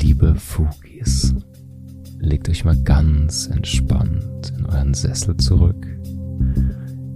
Liebe 0.00 0.34
Fugis, 0.34 1.34
legt 2.18 2.48
euch 2.48 2.64
mal 2.64 2.76
ganz 2.84 3.48
entspannt 3.48 4.50
in 4.56 4.64
euren 4.64 4.94
Sessel 4.94 5.36
zurück. 5.36 5.86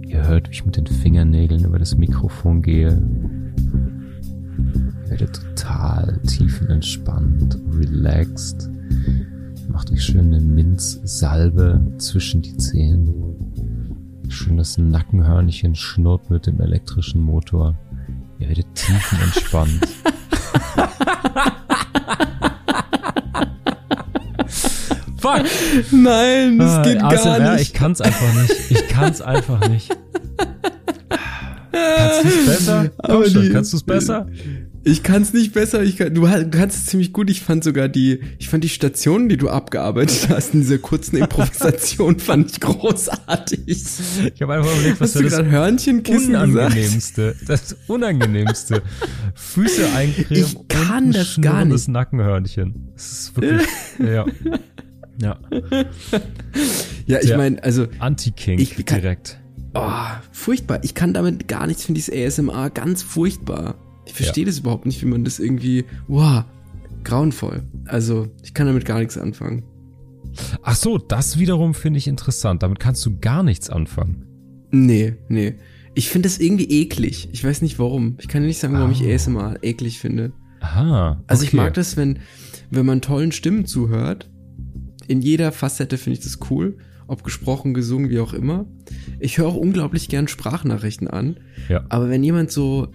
Ihr 0.05 0.27
hört, 0.27 0.47
wie 0.47 0.53
ich 0.53 0.65
mit 0.65 0.77
den 0.77 0.85
Fingernägeln 0.85 1.65
über 1.65 1.79
das 1.79 1.95
Mikrofon 1.95 2.61
gehe. 2.61 3.01
Ihr 5.03 5.09
werdet 5.09 5.33
total 5.33 6.19
tiefenentspannt, 6.27 7.57
relaxed. 7.71 8.69
Macht 9.67 9.91
euch 9.91 10.03
schön 10.03 10.33
eine 10.33 10.39
Minzsalbe 10.39 11.81
zwischen 11.97 12.43
die 12.43 12.55
Zähne. 12.57 13.13
Schön 14.29 14.57
das 14.57 14.77
Nackenhörnchen 14.77 15.73
schnurrt 15.73 16.29
mit 16.29 16.45
dem 16.45 16.61
elektrischen 16.61 17.21
Motor. 17.21 17.75
Ihr 18.37 18.49
werdet 18.49 18.67
tiefenentspannt. 18.75 19.87
Fuck! 25.25 25.45
Nein, 25.91 26.59
das 26.59 26.71
Ah, 26.71 26.81
geht 26.83 26.99
gar 26.99 27.11
ASMR, 27.13 27.53
nicht. 27.53 27.61
Ich 27.63 27.73
kann's 27.73 28.01
einfach 28.01 28.33
nicht. 28.41 28.55
Ich 28.69 28.87
kann's 28.89 29.21
einfach 29.21 29.67
nicht. 29.69 29.89
Kannst 31.71 32.23
du's 32.25 32.45
besser? 32.45 32.91
Komm 33.03 33.15
Aber 33.15 33.29
schon, 33.29 33.41
die- 33.43 33.49
kannst 33.49 33.73
du's 33.73 33.83
besser? 33.83 34.27
Ich 34.87 35.01
kann 35.01 35.23
es 35.23 35.33
nicht 35.33 35.51
besser. 35.51 35.81
Ich 35.81 35.97
kann, 35.97 36.13
du 36.13 36.27
du 36.27 36.49
kannst 36.51 36.77
es 36.77 36.85
ziemlich 36.85 37.11
gut. 37.11 37.31
Ich 37.31 37.41
fand 37.41 37.63
sogar 37.63 37.89
die, 37.89 38.19
ich 38.37 38.49
fand 38.49 38.63
die 38.63 38.69
Stationen, 38.69 39.29
die 39.29 39.35
du 39.37 39.49
abgearbeitet 39.49 40.27
hast 40.29 40.53
in 40.53 40.61
dieser 40.61 40.77
kurzen 40.77 41.17
Improvisation, 41.17 42.19
fand 42.19 42.51
ich 42.51 42.59
großartig. 42.59 43.61
Ich 43.67 44.41
habe 44.43 44.53
einfach 44.53 44.71
überlegt, 44.75 45.01
was 45.01 45.15
Hast 45.15 45.23
du 45.23 45.27
das 45.27 45.43
Hörnchenkissen 45.43 46.33
gesagt? 46.33 46.49
Unangenehmste, 46.53 47.35
das 47.47 47.75
Unangenehmste. 47.87 48.83
Füße 49.33 49.89
eincremen 49.95 50.45
Ich 50.45 50.67
kann 50.67 51.05
und 51.05 51.09
ein 51.09 51.11
das 51.13 51.41
gar 51.41 51.53
schnurrendes 51.53 51.87
Nackenhörnchen. 51.87 52.89
Das 52.93 53.11
ist 53.11 53.35
wirklich, 53.35 53.67
ja. 53.99 54.25
Ja, 55.21 55.39
Ja, 57.07 57.19
ich 57.21 57.35
meine, 57.35 57.61
also, 57.63 57.87
Anti-King 57.99 58.59
Ich 58.59 58.75
direkt. 58.75 59.39
oh, 59.73 59.89
furchtbar. 60.31 60.79
Ich 60.83 60.95
kann 60.95 61.13
damit 61.13 61.47
gar 61.47 61.67
nichts, 61.67 61.85
finde 61.85 61.99
ich 61.99 62.07
das 62.07 62.39
ASMR 62.39 62.69
ganz 62.69 63.03
furchtbar. 63.03 63.75
Ich 64.05 64.13
verstehe 64.13 64.45
das 64.45 64.59
überhaupt 64.59 64.85
nicht, 64.85 65.01
wie 65.01 65.05
man 65.07 65.23
das 65.23 65.39
irgendwie, 65.39 65.85
wow, 66.07 66.43
grauenvoll. 67.03 67.63
Also, 67.85 68.27
ich 68.43 68.53
kann 68.53 68.67
damit 68.67 68.85
gar 68.85 68.99
nichts 68.99 69.17
anfangen. 69.17 69.63
Ach 70.63 70.75
so, 70.75 70.97
das 70.97 71.39
wiederum 71.39 71.73
finde 71.73 71.97
ich 71.99 72.07
interessant. 72.07 72.61
Damit 72.63 72.79
kannst 72.79 73.05
du 73.05 73.17
gar 73.19 73.43
nichts 73.43 73.69
anfangen. 73.69 74.25
Nee, 74.71 75.15
nee. 75.29 75.55
Ich 75.93 76.09
finde 76.09 76.27
das 76.27 76.39
irgendwie 76.39 76.65
eklig. 76.81 77.29
Ich 77.31 77.43
weiß 77.43 77.61
nicht 77.61 77.79
warum. 77.79 78.17
Ich 78.19 78.27
kann 78.27 78.43
nicht 78.45 78.59
sagen, 78.59 78.73
warum 78.73 78.91
ich 78.91 79.03
Oh. 79.03 79.09
ASMR 79.13 79.63
eklig 79.63 79.99
finde. 79.99 80.33
Aha. 80.59 81.23
Also 81.27 81.43
ich 81.43 81.49
okay. 81.49 81.57
mag 81.57 81.73
das, 81.75 81.95
wenn, 81.95 82.19
wenn 82.69 82.85
man 82.85 83.01
tollen 83.01 83.31
Stimmen 83.31 83.65
zuhört. 83.65 84.29
In 85.07 85.21
jeder 85.21 85.51
Facette 85.51 85.97
finde 85.97 86.19
ich 86.19 86.23
das 86.23 86.39
cool. 86.49 86.77
Ob 87.07 87.23
gesprochen, 87.23 87.75
gesungen, 87.75 88.09
wie 88.09 88.19
auch 88.19 88.33
immer. 88.33 88.65
Ich 89.19 89.37
höre 89.37 89.47
auch 89.47 89.55
unglaublich 89.55 90.07
gern 90.09 90.27
Sprachnachrichten 90.27 91.07
an. 91.07 91.37
Ja. 91.69 91.85
Aber 91.89 92.09
wenn 92.09 92.23
jemand 92.23 92.51
so. 92.51 92.87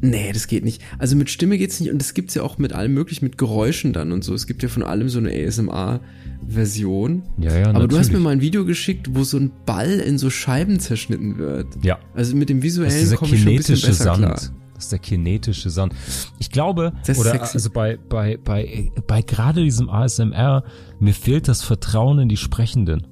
Nee, 0.00 0.32
das 0.32 0.48
geht 0.48 0.64
nicht. 0.64 0.82
Also 0.98 1.14
mit 1.14 1.30
Stimme 1.30 1.58
geht's 1.58 1.78
nicht. 1.80 1.92
Und 1.92 1.98
das 1.98 2.14
gibt's 2.14 2.34
ja 2.34 2.42
auch 2.42 2.58
mit 2.58 2.72
allem 2.72 2.94
möglichen, 2.94 3.24
mit 3.26 3.38
Geräuschen 3.38 3.92
dann 3.92 4.10
und 4.10 4.24
so. 4.24 4.34
Es 4.34 4.46
gibt 4.46 4.62
ja 4.62 4.68
von 4.68 4.82
allem 4.82 5.08
so 5.08 5.18
eine 5.18 5.30
ASMR-Version. 5.30 7.22
Ja, 7.38 7.56
ja, 7.56 7.68
Aber 7.68 7.86
du 7.86 7.96
hast 7.98 8.08
mir 8.08 8.14
natürlich. 8.14 8.24
mal 8.24 8.30
ein 8.30 8.40
Video 8.40 8.64
geschickt, 8.64 9.10
wo 9.14 9.22
so 9.22 9.36
ein 9.36 9.52
Ball 9.66 10.00
in 10.00 10.18
so 10.18 10.30
Scheiben 10.30 10.80
zerschnitten 10.80 11.38
wird. 11.38 11.66
Ja. 11.82 11.98
Also 12.14 12.34
mit 12.34 12.48
dem 12.48 12.62
visuellen 12.62 13.14
komme 13.14 13.34
ich 13.34 13.42
schon 13.42 13.52
ein 13.52 13.56
bisschen 13.58 13.74
besser 13.80 13.92
Sand. 14.04 14.18
klar. 14.18 14.40
Ist 14.82 14.92
der 14.92 14.98
kinetische 14.98 15.70
Sand. 15.70 15.94
Ich 16.38 16.50
glaube, 16.50 16.92
oder 17.16 17.30
sexy. 17.30 17.54
also 17.54 17.70
bei, 17.70 17.96
bei, 18.08 18.36
bei, 18.36 18.90
bei 19.06 19.22
gerade 19.22 19.62
diesem 19.62 19.88
ASMR, 19.88 20.64
mir 20.98 21.14
fehlt 21.14 21.46
das 21.48 21.62
Vertrauen 21.62 22.18
in 22.18 22.28
die 22.28 22.36
Sprechenden. 22.36 23.06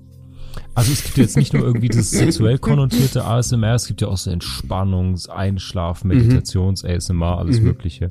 Also 0.75 0.93
es 0.93 1.05
gibt 1.05 1.17
jetzt 1.19 1.37
nicht 1.37 1.53
nur 1.53 1.63
irgendwie 1.65 1.89
das 1.89 2.11
sexuell 2.11 2.59
konnotierte 2.59 3.25
ASMR, 3.25 3.75
es 3.75 3.87
gibt 3.87 4.01
ja 4.01 4.09
auch 4.09 4.17
so 4.17 4.31
Entspannungs-, 4.31 5.29
Einschlaf-, 5.29 6.03
Meditations-ASMR, 6.05 7.39
alles 7.39 7.59
Mhm. 7.59 7.65
Mögliche. 7.67 8.11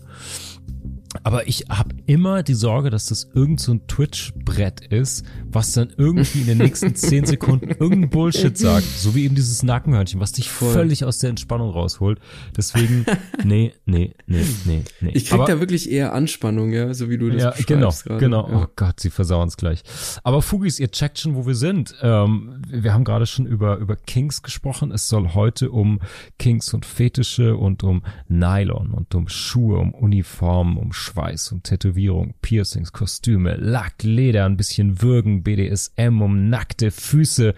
Aber 1.23 1.47
ich 1.47 1.65
habe 1.69 1.95
immer 2.05 2.43
die 2.43 2.53
Sorge, 2.53 2.91
dass 2.91 3.07
das 3.07 3.29
irgend 3.33 3.59
so 3.59 3.73
ein 3.73 3.87
Twitch-Brett 3.87 4.81
ist, 4.91 5.25
was 5.51 5.73
dann 5.73 5.91
irgendwie 5.97 6.41
in 6.41 6.47
den 6.47 6.57
nächsten 6.59 6.93
zehn 6.95 7.25
Sekunden 7.25 7.69
irgendein 7.71 8.09
Bullshit 8.11 8.55
sagt. 8.55 8.85
So 8.85 9.15
wie 9.15 9.25
eben 9.25 9.33
dieses 9.33 9.63
Nackenhörnchen, 9.63 10.19
was 10.19 10.33
dich 10.33 10.49
Voll. 10.49 10.71
völlig 10.71 11.03
aus 11.05 11.17
der 11.17 11.31
Entspannung 11.31 11.71
rausholt. 11.71 12.19
Deswegen, 12.55 13.05
nee, 13.43 13.73
nee, 13.85 14.13
nee, 14.27 14.45
nee, 14.65 14.83
nee. 15.01 15.11
Ich 15.15 15.25
krieg 15.25 15.39
Aber- 15.39 15.45
da 15.51 15.59
wirklich 15.59 15.89
eher 15.89 16.13
Anspannung, 16.13 16.71
ja, 16.71 16.93
so 16.93 17.09
wie 17.09 17.17
du 17.17 17.29
das 17.31 17.41
ja, 17.41 17.53
genau, 17.65 17.89
gerade. 17.89 18.19
genau. 18.19 18.47
Ja. 18.49 18.63
Oh 18.63 18.67
Gott, 18.75 18.99
sie 18.99 19.09
versauen 19.09 19.47
es 19.47 19.57
gleich. 19.57 19.81
Aber 20.23 20.41
Fugis, 20.43 20.79
ihr 20.79 20.91
checkt 20.91 21.17
schon, 21.19 21.35
wo 21.35 21.47
wir 21.47 21.55
sind. 21.55 21.95
Ähm, 22.03 22.61
wir 22.69 22.93
haben 22.93 23.03
gerade 23.03 23.25
schon 23.25 23.47
über, 23.47 23.77
über 23.77 23.95
Kings 23.95 24.43
gesprochen. 24.43 24.91
Es 24.91 25.09
soll 25.09 25.33
heute 25.33 25.71
um 25.71 26.01
Kings 26.37 26.71
und 26.73 26.85
Fetische 26.85 27.57
und 27.57 27.83
um 27.83 28.03
Nylon 28.27 28.91
und 28.91 29.15
um 29.15 29.27
Schuhe, 29.27 29.79
um 29.79 29.93
Uniformen, 29.93 30.77
um 30.77 30.93
Schweiß, 30.99 31.51
um 31.51 31.63
Tätowierung, 31.63 32.35
Piercings, 32.41 32.91
Kostüme, 32.91 33.55
Lack, 33.55 34.03
Leder, 34.03 34.45
ein 34.45 34.57
bisschen 34.57 35.01
Würgen, 35.01 35.43
BDSM, 35.43 36.21
um 36.21 36.49
nackte 36.49 36.91
Füße 36.91 37.53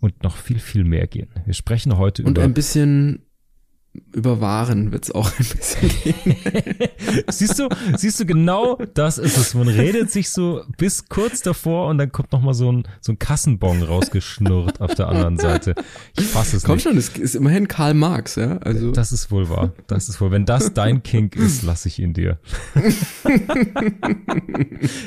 und 0.00 0.22
noch 0.22 0.36
viel, 0.36 0.58
viel 0.58 0.84
mehr 0.84 1.06
gehen. 1.06 1.28
Wir 1.44 1.54
sprechen 1.54 1.96
heute 1.96 2.22
Und 2.22 2.32
über 2.32 2.42
ein 2.42 2.54
bisschen 2.54 3.22
über 4.12 4.40
Waren 4.40 4.90
wird's 4.92 5.10
auch 5.10 5.30
ein 5.38 5.44
bisschen 5.44 5.90
gehen. 6.02 6.36
Siehst 7.28 7.58
du, 7.58 7.68
siehst 7.96 8.20
du, 8.20 8.26
genau 8.26 8.78
das 8.94 9.18
ist 9.18 9.36
es. 9.36 9.54
Man 9.54 9.68
redet 9.68 10.10
sich 10.10 10.30
so 10.30 10.62
bis 10.78 11.08
kurz 11.08 11.42
davor 11.42 11.88
und 11.88 11.98
dann 11.98 12.10
kommt 12.10 12.32
noch 12.32 12.40
mal 12.40 12.54
so 12.54 12.72
ein, 12.72 12.84
so 13.00 13.12
ein 13.12 13.18
Kassenbon 13.18 13.82
rausgeschnurrt 13.82 14.80
auf 14.80 14.94
der 14.94 15.08
anderen 15.08 15.36
Seite. 15.38 15.74
Ich 16.16 16.24
fasse 16.26 16.56
es 16.56 16.64
Komm 16.64 16.76
nicht. 16.76 16.84
schon, 16.84 16.96
es 16.96 17.10
ist 17.10 17.34
immerhin 17.34 17.68
Karl 17.68 17.92
Marx, 17.94 18.36
ja, 18.36 18.56
also. 18.58 18.92
Das 18.92 19.12
ist 19.12 19.30
wohl 19.30 19.48
wahr. 19.50 19.72
Das 19.88 20.08
ist 20.08 20.20
wohl. 20.20 20.30
Wenn 20.30 20.46
das 20.46 20.72
dein 20.72 21.02
Kink 21.02 21.36
ist, 21.36 21.62
lasse 21.62 21.88
ich 21.88 21.98
ihn 21.98 22.14
dir. 22.14 22.38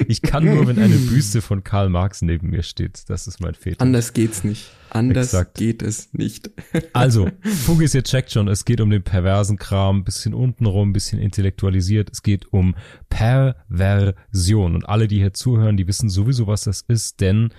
ich 0.07 0.21
kann 0.21 0.45
nur, 0.45 0.67
wenn 0.67 0.77
eine 0.79 0.95
Büste 0.95 1.41
von 1.41 1.63
Karl 1.63 1.89
Marx 1.89 2.21
neben 2.21 2.49
mir 2.51 2.63
steht. 2.63 3.03
Das 3.07 3.25
ist 3.27 3.39
mein 3.39 3.55
Fetisch. 3.55 3.79
anders 3.79 4.13
geht's 4.13 4.43
nicht. 4.43 4.69
Anders 4.95 5.33
Exakt. 5.33 5.57
geht 5.57 5.81
es 5.81 6.13
nicht. 6.13 6.51
Also, 6.93 7.29
Fugis, 7.41 7.93
ihr 7.93 8.03
checkt 8.03 8.31
schon, 8.31 8.47
es 8.47 8.63
geht 8.63 8.79
um 8.79 8.89
den 8.89 9.03
perversen 9.03 9.57
Kram, 9.57 10.05
bisschen 10.05 10.33
untenrum, 10.33 10.93
bisschen 10.93 11.19
intellektualisiert. 11.19 12.09
Es 12.11 12.23
geht 12.23 12.53
um 12.53 12.75
Perversion. 13.09 14.75
Und 14.75 14.87
alle, 14.87 15.09
die 15.09 15.17
hier 15.17 15.33
zuhören, 15.33 15.75
die 15.75 15.87
wissen 15.87 16.09
sowieso, 16.09 16.47
was 16.47 16.63
das 16.63 16.81
ist, 16.87 17.19
denn 17.19 17.49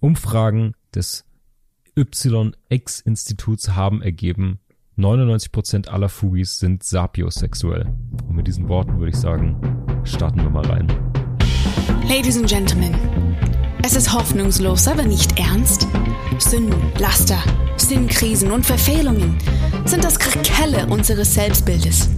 Umfragen 0.00 0.74
des 0.94 1.24
YX-Instituts 1.96 3.70
haben 3.70 4.02
ergeben, 4.02 4.58
99% 4.98 5.88
aller 5.88 6.10
Fugis 6.10 6.58
sind 6.58 6.82
sapiosexuell. 6.82 7.86
Und 8.28 8.36
mit 8.36 8.46
diesen 8.46 8.68
Worten 8.68 8.98
würde 8.98 9.10
ich 9.10 9.16
sagen, 9.16 9.56
starten 10.04 10.42
wir 10.42 10.50
mal 10.50 10.66
rein. 10.66 10.86
Ladies 12.06 12.36
and 12.36 12.48
Gentlemen, 12.48 12.94
es 13.82 13.96
ist 13.96 14.12
hoffnungslos, 14.12 14.88
aber 14.88 15.02
nicht 15.02 15.38
ernst. 15.38 15.86
Sünden, 16.38 16.92
Laster, 16.98 17.38
Sinnkrisen 17.76 18.50
und 18.50 18.64
Verfehlungen 18.64 19.36
sind 19.84 20.04
das 20.04 20.18
Krakelle 20.18 20.86
unseres 20.86 21.34
Selbstbildes. 21.34 22.08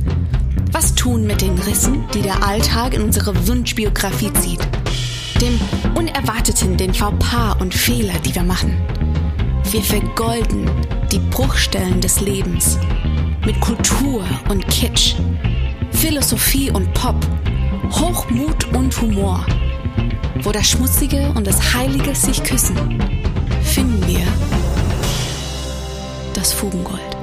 Was 0.73 0.95
tun 0.95 1.27
mit 1.27 1.41
den 1.41 1.59
Rissen, 1.59 2.05
die 2.13 2.23
der 2.23 2.47
Alltag 2.47 2.95
in 2.95 3.03
unsere 3.03 3.47
Wunschbiografie 3.49 4.33
zieht? 4.35 4.61
Dem 5.41 5.59
Unerwarteten, 5.95 6.77
den 6.77 6.93
Fauxpas 6.93 7.57
und 7.61 7.75
Fehler, 7.75 8.19
die 8.25 8.35
wir 8.35 8.43
machen. 8.43 8.77
Wir 9.71 9.83
vergolden 9.83 10.71
die 11.11 11.19
Bruchstellen 11.31 12.01
des 12.01 12.21
Lebens 12.21 12.79
mit 13.45 13.61
Kultur 13.61 14.25
und 14.49 14.67
Kitsch, 14.69 15.15
Philosophie 15.93 16.71
und 16.71 16.93
Pop, 16.95 17.17
Hochmut 17.91 18.73
und 18.75 19.01
Humor. 19.01 19.45
Wo 20.45 20.53
das 20.53 20.69
Schmutzige 20.69 21.33
und 21.35 21.47
das 21.47 21.73
Heilige 21.73 22.15
sich 22.15 22.45
küssen, 22.45 22.77
finden 23.63 24.07
wir 24.07 24.27
das 26.35 26.53
Fugengold. 26.53 27.14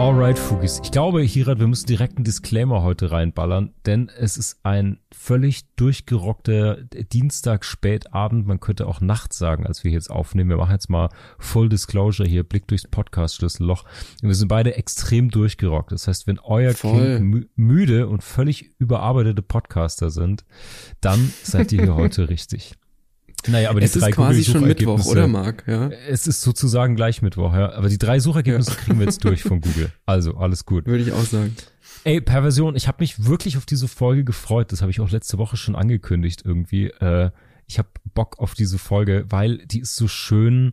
Alright, 0.00 0.38
Fugis. 0.38 0.80
Ich 0.82 0.92
glaube, 0.92 1.20
Hirat, 1.20 1.60
wir 1.60 1.66
müssen 1.66 1.84
direkt 1.84 2.16
einen 2.16 2.24
Disclaimer 2.24 2.82
heute 2.82 3.10
reinballern, 3.10 3.74
denn 3.84 4.08
es 4.08 4.38
ist 4.38 4.58
ein 4.62 4.98
völlig 5.12 5.74
durchgerockter 5.76 6.76
Dienstag 7.12 7.66
spätabend. 7.66 8.46
Man 8.46 8.60
könnte 8.60 8.86
auch 8.86 9.02
Nacht 9.02 9.34
sagen, 9.34 9.66
als 9.66 9.84
wir 9.84 9.90
jetzt 9.90 10.10
aufnehmen. 10.10 10.48
Wir 10.48 10.56
machen 10.56 10.72
jetzt 10.72 10.88
mal 10.88 11.10
Full 11.38 11.68
Disclosure 11.68 12.26
hier, 12.26 12.44
Blick 12.44 12.66
durchs 12.66 12.88
Podcast-Schlüsselloch. 12.88 13.84
Wir 14.22 14.34
sind 14.34 14.48
beide 14.48 14.74
extrem 14.74 15.30
durchgerockt. 15.30 15.92
Das 15.92 16.08
heißt, 16.08 16.26
wenn 16.26 16.38
euer 16.38 16.72
Voll. 16.72 17.18
Kind 17.18 17.20
mü 17.20 17.46
müde 17.56 18.08
und 18.08 18.24
völlig 18.24 18.72
überarbeitete 18.78 19.42
Podcaster 19.42 20.08
sind, 20.08 20.46
dann 21.02 21.30
seid 21.42 21.72
ihr 21.72 21.82
hier 21.82 21.94
heute 21.94 22.30
richtig. 22.30 22.72
Naja, 23.48 23.70
aber 23.70 23.80
die 23.80 23.86
es 23.86 23.92
drei 23.92 24.10
ist 24.10 24.14
quasi 24.14 24.44
schon 24.44 24.66
Mittwoch, 24.66 25.04
oder 25.06 25.26
Marc? 25.26 25.64
Ja. 25.66 25.88
Es 25.88 26.26
ist 26.26 26.42
sozusagen 26.42 26.96
gleich 26.96 27.22
Mittwoch, 27.22 27.54
ja. 27.54 27.72
Aber 27.72 27.88
die 27.88 27.98
drei 27.98 28.20
Suchergebnisse 28.20 28.72
kriegen 28.72 28.98
wir 28.98 29.06
jetzt 29.06 29.24
durch 29.24 29.42
von 29.42 29.60
Google. 29.62 29.90
Also, 30.06 30.36
alles 30.36 30.66
gut. 30.66 30.86
Würde 30.86 31.02
ich 31.02 31.12
auch 31.12 31.24
sagen. 31.24 31.54
Ey, 32.04 32.20
Perversion, 32.20 32.76
ich 32.76 32.88
habe 32.88 32.98
mich 33.00 33.26
wirklich 33.26 33.56
auf 33.56 33.66
diese 33.66 33.88
Folge 33.88 34.24
gefreut. 34.24 34.72
Das 34.72 34.80
habe 34.80 34.90
ich 34.90 35.00
auch 35.00 35.10
letzte 35.10 35.38
Woche 35.38 35.56
schon 35.56 35.76
angekündigt 35.76 36.42
irgendwie. 36.44 36.86
Äh, 36.86 37.30
ich 37.66 37.78
habe 37.78 37.88
Bock 38.14 38.38
auf 38.38 38.54
diese 38.54 38.78
Folge, 38.78 39.26
weil 39.28 39.58
die 39.58 39.80
ist 39.80 39.96
so 39.96 40.08
schön 40.08 40.72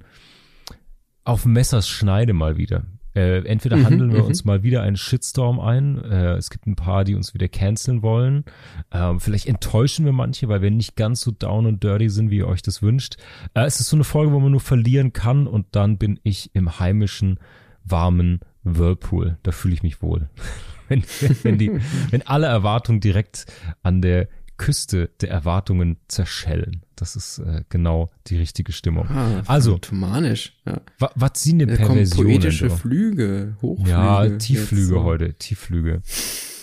auf 1.24 1.46
Messers 1.46 1.88
Schneide 1.90 2.34
mal 2.34 2.58
wieder. 2.58 2.86
Äh, 3.18 3.48
entweder 3.48 3.78
Mhm, 3.78 3.86
handeln 3.86 4.14
wir 4.14 4.19
mhm. 4.19 4.28
uns 4.28 4.46
mal 4.46 4.62
wieder 4.62 4.84
einen 4.84 4.96
Shitstorm 4.96 5.60
ein. 5.60 6.00
Äh, 6.04 6.34
es 6.34 6.52
gibt 6.52 6.68
ein 6.68 6.75
paar, 6.75 7.04
die 7.04 7.16
uns 7.16 7.34
wieder 7.34 7.48
canceln 7.48 8.04
wollen. 8.04 8.46
Ähm, 8.92 9.19
vielleicht 9.19 9.48
enttäuschen 9.48 10.06
wir 10.06 10.12
manche, 10.12 10.50
weil 10.50 10.62
wir 10.62 10.69
nicht 10.69 10.96
ganz 10.96 11.22
so 11.22 11.31
down 11.31 11.66
und 11.66 11.84
dirty 11.84 12.10
sind, 12.10 12.30
wie 12.30 12.38
ihr 12.38 12.48
euch 12.48 12.62
das 12.62 12.84
wünscht. 12.84 13.18
Äh, 13.56 13.64
es 13.64 13.80
ist 13.80 13.90
so 13.90 13.96
eine 13.96 14.04
Folge, 14.04 14.34
wo 14.34 14.40
man 14.40 14.52
nur 14.52 14.60
verlieren 14.60 15.14
kann 15.14 15.48
und 15.48 15.66
dann 15.72 15.98
bin 15.98 16.19
ich 16.22 16.52
im 16.54 16.80
heimischen, 16.80 17.40
warmen 17.84 18.42
Whirlpool. 18.64 19.40
Da 19.42 19.52
fühle 19.52 19.74
ich 19.74 19.81
mich 19.81 20.04
wohl. 20.04 20.30
wenn, 20.88 21.04
wenn, 21.42 21.58
die, 21.58 21.72
wenn 22.12 22.22
alle 22.22 22.46
Erwartungen 22.46 23.00
direkt 23.00 23.48
an 23.81 24.04
der 24.04 24.28
Küste 24.57 25.09
der 25.21 25.30
Erwartungen 25.30 25.98
zerschellen. 26.07 26.81
Das 26.95 27.15
ist 27.15 27.39
äh, 27.39 27.63
genau 27.69 28.09
die 28.27 28.38
richtige 28.38 28.71
Stimmung. 28.71 29.07
Ah, 29.07 29.44
Also- 29.45 29.74
Phantomanisch. 29.74 30.54
Ja. 30.65 30.81
Wa- 31.00 31.12
Was 31.15 31.44
sind 31.44 31.59
denn 31.59 31.69
Da 31.69 31.75
poetische 31.86 32.68
doch? 32.69 32.77
Flüge, 32.80 33.56
Hochflüge. 33.62 33.89
Ja, 33.89 34.27
Tiefflüge 34.30 34.81
jetzt 34.81 34.89
so. 34.89 35.04
heute, 35.04 35.33
Tiefflüge. 35.36 36.01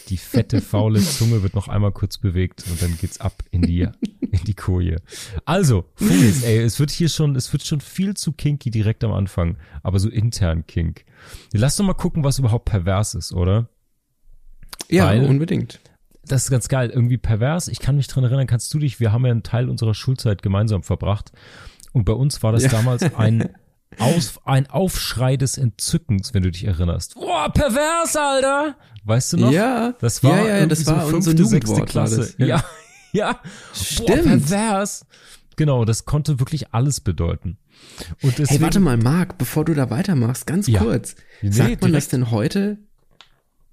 Die 0.08 0.17
fette, 0.19 0.61
faule 0.61 1.00
Zunge 1.02 1.43
wird 1.43 1.55
noch 1.55 1.69
einmal 1.69 1.93
kurz 1.93 2.19
bewegt 2.19 2.64
und 2.69 2.82
dann 2.82 2.99
geht's 2.99 3.20
ab 3.20 3.43
in 3.52 3.62
die, 3.62 3.88
in 4.20 4.44
die 4.44 4.52
Koje. 4.55 4.96
Also, 5.46 5.87
Fugis, 5.94 6.43
ey, 6.43 6.58
es 6.58 6.79
wird 6.81 6.91
hier 6.91 7.08
schon, 7.08 7.37
es 7.37 7.50
wird 7.52 7.64
schon 7.64 7.81
viel 7.81 8.14
zu 8.14 8.32
kinky 8.32 8.70
direkt 8.70 9.02
am 9.05 9.12
Anfang, 9.12 9.56
aber 9.82 9.99
so 10.00 10.11
intern 10.11 10.67
kink. 10.67 11.05
Lass 11.52 11.76
doch 11.76 11.85
mal 11.87 11.94
gucken, 11.94 12.23
was 12.25 12.38
überhaupt 12.38 12.67
pervers 12.67 13.14
ist, 13.14 13.32
oder? 13.32 13.69
Ja, 14.91 15.06
Weil- 15.06 15.25
unbedingt. 15.25 15.81
Das 16.29 16.44
ist 16.44 16.50
ganz 16.50 16.69
geil, 16.69 16.91
irgendwie 16.91 17.19
pervers. 17.19 17.69
Ich 17.69 17.81
kann 17.81 17.97
mich 17.97 18.06
dran 18.09 18.25
erinnern, 18.25 18.47
kannst 18.47 18.73
du 18.75 18.79
dich, 18.79 19.00
wir 19.00 19.12
haben 19.12 19.25
ja 19.26 19.31
einen 19.32 19.43
Teil 19.43 19.69
unserer 19.69 19.94
Schulzeit 19.94 20.43
gemeinsam 20.43 20.82
verbracht 20.82 21.32
und 21.93 22.05
bei 22.05 22.12
uns 22.12 22.43
war 22.43 22.53
das 22.53 22.62
Ja. 22.65 22.69
damals 22.71 23.03
ein 23.17 23.50
aus, 23.99 24.41
ein 24.44 24.69
Aufschrei 24.69 25.37
des 25.37 25.56
Entzückens, 25.56 26.35
wenn 26.35 26.43
du 26.43 26.50
dich 26.50 26.65
erinnerst. 26.65 27.15
Boah, 27.15 27.53
pervers, 27.53 28.17
Alter! 28.17 28.76
Weißt 29.05 29.35
du 29.35 29.37
noch? 29.37 29.53
Ja, 29.53 29.93
Das 30.00 30.25
war 30.25 30.37
ja, 30.38 30.38
ja, 30.38 30.55
irgendwie 30.56 30.69
das 30.71 30.79
so 30.81 30.91
war 30.93 31.06
unser 31.06 31.31
fünfte, 31.31 31.44
sechste 31.47 31.55
Jugendwort. 31.73 31.79
war 31.81 31.87
Klasse. 32.06 32.17
das. 32.17 32.35
Ja, 32.38 32.47
ja. 32.47 32.65
ja. 33.12 33.32
Boah, 33.35 33.41
Stimmt. 33.75 34.23
pervers. 34.25 35.06
Genau, 35.56 35.85
das 35.85 36.05
konnte 36.06 36.41
wirklich 36.41 36.75
alles 36.75 37.00
bedeuten. 37.00 37.59
Und 38.23 38.32
deswegen, 38.38 38.49
Hey, 38.49 38.61
warte 38.62 38.81
mal, 38.81 38.97
Marc, 38.97 39.38
bevor 39.38 39.65
du 39.65 39.75
da 39.75 39.91
weitermachst, 39.91 40.47
ganz 40.49 40.67
Ja. 40.67 40.81
kurz. 40.81 41.15
Nee, 41.43 41.50
sagt 41.53 41.82
man 41.82 41.93
das 41.93 42.09
direkt. 42.09 42.12
denn 42.12 42.31
heute? 42.32 42.79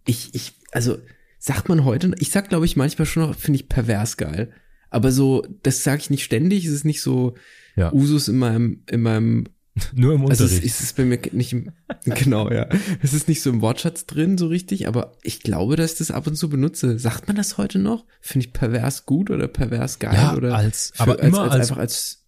Ich, 0.06 0.36
ich, 0.36 0.54
also, 0.72 0.98
sagt 1.44 1.70
man 1.70 1.84
heute, 1.86 2.12
ich 2.20 2.30
sag, 2.30 2.50
glaube 2.50 2.66
ich, 2.68 2.76
manchmal 2.76 3.08
schon 3.08 3.24
noch, 3.24 3.36
finde 3.36 3.60
ich 3.60 3.68
pervers 3.68 4.16
geil. 4.18 4.52
Aber 4.92 5.12
so, 5.12 5.44
das 5.64 5.84
sage 5.84 6.02
ich 6.02 6.10
nicht 6.12 6.24
ständig, 6.24 6.66
es 6.66 6.72
ist 6.74 6.86
nicht 6.86 7.02
so 7.02 7.34
Ja. 7.76 7.92
Usus 7.92 8.28
in 8.28 8.38
meinem, 8.38 8.84
in 8.92 9.02
meinem, 9.02 9.46
nur 9.96 10.14
im 10.14 10.22
also 10.28 10.44
es, 10.46 10.52
Unterricht. 10.52 10.76
es 10.76 10.82
ist 10.82 10.98
bei 10.98 11.06
mir 11.06 11.18
nicht 11.32 11.54
im, 11.54 11.72
genau, 12.06 12.52
ja. 12.52 12.68
Es 13.02 13.14
ist 13.14 13.28
nicht 13.28 13.42
so 13.42 13.50
im 13.50 13.62
Wortschatz 13.62 14.06
drin, 14.06 14.38
so 14.38 14.48
richtig, 14.48 14.88
aber 14.88 15.14
ich 15.24 15.40
glaube, 15.42 15.78
dass 15.78 15.94
ich 15.94 15.98
das 15.98 16.12
ab 16.12 16.28
und 16.28 16.36
zu 16.36 16.48
benutze. 16.50 17.00
Sagt 17.00 17.28
man 17.28 17.36
das 17.38 17.58
heute 17.58 17.80
noch? 17.80 18.06
Finde 18.20 18.46
ich 18.48 18.54
pervers 18.54 19.06
gut 19.06 19.32
oder 19.32 19.48
pervers 19.48 19.98
geil 20.00 20.14
Ja, 20.14 20.36
oder 20.36 20.56
als- 20.56 20.92
für, 20.94 21.02
aber 21.04 21.12
als, 21.14 21.22
immer 21.28 21.42
als, 21.44 21.52
als- 21.54 21.62
einfach 21.62 21.78
als, 21.82 22.26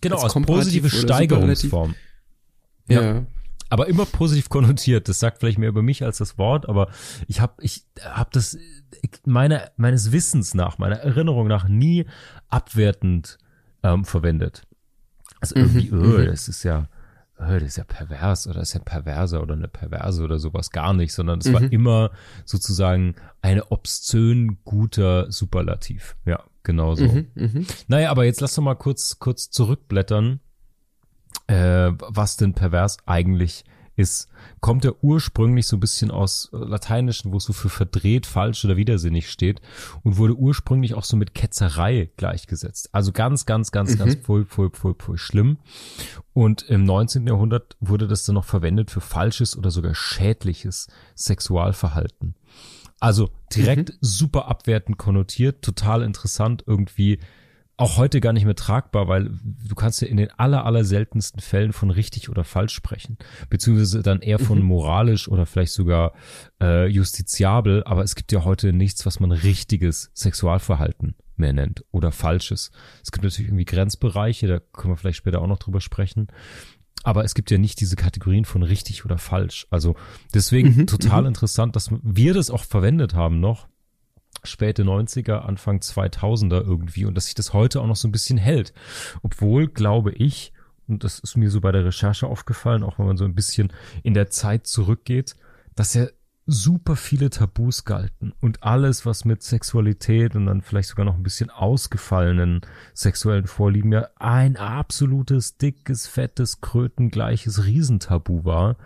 genau, 0.00 0.16
als 0.16 0.34
als 0.34 0.46
positive. 0.46 0.88
Steigerungsform. 0.90 1.94
ja. 2.88 3.02
Ja. 3.02 3.26
Aber 3.68 3.88
immer 3.88 4.06
positiv 4.06 4.48
konnotiert. 4.48 5.08
Das 5.08 5.18
sagt 5.18 5.38
vielleicht 5.38 5.58
mehr 5.58 5.68
über 5.68 5.82
mich 5.82 6.04
als 6.04 6.18
das 6.18 6.38
Wort, 6.38 6.68
aber 6.68 6.88
ich 7.26 7.40
habe 7.40 7.54
ich 7.60 7.84
hab 8.00 8.30
das 8.32 8.56
meine, 9.24 9.70
meines 9.76 10.12
Wissens 10.12 10.54
nach, 10.54 10.78
meiner 10.78 10.96
Erinnerung 10.96 11.48
nach 11.48 11.68
nie 11.68 12.06
abwertend 12.48 13.38
ähm, 13.82 14.04
verwendet. 14.04 14.62
Also 15.40 15.56
irgendwie, 15.56 15.90
Mhm, 15.90 16.02
öh, 16.02 16.26
das 16.26 16.48
ist 16.48 16.62
ja, 16.62 16.88
öh, 17.38 17.58
das 17.60 17.68
ist 17.70 17.76
ja 17.76 17.84
pervers 17.84 18.46
oder 18.46 18.60
das 18.60 18.68
ist 18.68 18.74
ja 18.74 18.80
ein 18.80 18.84
Perverser 18.84 19.42
oder 19.42 19.54
eine 19.54 19.68
Perverse 19.68 20.22
oder 20.22 20.38
sowas 20.38 20.70
gar 20.70 20.94
nicht, 20.94 21.12
sondern 21.12 21.40
es 21.40 21.52
war 21.52 21.60
Mhm. 21.60 21.68
immer 21.70 22.10
sozusagen 22.44 23.14
eine 23.42 23.70
obszön 23.70 24.58
guter 24.64 25.30
Superlativ. 25.30 26.16
Ja, 26.24 26.42
genau 26.62 26.94
so. 26.94 27.04
Mhm, 27.04 27.26
mhm. 27.34 27.66
Naja, 27.88 28.10
aber 28.10 28.24
jetzt 28.24 28.40
lass 28.40 28.54
doch 28.54 28.62
mal 28.62 28.74
kurz, 28.76 29.18
kurz 29.18 29.50
zurückblättern, 29.50 30.40
äh, 31.46 31.92
was 31.98 32.36
denn 32.36 32.54
pervers 32.54 32.98
eigentlich 33.06 33.64
ist. 33.96 34.28
Kommt 34.60 34.84
ja 34.84 34.92
ursprünglich 35.00 35.66
so 35.66 35.76
ein 35.76 35.80
bisschen 35.80 36.10
aus 36.10 36.50
Lateinischen, 36.52 37.32
wo 37.32 37.38
es 37.38 37.44
so 37.44 37.52
für 37.52 37.68
verdreht, 37.68 38.26
falsch 38.26 38.64
oder 38.64 38.76
widersinnig 38.76 39.30
steht 39.30 39.60
und 40.02 40.18
wurde 40.18 40.36
ursprünglich 40.36 40.94
auch 40.94 41.04
so 41.04 41.16
mit 41.16 41.34
Ketzerei 41.34 42.10
gleichgesetzt. 42.16 42.90
Also 42.92 43.12
ganz, 43.12 43.46
ganz, 43.46 43.72
ganz, 43.72 43.98
ganz 43.98 44.16
pfui, 44.16 44.44
pfui, 44.44 44.70
pfui, 44.70 44.94
pfui 44.94 45.18
schlimm. 45.18 45.58
Und 46.32 46.62
im 46.62 46.84
19. 46.84 47.26
Jahrhundert 47.26 47.76
wurde 47.80 48.06
das 48.06 48.24
dann 48.24 48.34
noch 48.34 48.44
verwendet 48.44 48.90
für 48.90 49.00
falsches 49.00 49.56
oder 49.56 49.70
sogar 49.70 49.94
schädliches 49.94 50.88
Sexualverhalten. 51.16 52.34
Also 53.00 53.30
direkt 53.54 53.92
super 54.00 54.48
abwertend 54.48 54.98
konnotiert, 54.98 55.62
total 55.62 56.02
interessant, 56.02 56.64
irgendwie 56.66 57.18
auch 57.78 57.98
heute 57.98 58.20
gar 58.20 58.32
nicht 58.32 58.46
mehr 58.46 58.54
tragbar, 58.54 59.06
weil 59.06 59.30
du 59.42 59.74
kannst 59.74 60.00
ja 60.00 60.08
in 60.08 60.16
den 60.16 60.30
aller, 60.30 60.64
aller 60.64 60.84
seltensten 60.84 61.40
Fällen 61.40 61.72
von 61.72 61.90
richtig 61.90 62.30
oder 62.30 62.42
falsch 62.42 62.74
sprechen, 62.74 63.18
beziehungsweise 63.50 64.02
dann 64.02 64.20
eher 64.22 64.38
von 64.38 64.62
moralisch 64.62 65.28
oder 65.28 65.44
vielleicht 65.44 65.72
sogar 65.72 66.12
äh, 66.60 66.86
justiziabel, 66.86 67.84
aber 67.84 68.02
es 68.02 68.14
gibt 68.14 68.32
ja 68.32 68.44
heute 68.44 68.72
nichts, 68.72 69.04
was 69.04 69.20
man 69.20 69.30
richtiges 69.30 70.10
Sexualverhalten 70.14 71.16
mehr 71.36 71.52
nennt 71.52 71.84
oder 71.90 72.12
falsches. 72.12 72.70
Es 73.02 73.12
gibt 73.12 73.24
natürlich 73.24 73.48
irgendwie 73.48 73.66
Grenzbereiche, 73.66 74.46
da 74.46 74.58
können 74.58 74.94
wir 74.94 74.96
vielleicht 74.96 75.18
später 75.18 75.42
auch 75.42 75.46
noch 75.46 75.58
drüber 75.58 75.82
sprechen, 75.82 76.28
aber 77.02 77.24
es 77.24 77.34
gibt 77.34 77.50
ja 77.50 77.58
nicht 77.58 77.80
diese 77.80 77.96
Kategorien 77.96 78.46
von 78.46 78.62
richtig 78.62 79.04
oder 79.04 79.18
falsch. 79.18 79.66
Also 79.68 79.96
deswegen 80.34 80.76
Mhm, 80.76 80.86
total 80.86 81.26
interessant, 81.26 81.76
dass 81.76 81.90
wir 82.02 82.32
das 82.32 82.50
auch 82.50 82.64
verwendet 82.64 83.12
haben 83.12 83.38
noch 83.38 83.68
späte 84.46 84.82
90er, 84.84 85.38
Anfang 85.38 85.78
2000er 85.78 86.62
irgendwie 86.62 87.04
und 87.04 87.14
dass 87.14 87.26
sich 87.26 87.34
das 87.34 87.52
heute 87.52 87.80
auch 87.80 87.86
noch 87.86 87.96
so 87.96 88.08
ein 88.08 88.12
bisschen 88.12 88.38
hält. 88.38 88.72
Obwohl, 89.22 89.68
glaube 89.68 90.12
ich, 90.12 90.52
und 90.88 91.04
das 91.04 91.18
ist 91.18 91.36
mir 91.36 91.50
so 91.50 91.60
bei 91.60 91.72
der 91.72 91.84
Recherche 91.84 92.26
aufgefallen, 92.26 92.82
auch 92.82 92.98
wenn 92.98 93.06
man 93.06 93.16
so 93.16 93.24
ein 93.24 93.34
bisschen 93.34 93.72
in 94.02 94.14
der 94.14 94.30
Zeit 94.30 94.66
zurückgeht, 94.66 95.36
dass 95.74 95.94
ja 95.94 96.06
super 96.46 96.94
viele 96.94 97.28
Tabus 97.28 97.84
galten 97.84 98.32
und 98.40 98.62
alles, 98.62 99.04
was 99.04 99.24
mit 99.24 99.42
Sexualität 99.42 100.36
und 100.36 100.46
dann 100.46 100.62
vielleicht 100.62 100.88
sogar 100.88 101.04
noch 101.04 101.16
ein 101.16 101.24
bisschen 101.24 101.50
ausgefallenen 101.50 102.60
sexuellen 102.94 103.48
Vorlieben 103.48 103.92
ja 103.92 104.08
ein 104.16 104.56
absolutes, 104.56 105.58
dickes, 105.58 106.06
fettes, 106.06 106.60
krötengleiches 106.60 107.64
Riesentabu 107.64 108.44
war, 108.44 108.76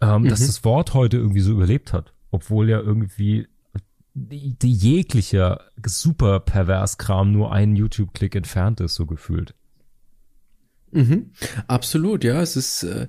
ähm, 0.00 0.28
dass 0.28 0.46
das 0.46 0.64
Wort 0.64 0.94
heute 0.94 1.16
irgendwie 1.16 1.40
so 1.40 1.50
überlebt 1.50 1.92
hat. 1.92 2.12
Obwohl 2.30 2.70
ja 2.70 2.78
irgendwie 2.78 3.48
die, 4.18 4.56
die 4.58 4.72
jeglicher 4.72 5.60
super 5.84 6.40
pervers 6.40 6.96
Kram 6.96 7.32
nur 7.32 7.52
einen 7.52 7.76
YouTube-Klick 7.76 8.34
entfernt 8.34 8.80
ist, 8.80 8.94
so 8.94 9.04
gefühlt. 9.04 9.54
Mhm. 10.90 11.32
Absolut, 11.66 12.24
ja. 12.24 12.40
Es 12.40 12.56
ist 12.56 12.82
äh, 12.84 13.08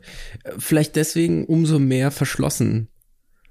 vielleicht 0.57 0.95
deswegen 0.97 1.45
umso 1.45 1.79
mehr 1.79 2.11
verschlossen. 2.11 2.89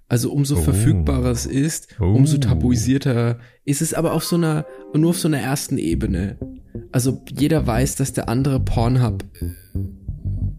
Also 0.09 0.31
umso 0.33 0.57
Oh. 0.59 0.61
verfügbarer 0.61 1.31
es 1.31 1.47
ist, 1.47 1.97
Oh. 1.99 2.05
umso 2.05 2.37
tabuisierter 2.39 3.41
ist 3.65 3.81
es 3.83 3.95
aber 3.95 4.13
auf 4.13 4.25
so 4.25 4.37
einer, 4.37 4.67
nur 4.95 5.11
auf 5.11 5.19
so 5.19 5.27
einer 5.27 5.41
ersten 5.41 5.79
Ebene. 5.79 6.39
Also 6.93 7.25
jeder 7.37 7.67
weiß, 7.67 7.97
dass 7.97 8.13
der 8.13 8.29
andere 8.29 8.61
Pornhub 8.61 9.25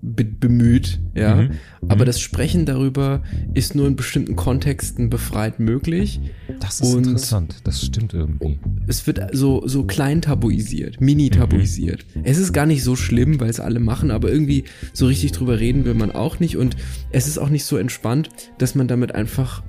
be 0.02 0.26
bemüht, 0.26 1.00
ja. 1.16 1.36
Mhm. 1.36 1.52
Aber 1.88 2.04
das 2.06 2.20
Sprechen 2.20 2.66
darüber 2.66 3.22
ist 3.54 3.76
nur 3.76 3.88
in 3.88 3.96
bestimmten 3.96 4.36
Kontexten 4.36 5.10
befreit 5.10 5.60
möglich. 5.60 6.20
Das 6.60 6.82
ist 6.82 6.94
Und- 6.94 7.06
interessant. 7.08 7.56
Das 7.64 7.84
stimmt 7.86 8.14
irgendwie. 8.14 8.60
Es 8.88 9.06
wird 9.08 9.20
so, 9.34 9.68
so 9.68 9.84
klein 9.84 10.22
tabuisiert, 10.22 11.00
mini 11.02 11.30
tabuisiert. 11.30 12.06
Es 12.24 12.38
ist 12.38 12.54
gar 12.54 12.66
nicht 12.66 12.84
so 12.84 12.96
schlimm, 12.96 13.40
weil 13.40 13.50
es 13.50 13.60
alle 13.60 13.80
machen, 13.80 14.12
aber 14.12 14.32
irgendwie 14.32 14.64
so 14.94 15.06
richtig 15.08 15.32
drüber 15.34 15.60
reden 15.60 15.86
will 15.86 15.94
man 15.94 16.12
auch 16.12 16.40
nicht 16.40 16.58
und 16.58 16.76
es 17.12 17.28
ist 17.28 17.38
auch 17.38 17.50
nicht 17.50 17.66
so 17.66 17.78
entspannt, 17.78 18.30
dass 18.58 18.76
man 18.76 18.88
damit 18.88 19.14
einfach 19.14 19.64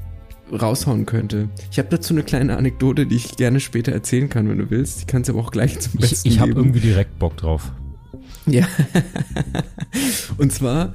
raushauen 0.50 1.04
könnte. 1.04 1.50
Ich 1.70 1.78
habe 1.78 1.88
dazu 1.90 2.14
eine 2.14 2.22
kleine 2.22 2.56
Anekdote, 2.56 3.06
die 3.06 3.16
ich 3.16 3.36
gerne 3.36 3.60
später 3.60 3.92
erzählen 3.92 4.30
kann, 4.30 4.48
wenn 4.48 4.58
du 4.58 4.70
willst. 4.70 5.00
Ich 5.00 5.06
kann 5.06 5.22
es 5.22 5.28
aber 5.30 5.40
auch 5.40 5.50
gleich 5.50 5.78
zum 5.78 5.92
Ich, 5.96 6.08
Besten 6.10 6.28
ich 6.28 6.38
habe 6.40 6.50
geben. 6.50 6.60
irgendwie 6.60 6.80
direkt 6.80 7.18
Bock 7.18 7.36
drauf. 7.36 7.70
Ja. 8.46 8.66
und 10.38 10.52
zwar 10.52 10.94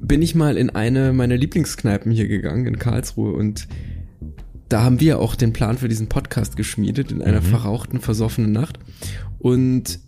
bin 0.00 0.22
ich 0.22 0.34
mal 0.34 0.56
in 0.56 0.70
eine 0.70 1.12
meiner 1.12 1.36
Lieblingskneipen 1.36 2.12
hier 2.12 2.28
gegangen 2.28 2.66
in 2.66 2.78
Karlsruhe 2.78 3.32
und 3.32 3.68
da 4.68 4.82
haben 4.82 5.00
wir 5.00 5.20
auch 5.20 5.34
den 5.36 5.52
Plan 5.52 5.78
für 5.78 5.88
diesen 5.88 6.08
Podcast 6.08 6.56
geschmiedet 6.56 7.12
in 7.12 7.22
einer 7.22 7.40
Mhm. 7.40 7.44
verrauchten, 7.46 8.00
versoffenen 8.00 8.52
Nacht. 8.52 8.78
Und 9.38 10.00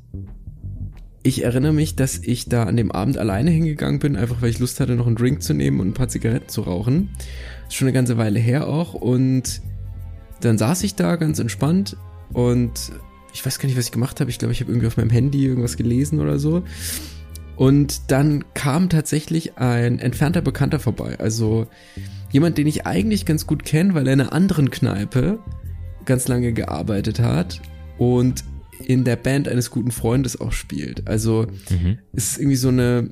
ich 1.22 1.44
erinnere 1.44 1.72
mich, 1.72 1.94
dass 1.96 2.18
ich 2.18 2.48
da 2.48 2.64
an 2.64 2.76
dem 2.76 2.90
Abend 2.90 3.18
alleine 3.18 3.50
hingegangen 3.50 3.98
bin, 4.00 4.16
einfach 4.16 4.40
weil 4.40 4.50
ich 4.50 4.58
Lust 4.58 4.80
hatte, 4.80 4.94
noch 4.94 5.06
einen 5.06 5.16
Drink 5.16 5.42
zu 5.42 5.52
nehmen 5.52 5.80
und 5.80 5.88
ein 5.88 5.94
paar 5.94 6.08
Zigaretten 6.08 6.48
zu 6.48 6.62
rauchen. 6.62 7.10
Ist 7.68 7.74
schon 7.74 7.86
eine 7.86 7.92
ganze 7.94 8.16
Weile 8.16 8.38
her 8.38 8.66
auch. 8.68 8.94
Und 8.94 9.60
dann 10.40 10.58
saß 10.58 10.82
ich 10.84 10.94
da 10.94 11.16
ganz 11.16 11.38
entspannt 11.38 11.96
und 12.32 12.92
ich 13.34 13.44
weiß 13.44 13.58
gar 13.58 13.66
nicht, 13.66 13.76
was 13.76 13.86
ich 13.86 13.92
gemacht 13.92 14.20
habe. 14.20 14.30
Ich 14.30 14.38
glaube, 14.38 14.52
ich 14.52 14.60
habe 14.60 14.70
irgendwie 14.70 14.86
auf 14.86 14.96
meinem 14.96 15.10
Handy 15.10 15.44
irgendwas 15.44 15.76
gelesen 15.76 16.20
oder 16.20 16.38
so. 16.38 16.62
Und 17.56 18.10
dann 18.12 18.44
kam 18.54 18.88
tatsächlich 18.88 19.58
ein 19.58 19.98
entfernter 19.98 20.40
Bekannter 20.40 20.78
vorbei. 20.78 21.16
Also 21.18 21.66
jemand, 22.30 22.58
den 22.58 22.66
ich 22.66 22.86
eigentlich 22.86 23.26
ganz 23.26 23.46
gut 23.46 23.64
kenne, 23.64 23.94
weil 23.94 24.06
er 24.06 24.12
in 24.12 24.20
einer 24.20 24.32
anderen 24.32 24.70
Kneipe 24.70 25.38
ganz 26.04 26.28
lange 26.28 26.52
gearbeitet 26.52 27.20
hat 27.20 27.60
und 27.98 28.44
in 28.84 29.04
der 29.04 29.16
Band 29.16 29.48
eines 29.48 29.70
guten 29.70 29.90
Freundes 29.90 30.40
auch 30.40 30.52
spielt. 30.52 31.06
Also 31.06 31.46
mhm. 31.70 31.98
ist 32.12 32.38
irgendwie 32.38 32.56
so 32.56 32.68
eine 32.68 33.10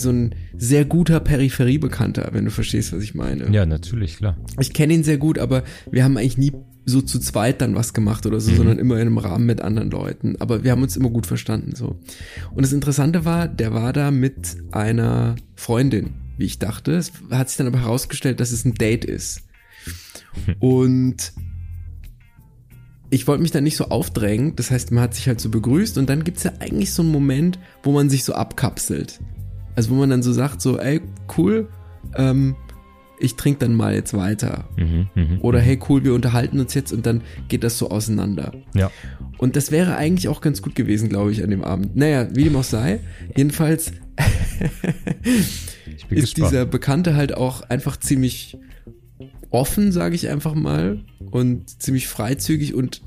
so 0.00 0.10
ein 0.10 0.34
sehr 0.56 0.84
guter 0.84 1.18
Peripheriebekannter, 1.18 2.28
wenn 2.32 2.44
du 2.44 2.52
verstehst, 2.52 2.92
was 2.92 3.02
ich 3.02 3.16
meine. 3.16 3.50
Ja, 3.50 3.66
natürlich, 3.66 4.18
klar. 4.18 4.36
Ich 4.60 4.72
kenne 4.72 4.94
ihn 4.94 5.02
sehr 5.02 5.18
gut, 5.18 5.40
aber 5.40 5.64
wir 5.90 6.04
haben 6.04 6.16
eigentlich 6.16 6.38
nie 6.38 6.52
so 6.84 7.02
zu 7.02 7.18
zweit 7.18 7.60
dann 7.60 7.74
was 7.74 7.92
gemacht 7.92 8.24
oder 8.24 8.40
so, 8.40 8.52
mhm. 8.52 8.56
sondern 8.56 8.78
immer 8.78 8.94
in 8.94 9.02
einem 9.02 9.18
Rahmen 9.18 9.44
mit 9.44 9.60
anderen 9.60 9.90
Leuten. 9.90 10.36
Aber 10.38 10.64
wir 10.64 10.70
haben 10.70 10.82
uns 10.82 10.96
immer 10.96 11.10
gut 11.10 11.26
verstanden 11.26 11.74
so. 11.74 11.98
Und 12.54 12.62
das 12.62 12.72
Interessante 12.72 13.24
war, 13.24 13.48
der 13.48 13.74
war 13.74 13.92
da 13.92 14.10
mit 14.10 14.56
einer 14.70 15.36
Freundin, 15.54 16.14
wie 16.38 16.44
ich 16.46 16.58
dachte. 16.58 16.92
Es 16.92 17.12
hat 17.30 17.48
sich 17.48 17.58
dann 17.58 17.66
aber 17.66 17.80
herausgestellt, 17.80 18.40
dass 18.40 18.52
es 18.52 18.64
ein 18.64 18.74
Date 18.74 19.04
ist. 19.04 19.42
Und 20.60 21.32
ich 23.10 23.26
wollte 23.26 23.42
mich 23.42 23.50
da 23.50 23.60
nicht 23.60 23.76
so 23.76 23.86
aufdrängen, 23.88 24.54
das 24.56 24.70
heißt, 24.70 24.92
man 24.92 25.02
hat 25.02 25.14
sich 25.14 25.28
halt 25.28 25.40
so 25.40 25.48
begrüßt 25.48 25.96
und 25.98 26.08
dann 26.10 26.24
gibt's 26.24 26.44
ja 26.44 26.52
eigentlich 26.60 26.92
so 26.92 27.02
einen 27.02 27.10
Moment, 27.12 27.58
wo 27.82 27.92
man 27.92 28.10
sich 28.10 28.24
so 28.24 28.34
abkapselt. 28.34 29.20
Also 29.74 29.90
wo 29.90 29.94
man 29.94 30.10
dann 30.10 30.22
so 30.22 30.32
sagt, 30.32 30.60
so, 30.60 30.78
ey, 30.78 31.00
cool, 31.36 31.68
ähm, 32.14 32.54
ich 33.20 33.36
trinke 33.36 33.60
dann 33.60 33.74
mal 33.74 33.94
jetzt 33.94 34.14
weiter. 34.14 34.68
Mhm, 34.76 35.08
mh, 35.14 35.38
Oder 35.40 35.60
hey, 35.60 35.78
cool, 35.88 36.04
wir 36.04 36.14
unterhalten 36.14 36.60
uns 36.60 36.74
jetzt 36.74 36.92
und 36.92 37.06
dann 37.06 37.22
geht 37.48 37.64
das 37.64 37.78
so 37.78 37.90
auseinander. 37.90 38.52
Ja. 38.74 38.90
Und 39.38 39.56
das 39.56 39.70
wäre 39.70 39.96
eigentlich 39.96 40.28
auch 40.28 40.40
ganz 40.40 40.62
gut 40.62 40.74
gewesen, 40.74 41.08
glaube 41.08 41.32
ich, 41.32 41.42
an 41.42 41.50
dem 41.50 41.64
Abend. 41.64 41.96
Naja, 41.96 42.28
wie 42.34 42.44
dem 42.44 42.56
auch 42.56 42.64
sei. 42.64 43.00
Jedenfalls 43.36 43.92
ist 46.10 46.34
gespannt. 46.34 46.52
dieser 46.52 46.66
Bekannte 46.66 47.16
halt 47.16 47.36
auch 47.36 47.62
einfach 47.62 47.96
ziemlich 47.96 48.56
offen, 49.50 49.92
sage 49.92 50.14
ich 50.14 50.28
einfach 50.28 50.54
mal, 50.54 51.04
und 51.30 51.82
ziemlich 51.82 52.08
freizügig 52.08 52.74
und 52.74 53.02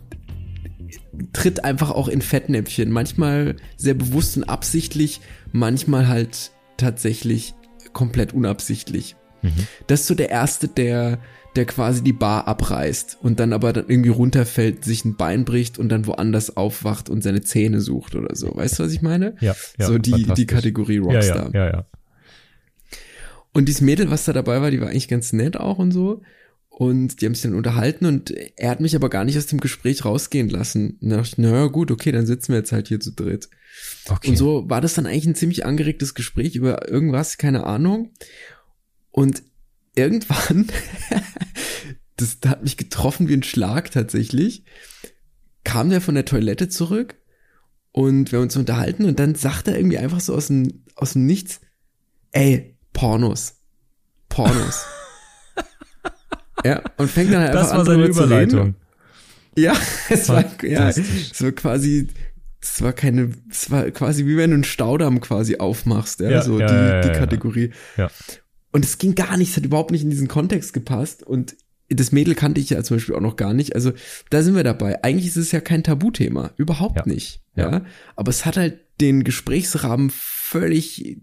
tritt 1.33 1.63
einfach 1.63 1.91
auch 1.91 2.07
in 2.07 2.21
Fettnäpfchen. 2.21 2.91
Manchmal 2.91 3.55
sehr 3.77 3.93
bewusst 3.93 4.37
und 4.37 4.43
absichtlich, 4.43 5.21
manchmal 5.51 6.07
halt 6.07 6.51
tatsächlich 6.77 7.53
komplett 7.93 8.33
unabsichtlich. 8.33 9.15
Mhm. 9.41 9.67
Das 9.87 10.01
ist 10.01 10.07
so 10.07 10.15
der 10.15 10.29
erste, 10.29 10.67
der, 10.67 11.19
der 11.55 11.65
quasi 11.65 12.03
die 12.03 12.13
Bar 12.13 12.47
abreißt 12.47 13.17
und 13.21 13.39
dann 13.39 13.53
aber 13.53 13.73
dann 13.73 13.85
irgendwie 13.87 14.09
runterfällt, 14.09 14.85
sich 14.85 15.05
ein 15.05 15.15
Bein 15.15 15.45
bricht 15.45 15.77
und 15.77 15.89
dann 15.89 16.07
woanders 16.07 16.57
aufwacht 16.57 17.09
und 17.09 17.21
seine 17.21 17.41
Zähne 17.41 17.81
sucht 17.81 18.15
oder 18.15 18.35
so. 18.35 18.55
Weißt 18.55 18.79
du, 18.79 18.83
was 18.83 18.93
ich 18.93 19.01
meine? 19.01 19.35
Ja. 19.41 19.55
ja 19.77 19.85
so 19.85 19.97
die, 19.97 20.23
die 20.33 20.45
Kategorie 20.45 20.99
Rockstar. 20.99 21.53
Ja, 21.53 21.59
ja, 21.59 21.65
ja, 21.65 21.73
ja. 21.73 21.85
Und 23.53 23.67
dieses 23.67 23.81
Mädel, 23.81 24.09
was 24.09 24.25
da 24.25 24.33
dabei 24.33 24.61
war, 24.61 24.71
die 24.71 24.79
war 24.79 24.89
eigentlich 24.89 25.07
ganz 25.07 25.33
nett 25.33 25.57
auch 25.57 25.77
und 25.77 25.91
so. 25.91 26.21
Und 26.69 27.21
die 27.21 27.25
haben 27.25 27.35
sich 27.35 27.43
dann 27.43 27.53
unterhalten 27.53 28.05
und 28.05 28.31
er 28.31 28.69
hat 28.69 28.79
mich 28.79 28.95
aber 28.95 29.09
gar 29.09 29.25
nicht 29.25 29.37
aus 29.37 29.45
dem 29.45 29.59
Gespräch 29.59 30.05
rausgehen 30.05 30.49
lassen. 30.49 30.97
Und 31.01 31.09
dann 31.09 31.19
dachte 31.19 31.33
ich, 31.33 31.37
naja, 31.37 31.67
gut, 31.67 31.91
okay, 31.91 32.11
dann 32.11 32.25
sitzen 32.25 32.53
wir 32.53 32.59
jetzt 32.59 32.71
halt 32.71 32.87
hier 32.87 32.99
zu 32.99 33.11
dritt. 33.11 33.49
Okay. 34.09 34.29
Und 34.29 34.37
so 34.37 34.69
war 34.69 34.81
das 34.81 34.93
dann 34.93 35.05
eigentlich 35.05 35.27
ein 35.27 35.35
ziemlich 35.35 35.65
angeregtes 35.65 36.13
Gespräch 36.15 36.55
über 36.55 36.89
irgendwas, 36.89 37.37
keine 37.37 37.65
Ahnung. 37.65 38.11
Und 39.11 39.43
irgendwann, 39.95 40.67
das 42.17 42.37
hat 42.45 42.63
mich 42.63 42.77
getroffen 42.77 43.27
wie 43.27 43.33
ein 43.33 43.43
Schlag 43.43 43.91
tatsächlich, 43.91 44.63
kam 45.63 45.89
der 45.89 46.01
von 46.01 46.15
der 46.15 46.25
Toilette 46.25 46.69
zurück 46.69 47.15
und 47.91 48.31
wir 48.31 48.39
haben 48.39 48.43
uns 48.43 48.57
unterhalten 48.57 49.05
und 49.05 49.19
dann 49.19 49.35
sagt 49.35 49.67
er 49.67 49.77
irgendwie 49.77 49.97
einfach 49.97 50.21
so 50.21 50.33
aus 50.33 50.47
dem, 50.47 50.83
aus 50.95 51.13
dem 51.13 51.25
Nichts, 51.25 51.59
ey, 52.31 52.70
Pornos. 52.93 53.55
Pornos. 54.29 54.85
ja, 56.65 56.81
und 56.97 57.09
fängt 57.09 57.33
dann 57.33 57.41
halt 57.41 57.55
einfach 57.55 57.79
an, 57.79 57.85
seine 57.85 58.05
Überleitung. 58.05 58.75
Ja, 59.57 59.75
es 60.09 60.29
war, 60.29 60.45
ja, 60.63 60.89
es 60.89 61.41
war 61.41 61.51
quasi, 61.51 62.07
es 62.61 62.81
war 62.81 62.93
keine, 62.93 63.31
es 63.49 63.69
war 63.69 63.89
quasi 63.91 64.25
wie 64.25 64.37
wenn 64.37 64.51
du 64.51 64.55
einen 64.55 64.63
Staudamm 64.63 65.19
quasi 65.19 65.57
aufmachst, 65.57 66.21
ja, 66.21 66.29
ja 66.29 66.41
so 66.41 66.59
ja, 66.59 66.67
die, 66.67 66.73
ja, 66.73 67.01
die 67.01 67.19
Kategorie. 67.19 67.71
Ja. 67.97 68.09
Und 68.71 68.85
es 68.85 68.97
ging 68.97 69.15
gar 69.15 69.35
nicht, 69.37 69.51
es 69.51 69.57
hat 69.57 69.65
überhaupt 69.65 69.91
nicht 69.91 70.03
in 70.03 70.09
diesen 70.09 70.27
Kontext 70.27 70.73
gepasst 70.73 71.23
und 71.23 71.55
das 71.89 72.13
Mädel 72.13 72.35
kannte 72.35 72.61
ich 72.61 72.69
ja 72.69 72.81
zum 72.83 72.97
Beispiel 72.97 73.15
auch 73.15 73.21
noch 73.21 73.35
gar 73.35 73.53
nicht. 73.53 73.75
Also 73.75 73.91
da 74.29 74.41
sind 74.41 74.55
wir 74.55 74.63
dabei. 74.63 75.03
Eigentlich 75.03 75.27
ist 75.27 75.35
es 75.35 75.51
ja 75.51 75.59
kein 75.59 75.83
Tabuthema, 75.83 76.51
überhaupt 76.55 77.05
nicht. 77.05 77.41
Ja, 77.55 77.83
aber 78.15 78.29
es 78.29 78.45
hat 78.45 78.55
halt 78.55 78.79
den 79.01 79.25
Gesprächsrahmen 79.25 80.09
völlig 80.09 81.17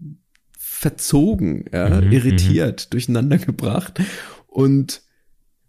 verzogen, 0.79 1.65
ja, 1.73 1.99
mhm, 1.99 2.09
irritiert, 2.09 2.85
mhm. 2.85 2.89
durcheinander 2.91 3.37
gebracht 3.37 3.99
und 4.47 5.01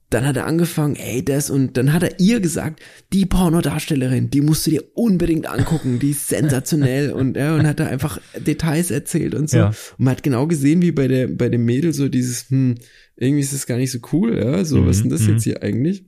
dann 0.09 0.25
hat 0.25 0.37
er 0.37 0.47
angefangen, 0.47 0.95
ey, 0.95 1.25
das 1.25 1.50
und 1.50 1.76
dann 1.76 1.93
hat 1.93 2.05
er 2.05 2.21
ihr 2.21 2.38
gesagt, 2.38 2.81
die 3.12 3.26
Pornodarstellerin, 3.26 4.31
die 4.31 4.40
musst 4.40 4.67
du 4.67 4.71
dir 4.71 4.85
unbedingt 4.95 5.49
angucken, 5.49 5.99
die 5.99 6.11
ist 6.11 6.29
sensationell 6.29 7.11
und 7.12 7.37
ja, 7.37 7.57
und 7.57 7.67
hat 7.67 7.81
da 7.81 7.87
einfach 7.87 8.21
Details 8.37 8.93
erzählt 8.93 9.35
und 9.35 9.50
so. 9.50 9.57
Ja. 9.57 9.67
Und 9.69 9.99
man 9.99 10.12
hat 10.12 10.23
genau 10.23 10.47
gesehen, 10.47 10.81
wie 10.81 10.93
bei 10.93 11.09
der 11.09 11.26
bei 11.26 11.49
dem 11.49 11.64
Mädel 11.64 11.93
so 11.93 12.09
dieses, 12.09 12.49
hm, 12.49 12.76
irgendwie 13.17 13.43
ist 13.43 13.52
das 13.52 13.67
gar 13.67 13.79
nicht 13.79 13.90
so 13.90 13.99
cool, 14.12 14.38
ja, 14.38 14.64
so 14.64 14.79
mhm, 14.79 14.87
was 14.87 14.97
ist 14.97 15.02
denn 15.02 15.11
das 15.11 15.23
mhm. 15.23 15.31
jetzt 15.31 15.43
hier 15.43 15.62
eigentlich? 15.62 16.05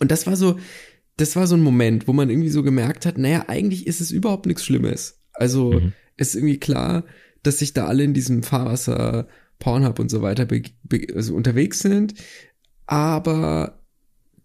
Und 0.00 0.10
das 0.10 0.26
war 0.26 0.34
so, 0.34 0.58
das 1.16 1.36
war 1.36 1.46
so 1.46 1.54
ein 1.54 1.62
Moment, 1.62 2.08
wo 2.08 2.12
man 2.12 2.28
irgendwie 2.28 2.50
so 2.50 2.64
gemerkt 2.64 3.06
hat, 3.06 3.18
naja, 3.18 3.44
eigentlich 3.46 3.86
ist 3.86 4.00
es 4.00 4.10
überhaupt 4.10 4.46
nichts 4.46 4.64
Schlimmes. 4.64 5.20
Also 5.32 5.74
mhm. 5.74 5.92
ist 6.16 6.34
irgendwie 6.34 6.58
klar, 6.58 7.04
dass 7.46 7.60
sich 7.60 7.72
da 7.72 7.86
alle 7.86 8.04
in 8.04 8.14
diesem 8.14 8.42
Fahrwasser 8.42 9.28
Pornhub 9.60 9.98
und 9.98 10.10
so 10.10 10.20
weiter 10.20 10.48
also 11.14 11.34
unterwegs 11.34 11.78
sind 11.78 12.14
aber 12.86 13.80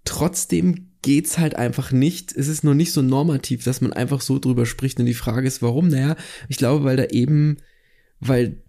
trotzdem 0.05 0.87
geht's 1.01 1.37
halt 1.37 1.55
einfach 1.55 1.91
nicht. 1.91 2.35
Es 2.35 2.47
ist 2.47 2.63
nur 2.63 2.75
nicht 2.75 2.91
so 2.91 3.01
normativ, 3.01 3.63
dass 3.63 3.81
man 3.81 3.93
einfach 3.93 4.21
so 4.21 4.39
drüber 4.39 4.65
spricht. 4.65 4.99
Und 4.99 5.05
die 5.05 5.13
Frage 5.13 5.47
ist, 5.47 5.61
warum? 5.61 5.87
Naja, 5.87 6.15
ich 6.47 6.57
glaube, 6.57 6.83
weil 6.83 6.97
da 6.97 7.05
eben, 7.05 7.57
weil 8.19 8.63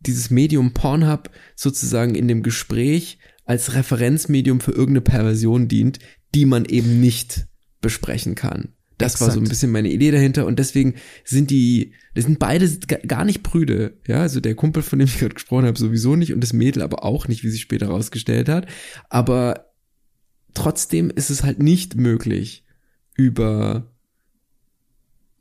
dieses 0.00 0.30
Medium 0.30 0.72
Pornhub 0.72 1.30
sozusagen 1.56 2.14
in 2.14 2.28
dem 2.28 2.42
Gespräch 2.42 3.18
als 3.44 3.74
Referenzmedium 3.74 4.60
für 4.60 4.72
irgendeine 4.72 5.02
Perversion 5.02 5.68
dient, 5.68 5.98
die 6.34 6.46
man 6.46 6.64
eben 6.64 7.00
nicht 7.00 7.46
besprechen 7.80 8.34
kann. 8.34 8.73
Das 8.98 9.14
Exakt. 9.14 9.28
war 9.28 9.34
so 9.34 9.40
ein 9.40 9.48
bisschen 9.48 9.72
meine 9.72 9.90
Idee 9.90 10.10
dahinter 10.10 10.46
und 10.46 10.58
deswegen 10.58 10.94
sind 11.24 11.50
die, 11.50 11.94
das 12.14 12.24
sind 12.24 12.38
beide 12.38 12.68
gar 13.06 13.24
nicht 13.24 13.42
prüde, 13.42 13.98
ja, 14.06 14.20
also 14.20 14.40
der 14.40 14.54
Kumpel, 14.54 14.82
von 14.82 14.98
dem 14.98 15.08
ich 15.08 15.18
gerade 15.18 15.34
gesprochen 15.34 15.66
habe, 15.66 15.78
sowieso 15.78 16.14
nicht 16.16 16.32
und 16.32 16.40
das 16.40 16.52
Mädel 16.52 16.82
aber 16.82 17.04
auch 17.04 17.26
nicht, 17.26 17.42
wie 17.42 17.50
sich 17.50 17.60
später 17.60 17.88
rausgestellt 17.88 18.48
hat, 18.48 18.66
aber 19.08 19.72
trotzdem 20.54 21.10
ist 21.10 21.30
es 21.30 21.42
halt 21.42 21.60
nicht 21.60 21.96
möglich, 21.96 22.64
über 23.16 23.90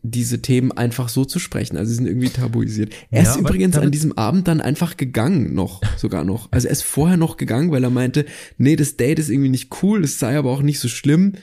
diese 0.04 0.42
Themen 0.42 0.74
einfach 0.74 1.08
so 1.08 1.24
zu 1.24 1.40
sprechen. 1.40 1.78
Also 1.78 1.90
sie 1.90 1.96
sind 1.96 2.08
irgendwie 2.08 2.30
tabuisiert. 2.30 2.94
Er 3.10 3.24
ja, 3.24 3.32
ist 3.32 3.40
übrigens 3.40 3.78
an 3.78 3.90
diesem 3.90 4.12
Abend 4.18 4.50
dann 4.50 4.60
einfach 4.60 4.98
gegangen 4.98 5.54
noch, 5.54 5.82
sogar 5.98 6.26
noch. 6.26 6.52
Also 6.52 6.68
er 6.68 6.74
ist 6.74 6.84
vorher 6.84 7.16
noch 7.16 7.38
gegangen, 7.38 7.72
weil 7.72 7.84
er 7.84 7.90
meinte, 7.90 8.26
nee, 8.58 8.76
das 8.76 8.98
Date 8.98 9.20
ist 9.20 9.30
irgendwie 9.30 9.50
nicht 9.50 9.70
cool, 9.82 10.04
es 10.04 10.20
sei 10.20 10.38
aber 10.38 10.52
auch 10.52 10.62
nicht 10.62 10.80
so 10.80 10.90
schlimm. 10.90 11.34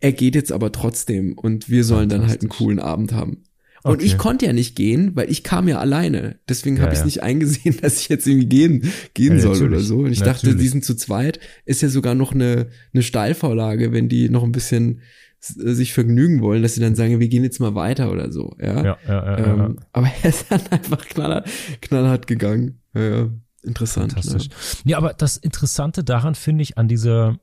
Er 0.00 0.12
geht 0.12 0.34
jetzt 0.34 0.52
aber 0.52 0.72
trotzdem 0.72 1.32
und 1.32 1.70
wir 1.70 1.84
sollen 1.84 2.08
dann 2.08 2.26
halt 2.26 2.42
einen 2.42 2.50
coolen 2.50 2.78
Abend 2.78 3.12
haben. 3.12 3.44
Und 3.86 3.96
okay. 3.98 4.06
ich 4.06 4.18
konnte 4.18 4.46
ja 4.46 4.52
nicht 4.52 4.74
gehen, 4.74 5.14
weil 5.14 5.30
ich 5.30 5.44
kam 5.44 5.68
ja 5.68 5.78
alleine. 5.78 6.40
Deswegen 6.48 6.80
habe 6.80 6.88
ja, 6.88 6.92
ich 6.94 6.98
ja. 6.98 7.04
nicht 7.04 7.22
eingesehen, 7.22 7.76
dass 7.82 8.00
ich 8.00 8.08
jetzt 8.08 8.26
irgendwie 8.26 8.48
gehen, 8.48 8.92
gehen 9.14 9.34
ja, 9.34 9.40
soll 9.40 9.62
oder 9.62 9.78
so. 9.78 9.98
Und 9.98 10.12
ich 10.12 10.18
natürlich. 10.18 10.42
dachte, 10.42 10.56
die 10.56 10.68
sind 10.68 10.84
zu 10.84 10.96
zweit. 10.96 11.38
Ist 11.64 11.82
ja 11.82 11.88
sogar 11.88 12.16
noch 12.16 12.32
eine, 12.32 12.66
eine 12.92 13.02
Steilvorlage, 13.04 13.92
wenn 13.92 14.08
die 14.08 14.28
noch 14.28 14.42
ein 14.42 14.50
bisschen 14.50 15.02
äh, 15.60 15.72
sich 15.72 15.92
vergnügen 15.92 16.40
wollen, 16.40 16.62
dass 16.62 16.74
sie 16.74 16.80
dann 16.80 16.96
sagen, 16.96 17.20
wir 17.20 17.28
gehen 17.28 17.44
jetzt 17.44 17.60
mal 17.60 17.76
weiter 17.76 18.10
oder 18.10 18.32
so. 18.32 18.56
Ja, 18.60 18.82
ja, 18.82 18.98
ja, 19.06 19.08
ja, 19.08 19.38
ähm, 19.38 19.58
ja. 19.58 19.74
Aber 19.92 20.10
er 20.22 20.30
ist 20.30 20.46
dann 20.50 20.62
einfach 20.70 21.06
knallhart, 21.06 21.48
knallhart 21.80 22.26
gegangen. 22.26 22.80
Ja, 22.92 23.02
ja. 23.02 23.30
Interessant. 23.62 24.12
Fantastisch. 24.12 24.48
Ne? 24.48 24.90
Ja, 24.90 24.98
aber 24.98 25.14
das 25.14 25.36
Interessante 25.36 26.02
daran 26.02 26.34
finde 26.34 26.62
ich 26.62 26.78
an 26.78 26.88
dieser 26.88 27.38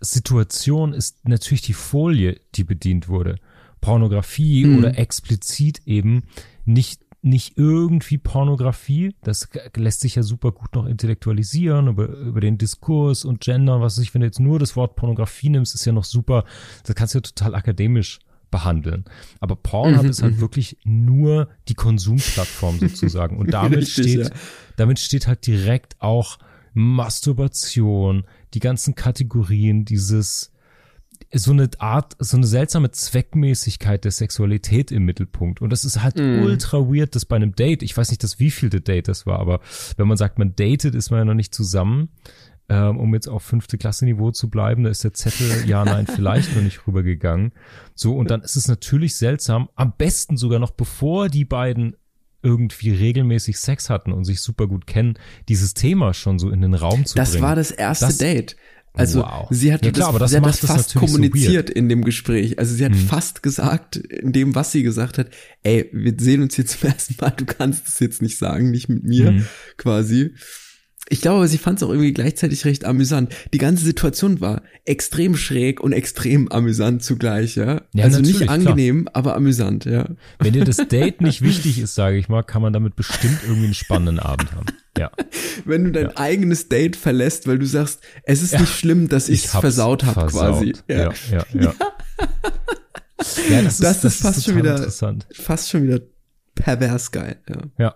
Situation 0.00 0.92
ist 0.92 1.26
natürlich 1.28 1.62
die 1.62 1.72
Folie, 1.72 2.40
die 2.54 2.64
bedient 2.64 3.08
wurde. 3.08 3.36
Pornografie 3.80 4.64
mhm. 4.64 4.78
oder 4.78 4.98
explizit 4.98 5.82
eben 5.86 6.24
nicht 6.64 7.00
nicht 7.20 7.58
irgendwie 7.58 8.16
Pornografie, 8.16 9.14
das 9.22 9.48
lässt 9.74 10.00
sich 10.00 10.14
ja 10.14 10.22
super 10.22 10.52
gut 10.52 10.74
noch 10.74 10.86
intellektualisieren 10.86 11.88
über, 11.88 12.06
über 12.06 12.40
den 12.40 12.58
Diskurs 12.58 13.24
und 13.24 13.40
Gender, 13.40 13.80
was 13.80 13.98
ich, 13.98 14.14
wenn 14.14 14.20
du 14.20 14.26
jetzt 14.26 14.38
nur 14.38 14.60
das 14.60 14.76
Wort 14.76 14.94
Pornografie 14.94 15.48
nimmst, 15.48 15.74
ist 15.74 15.84
ja 15.84 15.92
noch 15.92 16.04
super, 16.04 16.44
das 16.84 16.94
kannst 16.94 17.14
du 17.14 17.18
ja 17.18 17.22
total 17.22 17.56
akademisch 17.56 18.20
behandeln. 18.50 19.04
Aber 19.40 19.56
Pornhub 19.56 20.04
Mhm, 20.04 20.10
ist 20.10 20.22
halt 20.22 20.36
mhm. 20.36 20.40
wirklich 20.40 20.78
nur 20.84 21.48
die 21.68 21.74
Konsumplattform 21.74 22.78
sozusagen. 22.80 23.36
Und 23.36 23.52
damit 23.52 23.80
Richtig, 23.80 24.12
steht, 24.12 24.26
ja. 24.28 24.30
damit 24.76 24.98
steht 24.98 25.26
halt 25.26 25.46
direkt 25.46 25.96
auch 26.00 26.38
Masturbation, 26.72 28.24
die 28.54 28.60
ganzen 28.60 28.94
Kategorien, 28.94 29.84
dieses, 29.84 30.52
so 31.34 31.52
eine 31.52 31.68
Art, 31.78 32.16
so 32.18 32.36
eine 32.36 32.46
seltsame 32.46 32.90
Zweckmäßigkeit 32.90 34.04
der 34.04 34.12
Sexualität 34.12 34.92
im 34.92 35.04
Mittelpunkt. 35.04 35.60
Und 35.60 35.70
das 35.70 35.84
ist 35.84 36.02
halt 36.02 36.16
Mhm. 36.16 36.42
ultra 36.42 36.78
weird, 36.78 37.14
das 37.14 37.24
bei 37.24 37.36
einem 37.36 37.54
Date, 37.54 37.82
ich 37.82 37.96
weiß 37.96 38.10
nicht, 38.10 38.22
das 38.22 38.38
wievielte 38.38 38.80
Date 38.80 39.08
das 39.08 39.26
war, 39.26 39.38
aber 39.38 39.60
wenn 39.96 40.08
man 40.08 40.16
sagt, 40.16 40.38
man 40.38 40.54
datet, 40.56 40.94
ist 40.94 41.10
man 41.10 41.20
ja 41.20 41.24
noch 41.24 41.34
nicht 41.34 41.54
zusammen. 41.54 42.08
Ähm, 42.70 42.98
um 42.98 43.14
jetzt 43.14 43.28
auf 43.28 43.42
fünfte 43.42 43.78
Klasse 43.78 44.04
Niveau 44.04 44.30
zu 44.30 44.50
bleiben, 44.50 44.84
da 44.84 44.90
ist 44.90 45.02
der 45.02 45.14
Zettel 45.14 45.48
ja, 45.66 45.86
nein, 45.86 46.06
vielleicht 46.06 46.54
noch 46.54 46.60
nicht 46.62 46.86
rübergegangen. 46.86 47.52
So, 47.94 48.14
und 48.14 48.30
dann 48.30 48.42
ist 48.42 48.56
es 48.56 48.68
natürlich 48.68 49.16
seltsam, 49.16 49.70
am 49.74 49.94
besten 49.96 50.36
sogar 50.36 50.58
noch 50.58 50.72
bevor 50.72 51.30
die 51.30 51.46
beiden 51.46 51.96
irgendwie 52.42 52.90
regelmäßig 52.90 53.58
Sex 53.58 53.90
hatten 53.90 54.12
und 54.12 54.24
sich 54.24 54.40
super 54.40 54.66
gut 54.66 54.86
kennen, 54.86 55.18
dieses 55.48 55.74
Thema 55.74 56.14
schon 56.14 56.38
so 56.38 56.50
in 56.50 56.60
den 56.60 56.74
Raum 56.74 57.04
zu 57.04 57.16
Das 57.16 57.32
bringen. 57.32 57.42
war 57.44 57.56
das 57.56 57.70
erste 57.70 58.06
Das- 58.06 58.18
Date. 58.18 58.56
Also 58.94 59.20
Wow. 59.20 59.46
sie 59.50 59.72
hat 59.72 59.84
Ja, 59.84 59.92
klar, 59.92 60.06
das, 60.06 60.08
aber 60.08 60.18
das 60.18 60.30
sie 60.32 60.36
hat 60.38 60.46
das 60.46 60.60
das 60.60 60.70
fast 60.70 60.94
natürlich 60.94 61.10
so 61.10 61.16
kommuniziert 61.18 61.70
in 61.70 61.88
dem 61.88 62.02
Gespräch. 62.04 62.58
Also 62.58 62.74
sie 62.74 62.84
hat 62.84 62.92
Mhm. 62.92 62.96
fast 63.06 63.42
gesagt, 63.44 63.96
in 63.96 64.32
dem, 64.32 64.54
was 64.56 64.72
sie 64.72 64.82
gesagt 64.82 65.18
hat, 65.18 65.28
ey, 65.62 65.88
wir 65.92 66.14
sehen 66.18 66.42
uns 66.42 66.56
hier 66.56 66.66
zum 66.66 66.88
ersten 66.90 67.14
Mal, 67.20 67.30
du 67.30 67.44
kannst 67.44 67.86
es 67.86 68.00
jetzt 68.00 68.22
nicht 68.22 68.38
sagen, 68.38 68.70
nicht 68.72 68.88
mit 68.88 69.04
mir, 69.04 69.30
Mhm. 69.32 69.44
quasi. 69.76 70.32
Ich 71.10 71.22
glaube, 71.22 71.48
sie 71.48 71.56
fand 71.58 71.78
es 71.78 71.82
auch 71.82 71.88
irgendwie 71.90 72.12
gleichzeitig 72.12 72.64
recht 72.66 72.84
amüsant. 72.84 73.34
Die 73.54 73.58
ganze 73.58 73.82
Situation 73.84 74.40
war 74.42 74.62
extrem 74.84 75.36
schräg 75.36 75.80
und 75.80 75.92
extrem 75.92 76.50
amüsant 76.52 77.02
zugleich, 77.02 77.56
ja. 77.56 77.82
Ja, 77.94 78.04
also 78.04 78.20
nicht 78.20 78.40
klar. 78.40 78.50
angenehm, 78.54 79.08
aber 79.14 79.34
amüsant, 79.34 79.86
ja. 79.86 80.06
Wenn 80.38 80.52
dir 80.52 80.64
das 80.64 80.76
Date 80.88 81.20
nicht 81.22 81.40
wichtig 81.42 81.78
ist, 81.80 81.94
sage 81.94 82.18
ich 82.18 82.28
mal, 82.28 82.42
kann 82.42 82.60
man 82.60 82.72
damit 82.74 82.94
bestimmt 82.94 83.38
irgendwie 83.42 83.64
einen 83.66 83.74
spannenden 83.74 84.18
Abend 84.18 84.52
haben. 84.52 84.66
Ja. 84.98 85.10
Wenn 85.64 85.84
du 85.84 85.92
dein 85.92 86.16
eigenes 86.16 86.68
Date 86.68 86.96
verlässt, 86.96 87.46
weil 87.46 87.58
du 87.58 87.66
sagst, 87.66 88.00
es 88.24 88.42
ist 88.42 88.58
nicht 88.58 88.72
schlimm, 88.72 89.08
dass 89.08 89.28
ich 89.28 89.44
es 89.46 89.50
versaut 89.52 90.04
habe, 90.04 90.26
quasi. 90.26 90.74
Ja, 90.88 90.96
ja, 90.96 91.12
ja. 91.30 91.44
ja. 91.62 91.74
das, 93.62 93.78
Das 93.78 94.04
ist 94.04 94.20
fast 94.22 94.44
schon 94.44 94.54
total 94.54 94.62
wieder- 94.64 94.76
interessant. 94.76 95.26
Fast 95.32 95.70
schon 95.70 95.84
wieder 95.84 96.00
pervers 96.54 97.10
geil, 97.12 97.36
ja. 97.48 97.56
Ja. 97.78 97.94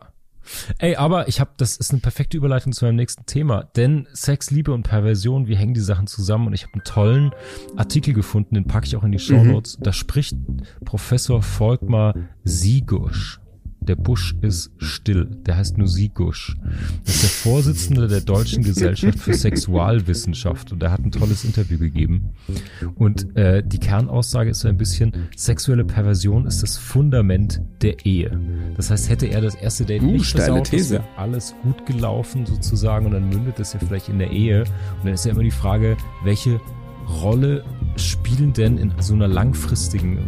Ey, 0.78 0.96
aber 0.96 1.28
ich 1.28 1.40
habe, 1.40 1.50
das 1.56 1.76
ist 1.76 1.92
eine 1.92 2.00
perfekte 2.00 2.36
Überleitung 2.36 2.72
zu 2.72 2.84
meinem 2.84 2.96
nächsten 2.96 3.26
Thema, 3.26 3.64
denn 3.76 4.08
Sex, 4.12 4.50
Liebe 4.50 4.72
und 4.72 4.82
Perversion, 4.82 5.46
wie 5.46 5.56
hängen 5.56 5.74
die 5.74 5.80
Sachen 5.80 6.06
zusammen? 6.06 6.46
Und 6.48 6.54
ich 6.54 6.62
habe 6.62 6.74
einen 6.74 6.84
tollen 6.84 7.32
Artikel 7.76 8.14
gefunden, 8.14 8.54
den 8.54 8.66
packe 8.66 8.86
ich 8.86 8.96
auch 8.96 9.04
in 9.04 9.12
die 9.12 9.18
Show 9.18 9.42
Notes. 9.44 9.78
Da 9.80 9.92
spricht 9.92 10.36
Professor 10.84 11.42
Volkmar 11.42 12.14
Siegusch. 12.44 13.41
Der 13.86 13.96
Busch 13.96 14.34
ist 14.40 14.70
still. 14.78 15.26
Der 15.46 15.56
heißt 15.56 15.78
nur 15.78 15.88
Siegusch. 15.88 16.56
Das 17.04 17.16
ist 17.16 17.22
der 17.22 17.30
Vorsitzende 17.30 18.08
der 18.08 18.20
Deutschen 18.20 18.62
Gesellschaft 18.62 19.18
für 19.18 19.34
Sexualwissenschaft 19.34 20.72
und 20.72 20.82
er 20.82 20.92
hat 20.92 21.00
ein 21.00 21.10
tolles 21.10 21.44
Interview 21.44 21.78
gegeben. 21.78 22.30
Und 22.94 23.36
äh, 23.36 23.62
die 23.64 23.78
Kernaussage 23.78 24.50
ist 24.50 24.60
so 24.60 24.68
ein 24.68 24.76
bisschen, 24.76 25.12
sexuelle 25.36 25.84
Perversion 25.84 26.46
ist 26.46 26.62
das 26.62 26.76
Fundament 26.78 27.60
der 27.80 28.04
Ehe. 28.06 28.38
Das 28.76 28.90
heißt, 28.90 29.08
hätte 29.08 29.26
er 29.26 29.40
das 29.40 29.54
erste 29.54 29.84
Date 29.84 30.02
Uh, 30.02 30.12
nicht 30.12 30.26
versaut, 30.26 30.60
das 30.60 30.70
These. 30.70 30.94
wäre 30.94 31.04
alles 31.16 31.54
gut 31.62 31.86
gelaufen 31.86 32.46
sozusagen 32.46 33.06
und 33.06 33.12
dann 33.12 33.28
mündet 33.28 33.58
es 33.60 33.72
ja 33.72 33.78
vielleicht 33.78 34.08
in 34.08 34.18
der 34.18 34.30
Ehe. 34.30 34.60
Und 34.60 35.04
dann 35.04 35.14
ist 35.14 35.24
ja 35.24 35.32
immer 35.32 35.42
die 35.42 35.50
Frage, 35.50 35.96
welche 36.24 36.60
Rolle 37.22 37.64
spielen 37.96 38.52
denn 38.52 38.78
in 38.78 38.92
so 39.00 39.14
einer 39.14 39.28
langfristigen, 39.28 40.18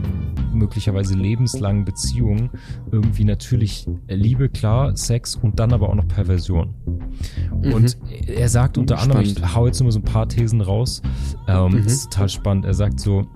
möglicherweise 0.53 1.15
lebenslangen 1.15 1.85
Beziehung 1.85 2.51
irgendwie 2.93 3.25
natürlich 3.25 3.87
Liebe, 4.09 4.49
klar, 4.49 4.97
Sex 4.97 5.35
und 5.37 5.59
dann 5.59 5.73
aber 5.73 5.89
auch 5.89 5.95
noch 5.95 6.07
Perversion. 6.09 6.75
Und 7.63 7.97
er 8.27 8.49
sagt 8.49 8.79
unter 8.79 9.01
anderem, 9.01 9.23
ich 9.23 9.37
hau 9.55 9.67
jetzt 9.67 9.81
nur 9.81 9.91
so 9.93 9.99
ein 10.01 10.05
paar 10.05 10.29
Thesen 10.29 10.61
raus, 10.61 11.03
ähm, 11.49 11.73
Mhm. 11.73 11.79
ist 11.87 12.11
total 12.13 12.29
spannend, 12.29 12.65
er 12.67 12.75
sagt 12.75 13.01
so, 13.01 13.27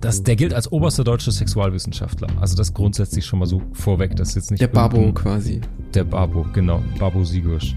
das, 0.00 0.22
der 0.22 0.36
gilt 0.36 0.52
als 0.52 0.70
oberster 0.70 1.02
deutscher 1.04 1.32
Sexualwissenschaftler. 1.32 2.28
Also 2.38 2.54
das 2.54 2.74
grundsätzlich 2.74 3.24
schon 3.24 3.38
mal 3.38 3.46
so 3.46 3.62
vorweg, 3.72 4.14
das 4.14 4.28
ist 4.30 4.34
jetzt 4.36 4.50
nicht 4.50 4.60
Der 4.60 4.68
Babo 4.68 5.10
quasi. 5.12 5.60
der 5.94 6.04
Babo, 6.04 6.44
genau, 6.52 6.82
Babo 6.98 7.24
Sigursch. 7.24 7.74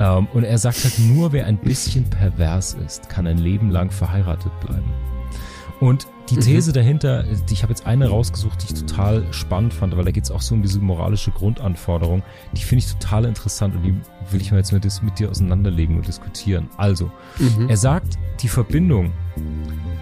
Ähm, 0.00 0.26
und 0.34 0.42
er 0.42 0.58
sagt 0.58 0.82
halt, 0.82 0.98
nur 0.98 1.32
wer 1.32 1.46
ein 1.46 1.56
bisschen 1.58 2.04
pervers 2.04 2.76
ist, 2.84 3.08
kann 3.08 3.26
ein 3.28 3.38
Leben 3.38 3.70
lang 3.70 3.90
verheiratet 3.90 4.50
bleiben. 4.60 4.90
Und 5.80 6.06
die 6.28 6.36
Mhm. 6.36 6.40
These 6.40 6.72
dahinter, 6.72 7.24
die, 7.48 7.54
ich 7.54 7.62
habe 7.62 7.72
jetzt 7.72 7.86
eine 7.86 8.08
rausgesucht, 8.08 8.62
die 8.62 8.74
ich 8.74 8.80
total 8.80 9.24
spannend 9.32 9.72
fand, 9.74 9.96
weil 9.96 10.04
da 10.04 10.10
geht 10.10 10.24
es 10.24 10.30
auch 10.30 10.42
so 10.42 10.54
um 10.54 10.62
diese 10.62 10.78
moralische 10.78 11.30
Grundanforderung. 11.30 12.22
Die 12.52 12.62
finde 12.62 12.84
ich 12.84 12.92
total 12.92 13.24
interessant 13.24 13.74
und 13.74 13.82
die 13.82 13.94
will 14.30 14.40
ich 14.40 14.50
mal 14.52 14.58
jetzt 14.58 14.72
mit, 14.72 14.84
mit 15.02 15.18
dir 15.18 15.30
auseinanderlegen 15.30 15.96
und 15.96 16.06
diskutieren. 16.06 16.68
Also, 16.76 17.10
Mhm. 17.38 17.68
er 17.68 17.76
sagt, 17.76 18.18
die 18.42 18.48
Verbindung 18.48 19.10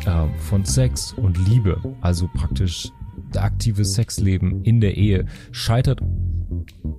ähm, 0.06 0.30
von 0.38 0.64
Sex 0.64 1.12
und 1.12 1.38
Liebe, 1.48 1.80
also 2.00 2.28
praktisch 2.32 2.90
der 3.34 3.44
aktive 3.44 3.84
Sexleben 3.84 4.62
in 4.64 4.80
der 4.80 4.96
Ehe, 4.96 5.26
scheitert 5.52 6.00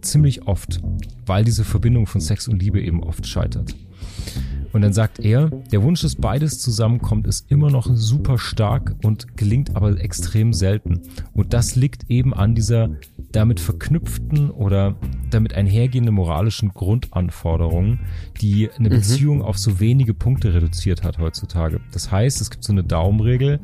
ziemlich 0.01 0.47
oft, 0.47 0.79
weil 1.25 1.43
diese 1.43 1.63
Verbindung 1.63 2.07
von 2.07 2.21
Sex 2.21 2.47
und 2.47 2.61
Liebe 2.61 2.81
eben 2.81 3.03
oft 3.03 3.25
scheitert. 3.27 3.73
Und 4.73 4.81
dann 4.81 4.93
sagt 4.93 5.19
er, 5.19 5.49
der 5.49 5.83
Wunsch, 5.83 6.01
dass 6.01 6.15
beides 6.15 6.59
zusammenkommt, 6.59 7.27
ist 7.27 7.51
immer 7.51 7.69
noch 7.69 7.87
super 7.93 8.37
stark 8.37 8.95
und 9.03 9.37
gelingt 9.37 9.75
aber 9.75 9.99
extrem 9.99 10.53
selten. 10.53 11.01
Und 11.33 11.53
das 11.53 11.75
liegt 11.75 12.09
eben 12.09 12.33
an 12.33 12.55
dieser 12.55 12.89
damit 13.31 13.59
verknüpften 13.59 14.49
oder 14.49 14.95
damit 15.29 15.53
einhergehenden 15.53 16.15
moralischen 16.15 16.69
Grundanforderungen, 16.73 17.99
die 18.41 18.69
eine 18.71 18.89
Beziehung 18.89 19.41
auf 19.41 19.57
so 19.57 19.79
wenige 19.79 20.13
Punkte 20.13 20.53
reduziert 20.53 21.03
hat 21.03 21.19
heutzutage. 21.19 21.79
Das 21.91 22.11
heißt, 22.11 22.41
es 22.41 22.49
gibt 22.49 22.63
so 22.63 22.73
eine 22.73 22.83
Daumenregel, 22.83 23.59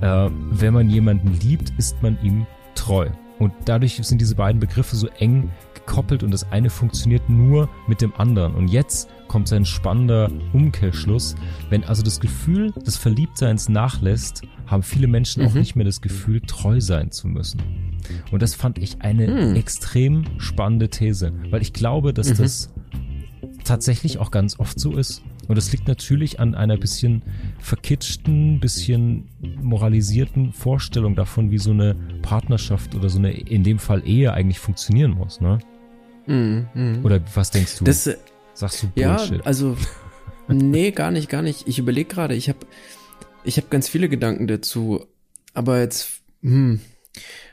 äh, 0.00 0.28
wenn 0.50 0.74
man 0.74 0.88
jemanden 0.88 1.38
liebt, 1.40 1.72
ist 1.78 2.02
man 2.02 2.18
ihm 2.22 2.46
treu. 2.74 3.08
Und 3.38 3.52
dadurch 3.64 3.94
sind 4.02 4.20
diese 4.20 4.34
beiden 4.34 4.60
Begriffe 4.60 4.96
so 4.96 5.08
eng 5.18 5.50
gekoppelt 5.74 6.22
und 6.22 6.30
das 6.30 6.50
eine 6.52 6.70
funktioniert 6.70 7.28
nur 7.28 7.68
mit 7.88 8.00
dem 8.00 8.14
anderen. 8.14 8.54
Und 8.54 8.68
jetzt 8.68 9.08
kommt 9.30 9.46
sein 9.46 9.64
spannender 9.64 10.28
Umkehrschluss. 10.52 11.36
Wenn 11.68 11.84
also 11.84 12.02
das 12.02 12.18
Gefühl 12.18 12.72
des 12.72 12.96
Verliebtseins 12.96 13.68
nachlässt, 13.68 14.42
haben 14.66 14.82
viele 14.82 15.06
Menschen 15.06 15.46
auch 15.46 15.54
nicht 15.54 15.76
mehr 15.76 15.84
das 15.84 16.00
Gefühl, 16.00 16.40
treu 16.40 16.80
sein 16.80 17.12
zu 17.12 17.28
müssen. 17.28 17.60
Und 18.32 18.42
das 18.42 18.56
fand 18.56 18.78
ich 18.78 19.02
eine 19.02 19.54
extrem 19.56 20.24
spannende 20.38 20.88
These, 20.88 21.32
weil 21.50 21.62
ich 21.62 21.72
glaube, 21.72 22.12
dass 22.12 22.32
das 22.32 22.70
tatsächlich 23.62 24.18
auch 24.18 24.32
ganz 24.32 24.58
oft 24.58 24.80
so 24.80 24.96
ist. 24.96 25.22
Und 25.46 25.56
das 25.56 25.70
liegt 25.70 25.86
natürlich 25.86 26.40
an 26.40 26.56
einer 26.56 26.76
bisschen 26.76 27.22
verkitschten, 27.60 28.58
bisschen 28.58 29.28
moralisierten 29.62 30.52
Vorstellung 30.52 31.14
davon, 31.14 31.52
wie 31.52 31.58
so 31.58 31.70
eine 31.70 31.94
Partnerschaft 32.22 32.96
oder 32.96 33.08
so 33.08 33.20
eine, 33.20 33.30
in 33.30 33.62
dem 33.62 33.78
Fall 33.78 34.02
Ehe 34.04 34.32
eigentlich 34.32 34.58
funktionieren 34.58 35.12
muss, 35.12 35.40
ne? 35.40 35.60
Mhm, 36.26 36.66
mhm. 36.74 37.04
Oder 37.04 37.20
was 37.34 37.50
denkst 37.50 37.78
du? 37.78 37.84
Das, 37.84 38.08
Sagst 38.60 38.82
du 38.82 38.90
ja, 38.94 39.16
Bullshit? 39.16 39.46
also, 39.46 39.76
nee, 40.48 40.90
gar 40.90 41.10
nicht, 41.10 41.28
gar 41.28 41.42
nicht. 41.42 41.66
Ich 41.66 41.78
überlege 41.78 42.08
gerade, 42.08 42.34
ich 42.34 42.48
habe 42.48 42.58
ich 43.44 43.56
hab 43.56 43.70
ganz 43.70 43.88
viele 43.88 44.08
Gedanken 44.08 44.46
dazu, 44.46 45.06
aber 45.54 45.80
jetzt, 45.80 46.22
hm, 46.42 46.80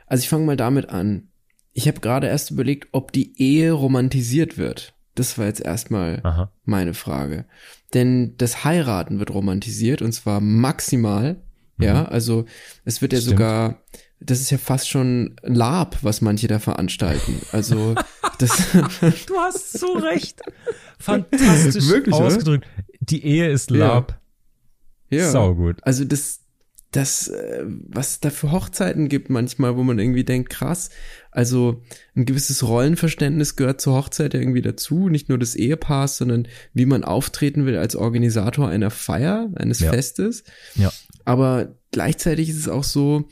also 0.06 0.22
ich 0.22 0.30
fange 0.30 0.46
mal 0.46 0.58
damit 0.58 0.89
an. 0.89 1.30
Ich 1.74 1.88
habe 1.88 2.00
gerade 2.02 2.28
erst 2.28 2.52
überlegt, 2.52 2.89
ob 2.91 3.12
die 3.12 3.39
Ehe 3.41 3.72
romantisiert 3.72 4.58
wird. 4.58 4.93
Das 5.15 5.38
war 5.38 5.46
jetzt 5.46 5.62
erstmal 5.62 6.20
Aha. 6.24 6.52
meine 6.65 6.93
Frage. 6.93 7.46
Denn 7.93 8.36
das 8.38 8.63
Heiraten 8.65 9.20
wird 9.20 9.32
romantisiert 9.34 10.02
und 10.02 10.12
zwar 10.12 10.41
maximal. 10.41 11.41
Ja, 11.80 12.06
also 12.06 12.46
es 12.86 13.02
wird 13.04 13.13
ja 13.13 13.20
Mhm. 13.20 13.22
Stimmt. 13.22 13.38
sogar, 13.38 13.84
das 14.19 14.41
ist 14.41 14.49
ja 14.49 14.58
fast 14.58 14.89
schon 14.89 15.36
Lab, 15.43 15.97
was 16.03 16.21
manche 16.21 16.47
da 16.47 16.60
veranstalten. 16.60 17.41
Also 17.51 17.95
das, 18.39 18.71
Du 19.27 19.36
hast 19.38 19.73
so 19.80 19.93
recht. 19.93 20.41
Fantastisch 20.99 21.88
Wirklich, 21.88 22.15
oder? 22.15 22.25
ausgedrückt. 22.25 22.65
Die 22.99 23.23
Ehe 23.25 23.49
ist 23.49 23.69
Ja. 23.71 23.77
Lab. 23.77 24.19
ja. 25.10 25.30
Saugut. 25.30 25.77
Also 25.84 26.03
das, 26.03 26.41
das, 26.91 27.27
äh, 27.27 27.63
was 27.65 28.12
es 28.12 28.19
da 28.21 28.30
für 28.32 28.51
Hochzeiten 28.51 29.08
gibt 29.08 29.30
manchmal, 29.30 29.77
wo 29.77 29.84
man 29.84 29.99
irgendwie 29.99 30.23
denkt, 30.23 30.49
krass, 30.49 30.89
also 31.32 31.84
ein 32.15 32.25
gewisses 32.25 32.67
Rollenverständnis 32.67 33.56
gehört 33.56 33.82
zur 33.82 33.93
Hochzeit 33.95 34.34
ja 34.34 34.39
irgendwie 34.39 34.62
dazu, 34.63 35.08
nicht 35.10 35.30
nur 35.30 35.38
des 35.38 35.56
Ehepaars, 35.56 36.17
sondern 36.17 36.47
wie 36.73 36.86
man 36.88 37.03
auftreten 37.03 37.65
will 37.67 37.77
als 37.77 37.95
Organisator 37.95 38.67
einer 38.67 38.89
Feier, 38.89 39.49
eines 39.56 39.80
Ja. 39.80 39.91
Festes. 39.91 40.43
Ja. 40.75 40.91
Aber 41.25 41.75
gleichzeitig 41.91 42.49
ist 42.49 42.58
es 42.58 42.67
auch 42.69 42.84
so, 42.86 43.27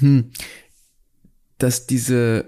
hm, 0.00 0.30
dass 1.58 1.86
diese 1.86 2.46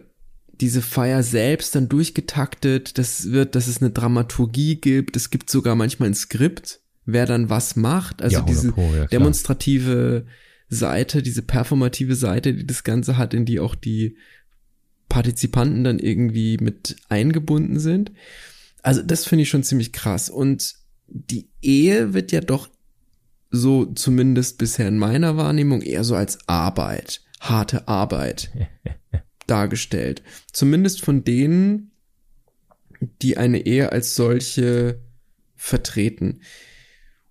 diese 0.60 0.82
Feier 0.82 1.22
selbst 1.22 1.74
dann 1.74 1.88
durchgetaktet, 1.88 2.98
das 2.98 3.30
wird, 3.30 3.54
dass 3.54 3.66
es 3.66 3.80
eine 3.80 3.90
Dramaturgie 3.90 4.76
gibt, 4.76 5.16
es 5.16 5.30
gibt 5.30 5.48
sogar 5.48 5.74
manchmal 5.74 6.10
ein 6.10 6.14
Skript, 6.14 6.80
wer 7.06 7.24
dann 7.24 7.48
was 7.48 7.76
macht, 7.76 8.20
also 8.20 8.36
Ja, 8.36 8.42
diese 8.42 8.68
100 8.68 8.74
Pro, 8.74 8.94
ja, 8.94 9.06
demonstrative 9.06 10.26
Seite, 10.68 11.22
diese 11.22 11.42
performative 11.42 12.14
Seite, 12.14 12.54
die 12.54 12.66
das 12.66 12.84
Ganze 12.84 13.16
hat, 13.16 13.34
in 13.34 13.44
die 13.44 13.58
auch 13.58 13.74
die 13.74 14.16
Partizipanten 15.08 15.82
dann 15.82 15.98
irgendwie 15.98 16.58
mit 16.58 16.96
eingebunden 17.08 17.80
sind. 17.80 18.12
Also 18.82 19.02
das 19.02 19.26
finde 19.26 19.42
ich 19.42 19.48
schon 19.48 19.64
ziemlich 19.64 19.92
krass. 19.92 20.30
Und 20.30 20.74
die 21.08 21.48
Ehe 21.60 22.14
wird 22.14 22.32
ja 22.32 22.40
doch 22.40 22.68
so 23.50 23.86
zumindest 23.86 24.58
bisher 24.58 24.86
in 24.86 24.96
meiner 24.96 25.36
Wahrnehmung 25.36 25.82
eher 25.82 26.04
so 26.04 26.14
als 26.14 26.38
Arbeit, 26.46 27.22
harte 27.40 27.88
Arbeit 27.88 28.50
dargestellt. 29.46 30.22
Zumindest 30.52 31.04
von 31.04 31.24
denen, 31.24 31.90
die 33.22 33.36
eine 33.36 33.66
Ehe 33.66 33.92
als 33.92 34.14
solche 34.14 35.00
vertreten. 35.56 36.42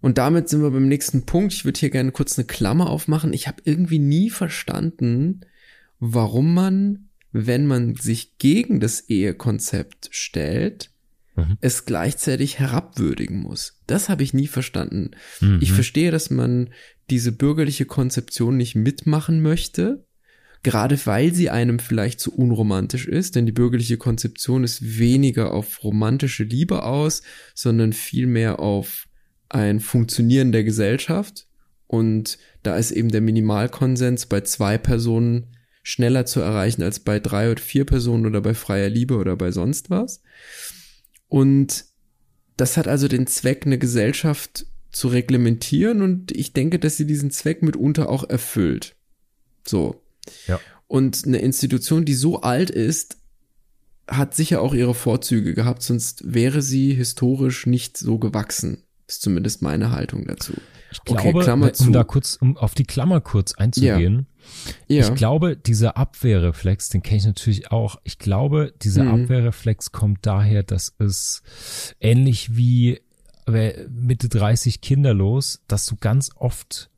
Und 0.02 0.18
damit 0.18 0.50
sind 0.50 0.62
wir 0.62 0.72
beim 0.72 0.88
nächsten 0.88 1.26
Punkt. 1.26 1.54
Ich 1.54 1.66
würde 1.66 1.80
hier 1.80 1.90
gerne 1.90 2.12
kurz 2.12 2.38
eine 2.38 2.48
Klammer 2.48 2.90
aufmachen. 2.90 3.34
Ich 3.34 3.48
habe 3.48 3.62
irgendwie 3.66 4.00
nie 4.00 4.30
verstanden, 4.30 5.42
warum 6.00 6.54
man, 6.54 7.10
wenn 7.32 7.68
man 7.68 7.96
sich 7.96 8.38
gegen 8.38 8.80
das 8.80 9.02
Ehekonzept 9.10 10.10
stellt, 10.12 10.89
mhm. 11.46 11.58
es 11.62 11.86
gleichzeitig 11.86 12.60
herabwürdigen 12.60 13.42
muss. 13.42 13.80
Das 13.88 14.10
habe 14.10 14.24
ich 14.24 14.34
nie 14.34 14.48
verstanden. 14.48 15.12
Mhm. 15.42 15.60
Ich 15.62 15.72
verstehe, 15.72 16.12
dass 16.12 16.30
man 16.30 16.70
diese 17.10 17.32
bürgerliche 17.32 17.86
Konzeption 17.86 18.58
nicht 18.58 18.76
mitmachen 18.76 19.42
möchte, 19.42 20.06
gerade 20.64 21.00
weil 21.06 21.34
sie 21.34 21.50
einem 21.50 21.80
vielleicht 21.80 22.20
zu 22.20 22.34
unromantisch 22.34 23.08
ist, 23.08 23.36
denn 23.36 23.46
die 23.46 23.52
bürgerliche 23.52 23.98
Konzeption 23.98 24.64
ist 24.64 25.00
weniger 25.00 25.54
auf 25.54 25.84
romantische 25.84 26.44
Liebe 26.44 26.84
aus, 26.84 27.22
sondern 27.54 27.94
vielmehr 27.94 28.60
auf 28.60 29.08
ein 29.48 29.80
Funktionieren 29.80 30.52
der 30.52 30.64
Gesellschaft. 30.64 31.48
Und 31.88 32.38
da 32.62 32.78
ist 32.78 32.92
eben 32.92 33.10
der 33.10 33.22
Minimalkonsens 33.22 34.28
bei 34.28 34.42
zwei 34.42 34.78
Personen 34.78 35.56
schneller 35.82 36.26
zu 36.26 36.40
erreichen 36.40 36.84
als 36.84 37.00
bei 37.00 37.20
drei 37.20 37.52
oder 37.52 37.62
vier 37.62 37.86
Personen 37.86 38.26
oder 38.26 38.42
bei 38.42 38.54
freier 38.54 38.90
Liebe 38.90 39.16
oder 39.16 39.36
bei 39.36 39.52
sonst 39.52 39.90
was. 39.90 40.22
Und 41.30 41.86
das 42.58 42.76
hat 42.76 42.88
also 42.88 43.08
den 43.08 43.28
Zweck, 43.28 43.66
eine 43.66 43.78
Gesellschaft 43.78 44.66
zu 44.92 45.08
reglementieren 45.08 46.02
und 46.02 46.32
ich 46.32 46.52
denke, 46.54 46.80
dass 46.80 46.98
sie 46.98 47.06
diesen 47.06 47.32
Zweck 47.32 47.62
mitunter 47.62 48.10
auch 48.10 48.28
erfüllt. 48.28 48.96
So. 49.66 50.02
Ja. 50.48 50.60
Und 50.88 51.26
eine 51.26 51.38
Institution, 51.38 52.06
die 52.06 52.16
so 52.16 52.42
alt 52.42 52.72
ist, 52.72 53.18
hat 54.08 54.36
sicher 54.36 54.62
auch 54.62 54.74
ihre 54.74 54.96
Vorzüge 54.96 55.54
gehabt, 55.54 55.84
sonst 55.84 56.34
wäre 56.34 56.64
sie 56.64 56.94
historisch 56.96 57.68
nicht 57.68 57.98
so 57.98 58.18
gewachsen. 58.18 58.84
Ist 59.08 59.22
zumindest 59.22 59.62
meine 59.62 59.92
Haltung 59.92 60.26
dazu. 60.26 60.54
Ich 60.92 61.04
glaube, 61.04 61.30
okay, 61.30 61.44
Klammer 61.44 61.74
zu. 61.74 61.86
um 61.86 61.94
da 61.94 62.04
kurz, 62.04 62.38
um 62.42 62.58
auf 62.58 62.74
die 62.74 62.84
Klammer 62.84 63.22
kurz 63.22 63.54
einzugehen. 63.54 64.28
Ja. 64.88 64.98
ja. 64.98 65.08
Ich 65.08 65.16
glaube, 65.16 65.56
dieser 65.56 65.98
Abwehrreflex, 65.98 66.90
den 66.90 67.04
kenne 67.04 67.18
ich 67.18 67.26
natürlich 67.26 67.72
auch. 67.72 67.98
Ich 68.04 68.18
glaube, 68.18 68.74
dieser 68.82 69.04
mhm. 69.04 69.24
Abwehrreflex 69.24 69.92
kommt 69.92 70.26
daher, 70.26 70.64
dass 70.64 70.96
es 70.98 71.44
ähnlich 72.00 72.56
wie 72.56 73.02
Mitte 73.90 74.30
30 74.30 74.82
kinderlos, 74.82 75.62
dass 75.68 75.86
so 75.86 75.96
ganz 76.00 76.32
oft 76.36 76.90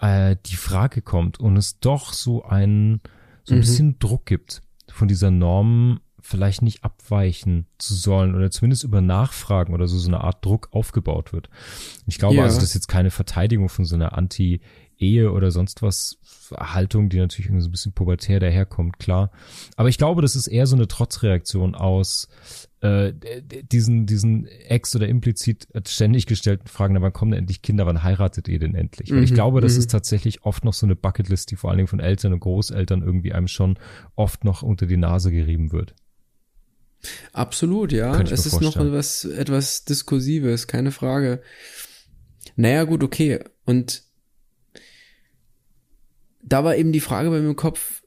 äh, 0.00 0.36
die 0.46 0.56
Frage 0.56 1.02
kommt 1.02 1.40
und 1.40 1.56
es 1.56 1.80
doch 1.80 2.12
so 2.12 2.44
ein 2.44 3.00
so 3.44 3.54
ein 3.54 3.58
mhm. 3.58 3.60
bisschen 3.62 3.98
Druck 3.98 4.26
gibt 4.26 4.62
von 4.88 5.08
dieser 5.08 5.30
Norm 5.30 6.00
vielleicht 6.28 6.60
nicht 6.60 6.84
abweichen 6.84 7.66
zu 7.78 7.94
sollen 7.94 8.34
oder 8.34 8.50
zumindest 8.50 8.84
über 8.84 9.00
Nachfragen 9.00 9.72
oder 9.72 9.88
so 9.88 9.96
so 9.98 10.08
eine 10.08 10.20
Art 10.20 10.44
Druck 10.44 10.68
aufgebaut 10.72 11.32
wird. 11.32 11.48
Ich 12.06 12.18
glaube 12.18 12.36
ja. 12.36 12.42
also, 12.42 12.56
das 12.56 12.68
ist 12.68 12.74
jetzt 12.74 12.88
keine 12.88 13.10
Verteidigung 13.10 13.70
von 13.70 13.86
so 13.86 13.94
einer 13.94 14.16
Anti-Ehe 14.16 15.32
oder 15.32 15.50
sonst 15.50 15.80
was 15.80 16.18
Haltung, 16.54 17.08
die 17.08 17.18
natürlich 17.18 17.46
irgendwie 17.46 17.62
so 17.62 17.68
ein 17.68 17.72
bisschen 17.72 17.92
pubertär 17.92 18.40
daherkommt, 18.40 18.98
klar. 18.98 19.30
Aber 19.76 19.88
ich 19.88 19.96
glaube, 19.96 20.20
das 20.20 20.36
ist 20.36 20.48
eher 20.48 20.66
so 20.66 20.76
eine 20.76 20.86
Trotzreaktion 20.86 21.74
aus 21.74 22.28
äh, 22.80 23.12
diesen, 23.72 24.04
diesen 24.04 24.46
ex- 24.46 24.94
oder 24.94 25.08
implizit 25.08 25.66
ständig 25.86 26.26
gestellten 26.26 26.68
Fragen, 26.68 26.94
na, 26.94 27.02
wann 27.02 27.12
kommen 27.12 27.32
denn 27.32 27.40
endlich 27.40 27.62
Kinder, 27.62 27.86
wann 27.86 28.02
heiratet 28.02 28.48
ihr 28.48 28.58
denn 28.58 28.74
endlich? 28.74 29.10
Weil 29.10 29.24
ich 29.24 29.30
mhm, 29.30 29.36
glaube, 29.36 29.60
das 29.62 29.74
mhm. 29.74 29.78
ist 29.80 29.90
tatsächlich 29.90 30.44
oft 30.44 30.64
noch 30.64 30.74
so 30.74 30.86
eine 30.86 30.94
Bucketlist, 30.94 31.50
die 31.50 31.56
vor 31.56 31.70
allen 31.70 31.78
Dingen 31.78 31.88
von 31.88 32.00
Eltern 32.00 32.34
und 32.34 32.40
Großeltern 32.40 33.02
irgendwie 33.02 33.32
einem 33.32 33.48
schon 33.48 33.78
oft 34.14 34.44
noch 34.44 34.62
unter 34.62 34.86
die 34.86 34.98
Nase 34.98 35.32
gerieben 35.32 35.72
wird. 35.72 35.94
Absolut, 37.32 37.92
ja. 37.92 38.20
Es 38.22 38.46
ist 38.46 38.60
noch 38.60 38.76
etwas, 38.76 39.24
etwas 39.24 39.84
Diskursives, 39.84 40.66
keine 40.66 40.90
Frage. 40.90 41.42
Naja, 42.56 42.84
gut, 42.84 43.02
okay. 43.02 43.40
Und 43.64 44.02
da 46.42 46.64
war 46.64 46.76
eben 46.76 46.92
die 46.92 47.00
Frage 47.00 47.30
bei 47.30 47.40
mir 47.40 47.50
im 47.50 47.56
Kopf, 47.56 48.02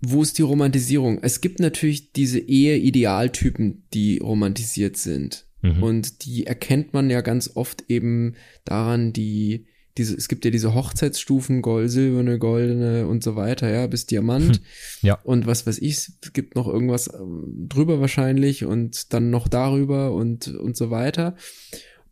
wo 0.00 0.22
ist 0.22 0.38
die 0.38 0.42
Romantisierung? 0.42 1.18
Es 1.22 1.40
gibt 1.40 1.60
natürlich 1.60 2.12
diese 2.12 2.38
Ehe-Idealtypen, 2.38 3.84
die 3.92 4.18
romantisiert 4.18 4.96
sind. 4.96 5.46
Mhm. 5.62 5.82
Und 5.82 6.24
die 6.24 6.46
erkennt 6.46 6.94
man 6.94 7.10
ja 7.10 7.20
ganz 7.20 7.50
oft 7.54 7.84
eben 7.88 8.36
daran, 8.64 9.12
die 9.12 9.66
diese, 9.98 10.16
es 10.16 10.28
gibt 10.28 10.44
ja 10.44 10.50
diese 10.50 10.74
Hochzeitsstufen, 10.74 11.60
Gold, 11.62 11.90
silberne, 11.90 12.38
goldene 12.38 13.06
und 13.06 13.22
so 13.22 13.36
weiter, 13.36 13.70
ja, 13.70 13.86
bis 13.86 14.06
Diamant. 14.06 14.56
Hm. 14.56 14.62
Ja. 15.02 15.18
Und 15.24 15.46
was 15.46 15.66
weiß 15.66 15.78
ich, 15.78 15.96
es 15.96 16.32
gibt 16.32 16.54
noch 16.54 16.66
irgendwas 16.66 17.12
ähm, 17.12 17.66
drüber 17.68 18.00
wahrscheinlich 18.00 18.64
und 18.64 19.12
dann 19.12 19.30
noch 19.30 19.48
darüber 19.48 20.12
und, 20.12 20.48
und 20.48 20.76
so 20.76 20.90
weiter. 20.90 21.36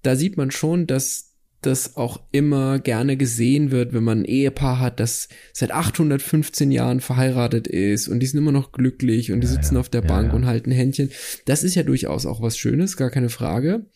Da 0.03 0.16
sieht 0.16 0.37
man 0.37 0.51
schon, 0.51 0.87
dass 0.87 1.33
das 1.62 1.96
auch 1.96 2.20
immer 2.33 2.79
gerne 2.79 3.16
gesehen 3.16 3.70
wird, 3.70 3.92
wenn 3.92 4.05
man 4.05 4.20
ein 4.20 4.25
Ehepaar 4.25 4.79
hat, 4.79 5.01
das 5.01 5.29
seit 5.53 5.72
815 5.72 6.70
Jahren 6.70 7.01
verheiratet 7.01 7.66
ist 7.66 8.09
und 8.09 8.20
die 8.20 8.27
sind 8.27 8.38
immer 8.38 8.53
noch 8.53 8.72
glücklich 8.72 9.33
und 9.33 9.40
die 9.40 9.46
sitzen 9.49 9.75
ja, 9.75 9.81
auf 9.81 9.88
der 9.88 10.03
Bank 10.03 10.29
ja. 10.29 10.35
und 10.35 10.46
halten 10.46 10.70
Händchen. 10.70 11.11
Das 11.44 11.64
ist 11.64 11.75
ja 11.75 11.83
durchaus 11.83 12.27
auch 12.27 12.40
was 12.40 12.57
Schönes, 12.57 12.96
gar 12.96 13.11
keine 13.11 13.31
Frage. 13.31 13.87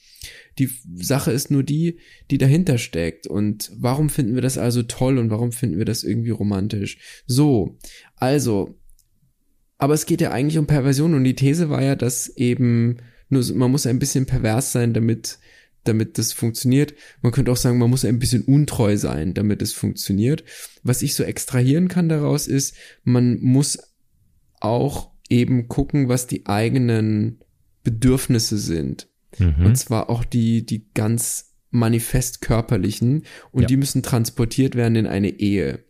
Die 0.58 0.70
Sache 0.96 1.32
ist 1.32 1.50
nur 1.50 1.62
die, 1.62 1.98
die 2.30 2.38
dahinter 2.38 2.78
steckt. 2.78 3.26
Und 3.26 3.70
warum 3.74 4.10
finden 4.10 4.34
wir 4.34 4.42
das 4.42 4.58
also 4.58 4.82
toll 4.82 5.18
und 5.18 5.30
warum 5.30 5.52
finden 5.52 5.78
wir 5.78 5.84
das 5.84 6.04
irgendwie 6.04 6.30
romantisch? 6.30 6.98
So, 7.26 7.78
also, 8.16 8.78
aber 9.78 9.94
es 9.94 10.06
geht 10.06 10.20
ja 10.20 10.30
eigentlich 10.30 10.58
um 10.58 10.66
Perversion 10.66 11.14
und 11.14 11.24
die 11.24 11.36
These 11.36 11.70
war 11.70 11.82
ja, 11.82 11.96
dass 11.96 12.28
eben 12.36 12.98
nur, 13.28 13.44
man 13.54 13.70
muss 13.70 13.86
ein 13.86 13.98
bisschen 13.98 14.26
pervers 14.26 14.72
sein, 14.72 14.92
damit 14.92 15.38
damit 15.84 16.18
das 16.18 16.32
funktioniert. 16.32 16.94
Man 17.22 17.32
könnte 17.32 17.50
auch 17.50 17.56
sagen, 17.56 17.78
man 17.78 17.90
muss 17.90 18.04
ein 18.04 18.18
bisschen 18.18 18.42
untreu 18.42 18.96
sein, 18.96 19.34
damit 19.34 19.62
es 19.62 19.72
funktioniert. 19.72 20.44
Was 20.82 21.02
ich 21.02 21.14
so 21.14 21.22
extrahieren 21.22 21.88
kann 21.88 22.08
daraus 22.08 22.46
ist, 22.46 22.74
man 23.02 23.40
muss 23.40 23.78
auch 24.60 25.10
eben 25.28 25.68
gucken, 25.68 26.08
was 26.08 26.26
die 26.26 26.46
eigenen 26.46 27.38
Bedürfnisse 27.82 28.58
sind. 28.58 29.08
Mhm. 29.38 29.66
Und 29.66 29.76
zwar 29.76 30.10
auch 30.10 30.24
die, 30.24 30.64
die 30.64 30.90
ganz 30.92 31.50
manifest 31.70 32.40
körperlichen 32.40 33.24
und 33.52 33.62
ja. 33.62 33.68
die 33.68 33.76
müssen 33.76 34.02
transportiert 34.02 34.74
werden 34.74 34.96
in 34.96 35.06
eine 35.06 35.28
Ehe. 35.28 35.84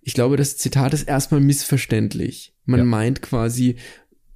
Ich 0.00 0.14
glaube, 0.14 0.36
das 0.36 0.56
Zitat 0.56 0.94
ist 0.94 1.08
erstmal 1.08 1.40
missverständlich. 1.40 2.54
Man 2.64 2.80
ja. 2.80 2.84
meint 2.84 3.22
quasi, 3.22 3.76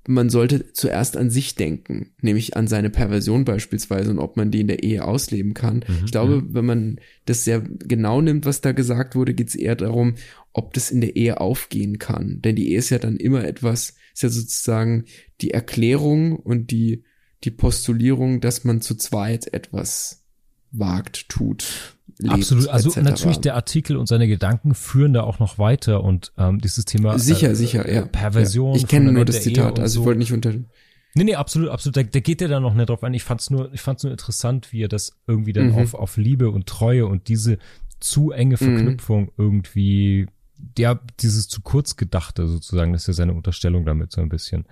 man 0.09 0.31
sollte 0.31 0.73
zuerst 0.73 1.17
an 1.17 1.31
sich 1.31 1.57
denken, 1.57 2.13
nämlich 2.21 2.57
an 2.57 2.69
seine 2.69 2.91
Perversion 2.91 3.45
beispielsweise 3.45 4.11
und 4.11 4.19
ob 4.19 4.37
man 4.37 4.51
die 4.51 4.61
in 4.61 4.69
der 4.69 4.83
Ehe 4.83 5.05
ausleben 5.05 5.55
kann. 5.55 5.85
Mhm. 5.87 6.05
Ich 6.05 6.13
glaube, 6.13 6.43
mhm. 6.43 6.55
wenn 6.55 6.65
man 6.65 7.01
das 7.25 7.45
sehr 7.45 7.61
genau 7.61 8.21
nimmt, 8.21 8.47
was 8.47 8.61
da 8.61 8.73
gesagt 8.73 9.17
wurde, 9.17 9.35
geht 9.35 9.49
es 9.49 9.57
eher 9.57 9.75
darum, 9.75 10.15
ob 10.53 10.73
das 10.75 10.91
in 10.91 11.01
der 11.01 11.17
Ehe 11.17 11.41
aufgehen 11.41 11.99
kann. 11.99 12.41
Denn 12.43 12.57
die 12.57 12.71
Ehe 12.71 12.79
ist 12.79 12.91
ja 12.91 12.99
dann 12.99 13.17
immer 13.17 13.45
etwas, 13.45 13.95
ist 14.15 14.23
ja 14.23 14.29
sozusagen 14.29 15.05
die 15.41 15.51
Erklärung 15.51 16.37
und 16.37 16.71
die 16.71 17.05
die 17.45 17.51
Postulierung, 17.51 18.41
dass 18.41 18.65
man 18.65 18.81
zu 18.81 18.95
zweit 18.95 19.53
etwas 19.53 20.25
wagt, 20.73 21.29
tut. 21.29 21.97
Lebt, 22.19 22.33
Absolut, 22.33 22.69
also 22.69 22.91
etc. 22.91 23.03
natürlich 23.03 23.39
der 23.39 23.57
Artikel 23.57 23.97
und 23.97 24.07
seine 24.07 24.27
Gedanken 24.27 24.75
führen 24.75 25.13
da 25.13 25.23
auch 25.23 25.39
noch 25.39 25.59
weiter 25.59 26.03
und 26.03 26.33
ähm, 26.39 26.61
dieses 26.61 26.87
Thema 26.87 27.19
sicher, 27.19 27.51
äh, 27.51 27.55
sicher, 27.55 27.93
ja. 27.93 28.07
Perversion. 28.07 28.75
Ja. 28.75 28.77
Ich 28.77 28.87
kenne 28.87 29.13
nur 29.13 29.27
das 29.27 29.43
Zitat, 29.43 29.79
also 29.79 29.95
so. 29.95 30.01
ich 30.01 30.07
wollte 30.07 30.19
nicht 30.21 30.33
unter. 30.33 30.53
Nee, 31.15 31.25
nee, 31.25 31.35
absolut, 31.35 31.69
absolut. 31.69 31.97
Da, 31.97 32.03
da 32.03 32.21
geht 32.21 32.41
er 32.41 32.49
dann 32.49 32.63
noch 32.63 32.75
nicht 32.75 32.89
drauf 32.89 33.03
ein. 33.03 33.13
Ich 33.13 33.25
fand's 33.25 33.51
nur, 33.51 33.73
ich 33.73 33.81
fand's 33.81 34.03
nur 34.03 34.13
interessant, 34.13 34.73
wie 34.73 34.83
er 34.83 34.89
das 34.89 35.19
irgendwie 35.27 35.53
dann 35.53 35.73
mhm. 35.73 35.79
auf, 35.79 35.95
auf 35.95 36.17
Liebe 36.17 36.51
und 36.51 36.67
Treue 36.67 37.07
und 37.07 37.29
diese 37.29 37.59
zu 38.01 38.31
enge 38.31 38.55
mhm. 38.55 38.59
Verknüpfung 38.59 39.23
mhm. 39.25 39.31
irgendwie, 39.37 40.27
ja, 40.79 40.99
dieses 41.21 41.49
zu 41.49 41.61
kurz 41.61 41.97
gedachte 41.97 42.47
sozusagen, 42.47 42.93
das 42.93 43.03
ist 43.03 43.09
ja 43.09 43.15
seine 43.15 43.35
Unterstellung 43.35 43.85
damit 43.85 44.13
so 44.13 44.23
ein 44.23 44.29
bisschen 44.29 44.65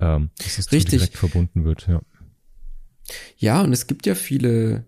ähm, 0.00 0.30
dass 0.38 0.58
es 0.58 0.72
Richtig. 0.72 1.00
direkt 1.00 1.16
verbunden 1.16 1.64
wird, 1.64 1.86
ja. 1.86 2.00
Ja, 3.36 3.62
und 3.62 3.72
es 3.72 3.86
gibt 3.86 4.06
ja 4.06 4.14
viele, 4.14 4.86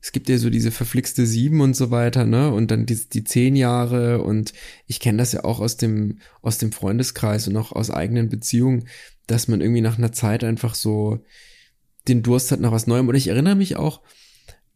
es 0.00 0.12
gibt 0.12 0.28
ja 0.28 0.36
so 0.36 0.50
diese 0.50 0.70
verflixte 0.70 1.26
sieben 1.26 1.60
und 1.60 1.74
so 1.74 1.90
weiter, 1.90 2.26
ne? 2.26 2.52
Und 2.52 2.70
dann 2.70 2.86
die, 2.86 3.08
die 3.08 3.24
zehn 3.24 3.56
Jahre 3.56 4.22
und 4.22 4.52
ich 4.86 5.00
kenne 5.00 5.18
das 5.18 5.32
ja 5.32 5.44
auch 5.44 5.60
aus 5.60 5.76
dem, 5.76 6.18
aus 6.42 6.58
dem 6.58 6.72
Freundeskreis 6.72 7.48
und 7.48 7.56
auch 7.56 7.72
aus 7.72 7.90
eigenen 7.90 8.28
Beziehungen, 8.28 8.86
dass 9.26 9.48
man 9.48 9.60
irgendwie 9.60 9.80
nach 9.80 9.96
einer 9.98 10.12
Zeit 10.12 10.44
einfach 10.44 10.74
so 10.74 11.24
den 12.08 12.22
Durst 12.22 12.52
hat 12.52 12.60
nach 12.60 12.72
was 12.72 12.86
Neuem. 12.86 13.08
Und 13.08 13.14
ich 13.14 13.28
erinnere 13.28 13.54
mich 13.54 13.76
auch, 13.76 14.02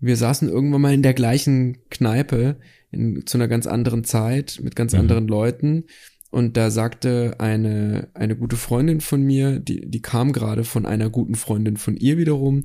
wir 0.00 0.16
saßen 0.16 0.48
irgendwann 0.48 0.80
mal 0.80 0.94
in 0.94 1.02
der 1.02 1.14
gleichen 1.14 1.78
Kneipe 1.90 2.58
in, 2.90 3.26
zu 3.26 3.36
einer 3.36 3.48
ganz 3.48 3.66
anderen 3.66 4.04
Zeit 4.04 4.60
mit 4.62 4.76
ganz 4.76 4.92
mhm. 4.92 5.00
anderen 5.00 5.28
Leuten 5.28 5.84
und 6.30 6.56
da 6.56 6.70
sagte 6.70 7.36
eine 7.38 8.08
eine 8.14 8.36
gute 8.36 8.56
Freundin 8.56 9.00
von 9.00 9.22
mir, 9.22 9.60
die 9.60 9.88
die 9.88 10.02
kam 10.02 10.32
gerade 10.32 10.64
von 10.64 10.86
einer 10.86 11.10
guten 11.10 11.34
Freundin 11.34 11.76
von 11.76 11.96
ihr 11.96 12.18
wiederum, 12.18 12.64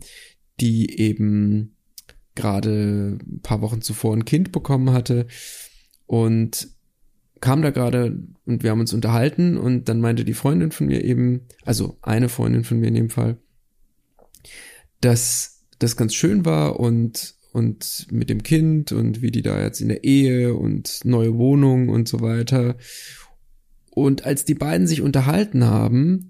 die 0.60 1.00
eben 1.00 1.76
gerade 2.36 3.20
ein 3.22 3.42
paar 3.42 3.62
Wochen 3.62 3.82
zuvor 3.82 4.16
ein 4.16 4.26
Kind 4.26 4.52
bekommen 4.52 4.92
hatte 4.92 5.28
und 6.06 6.68
kam 7.44 7.62
da 7.62 7.72
gerade 7.72 8.18
und 8.46 8.64
wir 8.64 8.72
haben 8.72 8.80
uns 8.80 8.94
unterhalten 8.94 9.58
und 9.58 9.90
dann 9.90 10.00
meinte 10.00 10.24
die 10.24 10.34
Freundin 10.34 10.72
von 10.72 10.88
mir 10.88 11.04
eben, 11.04 11.42
also 11.64 11.98
eine 12.02 12.30
Freundin 12.30 12.64
von 12.64 12.80
mir 12.80 12.88
in 12.88 12.94
dem 12.94 13.10
Fall, 13.10 13.38
dass 15.02 15.66
das 15.80 15.98
ganz 15.98 16.14
schön 16.16 16.46
war 16.46 16.80
und 16.80 17.36
und 17.52 18.08
mit 18.12 18.30
dem 18.30 18.44
Kind 18.44 18.92
und 18.92 19.22
wie 19.22 19.30
die 19.30 19.42
da 19.44 19.62
jetzt 19.62 19.82
in 19.82 19.90
der 19.90 20.04
Ehe 20.04 20.56
und 20.56 21.02
neue 21.04 21.38
Wohnung 21.38 21.90
und 21.90 22.08
so 22.08 22.22
weiter. 22.22 22.78
Und 23.94 24.26
als 24.26 24.44
die 24.44 24.56
beiden 24.56 24.88
sich 24.88 25.02
unterhalten 25.02 25.66
haben 25.66 26.30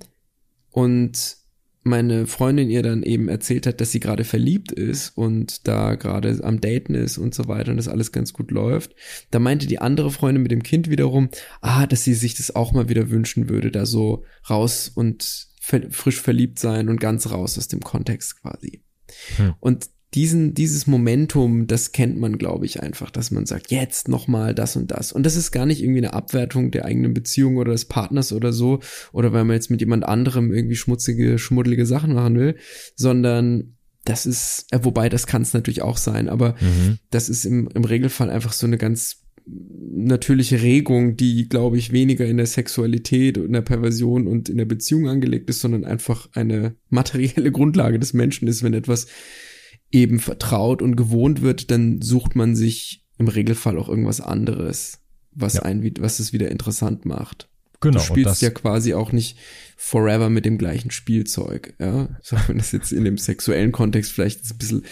und 0.70 1.38
meine 1.84 2.28
Freundin 2.28 2.70
ihr 2.70 2.82
dann 2.82 3.04
eben 3.04 3.28
erzählt 3.28 3.68
hat, 3.68 3.82
dass 3.82 3.92
sie 3.92 4.00
gerade 4.00 4.24
verliebt 4.24 4.72
ist 4.72 5.10
und 5.18 5.68
da 5.68 5.96
gerade 5.96 6.40
am 6.44 6.62
Daten 6.62 6.96
ist 6.96 7.18
und 7.18 7.36
so 7.36 7.48
weiter 7.48 7.72
und 7.72 7.78
das 7.78 7.90
alles 7.90 8.12
ganz 8.12 8.34
gut 8.34 8.52
läuft. 8.52 8.96
Da 9.32 9.40
meinte 9.40 9.68
die 9.68 9.80
andere 9.80 10.12
Freundin 10.12 10.44
mit 10.44 10.52
dem 10.52 10.64
Kind 10.64 10.90
wiederum, 10.90 11.30
ah, 11.62 11.86
dass 11.86 12.04
sie 12.04 12.14
sich 12.14 12.36
das 12.36 12.56
auch 12.56 12.72
mal 12.72 12.90
wieder 12.90 13.10
wünschen 13.10 13.50
würde, 13.50 13.70
da 13.70 13.86
so 13.86 14.24
raus 14.50 14.92
und 14.94 15.48
frisch 15.60 16.22
verliebt 16.22 16.60
sein 16.60 16.90
und 16.90 17.00
ganz 17.00 17.32
raus 17.32 17.58
aus 17.58 17.68
dem 17.70 17.82
Kontext 17.82 18.42
quasi. 18.42 18.84
Hm. 19.38 19.54
Und 19.60 19.90
diesen, 20.14 20.54
dieses 20.54 20.86
Momentum, 20.88 21.68
das 21.68 21.92
kennt 21.92 22.20
man, 22.20 22.38
glaube 22.38 22.66
ich, 22.66 22.82
einfach, 22.82 23.10
dass 23.10 23.32
man 23.32 23.46
sagt, 23.46 23.72
jetzt 23.72 24.08
nochmal 24.08 24.54
das 24.54 24.76
und 24.76 24.92
das. 24.92 25.12
Und 25.12 25.26
das 25.26 25.36
ist 25.36 25.52
gar 25.52 25.66
nicht 25.66 25.82
irgendwie 25.82 26.00
eine 26.00 26.14
Abwertung 26.14 26.72
der 26.72 26.86
eigenen 26.86 27.14
Beziehung 27.14 27.58
oder 27.58 27.72
des 27.72 27.86
Partners 27.86 28.32
oder 28.32 28.54
so, 28.54 28.80
oder 29.12 29.34
weil 29.34 29.44
man 29.44 29.56
jetzt 29.56 29.72
mit 29.72 29.82
jemand 29.82 30.06
anderem 30.06 30.54
irgendwie 30.54 30.76
schmutzige, 30.76 31.40
schmuddelige 31.40 31.86
Sachen 31.86 32.14
machen 32.14 32.38
will, 32.38 32.56
sondern 32.96 33.76
das 34.06 34.26
ist, 34.26 34.68
äh, 34.72 34.80
wobei 34.84 35.10
das 35.10 35.28
kann 35.28 35.42
es 35.42 35.54
natürlich 35.54 35.82
auch 35.82 35.98
sein, 35.98 36.30
aber 36.30 36.56
mhm. 36.60 36.98
das 37.10 37.30
ist 37.30 37.46
im, 37.46 37.70
im 37.74 37.86
Regelfall 37.86 38.30
einfach 38.30 38.54
so 38.54 38.68
eine 38.68 38.78
ganz 38.78 39.24
natürliche 39.46 40.62
Regung, 40.62 41.18
die, 41.18 41.50
glaube 41.50 41.78
ich, 41.78 41.92
weniger 41.92 42.26
in 42.26 42.38
der 42.38 42.46
Sexualität 42.46 43.38
und 43.38 43.46
in 43.46 43.54
der 43.54 43.62
Perversion 43.62 44.28
und 44.28 44.48
in 44.48 44.58
der 44.58 44.66
Beziehung 44.66 45.10
angelegt 45.10 45.50
ist, 45.50 45.60
sondern 45.60 45.86
einfach 45.86 46.30
eine 46.34 46.76
materielle 46.90 47.52
Grundlage 47.52 48.00
des 48.00 48.14
Menschen 48.14 48.48
ist, 48.48 48.64
wenn 48.64 48.74
etwas 48.74 49.08
eben 49.94 50.20
vertraut 50.20 50.82
und 50.82 50.96
gewohnt 50.96 51.42
wird, 51.42 51.72
dann 51.72 52.02
sucht 52.02 52.36
man 52.36 52.56
sich 52.56 53.06
im 53.20 53.28
Regelfall 53.28 53.78
auch 53.78 53.88
irgendwas 53.88 54.20
anderes, 54.20 55.00
was 55.32 55.54
ja. 55.54 55.62
ein, 55.62 55.94
was 56.00 56.20
es 56.20 56.34
wieder 56.34 56.50
interessant 56.50 57.06
macht. 57.06 57.48
Genau. 57.80 58.00
Du 58.00 58.04
spielst 58.04 58.42
ja 58.42 58.50
quasi 58.50 58.94
auch 58.94 59.12
nicht 59.12 59.38
forever 59.76 60.30
mit 60.30 60.46
dem 60.46 60.58
gleichen 60.58 60.90
Spielzeug, 60.90 61.76
ja. 61.80 62.08
So, 62.24 62.38
wenn 62.48 62.58
das 62.58 62.72
jetzt 62.72 62.92
in 62.92 63.04
dem 63.04 63.18
sexuellen 63.18 63.72
Kontext 63.72 64.12
vielleicht 64.12 64.50
ein 64.50 64.58
bisschen 64.58 64.86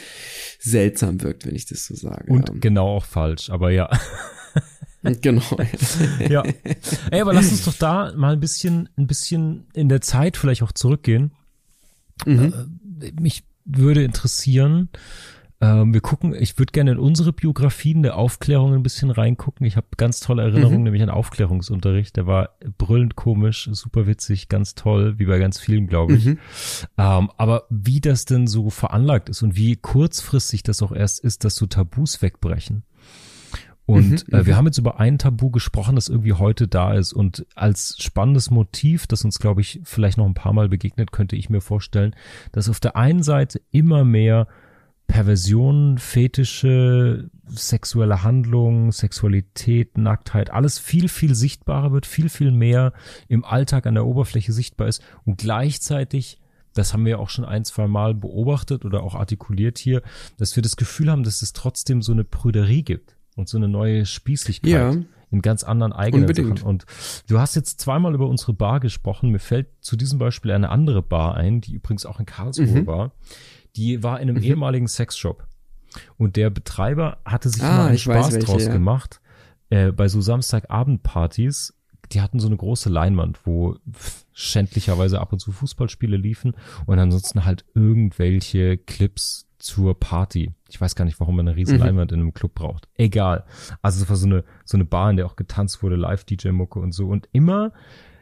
seltsam 0.60 1.22
wirkt, 1.22 1.46
wenn 1.46 1.56
ich 1.56 1.66
das 1.66 1.86
so 1.86 1.96
sage. 1.96 2.32
Und 2.32 2.50
ja. 2.50 2.56
genau 2.60 2.98
auch 2.98 3.06
falsch, 3.06 3.50
aber 3.50 3.72
ja. 3.72 3.90
genau. 5.22 5.58
ja. 6.30 6.44
Ey, 7.10 7.22
aber 7.22 7.34
lass 7.34 7.50
uns 7.50 7.64
doch 7.64 7.76
da 7.76 8.14
mal 8.16 8.34
ein 8.34 8.40
bisschen, 8.40 8.90
ein 8.98 9.08
bisschen 9.08 9.68
in 9.74 9.90
der 9.90 10.02
Zeit 10.02 10.38
vielleicht 10.38 10.62
auch 10.62 10.74
zurückgehen. 10.74 11.32
Mhm. 12.26 12.54
Äh, 13.02 13.12
mich 13.20 13.44
würde 13.66 14.04
interessieren. 14.04 14.90
Ähm, 15.62 15.94
wir 15.94 16.02
gucken, 16.02 16.34
ich 16.34 16.58
würde 16.58 16.72
gerne 16.72 16.94
in 16.94 16.98
unsere 16.98 17.34
Biografien 17.34 18.02
der 18.02 18.18
Aufklärung 18.18 18.74
ein 18.74 18.82
bisschen 18.82 19.12
reingucken. 19.12 19.66
Ich 19.68 19.78
habe 19.78 19.88
ganz 19.96 20.20
tolle 20.20 20.42
Erinnerungen, 20.42 20.80
mhm. 20.80 20.84
nämlich 20.86 21.04
an 21.04 21.12
Aufklärungsunterricht. 21.12 22.18
Der 22.18 22.26
war 22.26 22.58
brüllend 22.80 23.16
komisch, 23.16 23.70
super 23.72 24.08
witzig, 24.08 24.50
ganz 24.50 24.74
toll, 24.74 25.20
wie 25.20 25.26
bei 25.26 25.38
ganz 25.38 25.60
vielen, 25.60 25.86
glaube 25.86 26.16
ich. 26.16 26.26
Mhm. 26.26 26.40
Ähm, 26.98 27.30
aber 27.38 27.66
wie 27.70 28.02
das 28.02 28.26
denn 28.26 28.48
so 28.48 28.72
veranlagt 28.72 29.30
ist 29.30 29.44
und 29.44 29.56
wie 29.56 29.76
kurzfristig 29.76 30.64
das 30.64 30.82
auch 30.82 30.92
erst 30.92 31.20
ist, 31.24 31.44
dass 31.44 31.56
so 31.56 31.68
Tabus 31.68 32.24
wegbrechen. 32.24 32.84
Und 33.92 34.28
mhm, 34.28 34.34
äh, 34.34 34.46
wir 34.46 34.54
mhm. 34.54 34.58
haben 34.58 34.66
jetzt 34.68 34.78
über 34.78 35.00
ein 35.00 35.18
Tabu 35.18 35.50
gesprochen, 35.52 35.96
das 35.96 36.08
irgendwie 36.08 36.34
heute 36.34 36.68
da 36.68 36.94
ist. 36.94 37.12
Und 37.12 37.46
als 37.56 37.98
spannendes 38.00 38.50
Motiv, 38.50 39.06
das 39.06 39.26
uns, 39.26 39.40
glaube 39.40 39.60
ich, 39.62 39.82
vielleicht 39.84 40.18
noch 40.18 40.26
ein 40.26 40.34
paar 40.34 40.54
Mal 40.54 40.70
begegnet, 40.70 41.12
könnte 41.12 41.36
ich 41.36 41.50
mir 41.50 41.62
vorstellen, 41.62 42.16
dass 42.54 42.70
auf 42.70 42.80
der 42.80 42.96
einen 42.96 43.22
Seite 43.22 43.62
immer 43.72 44.06
mehr 44.06 44.48
Perversionen, 45.08 45.98
Fetische, 45.98 47.30
sexuelle 47.46 48.24
Handlungen, 48.24 48.94
Sexualität, 48.94 49.98
Nacktheit, 49.98 50.52
alles 50.52 50.80
viel, 50.80 51.10
viel 51.10 51.36
sichtbarer 51.36 51.92
wird, 51.92 52.06
viel, 52.06 52.30
viel 52.30 52.52
mehr 52.52 52.94
im 53.28 53.44
Alltag 53.44 53.88
an 53.88 53.96
der 53.96 54.06
Oberfläche 54.06 54.54
sichtbar 54.54 54.88
ist 54.88 55.04
und 55.26 55.38
gleichzeitig 55.38 56.38
das 56.74 56.94
haben 56.94 57.04
wir 57.04 57.20
auch 57.20 57.28
schon 57.28 57.44
ein, 57.44 57.66
zwei 57.66 57.88
Mal 57.88 58.14
beobachtet 58.14 58.86
oder 58.86 59.04
auch 59.04 59.14
artikuliert 59.14 59.78
hier, 59.78 60.02
dass 60.38 60.56
wir 60.56 60.64
das 60.64 60.78
Gefühl 60.78 61.12
haben, 61.12 61.24
dass 61.24 61.42
es 61.42 61.52
trotzdem 61.52 62.02
so 62.02 62.14
eine 62.14 62.24
Prüderie 62.24 62.84
gibt 62.84 63.18
und 63.36 63.50
so 63.50 63.58
eine 63.58 63.68
neue 63.68 64.06
Spießigkeit. 64.06 64.72
Ja. 64.72 64.96
In 65.34 65.42
ganz 65.42 65.64
anderen 65.64 65.94
eigenen 65.94 66.26
Unbedingt. 66.26 66.60
Sachen. 66.60 66.70
Und 66.70 66.86
du 67.30 67.40
hast 67.40 67.56
jetzt 67.56 67.80
zweimal 67.80 68.14
über 68.14 68.28
unsere 68.28 68.52
Bar 68.52 68.82
gesprochen. 68.82 69.30
Mir 69.30 69.40
fällt 69.40 69.68
zu 69.80 69.96
diesem 69.96 70.20
Beispiel 70.20 70.52
eine 70.52 70.70
andere 70.70 71.02
Bar 71.02 71.36
ein, 71.36 71.62
die 71.62 71.74
übrigens 71.74 72.06
auch 72.06 72.20
in 72.20 72.26
Karlsruhe 72.26 72.82
mhm. 72.82 72.88
war. 72.88 73.12
Die 73.78 74.04
war 74.04 74.20
in 74.20 74.30
einem 74.30 74.38
mhm. 74.38 74.44
ehemaligen 74.44 74.90
Sexshop. 74.90 75.48
Und 76.18 76.36
der 76.36 76.50
Betreiber 76.50 77.20
hatte 77.24 77.48
sich 77.48 77.64
ah, 77.64 77.78
mal 77.78 77.88
einen 77.88 77.98
Spaß 77.98 78.34
welche, 78.34 78.46
draus 78.46 78.66
ja. 78.66 78.74
gemacht. 78.74 79.22
Äh, 79.70 79.94
bei 79.94 80.10
so 80.10 80.20
Samstagabendpartys, 80.20 81.74
die 82.12 82.22
hatten 82.22 82.40
so 82.40 82.48
eine 82.48 82.58
große 82.58 82.90
Leinwand, 82.90 83.40
wo 83.46 83.78
schändlicherweise 84.34 85.20
ab 85.22 85.32
und 85.32 85.40
zu 85.40 85.52
Fußballspiele 85.52 86.18
liefen 86.18 86.56
und 86.86 87.00
ansonsten 87.00 87.46
halt 87.46 87.66
irgendwelche 87.74 88.78
Clips 88.78 89.48
zur 89.62 90.00
Party. 90.00 90.52
Ich 90.70 90.80
weiß 90.80 90.96
gar 90.96 91.06
nicht, 91.06 91.20
warum 91.20 91.36
man 91.36 91.48
eine 91.48 91.58
riesen 91.58 91.78
mhm. 91.78 91.84
Leinwand 91.84 92.12
in 92.12 92.20
einem 92.20 92.34
Club 92.34 92.56
braucht. 92.56 92.88
Egal. 92.96 93.46
Also 93.82 94.04
es 94.04 94.10
war 94.10 94.16
so 94.16 94.26
eine, 94.26 94.44
so 94.66 94.78
eine 94.78 94.86
Bar, 94.86 95.10
in 95.10 95.18
der 95.18 95.26
auch 95.26 95.36
getanzt 95.36 95.84
wurde, 95.84 95.96
Live-DJ-Mucke 95.96 96.80
und 96.80 96.94
so. 96.94 97.08
Und 97.08 97.28
immer 97.32 97.72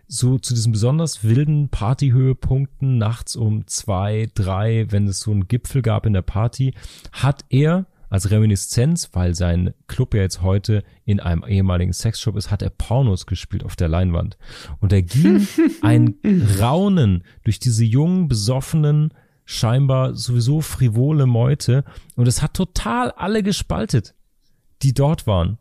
so 0.07 0.39
zu 0.39 0.55
diesen 0.55 0.71
besonders 0.71 1.23
wilden 1.23 1.69
Partyhöhepunkten, 1.69 2.97
nachts 2.97 3.35
um 3.35 3.67
zwei, 3.67 4.29
drei, 4.33 4.87
wenn 4.89 5.07
es 5.07 5.19
so 5.19 5.31
einen 5.31 5.47
Gipfel 5.47 5.81
gab 5.83 6.05
in 6.05 6.13
der 6.13 6.23
Party, 6.23 6.73
hat 7.11 7.45
er 7.49 7.85
als 8.09 8.31
Reminiszenz, 8.31 9.11
weil 9.13 9.35
sein 9.35 9.73
Club 9.87 10.15
ja 10.15 10.21
jetzt 10.21 10.41
heute 10.41 10.83
in 11.05 11.19
einem 11.19 11.43
ehemaligen 11.47 11.93
Sexshop 11.93 12.35
ist, 12.35 12.49
hat 12.49 12.63
er 12.63 12.71
Pornos 12.71 13.27
gespielt 13.27 13.63
auf 13.63 13.75
der 13.75 13.87
Leinwand. 13.87 14.37
Und 14.79 14.91
er 14.91 15.03
ging 15.03 15.47
ein 15.81 16.15
Raunen 16.59 17.23
durch 17.43 17.59
diese 17.59 17.85
jungen, 17.85 18.27
besoffenen, 18.27 19.13
scheinbar 19.49 20.13
sowieso 20.13 20.61
frivole 20.61 21.25
Meute 21.25 21.83
und 22.15 22.27
es 22.27 22.43
hat 22.43 22.53
total 22.53 23.09
alle 23.09 23.41
gespaltet, 23.41 24.13
die 24.83 24.93
dort 24.93 25.25
waren. 25.25 25.57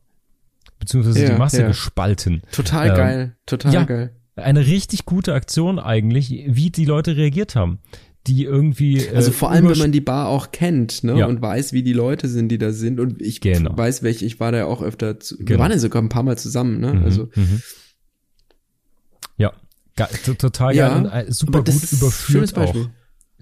Beziehungsweise 0.78 1.22
ja, 1.22 1.30
die 1.30 1.38
Masse 1.38 1.62
ja. 1.62 1.68
gespalten. 1.68 2.42
Total 2.52 2.90
ähm, 2.90 2.94
geil, 2.94 3.36
total 3.46 3.72
ja, 3.72 3.84
geil. 3.84 4.16
Eine 4.36 4.66
richtig 4.66 5.06
gute 5.06 5.32
Aktion 5.32 5.78
eigentlich, 5.78 6.44
wie 6.46 6.68
die 6.68 6.84
Leute 6.84 7.16
reagiert 7.16 7.56
haben. 7.56 7.78
Die 8.26 8.44
irgendwie. 8.44 8.98
Äh, 8.98 9.16
also 9.16 9.32
vor 9.32 9.50
allem, 9.50 9.70
wenn 9.70 9.78
man 9.78 9.92
die 9.92 10.02
Bar 10.02 10.28
auch 10.28 10.52
kennt, 10.52 11.02
ne? 11.02 11.18
Ja. 11.20 11.26
Und 11.26 11.40
weiß, 11.40 11.72
wie 11.72 11.82
die 11.82 11.94
Leute 11.94 12.28
sind, 12.28 12.50
die 12.50 12.58
da 12.58 12.72
sind. 12.72 13.00
Und 13.00 13.22
ich 13.22 13.40
genau. 13.40 13.74
weiß, 13.74 14.02
welche, 14.02 14.26
ich 14.26 14.38
war 14.38 14.52
da 14.52 14.58
ja 14.58 14.66
auch 14.66 14.82
öfter 14.82 15.18
zu, 15.18 15.38
genau. 15.38 15.48
Wir 15.48 15.58
waren 15.60 15.72
ja 15.72 15.78
sogar 15.78 16.02
ein 16.02 16.10
paar 16.10 16.24
Mal 16.24 16.36
zusammen, 16.36 16.78
ne? 16.78 16.92
Mhm, 16.92 17.04
also. 17.04 17.30
Mhm. 17.34 17.62
Ja, 19.96 20.06
total 20.38 20.76
geil 20.76 20.96
und 20.96 21.06
äh, 21.06 21.32
super 21.32 21.64
gut 21.64 21.92
überführt 21.92 22.56
auch 22.56 22.76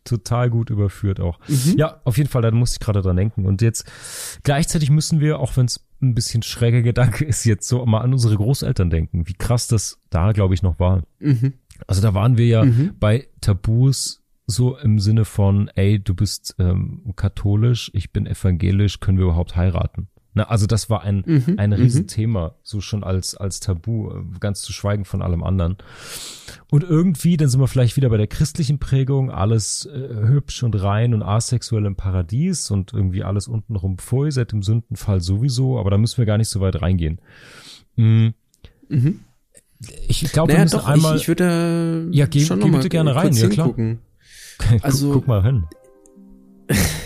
total 0.06 0.50
gut 0.50 0.70
überführt 0.70 1.20
auch. 1.20 1.38
Mhm. 1.48 1.74
Ja, 1.76 2.00
auf 2.04 2.16
jeden 2.16 2.28
Fall, 2.28 2.42
da 2.42 2.50
musste 2.50 2.76
ich 2.76 2.84
gerade 2.84 3.02
dran 3.02 3.16
denken. 3.16 3.44
Und 3.44 3.62
jetzt 3.62 3.90
gleichzeitig 4.42 4.90
müssen 4.90 5.20
wir, 5.20 5.38
auch 5.38 5.56
wenn 5.56 5.66
es 5.66 5.84
ein 6.00 6.14
bisschen 6.14 6.42
schräger 6.42 6.82
Gedanke 6.82 7.24
ist, 7.24 7.44
jetzt 7.44 7.68
so 7.68 7.84
mal 7.86 8.00
an 8.00 8.12
unsere 8.12 8.36
Großeltern 8.36 8.90
denken, 8.90 9.26
wie 9.26 9.34
krass 9.34 9.68
das 9.68 9.98
da, 10.10 10.32
glaube 10.32 10.54
ich, 10.54 10.62
noch 10.62 10.78
war. 10.78 11.02
Mhm. 11.18 11.54
Also 11.86 12.02
da 12.02 12.14
waren 12.14 12.38
wir 12.38 12.46
ja 12.46 12.64
mhm. 12.64 12.94
bei 12.98 13.28
Tabus 13.40 14.22
so 14.46 14.76
im 14.78 14.98
Sinne 15.00 15.24
von, 15.24 15.68
ey, 15.74 15.98
du 15.98 16.14
bist 16.14 16.54
ähm, 16.58 17.12
katholisch, 17.16 17.90
ich 17.94 18.12
bin 18.12 18.26
evangelisch, 18.26 19.00
können 19.00 19.18
wir 19.18 19.24
überhaupt 19.24 19.56
heiraten? 19.56 20.08
Na, 20.36 20.50
also 20.50 20.66
das 20.66 20.90
war 20.90 21.00
ein, 21.00 21.24
mhm, 21.26 21.54
ein 21.56 21.70
mhm. 21.70 21.76
Riesenthema, 21.76 22.56
so 22.62 22.82
schon 22.82 23.02
als, 23.02 23.34
als 23.36 23.58
Tabu, 23.58 24.10
äh, 24.10 24.22
ganz 24.38 24.60
zu 24.60 24.70
schweigen 24.74 25.06
von 25.06 25.22
allem 25.22 25.42
anderen. 25.42 25.78
Und 26.70 26.84
irgendwie, 26.84 27.38
dann 27.38 27.48
sind 27.48 27.58
wir 27.58 27.68
vielleicht 27.68 27.96
wieder 27.96 28.10
bei 28.10 28.18
der 28.18 28.26
christlichen 28.26 28.78
Prägung, 28.78 29.30
alles 29.30 29.86
äh, 29.86 30.28
hübsch 30.28 30.62
und 30.62 30.74
rein 30.74 31.14
und 31.14 31.22
asexuell 31.22 31.86
im 31.86 31.96
Paradies 31.96 32.70
und 32.70 32.92
irgendwie 32.92 33.24
alles 33.24 33.48
untenrum 33.48 33.96
pfui, 33.96 34.30
seit 34.30 34.52
dem 34.52 34.62
Sündenfall 34.62 35.22
sowieso, 35.22 35.78
aber 35.78 35.88
da 35.88 35.96
müssen 35.96 36.18
wir 36.18 36.26
gar 36.26 36.36
nicht 36.36 36.50
so 36.50 36.60
weit 36.60 36.82
reingehen. 36.82 37.18
Mhm. 37.96 38.34
Mhm. 38.90 39.20
Ich 40.06 40.20
glaube, 40.32 40.52
naja, 40.52 40.58
wir 40.58 40.64
müssen 40.66 40.76
doch, 40.76 40.86
einmal. 40.86 41.16
Ich, 41.16 41.22
ich 41.22 41.28
würde 41.28 42.08
ja, 42.10 42.26
geh, 42.26 42.44
schon 42.44 42.60
geh 42.60 42.68
bitte 42.68 42.90
gerne 42.90 43.14
rein, 43.14 43.32
ja 43.32 43.48
klar. 43.48 43.68
Gucken. 43.68 44.00
Also, 44.82 45.12
guck, 45.12 45.14
guck 45.20 45.28
mal 45.28 45.42
hin 45.42 45.64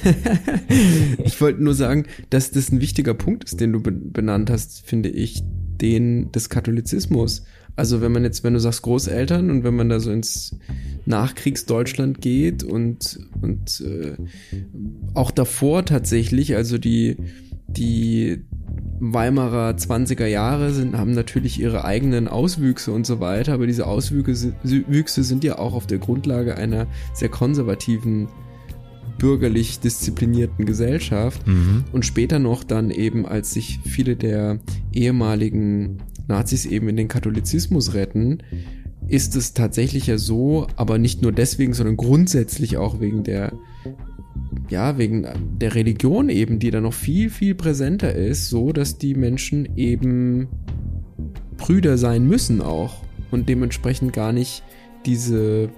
ich 1.25 1.41
wollte 1.41 1.63
nur 1.63 1.75
sagen, 1.75 2.07
dass 2.31 2.51
das 2.51 2.71
ein 2.71 2.81
wichtiger 2.81 3.15
Punkt 3.15 3.45
ist, 3.45 3.61
den 3.61 3.73
du 3.73 3.81
benannt 3.81 4.51
hast, 4.51 4.87
finde 4.87 5.09
ich, 5.09 5.43
den 5.81 6.33
des 6.33 6.49
Katholizismus. 6.49 7.45
Also 7.77 8.01
wenn 8.01 8.13
man 8.13 8.25
jetzt, 8.25 8.45
wenn 8.45 8.55
du 8.55 8.61
sagst 8.61 8.83
Großeltern 8.83 9.51
und 9.51 9.65
wenn 9.65 9.75
man 9.75 9.89
da 9.89 10.01
so 10.01 10.11
ins 10.11 10.57
Nachkriegsdeutschland 11.07 12.21
geht 12.21 12.63
und, 12.63 13.21
und 13.41 13.81
äh, 13.81 14.17
auch 15.15 15.31
davor 15.31 15.85
tatsächlich, 15.85 16.57
also 16.57 16.79
die, 16.79 17.17
die 17.69 18.45
Weimarer 18.99 19.71
20er 19.71 20.27
Jahre 20.27 20.73
sind, 20.73 20.97
haben 20.97 21.13
natürlich 21.13 21.59
ihre 21.59 21.85
eigenen 21.85 22.29
Auswüchse 22.29 22.93
und 22.93 23.07
so 23.07 23.19
weiter, 23.21 23.55
aber 23.55 23.67
diese 23.67 23.87
Auswüchse 23.87 25.23
sind 25.25 25.43
ja 25.43 25.59
auch 25.59 25.73
auf 25.73 25.87
der 25.87 25.99
Grundlage 25.99 26.57
einer 26.57 26.87
sehr 27.15 27.31
konservativen 27.31 28.29
bürgerlich 29.21 29.79
disziplinierten 29.79 30.67
Gesellschaft 30.67 31.47
mhm. 31.47 31.85
und 31.93 32.05
später 32.05 32.39
noch 32.39 32.65
dann 32.65 32.91
eben, 32.91 33.27
als 33.27 33.53
sich 33.53 33.79
viele 33.85 34.17
der 34.17 34.59
ehemaligen 34.93 35.99
Nazis 36.27 36.65
eben 36.67 36.89
in 36.89 36.97
den 36.97 37.09
Katholizismus 37.09 37.95
retten, 37.95 38.39
ist 39.09 39.37
es 39.37 39.53
tatsächlich 39.55 40.07
ja 40.07 40.19
so, 40.19 40.67
aber 40.77 40.99
nicht 40.99 41.23
nur 41.23 41.33
deswegen, 41.33 41.75
sondern 41.75 41.97
grundsätzlich 41.97 42.77
auch 42.77 43.01
wegen 43.01 43.23
der, 43.23 43.53
ja, 44.69 44.99
wegen 44.99 45.27
der 45.61 45.75
Religion 45.75 46.29
eben, 46.29 46.59
die 46.59 46.71
da 46.71 46.81
noch 46.81 46.95
viel, 46.95 47.29
viel 47.29 47.55
präsenter 47.55 48.15
ist, 48.15 48.49
so 48.49 48.73
dass 48.73 48.99
die 48.99 49.15
Menschen 49.15 49.77
eben 49.77 50.49
Brüder 51.57 51.99
sein 51.99 52.27
müssen 52.27 52.63
auch 52.63 53.03
und 53.31 53.49
dementsprechend 53.49 54.13
gar 54.13 54.33
nicht 54.33 54.63
diese 55.05 55.71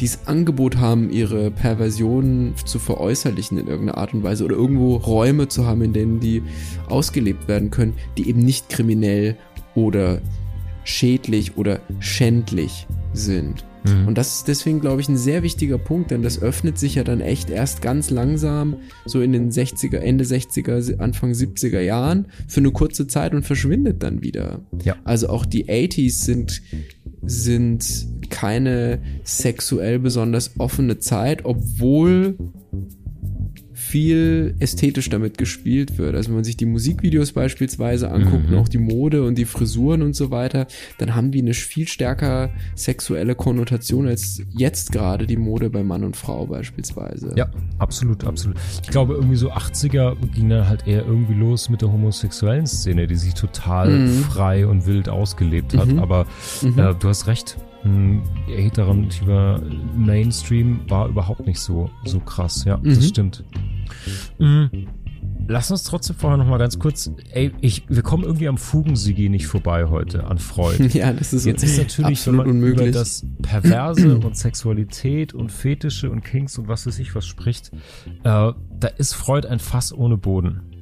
dieses 0.00 0.26
Angebot 0.26 0.76
haben, 0.76 1.10
ihre 1.10 1.50
Perversionen 1.50 2.54
zu 2.64 2.78
veräußerlichen 2.78 3.58
in 3.58 3.68
irgendeiner 3.68 3.98
Art 3.98 4.14
und 4.14 4.22
Weise 4.22 4.44
oder 4.44 4.56
irgendwo 4.56 4.96
Räume 4.96 5.48
zu 5.48 5.66
haben, 5.66 5.82
in 5.82 5.92
denen 5.92 6.20
die 6.20 6.42
ausgelebt 6.88 7.48
werden 7.48 7.70
können, 7.70 7.94
die 8.18 8.28
eben 8.28 8.40
nicht 8.40 8.68
kriminell 8.68 9.36
oder 9.74 10.20
schädlich 10.84 11.56
oder 11.56 11.80
schändlich 12.00 12.86
sind. 13.12 13.64
Mhm. 13.84 14.08
Und 14.08 14.18
das 14.18 14.36
ist 14.36 14.48
deswegen, 14.48 14.80
glaube 14.80 15.00
ich, 15.00 15.08
ein 15.08 15.16
sehr 15.16 15.42
wichtiger 15.42 15.78
Punkt, 15.78 16.10
denn 16.10 16.22
das 16.22 16.40
öffnet 16.40 16.78
sich 16.78 16.94
ja 16.96 17.04
dann 17.04 17.20
echt 17.20 17.50
erst 17.50 17.82
ganz 17.82 18.10
langsam, 18.10 18.76
so 19.04 19.20
in 19.20 19.32
den 19.32 19.50
60er, 19.50 19.98
Ende 19.98 20.24
60er, 20.24 20.98
Anfang 20.98 21.32
70er 21.32 21.80
Jahren, 21.80 22.26
für 22.48 22.60
eine 22.60 22.70
kurze 22.70 23.06
Zeit 23.06 23.34
und 23.34 23.44
verschwindet 23.44 24.02
dann 24.02 24.22
wieder. 24.22 24.60
Ja. 24.82 24.96
Also 25.04 25.28
auch 25.28 25.44
die 25.44 25.66
80s 25.66 26.24
sind, 26.24 26.62
sind 27.26 28.06
keine 28.30 29.00
sexuell 29.22 29.98
besonders 29.98 30.58
offene 30.58 30.98
Zeit, 30.98 31.44
obwohl 31.44 32.36
viel 33.94 34.56
ästhetisch 34.58 35.08
damit 35.08 35.38
gespielt 35.38 35.98
wird. 35.98 36.16
Also 36.16 36.30
wenn 36.30 36.34
man 36.34 36.44
sich 36.44 36.56
die 36.56 36.66
Musikvideos 36.66 37.30
beispielsweise 37.30 38.10
anguckt 38.10 38.48
mhm. 38.48 38.54
und 38.54 38.60
auch 38.60 38.68
die 38.68 38.78
Mode 38.78 39.22
und 39.22 39.38
die 39.38 39.44
Frisuren 39.44 40.02
und 40.02 40.16
so 40.16 40.32
weiter, 40.32 40.66
dann 40.98 41.14
haben 41.14 41.30
die 41.30 41.38
eine 41.38 41.54
viel 41.54 41.86
stärker 41.86 42.50
sexuelle 42.74 43.36
Konnotation 43.36 44.08
als 44.08 44.42
jetzt 44.50 44.90
gerade 44.90 45.28
die 45.28 45.36
Mode 45.36 45.70
bei 45.70 45.84
Mann 45.84 46.02
und 46.02 46.16
Frau 46.16 46.44
beispielsweise. 46.44 47.34
Ja, 47.36 47.46
absolut, 47.78 48.24
absolut. 48.24 48.56
Ich 48.82 48.90
glaube, 48.90 49.14
irgendwie 49.14 49.36
so 49.36 49.52
80er 49.52 50.16
ging 50.34 50.48
dann 50.48 50.68
halt 50.68 50.88
eher 50.88 51.06
irgendwie 51.06 51.34
los 51.34 51.68
mit 51.68 51.80
der 51.80 51.92
homosexuellen 51.92 52.66
Szene, 52.66 53.06
die 53.06 53.14
sich 53.14 53.34
total 53.34 53.90
mhm. 53.90 54.24
frei 54.24 54.66
und 54.66 54.86
wild 54.86 55.08
ausgelebt 55.08 55.76
hat. 55.76 55.86
Mhm. 55.86 56.00
Aber 56.00 56.26
mhm. 56.62 56.76
äh, 56.80 56.94
du 56.98 57.08
hast 57.08 57.28
recht, 57.28 57.58
ein 57.84 58.22
heterativer 58.46 59.60
Mainstream 59.96 60.80
war 60.88 61.08
überhaupt 61.08 61.46
nicht 61.46 61.60
so, 61.60 61.90
so 62.04 62.20
krass. 62.20 62.64
Ja, 62.64 62.78
mhm. 62.78 62.94
das 62.94 63.08
stimmt. 63.08 63.44
Mhm. 64.38 64.88
Lass 65.46 65.70
uns 65.70 65.82
trotzdem 65.82 66.16
vorher 66.16 66.38
noch 66.38 66.46
mal 66.46 66.56
ganz 66.56 66.78
kurz, 66.78 67.10
ey, 67.32 67.52
ich, 67.60 67.84
wir 67.88 68.02
kommen 68.02 68.24
irgendwie 68.24 68.48
am 68.48 68.56
Fugensigi 68.56 69.28
nicht 69.28 69.46
vorbei 69.46 69.86
heute, 69.88 70.24
an 70.24 70.38
Freud. 70.38 70.88
Ja, 70.94 71.12
das 71.12 71.34
ist 71.34 71.44
Jetzt 71.44 71.62
ist 71.62 71.76
natürlich, 71.98 72.26
wenn 72.26 72.36
man 72.36 72.46
unmöglich. 72.46 72.88
über 72.88 72.98
das 72.98 73.26
Perverse 73.42 74.16
und 74.18 74.36
Sexualität 74.36 75.34
und 75.34 75.52
Fetische 75.52 76.10
und 76.10 76.24
Kings 76.24 76.56
und 76.58 76.68
was 76.68 76.86
weiß 76.86 76.98
ich 76.98 77.14
was 77.14 77.26
spricht, 77.26 77.72
äh, 77.72 78.12
da 78.22 78.88
ist 78.96 79.14
Freud 79.14 79.46
ein 79.46 79.58
Fass 79.58 79.92
ohne 79.92 80.16
Boden. 80.16 80.73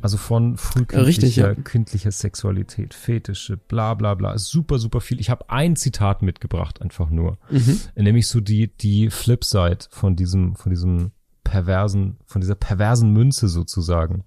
Also 0.00 0.16
von 0.16 0.56
frühkindlicher 0.56 1.48
ja. 1.48 1.54
kindlicher 1.54 2.10
Sexualität, 2.10 2.94
Fetische, 2.94 3.56
bla 3.56 3.94
bla 3.94 4.14
bla. 4.14 4.38
Super, 4.38 4.78
super 4.78 5.00
viel. 5.00 5.20
Ich 5.20 5.30
habe 5.30 5.50
ein 5.50 5.76
Zitat 5.76 6.22
mitgebracht, 6.22 6.80
einfach 6.82 7.10
nur. 7.10 7.38
Mhm. 7.50 7.80
Nämlich 7.96 8.28
so 8.28 8.40
die, 8.40 8.68
die 8.68 9.10
Flipside 9.10 9.78
von 9.90 10.16
diesem, 10.16 10.56
von 10.56 10.70
diesem 10.70 11.10
perversen, 11.44 12.18
von 12.26 12.40
dieser 12.40 12.54
perversen 12.54 13.12
Münze 13.12 13.48
sozusagen. 13.48 14.24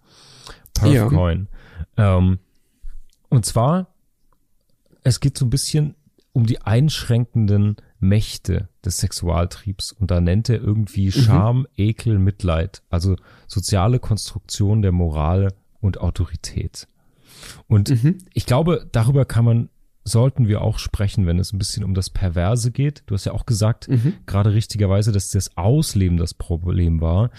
Perfcoin. 0.74 1.48
Ja. 1.98 2.18
Ähm, 2.18 2.40
und 3.30 3.46
zwar, 3.46 3.88
es 5.04 5.20
geht 5.20 5.38
so 5.38 5.46
ein 5.46 5.50
bisschen 5.50 5.96
um 6.34 6.46
die 6.46 6.62
einschränkenden 6.62 7.78
Mächte 8.00 8.70
des 8.84 8.98
Sexualtriebs. 8.98 9.92
Und 9.92 10.12
da 10.12 10.20
nennt 10.20 10.50
er 10.50 10.62
irgendwie 10.62 11.08
mhm. 11.08 11.12
Scham, 11.12 11.58
mhm. 11.60 11.68
Ekel, 11.78 12.20
Mitleid. 12.20 12.82
Also 12.90 13.16
soziale 13.48 14.00
Konstruktion 14.00 14.82
der 14.82 14.92
Moral 14.92 15.54
und 15.82 16.00
Autorität. 16.00 16.88
Und 17.68 17.90
mhm. 17.90 18.18
ich 18.34 18.46
glaube, 18.46 18.88
darüber 18.92 19.26
kann 19.26 19.46
man, 19.46 19.70
sollten 20.04 20.48
wir 20.48 20.62
auch 20.62 20.80
sprechen, 20.80 21.28
wenn 21.28 21.38
es 21.38 21.54
ein 21.54 21.60
bisschen 21.60 21.84
um 21.84 21.94
das 21.94 22.10
Perverse 22.10 22.72
geht. 22.72 23.04
Du 23.06 23.14
hast 23.14 23.26
ja 23.26 23.34
auch 23.34 23.46
gesagt, 23.46 23.88
mhm. 23.88 24.14
gerade 24.26 24.54
richtigerweise, 24.54 25.12
dass 25.12 25.30
das 25.30 25.58
Ausleben 25.58 26.18
das 26.18 26.34
Problem 26.34 27.02
war. 27.02 27.30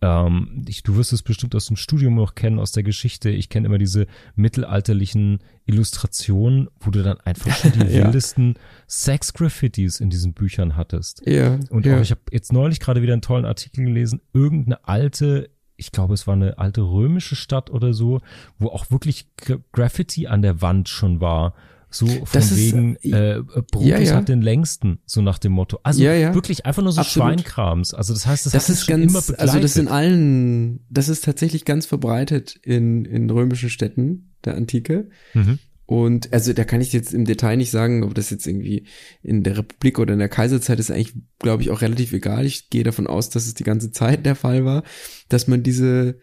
Ähm, 0.00 0.64
ich, 0.68 0.84
du 0.84 0.96
wirst 0.96 1.12
es 1.12 1.22
bestimmt 1.22 1.54
aus 1.56 1.66
dem 1.66 1.76
Studium 1.76 2.14
noch 2.14 2.34
kennen, 2.34 2.60
aus 2.60 2.72
der 2.72 2.84
Geschichte. 2.84 3.30
Ich 3.30 3.48
kenne 3.48 3.66
immer 3.66 3.78
diese 3.78 4.06
mittelalterlichen 4.36 5.40
Illustrationen, 5.66 6.68
wo 6.78 6.90
du 6.90 7.02
dann 7.02 7.20
einfach 7.20 7.56
schon 7.56 7.72
die 7.80 7.80
ja. 7.80 8.04
wildesten 8.04 8.54
Sex-Graffitis 8.86 9.98
in 9.98 10.10
diesen 10.10 10.32
Büchern 10.32 10.76
hattest. 10.76 11.22
Ja. 11.26 11.58
Und 11.70 11.86
ja. 11.86 11.96
Auch, 11.96 12.02
ich 12.02 12.12
habe 12.12 12.20
jetzt 12.30 12.52
neulich 12.52 12.78
gerade 12.78 13.02
wieder 13.02 13.14
einen 13.14 13.22
tollen 13.22 13.44
Artikel 13.44 13.84
gelesen, 13.84 14.20
irgendeine 14.32 14.86
alte 14.86 15.50
ich 15.82 15.90
glaube, 15.90 16.14
es 16.14 16.28
war 16.28 16.34
eine 16.34 16.58
alte 16.58 16.82
römische 16.82 17.34
Stadt 17.34 17.70
oder 17.70 17.92
so, 17.92 18.20
wo 18.58 18.68
auch 18.68 18.92
wirklich 18.92 19.26
Graffiti 19.72 20.28
an 20.28 20.40
der 20.40 20.62
Wand 20.62 20.88
schon 20.88 21.20
war. 21.20 21.54
So 21.90 22.06
von 22.06 22.26
das 22.32 22.56
wegen, 22.56 22.96
ist, 22.96 23.12
äh, 23.12 23.38
äh, 23.38 23.42
Brutus 23.42 23.88
ja, 23.88 23.98
ja. 23.98 24.14
hat 24.14 24.28
den 24.28 24.40
längsten, 24.40 25.00
so 25.04 25.20
nach 25.20 25.38
dem 25.38 25.52
Motto. 25.52 25.78
Also 25.82 26.02
ja, 26.02 26.34
wirklich 26.34 26.64
einfach 26.64 26.82
nur 26.82 26.92
so 26.92 27.00
Absolut. 27.00 27.28
Schweinkrams. 27.28 27.92
Also 27.92 28.14
das 28.14 28.26
heißt, 28.26 28.46
das, 28.46 28.52
das 28.52 28.70
ist 28.70 28.86
ganz, 28.86 29.10
immer 29.10 29.20
begleitet. 29.20 29.40
Also 29.40 29.58
das 29.58 29.76
in 29.76 29.88
allen, 29.88 30.86
das 30.88 31.08
ist 31.08 31.24
tatsächlich 31.24 31.64
ganz 31.64 31.84
verbreitet 31.84 32.56
in, 32.62 33.04
in 33.04 33.28
römischen 33.28 33.68
Städten 33.68 34.32
der 34.44 34.56
Antike. 34.56 35.10
Mhm. 35.34 35.58
Und 35.86 36.32
also 36.32 36.52
da 36.52 36.64
kann 36.64 36.80
ich 36.80 36.92
jetzt 36.92 37.12
im 37.12 37.24
Detail 37.24 37.56
nicht 37.56 37.70
sagen, 37.70 38.02
ob 38.02 38.14
das 38.14 38.30
jetzt 38.30 38.46
irgendwie 38.46 38.86
in 39.22 39.42
der 39.42 39.58
Republik 39.58 39.98
oder 39.98 40.12
in 40.14 40.20
der 40.20 40.28
Kaiserzeit 40.28 40.78
ist 40.78 40.90
eigentlich, 40.90 41.14
glaube 41.38 41.62
ich, 41.62 41.70
auch 41.70 41.82
relativ 41.82 42.12
egal. 42.12 42.46
Ich 42.46 42.70
gehe 42.70 42.84
davon 42.84 43.06
aus, 43.06 43.30
dass 43.30 43.46
es 43.46 43.54
die 43.54 43.64
ganze 43.64 43.90
Zeit 43.90 44.24
der 44.24 44.36
Fall 44.36 44.64
war, 44.64 44.84
dass 45.28 45.48
man 45.48 45.62
diese 45.62 46.18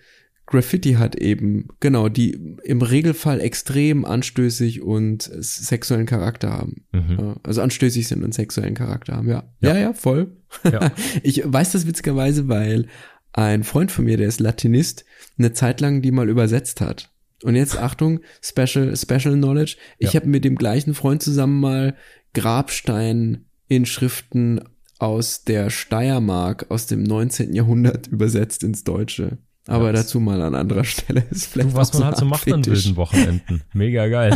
Graffiti 0.49 0.93
hat 0.93 1.15
eben, 1.15 1.67
genau, 1.79 2.09
die 2.09 2.57
im 2.63 2.81
Regelfall 2.81 3.39
extrem 3.39 4.03
anstößig 4.03 4.81
und 4.81 5.21
sexuellen 5.21 6.07
Charakter 6.07 6.49
haben. 6.51 6.85
Mhm. 6.91 7.35
Also 7.43 7.61
anstößig 7.61 8.07
sind 8.07 8.23
und 8.23 8.33
sexuellen 8.33 8.73
Charakter 8.73 9.15
haben, 9.15 9.29
ja. 9.29 9.43
Ja, 9.61 9.75
ja, 9.75 9.79
ja 9.79 9.93
voll. 9.93 10.37
Ja. 10.63 10.91
ich 11.23 11.43
weiß 11.45 11.73
das 11.73 11.85
witzigerweise, 11.85 12.47
weil 12.47 12.87
ein 13.31 13.63
Freund 13.63 13.91
von 13.91 14.05
mir, 14.05 14.17
der 14.17 14.27
ist 14.27 14.39
Latinist, 14.39 15.05
eine 15.37 15.53
Zeit 15.53 15.81
lang 15.81 16.01
die 16.01 16.11
mal 16.11 16.29
übersetzt 16.29 16.81
hat. 16.81 17.11
Und 17.43 17.55
jetzt 17.55 17.77
Achtung, 17.77 18.21
Special, 18.41 18.95
Special 18.95 19.35
Knowledge. 19.35 19.75
Ich 19.97 20.13
ja. 20.13 20.19
habe 20.19 20.29
mit 20.29 20.45
dem 20.45 20.55
gleichen 20.55 20.93
Freund 20.93 21.23
zusammen 21.23 21.59
mal 21.59 21.95
Grabstein-Inschriften 22.33 24.61
aus 24.99 25.43
der 25.45 25.69
Steiermark 25.69 26.65
aus 26.69 26.87
dem 26.87 27.03
19. 27.03 27.53
Jahrhundert 27.53 28.07
übersetzt 28.07 28.63
ins 28.63 28.83
Deutsche. 28.83 29.37
Aber 29.67 29.87
ja, 29.87 29.93
dazu 29.93 30.19
mal 30.19 30.41
an 30.41 30.55
anderer 30.55 30.83
Stelle 30.83 31.23
ist 31.29 31.45
vielleicht. 31.45 31.71
Du, 31.71 31.75
was 31.75 31.93
man 31.93 32.05
halt 32.05 32.17
so 32.17 32.25
macht 32.25 32.51
an 32.51 32.65
wilden 32.65 32.95
Wochenenden. 32.95 33.61
Mega 33.73 34.07
geil. 34.07 34.35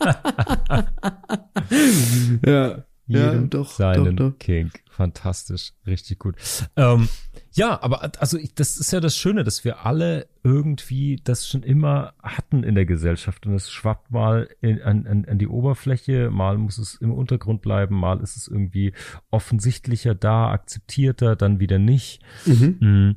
ja. 2.46 2.84
Jedem 3.06 3.42
ja, 3.44 3.48
doch, 3.48 3.70
seinen 3.70 4.16
doch, 4.16 4.32
doch. 4.32 4.38
King. 4.38 4.70
Fantastisch. 4.90 5.72
Richtig 5.86 6.18
gut. 6.18 6.34
Ähm, 6.76 7.08
ja, 7.52 7.82
aber 7.82 8.12
also 8.20 8.38
ich, 8.38 8.54
das 8.54 8.76
ist 8.76 8.92
ja 8.92 9.00
das 9.00 9.16
Schöne, 9.16 9.44
dass 9.44 9.64
wir 9.64 9.86
alle 9.86 10.26
irgendwie 10.44 11.20
das 11.22 11.48
schon 11.48 11.62
immer 11.62 12.14
hatten 12.22 12.62
in 12.62 12.74
der 12.74 12.86
Gesellschaft 12.86 13.46
und 13.46 13.54
es 13.54 13.70
schwappt 13.70 14.10
mal 14.10 14.48
in, 14.60 14.82
an, 14.82 15.06
an, 15.06 15.24
an 15.24 15.38
die 15.38 15.48
Oberfläche, 15.48 16.30
mal 16.30 16.58
muss 16.58 16.78
es 16.78 16.94
im 16.96 17.12
Untergrund 17.12 17.62
bleiben, 17.62 17.96
mal 17.96 18.20
ist 18.20 18.36
es 18.36 18.48
irgendwie 18.48 18.92
offensichtlicher 19.30 20.14
da, 20.14 20.50
akzeptierter, 20.50 21.36
dann 21.36 21.60
wieder 21.60 21.78
nicht. 21.78 22.22
Mhm. 22.44 22.76
Mhm. 22.80 23.16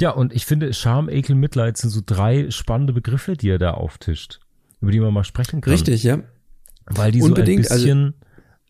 Ja, 0.00 0.10
und 0.10 0.34
ich 0.34 0.44
finde, 0.44 0.72
Scham, 0.72 1.08
Ekel, 1.08 1.36
Mitleid 1.36 1.76
sind 1.76 1.90
so 1.90 2.00
drei 2.04 2.50
spannende 2.50 2.92
Begriffe, 2.92 3.36
die 3.36 3.48
er 3.48 3.58
da 3.58 3.72
auftischt, 3.72 4.40
über 4.80 4.90
die 4.90 5.00
man 5.00 5.14
mal 5.14 5.24
sprechen 5.24 5.60
kann. 5.60 5.72
Richtig, 5.72 6.02
ja. 6.02 6.18
Weil 6.86 7.12
die 7.12 7.22
Unbedingt, 7.22 7.66
so 7.66 7.70
ein 7.70 7.72
also 7.72 7.84
bisschen, 7.84 8.14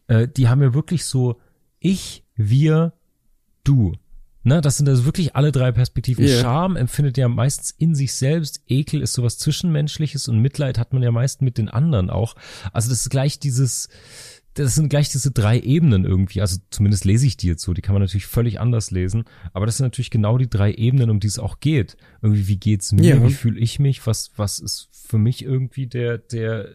also, 0.06 0.22
äh, 0.22 0.28
die 0.28 0.48
haben 0.48 0.62
ja 0.62 0.74
wirklich 0.74 1.06
so 1.06 1.40
ich, 1.84 2.24
wir, 2.34 2.94
du 3.62 3.92
Ne, 4.44 4.60
das 4.60 4.76
sind 4.76 4.88
also 4.88 5.06
wirklich 5.06 5.34
alle 5.34 5.52
drei 5.52 5.72
Perspektiven. 5.72 6.26
Ja. 6.26 6.40
Scham 6.40 6.76
empfindet 6.76 7.16
ja 7.16 7.28
meistens 7.28 7.70
in 7.70 7.94
sich 7.94 8.12
selbst, 8.12 8.62
Ekel 8.68 9.00
ist 9.00 9.14
sowas 9.14 9.38
Zwischenmenschliches 9.38 10.28
und 10.28 10.38
Mitleid 10.38 10.78
hat 10.78 10.92
man 10.92 11.02
ja 11.02 11.10
meist 11.10 11.40
mit 11.40 11.56
den 11.56 11.70
anderen 11.70 12.10
auch. 12.10 12.36
Also 12.72 12.90
das 12.90 13.00
ist 13.00 13.10
gleich 13.10 13.38
dieses, 13.38 13.88
das 14.52 14.74
sind 14.74 14.90
gleich 14.90 15.08
diese 15.08 15.30
drei 15.30 15.58
Ebenen 15.58 16.04
irgendwie. 16.04 16.42
Also 16.42 16.58
zumindest 16.68 17.06
lese 17.06 17.26
ich 17.26 17.38
die 17.38 17.48
jetzt 17.48 17.62
so. 17.62 17.72
Die 17.72 17.80
kann 17.80 17.94
man 17.94 18.02
natürlich 18.02 18.26
völlig 18.26 18.60
anders 18.60 18.90
lesen. 18.90 19.24
Aber 19.54 19.64
das 19.64 19.78
sind 19.78 19.86
natürlich 19.86 20.10
genau 20.10 20.36
die 20.36 20.48
drei 20.48 20.72
Ebenen, 20.74 21.08
um 21.08 21.20
die 21.20 21.26
es 21.26 21.38
auch 21.38 21.60
geht. 21.60 21.96
Irgendwie, 22.20 22.46
wie 22.46 22.56
geht's 22.56 22.92
mir? 22.92 23.16
Ja. 23.16 23.26
Wie 23.26 23.32
fühle 23.32 23.58
ich 23.58 23.78
mich? 23.78 24.06
Was, 24.06 24.32
was 24.36 24.60
ist 24.60 24.90
für 24.92 25.18
mich 25.18 25.42
irgendwie 25.42 25.86
der, 25.86 26.18
der, 26.18 26.68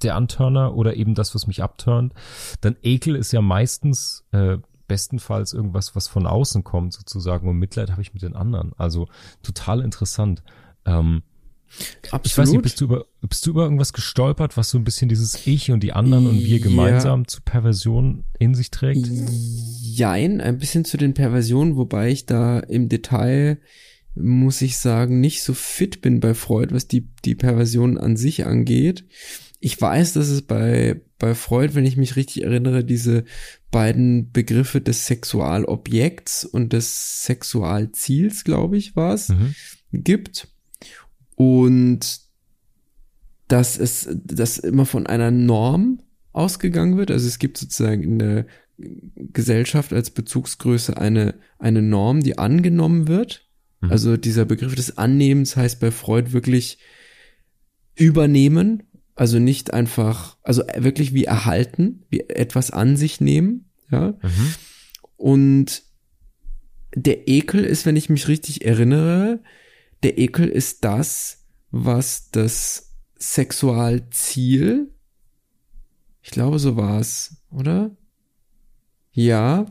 der 0.00 0.14
Anturner 0.14 0.76
oder 0.76 0.96
eben 0.96 1.14
das, 1.14 1.34
was 1.34 1.48
mich 1.48 1.60
abturnt? 1.60 2.14
Dann 2.60 2.76
Ekel 2.82 3.16
ist 3.16 3.32
ja 3.32 3.42
meistens, 3.42 4.24
äh, 4.30 4.58
bestenfalls 4.86 5.52
irgendwas, 5.52 5.94
was 5.96 6.08
von 6.08 6.26
außen 6.26 6.64
kommt 6.64 6.92
sozusagen. 6.92 7.48
Und 7.48 7.58
Mitleid 7.58 7.90
habe 7.90 8.02
ich 8.02 8.12
mit 8.14 8.22
den 8.22 8.34
anderen. 8.34 8.72
Also 8.76 9.08
total 9.42 9.80
interessant. 9.80 10.42
Ähm, 10.86 11.22
Absolut. 12.10 12.26
ich 12.26 12.38
weiß 12.38 12.50
nicht, 12.52 12.62
bist 12.62 12.80
du 12.80 12.84
über, 12.84 13.04
bist 13.22 13.44
du 13.46 13.50
über 13.50 13.64
irgendwas 13.64 13.92
gestolpert, 13.92 14.56
was 14.56 14.70
so 14.70 14.78
ein 14.78 14.84
bisschen 14.84 15.08
dieses 15.08 15.46
Ich 15.46 15.70
und 15.72 15.82
die 15.82 15.92
anderen 15.92 16.26
und 16.28 16.38
wir 16.38 16.58
Ja. 16.58 16.62
gemeinsam 16.62 17.26
zu 17.26 17.40
Perversion 17.42 18.24
in 18.38 18.54
sich 18.54 18.70
trägt? 18.70 19.08
Jein, 19.82 20.40
ein 20.40 20.58
bisschen 20.58 20.84
zu 20.84 20.96
den 20.96 21.14
Perversionen, 21.14 21.76
wobei 21.76 22.10
ich 22.10 22.26
da 22.26 22.60
im 22.60 22.88
Detail, 22.88 23.58
muss 24.14 24.62
ich 24.62 24.78
sagen, 24.78 25.20
nicht 25.20 25.42
so 25.42 25.54
fit 25.54 26.00
bin 26.00 26.20
bei 26.20 26.34
Freud, 26.34 26.72
was 26.72 26.86
die, 26.86 27.08
die 27.24 27.34
Perversion 27.34 27.98
an 27.98 28.16
sich 28.16 28.46
angeht. 28.46 29.04
Ich 29.58 29.80
weiß, 29.80 30.12
dass 30.12 30.28
es 30.28 30.42
bei, 30.42 31.00
bei 31.18 31.34
Freud, 31.34 31.74
wenn 31.74 31.86
ich 31.86 31.96
mich 31.96 32.14
richtig 32.16 32.44
erinnere, 32.44 32.84
diese 32.84 33.24
beiden 33.74 34.30
Begriffe 34.30 34.80
des 34.80 35.06
Sexualobjekts 35.06 36.44
und 36.44 36.72
des 36.72 37.24
Sexualziels, 37.24 38.44
glaube 38.44 38.76
ich, 38.76 38.94
war 38.94 39.14
es, 39.14 39.30
Mhm. 39.30 39.54
gibt. 39.90 40.46
Und 41.34 42.20
dass 43.48 43.76
es, 43.76 44.08
dass 44.24 44.58
immer 44.58 44.86
von 44.86 45.08
einer 45.08 45.32
Norm 45.32 46.00
ausgegangen 46.32 46.96
wird. 46.96 47.10
Also 47.10 47.26
es 47.26 47.40
gibt 47.40 47.58
sozusagen 47.58 48.04
in 48.04 48.18
der 48.20 48.46
Gesellschaft 48.78 49.92
als 49.92 50.10
Bezugsgröße 50.10 50.96
eine, 50.96 51.34
eine 51.58 51.82
Norm, 51.82 52.20
die 52.22 52.38
angenommen 52.38 53.08
wird. 53.08 53.48
Mhm. 53.80 53.90
Also 53.90 54.16
dieser 54.16 54.44
Begriff 54.44 54.76
des 54.76 54.98
Annehmens 54.98 55.56
heißt 55.56 55.80
bei 55.80 55.90
Freud 55.90 56.32
wirklich 56.32 56.78
übernehmen, 57.96 58.84
also 59.16 59.40
nicht 59.40 59.74
einfach, 59.74 60.38
also 60.42 60.62
wirklich 60.76 61.12
wie 61.12 61.24
erhalten, 61.24 62.04
wie 62.08 62.20
etwas 62.20 62.70
an 62.70 62.96
sich 62.96 63.20
nehmen, 63.20 63.63
ja. 63.90 64.14
Mhm. 64.22 64.54
Und 65.16 65.82
der 66.94 67.28
Ekel 67.28 67.64
ist, 67.64 67.86
wenn 67.86 67.96
ich 67.96 68.08
mich 68.08 68.28
richtig 68.28 68.64
erinnere, 68.64 69.40
der 70.02 70.18
Ekel 70.18 70.48
ist 70.48 70.84
das, 70.84 71.44
was 71.70 72.30
das 72.30 72.94
Sexualziel, 73.18 74.90
ich 76.22 76.30
glaube, 76.30 76.58
so 76.58 76.76
war's, 76.76 77.42
oder? 77.50 77.90
Ja, 79.12 79.66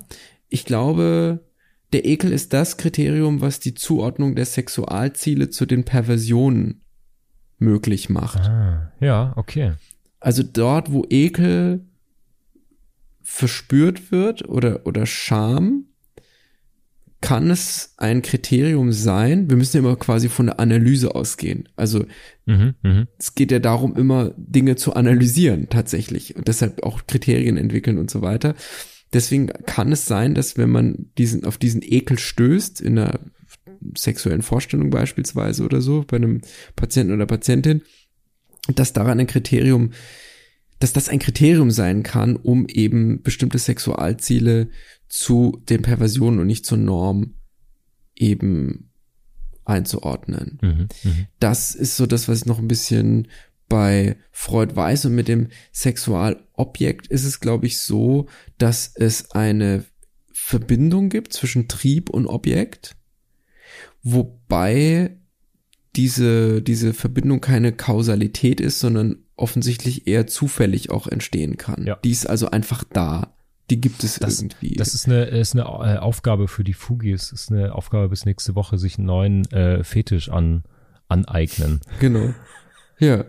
ich 0.50 0.66
glaube, 0.66 1.46
der 1.94 2.06
Ekel 2.06 2.32
ist 2.32 2.54
das 2.54 2.78
Kriterium, 2.78 3.42
was 3.42 3.60
die 3.60 3.74
Zuordnung 3.74 4.36
der 4.36 4.46
Sexualziele 4.46 5.50
zu 5.50 5.66
den 5.66 5.86
Perversionen 5.86 6.82
möglich 7.60 8.10
macht. 8.10 8.42
Ah, 8.42 8.92
ja, 9.00 9.34
okay. 9.36 9.74
Also 10.20 10.44
dort, 10.44 10.92
wo 10.92 11.06
Ekel 11.10 11.86
verspürt 13.24 14.12
wird 14.12 14.48
oder, 14.48 14.86
oder 14.86 15.06
Scham, 15.06 15.86
kann 17.22 17.50
es 17.50 17.94
ein 17.98 18.22
Kriterium 18.22 18.92
sein. 18.92 19.50
Wir 19.50 19.56
müssen 19.56 19.78
ja 19.78 19.80
immer 19.80 19.96
quasi 19.96 20.28
von 20.28 20.48
der 20.48 20.60
Analyse 20.60 21.16
ausgehen. 21.16 21.70
Also 21.78 22.06
Mhm, 22.46 22.76
mhm. 22.82 23.08
es 23.18 23.36
geht 23.36 23.52
ja 23.52 23.60
darum, 23.60 23.96
immer 23.96 24.34
Dinge 24.38 24.76
zu 24.76 24.94
analysieren 24.94 25.70
tatsächlich 25.70 26.36
und 26.36 26.48
deshalb 26.48 26.84
auch 26.84 27.08
Kriterien 27.08 27.58
entwickeln 27.58 27.98
und 27.98 28.12
so 28.12 28.22
weiter. 28.22 28.56
Deswegen 29.14 29.48
kann 29.48 29.92
es 29.92 30.06
sein, 30.08 30.34
dass 30.34 30.58
wenn 30.58 30.70
man 30.70 31.12
diesen, 31.18 31.46
auf 31.46 31.58
diesen 31.58 31.82
Ekel 31.84 32.20
stößt, 32.20 32.82
in 32.82 32.98
einer 32.98 33.20
sexuellen 33.96 34.42
Vorstellung 34.42 34.90
beispielsweise 34.90 35.64
oder 35.64 35.82
so, 35.82 36.04
bei 36.06 36.18
einem 36.18 36.42
Patienten 36.76 37.14
oder 37.14 37.26
Patientin, 37.26 37.84
dass 38.76 38.94
daran 38.94 39.20
ein 39.20 39.28
Kriterium, 39.28 39.92
dass 40.80 40.94
das 40.94 41.10
ein 41.10 41.20
Kriterium 41.20 41.72
sein 41.72 42.04
kann, 42.04 42.36
um 42.36 42.68
eben 42.68 43.22
bestimmte 43.22 43.60
Sexualziele 43.60 44.70
zu 45.08 45.62
den 45.70 45.82
Perversionen 45.82 46.40
und 46.40 46.48
nicht 46.48 46.66
zur 46.66 46.78
Norm 46.78 47.36
eben 48.16 48.90
einzuordnen 49.66 50.60
Mhm, 50.62 50.88
mhm. 51.04 51.28
das 51.40 51.74
ist 51.74 51.96
so 51.96 52.06
das, 52.06 52.28
was 52.28 52.40
ich 52.40 52.46
noch 52.46 52.60
ein 52.60 52.68
bisschen 52.68 53.30
bei 53.70 54.18
Freud 54.32 54.76
weiß. 54.76 55.06
Und 55.06 55.16
mit 55.16 55.28
dem 55.28 55.48
Sexualobjekt 55.72 57.08
ist 57.08 57.24
es, 57.24 57.40
glaube 57.40 57.66
ich, 57.66 57.80
so, 57.80 58.28
dass 58.58 58.92
es 58.94 59.32
eine 59.32 59.86
Verbindung 60.32 61.10
gibt 61.10 61.34
zwischen 61.34 61.68
Trieb 61.68 62.10
und 62.10 62.28
Objekt, 62.28 62.96
wobei 64.04 65.18
diese, 65.96 66.62
diese 66.62 66.94
Verbindung 66.94 67.40
keine 67.40 67.72
Kausalität 67.72 68.60
ist, 68.60 68.80
sondern 68.80 69.23
offensichtlich 69.36 70.08
eher 70.08 70.28
zufällig 70.28 70.90
auch 70.90 71.08
entstehen 71.08 71.58
kann. 71.58 71.86
Ja. 71.86 71.98
Die 72.04 72.12
ist 72.12 72.30
also 72.30 72.50
einfach 72.50 72.84
da. 72.84 73.34
Die 73.70 73.80
gibt 73.80 74.04
es 74.04 74.20
Das, 74.20 74.42
irgendwie. 74.42 74.76
das 74.76 74.94
ist 74.94 75.08
eine, 75.08 75.26
ist 75.26 75.54
eine 75.54 75.64
äh, 75.64 75.98
Aufgabe 75.98 76.48
für 76.48 76.64
die 76.64 76.74
Fugis. 76.74 77.30
Das 77.30 77.44
ist 77.44 77.52
eine 77.52 77.74
Aufgabe 77.74 78.10
bis 78.10 78.26
nächste 78.26 78.56
Woche, 78.56 78.78
sich 78.78 78.98
einen 78.98 79.08
neuen 79.08 79.52
äh, 79.52 79.84
Fetisch 79.84 80.30
an, 80.30 80.64
aneignen. 81.08 81.80
Genau. 82.00 82.34
Ja. 83.00 83.26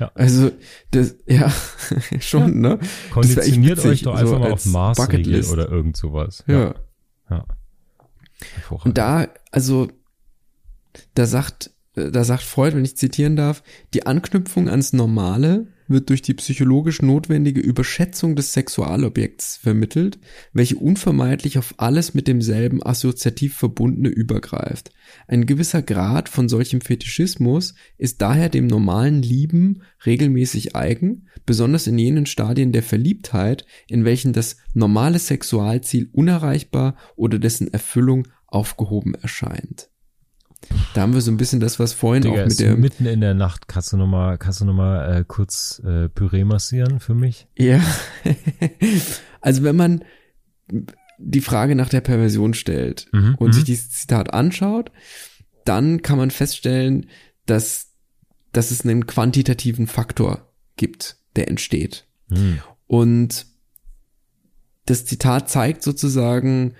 Ja. 0.00 0.10
Also, 0.14 0.50
das, 0.90 1.16
ja, 1.26 1.52
schon, 2.20 2.60
ne? 2.60 2.70
Wär 2.70 2.82
echt 2.82 3.10
Konditioniert 3.10 3.78
witzig, 3.78 3.90
euch 3.90 4.02
doch 4.02 4.14
einfach 4.14 4.28
so 4.28 4.38
mal 4.38 4.52
auf 4.52 4.64
Maßregel 4.64 5.44
oder 5.46 5.68
irgend 5.68 5.96
sowas. 5.96 6.44
Ja. 6.46 6.74
ja. 7.30 7.44
Hervorragend. 8.54 8.86
Und 8.86 8.98
da, 8.98 9.28
also, 9.50 9.88
da 11.14 11.26
sagt, 11.26 11.70
da 11.94 12.24
sagt 12.24 12.42
Freud, 12.42 12.76
wenn 12.76 12.84
ich 12.84 12.96
zitieren 12.96 13.36
darf, 13.36 13.62
die 13.92 14.06
Anknüpfung 14.06 14.68
ans 14.68 14.92
Normale 14.92 15.68
wird 15.86 16.08
durch 16.08 16.22
die 16.22 16.34
psychologisch 16.34 17.02
notwendige 17.02 17.60
Überschätzung 17.60 18.36
des 18.36 18.52
Sexualobjekts 18.52 19.58
vermittelt, 19.58 20.18
welche 20.52 20.76
unvermeidlich 20.76 21.58
auf 21.58 21.74
alles 21.76 22.14
mit 22.14 22.26
demselben 22.26 22.82
assoziativ 22.82 23.56
verbundene 23.56 24.08
übergreift. 24.08 24.90
Ein 25.28 25.46
gewisser 25.46 25.82
Grad 25.82 26.28
von 26.28 26.48
solchem 26.48 26.80
Fetischismus 26.80 27.74
ist 27.98 28.22
daher 28.22 28.48
dem 28.48 28.66
normalen 28.66 29.22
Lieben 29.22 29.82
regelmäßig 30.06 30.74
eigen, 30.74 31.28
besonders 31.46 31.86
in 31.86 31.98
jenen 31.98 32.26
Stadien 32.26 32.72
der 32.72 32.82
Verliebtheit, 32.82 33.66
in 33.86 34.04
welchen 34.04 34.32
das 34.32 34.56
normale 34.72 35.18
Sexualziel 35.18 36.08
unerreichbar 36.12 36.96
oder 37.14 37.38
dessen 37.38 37.72
Erfüllung 37.72 38.26
aufgehoben 38.46 39.14
erscheint. 39.14 39.90
Da 40.94 41.02
haben 41.02 41.14
wir 41.14 41.20
so 41.20 41.30
ein 41.30 41.36
bisschen 41.36 41.60
das, 41.60 41.78
was 41.78 41.92
vorhin 41.92 42.22
Digga, 42.22 42.42
auch 42.42 42.46
mit 42.46 42.60
der 42.60 42.76
mitten 42.76 43.06
in 43.06 43.20
der 43.20 43.34
Nacht. 43.34 43.68
Kannst 43.68 43.92
du 43.92 43.96
nochmal, 43.96 44.38
kannst 44.38 44.60
du 44.60 44.64
noch 44.64 44.74
mal, 44.74 45.20
äh, 45.20 45.24
kurz 45.26 45.82
äh, 45.84 46.08
Püree 46.08 46.44
massieren 46.44 47.00
für 47.00 47.14
mich? 47.14 47.48
Ja. 47.56 47.82
also 49.40 49.62
wenn 49.62 49.76
man 49.76 50.04
die 51.18 51.40
Frage 51.40 51.74
nach 51.74 51.88
der 51.88 52.00
Perversion 52.00 52.54
stellt 52.54 53.08
Mhm, 53.12 53.34
und 53.36 53.48
mhm. 53.48 53.52
sich 53.52 53.64
dieses 53.64 53.90
Zitat 53.90 54.32
anschaut, 54.32 54.90
dann 55.64 56.02
kann 56.02 56.18
man 56.18 56.30
feststellen, 56.30 57.06
dass, 57.46 57.92
dass 58.52 58.70
es 58.70 58.84
einen 58.84 59.06
quantitativen 59.06 59.86
Faktor 59.86 60.52
gibt, 60.76 61.16
der 61.36 61.48
entsteht. 61.48 62.06
Hm. 62.30 62.58
Und 62.86 63.46
das 64.86 65.06
Zitat 65.06 65.48
zeigt 65.48 65.82
sozusagen 65.82 66.74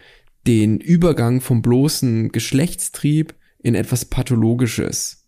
den 0.46 0.78
Übergang 0.78 1.40
vom 1.40 1.62
bloßen 1.62 2.30
Geschlechtstrieb 2.30 3.34
in 3.64 3.74
etwas 3.74 4.04
Pathologisches. 4.04 5.24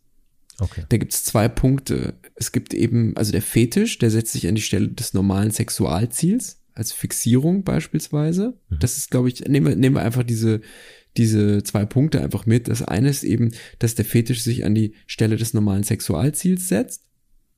Okay. 0.59 0.85
Da 0.89 0.97
gibt 0.99 1.13
es 1.13 1.25
zwei 1.25 1.49
Punkte. 1.49 2.15
Es 2.35 2.53
gibt 2.53 2.73
eben, 2.75 3.17
also 3.17 3.33
der 3.33 3.43
Fetisch, 3.43 3.99
der 3.99 4.11
setzt 4.11 4.33
sich 4.33 4.47
an 4.47 4.55
die 4.55 4.63
Stelle 4.63 4.89
des 4.89 5.13
normalen 5.15 5.51
Sexualziels, 5.51 6.61
als 6.73 6.93
Fixierung 6.93 7.65
beispielsweise. 7.65 8.59
Mhm. 8.69 8.79
Das 8.81 8.97
ist, 8.99 9.11
glaube 9.11 9.29
ich, 9.29 9.41
nehmen 9.41 9.67
wir, 9.67 9.77
nehmen 9.77 9.97
wir 9.97 10.03
einfach 10.03 10.23
diese, 10.23 10.61
diese 11.17 11.63
zwei 11.63 11.87
Punkte 11.87 12.23
einfach 12.23 12.45
mit. 12.47 12.69
Das 12.69 12.83
eine 12.83 13.09
ist 13.09 13.25
eben, 13.25 13.53
dass 13.79 13.95
der 13.95 14.05
Fetisch 14.05 14.43
sich 14.43 14.65
an 14.65 14.75
die 14.75 14.95
Stelle 15.07 15.37
des 15.37 15.55
normalen 15.55 15.83
Sexualziels 15.83 16.69
setzt, 16.69 17.05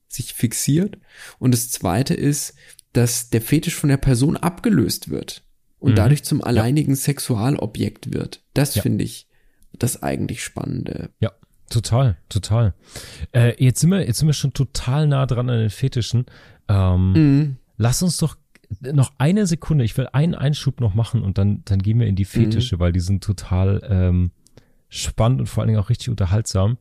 sich 0.07 0.33
fixiert. 0.33 0.97
Und 1.39 1.53
das 1.53 1.69
zweite 1.69 2.13
ist, 2.13 2.53
dass 2.93 3.29
der 3.29 3.41
Fetisch 3.41 3.75
von 3.75 3.89
der 3.89 3.97
Person 3.97 4.37
abgelöst 4.37 5.09
wird 5.09 5.43
und 5.79 5.91
Mhm. 5.91 5.95
dadurch 5.97 6.23
zum 6.23 6.41
alleinigen 6.41 6.95
Sexualobjekt 6.95 8.13
wird. 8.13 8.43
Das 8.53 8.75
Ja. 8.75 8.81
finde 8.81 9.03
ich 9.03 9.27
das 9.73 10.03
eigentlich 10.03 10.43
Spannende. 10.43 11.09
Ja, 11.19 11.31
total, 11.69 12.17
total. 12.29 12.73
Äh, 13.31 13.63
jetzt 13.63 13.81
sind 13.81 13.89
wir, 13.91 14.05
jetzt 14.05 14.19
sind 14.19 14.27
wir 14.27 14.33
schon 14.33 14.53
total 14.53 15.07
nah 15.07 15.25
dran 15.25 15.49
an 15.49 15.59
den 15.59 15.69
Fetischen. 15.69 16.25
Ähm, 16.67 17.13
Mhm. 17.13 17.57
Lass 17.77 18.03
uns 18.03 18.17
doch 18.17 18.35
noch 18.81 19.13
eine 19.17 19.47
Sekunde, 19.47 19.83
ich 19.83 19.97
will 19.97 20.09
einen 20.11 20.35
Einschub 20.35 20.79
noch 20.79 20.93
machen 20.93 21.23
und 21.23 21.37
dann, 21.37 21.63
dann 21.65 21.79
gehen 21.81 21.99
wir 21.99 22.07
in 22.07 22.15
die 22.15 22.25
Fetische, 22.25 22.75
mhm. 22.75 22.79
weil 22.81 22.91
die 22.91 22.99
sind 22.99 23.23
total 23.23 23.81
ähm, 23.89 24.31
spannend 24.89 25.39
und 25.39 25.47
vor 25.47 25.61
allen 25.61 25.69
Dingen 25.69 25.79
auch 25.79 25.89
richtig 25.89 26.09
unterhaltsam. 26.09 26.77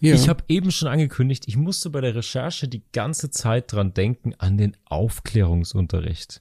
Ja. 0.00 0.14
Ich 0.14 0.28
habe 0.28 0.44
eben 0.48 0.70
schon 0.70 0.88
angekündigt, 0.88 1.44
ich 1.46 1.56
musste 1.56 1.88
bei 1.90 2.00
der 2.00 2.14
Recherche 2.14 2.68
die 2.68 2.82
ganze 2.92 3.30
Zeit 3.30 3.72
dran 3.72 3.94
denken 3.94 4.34
an 4.36 4.58
den 4.58 4.76
Aufklärungsunterricht. 4.84 6.40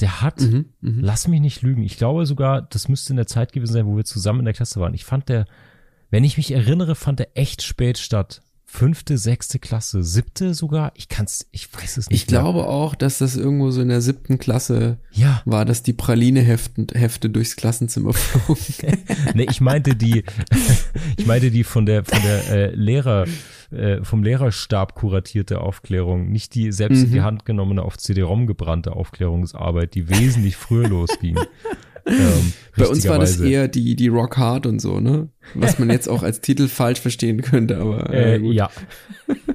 Der 0.00 0.22
hat, 0.22 0.40
mhm, 0.40 0.66
mh. 0.80 1.00
lass 1.00 1.28
mich 1.28 1.40
nicht 1.40 1.62
lügen, 1.62 1.82
ich 1.82 1.96
glaube 1.96 2.24
sogar, 2.26 2.62
das 2.62 2.88
müsste 2.88 3.12
in 3.12 3.16
der 3.16 3.26
Zeit 3.26 3.52
gewesen 3.52 3.72
sein, 3.72 3.86
wo 3.86 3.96
wir 3.96 4.04
zusammen 4.04 4.40
in 4.40 4.44
der 4.44 4.54
Klasse 4.54 4.80
waren. 4.80 4.94
Ich 4.94 5.04
fand 5.04 5.28
der, 5.28 5.46
wenn 6.10 6.24
ich 6.24 6.36
mich 6.36 6.52
erinnere, 6.52 6.94
fand 6.94 7.18
der 7.18 7.36
echt 7.36 7.62
spät 7.62 7.98
statt 7.98 8.42
fünfte, 8.70 9.16
sechste 9.16 9.58
Klasse, 9.58 10.04
siebte 10.04 10.52
sogar. 10.52 10.92
Ich 10.94 11.08
kann's, 11.08 11.46
ich 11.52 11.72
weiß 11.72 11.96
es 11.96 12.10
nicht. 12.10 12.22
Ich 12.22 12.30
mehr. 12.30 12.40
glaube 12.40 12.66
auch, 12.66 12.94
dass 12.94 13.18
das 13.18 13.34
irgendwo 13.34 13.70
so 13.70 13.80
in 13.80 13.88
der 13.88 14.02
siebten 14.02 14.38
Klasse 14.38 14.98
ja. 15.10 15.40
war, 15.46 15.64
dass 15.64 15.82
die 15.82 15.94
Praline-Hefte 15.94 17.30
durchs 17.30 17.56
Klassenzimmer 17.56 18.12
flogen. 18.12 19.02
nee, 19.34 19.46
ich 19.48 19.62
meinte 19.62 19.96
die, 19.96 20.22
ich 21.16 21.26
meinte 21.26 21.50
die 21.50 21.64
von 21.64 21.86
der, 21.86 22.04
von 22.04 22.20
der 22.22 22.50
äh, 22.50 22.74
Lehrer, 22.74 23.24
äh, 23.70 24.02
vom 24.02 24.22
Lehrerstab 24.22 24.94
kuratierte 24.94 25.60
Aufklärung, 25.60 26.30
nicht 26.30 26.54
die 26.54 26.72
selbst 26.72 26.98
mhm. 26.98 27.04
in 27.04 27.12
die 27.12 27.20
mhm. 27.20 27.24
Hand 27.24 27.44
genommene 27.44 27.82
auf 27.82 27.98
CD-ROM 27.98 28.46
gebrannte 28.46 28.92
Aufklärungsarbeit, 28.92 29.94
die 29.94 30.08
wesentlich 30.08 30.56
früher 30.56 30.88
losging. 30.88 31.38
Ähm, 32.06 32.52
Bei 32.76 32.86
uns 32.86 33.06
war 33.06 33.18
das 33.18 33.38
eher 33.38 33.68
die, 33.68 33.94
die 33.94 34.08
Rock 34.08 34.38
Hard 34.38 34.66
und 34.66 34.80
so, 34.80 35.00
ne? 35.00 35.28
Was 35.54 35.78
man 35.78 35.90
jetzt 35.90 36.08
auch 36.08 36.22
als 36.22 36.40
Titel 36.40 36.68
falsch 36.68 37.00
verstehen 37.00 37.42
könnte, 37.42 37.78
aber. 37.78 38.10
Äh, 38.10 38.36
äh 38.36 38.52
ja. 38.52 38.70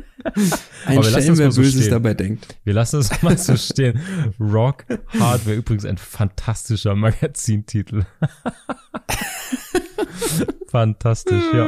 Ein 0.86 0.99
aber 0.99 1.09
Schelm, 1.09 1.38
wer 1.38 1.51
so 1.51 1.61
Böses 1.61 1.82
stehen. 1.82 1.91
dabei 1.91 2.14
denkt. 2.14 2.55
Wir 2.64 2.74
lassen 2.74 2.99
es 2.99 3.22
mal 3.22 3.38
so 3.38 3.57
stehen. 3.57 3.99
Rock 4.39 4.86
Hard 5.20 5.45
wäre 5.45 5.57
übrigens 5.57 5.86
ein 5.86 5.97
fantastischer 5.97 6.95
Magazintitel. 6.95 8.05
Fantastisch, 10.68 11.43
ja. 11.53 11.68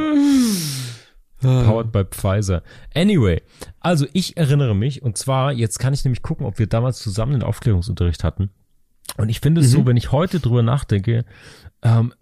Powered 1.40 1.92
by 1.92 2.04
Pfizer. 2.04 2.62
Anyway, 2.94 3.42
also 3.80 4.06
ich 4.12 4.36
erinnere 4.36 4.74
mich, 4.74 5.02
und 5.02 5.18
zwar, 5.18 5.52
jetzt 5.52 5.78
kann 5.78 5.92
ich 5.92 6.04
nämlich 6.04 6.22
gucken, 6.22 6.46
ob 6.46 6.58
wir 6.58 6.66
damals 6.66 6.98
zusammen 6.98 7.32
den 7.32 7.42
Aufklärungsunterricht 7.42 8.24
hatten. 8.24 8.50
Und 9.16 9.28
ich 9.28 9.40
finde 9.40 9.60
es 9.60 9.68
mhm. 9.68 9.72
so, 9.72 9.86
wenn 9.86 9.96
ich 9.96 10.12
heute 10.12 10.40
drüber 10.40 10.62
nachdenke, 10.62 11.24
ähm, 11.82 12.12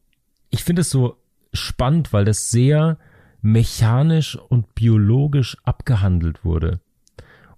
ich 0.51 0.65
finde 0.65 0.83
es 0.83 0.91
so 0.91 1.17
spannend, 1.53 2.13
weil 2.13 2.25
das 2.25 2.51
sehr 2.51 2.99
mechanisch 3.41 4.37
und 4.37 4.75
biologisch 4.75 5.57
abgehandelt 5.65 6.45
wurde. 6.45 6.81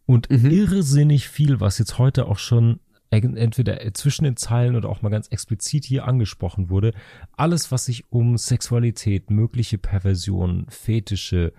Und 0.04 0.30
mhm. 0.30 0.50
irrsinnig 0.50 1.28
viel, 1.28 1.60
was 1.60 1.78
jetzt 1.78 1.98
heute 1.98 2.26
auch 2.26 2.38
schon 2.38 2.80
entweder 3.16 3.78
zwischen 3.94 4.24
den 4.24 4.36
Zeilen 4.36 4.76
oder 4.76 4.88
auch 4.88 5.02
mal 5.02 5.08
ganz 5.08 5.28
explizit 5.28 5.84
hier 5.84 6.06
angesprochen 6.06 6.70
wurde, 6.70 6.92
alles, 7.32 7.72
was 7.72 7.86
sich 7.86 8.10
um 8.10 8.38
Sexualität, 8.38 9.30
mögliche 9.30 9.78
Perversion, 9.78 10.66
Fetische, 10.68 11.52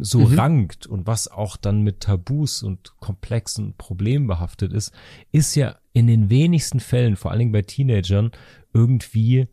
so 0.00 0.20
mhm. 0.20 0.38
rankt 0.38 0.86
und 0.86 1.06
was 1.06 1.28
auch 1.28 1.56
dann 1.56 1.82
mit 1.82 2.00
Tabus 2.00 2.62
und 2.62 2.96
komplexen 3.00 3.74
Problemen 3.76 4.26
behaftet 4.26 4.72
ist, 4.72 4.92
ist 5.30 5.54
ja 5.56 5.76
in 5.92 6.06
den 6.06 6.30
wenigsten 6.30 6.80
Fällen, 6.80 7.16
vor 7.16 7.30
allen 7.30 7.40
Dingen 7.40 7.52
bei 7.52 7.62
Teenagern, 7.62 8.30
irgendwie 8.72 9.46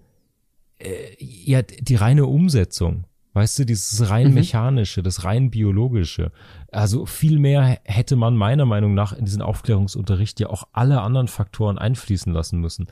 äh, 0.80 1.16
ja 1.20 1.62
die 1.62 1.96
reine 1.96 2.26
Umsetzung. 2.28 3.06
Weißt 3.36 3.60
du, 3.60 3.66
dieses 3.66 4.10
rein 4.10 4.30
mhm. 4.30 4.36
mechanische, 4.36 5.04
das 5.04 5.26
rein 5.26 5.52
biologische. 5.52 6.32
Also 6.72 7.06
viel 7.06 7.38
mehr 7.38 7.80
hätte 7.84 8.16
man 8.16 8.38
meiner 8.38 8.64
Meinung 8.66 8.94
nach 8.94 9.12
in 9.12 9.26
diesen 9.26 9.42
Aufklärungsunterricht 9.42 10.40
ja 10.40 10.48
auch 10.48 10.70
alle 10.72 11.02
anderen 11.02 11.28
Faktoren 11.28 11.78
einfließen 11.78 12.32
lassen 12.32 12.62
müssen. 12.62 12.88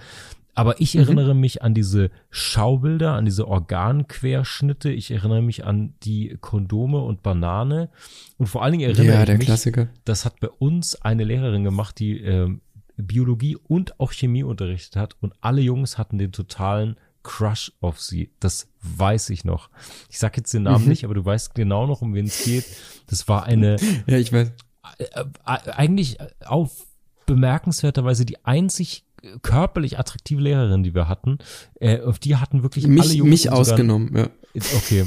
Aber 0.53 0.81
ich 0.81 0.95
mhm. 0.95 1.01
erinnere 1.01 1.33
mich 1.33 1.61
an 1.61 1.73
diese 1.73 2.11
Schaubilder, 2.29 3.13
an 3.13 3.23
diese 3.23 3.47
Organquerschnitte. 3.47 4.91
Ich 4.91 5.11
erinnere 5.11 5.41
mich 5.41 5.63
an 5.63 5.93
die 6.03 6.37
Kondome 6.41 6.99
und 6.99 7.23
Banane. 7.23 7.89
Und 8.37 8.47
vor 8.47 8.63
allen 8.63 8.73
Dingen 8.73 8.89
erinnere 8.89 9.15
ja, 9.15 9.23
ich 9.23 9.37
mich, 9.37 9.47
Klassiker. 9.47 9.87
das 10.03 10.25
hat 10.25 10.41
bei 10.41 10.49
uns 10.49 11.01
eine 11.01 11.23
Lehrerin 11.23 11.63
gemacht, 11.63 11.99
die 11.99 12.19
äh, 12.19 12.53
Biologie 12.97 13.55
und 13.55 13.97
auch 13.97 14.11
Chemie 14.11 14.43
unterrichtet 14.43 14.97
hat. 14.97 15.15
Und 15.21 15.33
alle 15.39 15.61
Jungs 15.61 15.97
hatten 15.97 16.17
den 16.17 16.33
totalen 16.33 16.97
Crush 17.23 17.71
auf 17.79 17.99
sie. 17.99 18.31
Das 18.39 18.67
weiß 18.81 19.29
ich 19.29 19.45
noch. 19.45 19.69
Ich 20.09 20.19
sag 20.19 20.37
jetzt 20.37 20.53
den 20.53 20.63
Namen 20.63 20.83
mhm. 20.83 20.89
nicht, 20.89 21.05
aber 21.05 21.13
du 21.13 21.25
weißt 21.25 21.55
genau 21.55 21.87
noch, 21.87 22.01
um 22.01 22.13
wen 22.13 22.25
es 22.25 22.43
geht. 22.43 22.65
Das 23.07 23.27
war 23.27 23.45
eine. 23.45 23.77
ja, 24.07 24.17
ich 24.17 24.31
weiß. 24.31 24.51
Äh, 24.97 25.03
äh, 25.03 25.25
eigentlich 25.45 26.17
auf 26.45 26.85
bemerkenswerterweise 27.25 28.25
die 28.25 28.43
einzig 28.45 29.05
körperlich 29.41 29.99
attraktive 29.99 30.41
Lehrerin, 30.41 30.83
die 30.83 30.93
wir 30.93 31.07
hatten, 31.07 31.37
äh, 31.79 32.01
auf 32.01 32.19
die 32.19 32.35
hatten 32.35 32.63
wirklich 32.63 32.87
mich, 32.87 33.03
alle 33.03 33.13
Jungs. 33.13 33.29
Mich 33.29 33.49
ausgenommen, 33.49 34.15
ja. 34.15 34.29
Okay. 34.75 35.05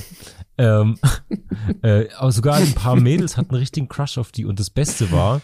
ähm, 0.59 0.99
äh, 1.83 2.09
aber 2.17 2.33
sogar 2.33 2.57
ein 2.57 2.73
paar 2.73 2.97
Mädels 2.97 3.37
hatten 3.37 3.51
einen 3.51 3.61
richtigen 3.61 3.89
Crush 3.89 4.19
auf 4.19 4.33
die. 4.33 4.45
Und 4.45 4.59
das 4.59 4.71
Beste 4.71 5.13
war, 5.13 5.43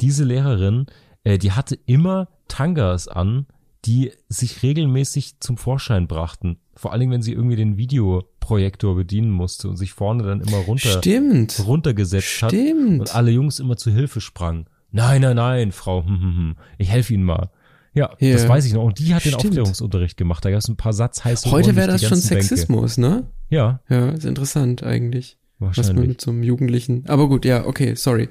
diese 0.00 0.24
Lehrerin, 0.24 0.86
äh, 1.24 1.38
die 1.38 1.52
hatte 1.52 1.78
immer 1.86 2.28
Tangas 2.46 3.08
an, 3.08 3.46
die 3.88 4.12
sich 4.28 4.62
regelmäßig 4.62 5.40
zum 5.40 5.56
Vorschein 5.56 6.06
brachten. 6.08 6.58
Vor 6.76 6.92
allen 6.92 7.00
Dingen, 7.00 7.12
wenn 7.12 7.22
sie 7.22 7.32
irgendwie 7.32 7.56
den 7.56 7.78
Videoprojektor 7.78 8.94
bedienen 8.94 9.30
musste 9.30 9.66
und 9.66 9.78
sich 9.78 9.94
vorne 9.94 10.24
dann 10.24 10.42
immer 10.42 10.58
runter, 10.58 10.98
Stimmt. 10.98 11.66
runtergesetzt 11.66 12.26
Stimmt. 12.26 12.52
hat 12.52 13.00
und 13.00 13.14
alle 13.14 13.30
Jungs 13.30 13.60
immer 13.60 13.78
zu 13.78 13.90
Hilfe 13.90 14.20
sprangen. 14.20 14.66
Nein, 14.90 15.22
nein, 15.22 15.36
nein, 15.36 15.72
Frau, 15.72 16.04
hm, 16.04 16.20
hm, 16.20 16.36
hm. 16.36 16.56
ich 16.76 16.90
helfe 16.90 17.14
Ihnen 17.14 17.24
mal. 17.24 17.50
Ja, 17.94 18.14
yeah. 18.20 18.34
das 18.34 18.46
weiß 18.46 18.66
ich 18.66 18.74
noch. 18.74 18.84
Und 18.84 18.98
die 18.98 19.14
hat 19.14 19.24
den 19.24 19.32
Stimmt. 19.32 19.46
Aufklärungsunterricht 19.46 20.18
gemacht. 20.18 20.44
Da 20.44 20.50
gab 20.50 20.58
es 20.58 20.68
ein 20.68 20.76
paar 20.76 20.92
Satzheiße. 20.92 21.50
Heute 21.50 21.74
wäre 21.74 21.88
das 21.88 22.04
schon 22.04 22.18
Sexismus, 22.18 22.96
Bänke. 22.96 23.10
ne? 23.10 23.26
Ja. 23.48 23.80
Ja, 23.88 24.10
ist 24.10 24.26
interessant 24.26 24.82
eigentlich. 24.82 25.38
Wahrscheinlich. 25.58 25.88
Was 25.88 25.96
man 25.96 26.08
mit 26.08 26.20
so 26.20 26.30
einem 26.30 26.42
Jugendlichen. 26.42 27.04
Aber 27.08 27.28
gut, 27.28 27.46
ja, 27.46 27.64
okay, 27.64 27.94
sorry. 27.94 28.28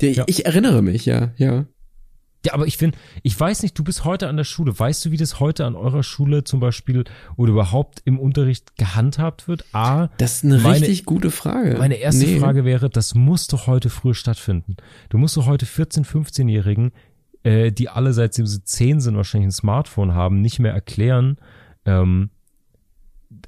Der, 0.00 0.12
ja. 0.12 0.24
Ich 0.26 0.46
erinnere 0.46 0.82
mich, 0.82 1.04
ja, 1.04 1.32
ja. 1.36 1.66
Ja, 2.44 2.54
aber 2.54 2.66
ich 2.66 2.76
finde, 2.76 2.98
ich 3.22 3.38
weiß 3.38 3.62
nicht, 3.62 3.78
du 3.78 3.84
bist 3.84 4.04
heute 4.04 4.28
an 4.28 4.36
der 4.36 4.44
Schule. 4.44 4.78
Weißt 4.78 5.04
du, 5.04 5.10
wie 5.10 5.16
das 5.16 5.40
heute 5.40 5.64
an 5.64 5.74
eurer 5.74 6.02
Schule 6.02 6.44
zum 6.44 6.60
Beispiel 6.60 7.04
oder 7.36 7.52
überhaupt 7.52 8.02
im 8.04 8.18
Unterricht 8.18 8.76
gehandhabt 8.76 9.48
wird? 9.48 9.64
A. 9.72 10.08
Das 10.18 10.36
ist 10.36 10.44
eine 10.44 10.58
meine, 10.58 10.80
richtig 10.80 11.04
gute 11.04 11.30
Frage. 11.30 11.76
Meine 11.78 11.96
erste 11.96 12.26
nee. 12.26 12.38
Frage 12.38 12.64
wäre, 12.64 12.90
das 12.90 13.14
muss 13.14 13.46
doch 13.46 13.66
heute 13.66 13.88
früher 13.90 14.14
stattfinden. 14.14 14.76
Du 15.08 15.18
musst 15.18 15.36
doch 15.36 15.46
heute 15.46 15.66
14-, 15.66 16.04
15-Jährigen 16.04 16.92
äh, 17.44 17.70
die 17.70 17.88
alle 17.88 18.12
seitdem 18.12 18.46
sie 18.46 18.64
zehn 18.64 19.00
sind 19.00 19.16
wahrscheinlich 19.16 19.48
ein 19.48 19.52
Smartphone 19.52 20.14
haben, 20.14 20.40
nicht 20.40 20.58
mehr 20.58 20.72
erklären, 20.72 21.36
ähm, 21.84 22.30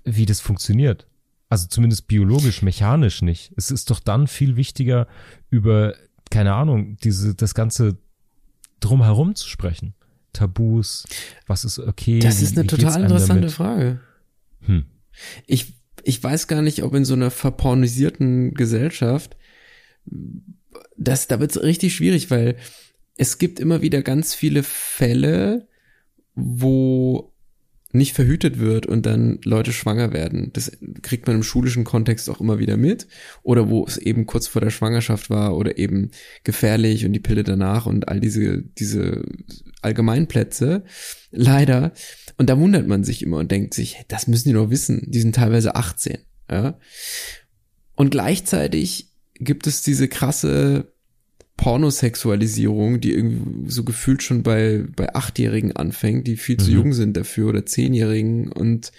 wie 0.04 0.26
das 0.26 0.40
funktioniert. 0.40 1.06
Also 1.48 1.66
zumindest 1.68 2.06
biologisch, 2.06 2.62
mechanisch 2.62 3.22
nicht. 3.22 3.52
Es 3.56 3.70
ist 3.70 3.90
doch 3.90 4.00
dann 4.00 4.26
viel 4.26 4.56
wichtiger, 4.56 5.06
über, 5.48 5.94
keine 6.30 6.54
Ahnung, 6.54 6.96
diese, 6.98 7.34
das 7.34 7.54
ganze 7.54 7.96
drumherum 8.80 9.34
zu 9.34 9.48
sprechen. 9.48 9.94
Tabus, 10.32 11.04
was 11.46 11.64
ist 11.64 11.78
okay? 11.78 12.18
Das 12.18 12.42
ist 12.42 12.52
wie, 12.52 12.60
eine 12.60 12.64
wie 12.64 12.76
total 12.76 13.02
interessante? 13.02 13.48
Frage. 13.48 14.00
Hm. 14.60 14.84
Ich, 15.46 15.74
ich 16.02 16.22
weiß 16.22 16.46
gar 16.46 16.62
nicht, 16.62 16.82
ob 16.82 16.94
in 16.94 17.04
so 17.04 17.14
einer 17.14 17.30
verpornisierten 17.30 18.52
Gesellschaft, 18.54 19.36
das, 20.96 21.26
da 21.26 21.40
wird 21.40 21.52
es 21.52 21.62
richtig 21.62 21.96
schwierig, 21.96 22.30
weil 22.30 22.56
es 23.16 23.38
gibt 23.38 23.60
immer 23.60 23.80
wieder 23.80 24.02
ganz 24.02 24.34
viele 24.34 24.62
Fälle, 24.62 25.68
wo 26.34 27.32
nicht 27.96 28.14
verhütet 28.14 28.58
wird 28.58 28.86
und 28.86 29.06
dann 29.06 29.38
Leute 29.44 29.72
schwanger 29.72 30.12
werden. 30.12 30.50
Das 30.52 30.72
kriegt 31.02 31.26
man 31.26 31.36
im 31.36 31.42
schulischen 31.42 31.84
Kontext 31.84 32.30
auch 32.30 32.40
immer 32.40 32.58
wieder 32.58 32.76
mit. 32.76 33.06
Oder 33.42 33.68
wo 33.68 33.84
es 33.84 33.96
eben 33.96 34.26
kurz 34.26 34.46
vor 34.46 34.60
der 34.60 34.70
Schwangerschaft 34.70 35.30
war 35.30 35.56
oder 35.56 35.78
eben 35.78 36.10
gefährlich 36.44 37.04
und 37.04 37.12
die 37.12 37.20
Pille 37.20 37.44
danach 37.44 37.86
und 37.86 38.08
all 38.08 38.20
diese, 38.20 38.62
diese 38.62 39.22
Allgemeinplätze. 39.82 40.84
Leider. 41.30 41.92
Und 42.38 42.50
da 42.50 42.58
wundert 42.58 42.86
man 42.86 43.04
sich 43.04 43.22
immer 43.22 43.38
und 43.38 43.50
denkt 43.50 43.74
sich, 43.74 44.04
das 44.08 44.26
müssen 44.26 44.48
die 44.48 44.54
doch 44.54 44.70
wissen. 44.70 45.04
Die 45.06 45.20
sind 45.20 45.34
teilweise 45.34 45.74
18. 45.74 46.18
Ja. 46.50 46.78
Und 47.94 48.10
gleichzeitig 48.10 49.12
gibt 49.34 49.66
es 49.66 49.82
diese 49.82 50.08
krasse 50.08 50.92
Pornosexualisierung, 51.56 53.00
die 53.00 53.12
irgendwie 53.12 53.70
so 53.70 53.84
gefühlt 53.84 54.22
schon 54.22 54.42
bei, 54.42 54.84
bei 54.94 55.14
Achtjährigen 55.14 55.72
anfängt, 55.72 56.26
die 56.26 56.36
viel 56.36 56.56
mhm. 56.56 56.60
zu 56.60 56.70
jung 56.70 56.92
sind 56.92 57.16
dafür 57.16 57.48
oder 57.48 57.66
Zehnjährigen 57.66 58.52
und 58.52 58.92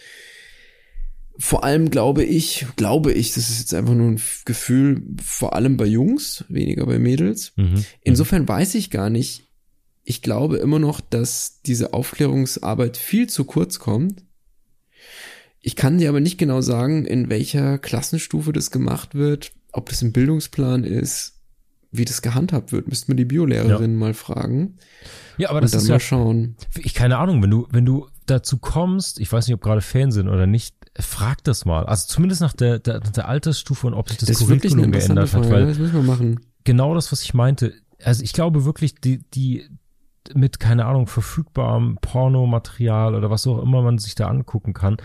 vor 1.39 1.63
allem 1.63 1.91
glaube 1.91 2.23
ich, 2.23 2.65
glaube 2.77 3.13
ich, 3.13 3.33
das 3.33 3.49
ist 3.49 3.59
jetzt 3.59 3.73
einfach 3.73 3.93
nur 3.93 4.09
ein 4.09 4.21
Gefühl, 4.45 5.03
vor 5.23 5.53
allem 5.53 5.77
bei 5.77 5.85
Jungs, 5.85 6.45
weniger 6.49 6.85
bei 6.87 6.97
Mädels. 6.97 7.53
Mhm. 7.57 7.85
Insofern 8.01 8.47
weiß 8.47 8.73
ich 8.73 8.89
gar 8.89 9.11
nicht, 9.11 9.43
ich 10.03 10.23
glaube 10.23 10.57
immer 10.57 10.79
noch, 10.79 10.99
dass 10.99 11.61
diese 11.61 11.93
Aufklärungsarbeit 11.93 12.97
viel 12.97 13.27
zu 13.27 13.45
kurz 13.45 13.77
kommt. 13.77 14.23
Ich 15.61 15.75
kann 15.75 15.99
dir 15.99 16.09
aber 16.09 16.21
nicht 16.21 16.37
genau 16.37 16.61
sagen, 16.61 17.05
in 17.05 17.29
welcher 17.29 17.77
Klassenstufe 17.77 18.51
das 18.51 18.71
gemacht 18.71 19.13
wird, 19.13 19.51
ob 19.71 19.89
das 19.89 20.01
im 20.01 20.13
Bildungsplan 20.13 20.83
ist, 20.85 21.36
wie 21.97 22.05
das 22.05 22.21
gehandhabt 22.21 22.71
wird. 22.71 22.87
Müsste 22.87 23.11
man 23.11 23.17
die 23.17 23.25
Biolehrerin 23.25 23.91
ja. 23.91 23.97
mal 23.97 24.13
fragen. 24.13 24.77
Ja, 25.37 25.49
aber 25.49 25.61
das 25.61 25.73
ist 25.73 25.87
ja, 25.87 25.99
schauen. 25.99 26.55
Ich 26.77 26.93
keine 26.93 27.17
Ahnung, 27.17 27.41
wenn 27.43 27.49
du, 27.49 27.67
wenn 27.71 27.85
du 27.85 28.07
dazu 28.25 28.57
kommst, 28.57 29.19
ich 29.19 29.31
weiß 29.31 29.47
nicht, 29.47 29.55
ob 29.55 29.61
gerade 29.61 29.81
Fan 29.81 30.11
sind 30.11 30.27
oder 30.27 30.47
nicht, 30.47 30.75
frag 30.99 31.43
das 31.43 31.65
mal. 31.65 31.85
Also 31.85 32.07
zumindest 32.07 32.41
nach 32.41 32.53
der, 32.53 32.79
der, 32.79 32.99
der 32.99 33.27
Altersstufe 33.27 33.87
und 33.87 33.93
ob 33.93 34.09
sich 34.09 34.17
das, 34.17 34.29
das 34.29 34.39
Curriculum 34.39 34.91
geändert 34.91 35.33
hat. 35.33 35.49
Weil 35.49 35.67
das 35.67 35.77
müssen 35.77 35.93
wir 35.93 36.03
machen. 36.03 36.39
Genau 36.63 36.95
das, 36.95 37.11
was 37.11 37.21
ich 37.21 37.33
meinte. 37.33 37.73
Also 38.03 38.23
ich 38.23 38.33
glaube 38.33 38.65
wirklich, 38.65 38.95
die, 38.95 39.19
die, 39.33 39.69
mit, 40.33 40.59
keine 40.59 40.85
Ahnung, 40.85 41.07
verfügbarem 41.07 41.97
Pornomaterial 42.01 43.15
oder 43.15 43.29
was 43.29 43.47
auch 43.47 43.61
immer 43.61 43.81
man 43.81 43.97
sich 43.97 44.15
da 44.15 44.27
angucken 44.27 44.73
kann, 44.73 44.97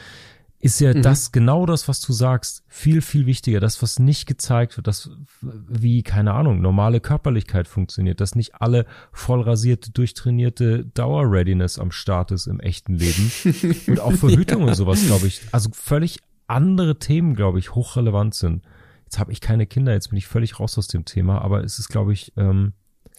ist 0.63 0.81
ja 0.81 0.95
mhm. 0.95 1.03
das 1.03 1.33
genau 1.33 1.67
das, 1.67 1.89
was 1.89 2.01
du 2.01 2.13
sagst, 2.13 2.63
viel, 2.69 3.03
viel 3.03 3.27
wichtiger. 3.27 3.59
Das, 3.59 3.83
was 3.83 3.99
nicht 3.99 4.27
gezeigt 4.27 4.77
wird, 4.77 4.87
das, 4.87 5.11
wie, 5.41 6.05
keine 6.05 6.35
Ahnung, 6.35 6.61
normale 6.61 7.01
Körperlichkeit 7.01 7.67
funktioniert, 7.67 8.21
dass 8.21 8.37
nicht 8.37 8.55
alle 8.61 8.87
voll 9.13 9.41
rasierte, 9.41 9.91
durchtrainierte 9.91 10.85
Dauer-Readiness 10.85 11.81
am 11.81 11.91
Start 11.91 12.31
ist 12.31 12.47
im 12.47 12.61
echten 12.61 12.95
Leben. 12.95 13.33
und 13.89 13.99
auch 13.99 14.13
Verhütung 14.13 14.63
ja. 14.63 14.69
und 14.69 14.75
sowas, 14.77 15.05
glaube 15.05 15.27
ich. 15.27 15.41
Also 15.51 15.71
völlig 15.73 16.21
andere 16.47 16.97
Themen, 17.01 17.35
glaube 17.35 17.59
ich, 17.59 17.75
hochrelevant 17.75 18.35
sind. 18.35 18.63
Jetzt 19.05 19.19
habe 19.19 19.33
ich 19.33 19.41
keine 19.41 19.67
Kinder, 19.67 19.93
jetzt 19.93 20.11
bin 20.11 20.17
ich 20.17 20.29
völlig 20.29 20.61
raus 20.61 20.79
aus 20.79 20.87
dem 20.87 21.05
Thema, 21.05 21.43
aber 21.43 21.65
es 21.65 21.81
ist, 21.81 21.89
glaube 21.89 22.13
ich, 22.13 22.33
ähm, 22.37 22.73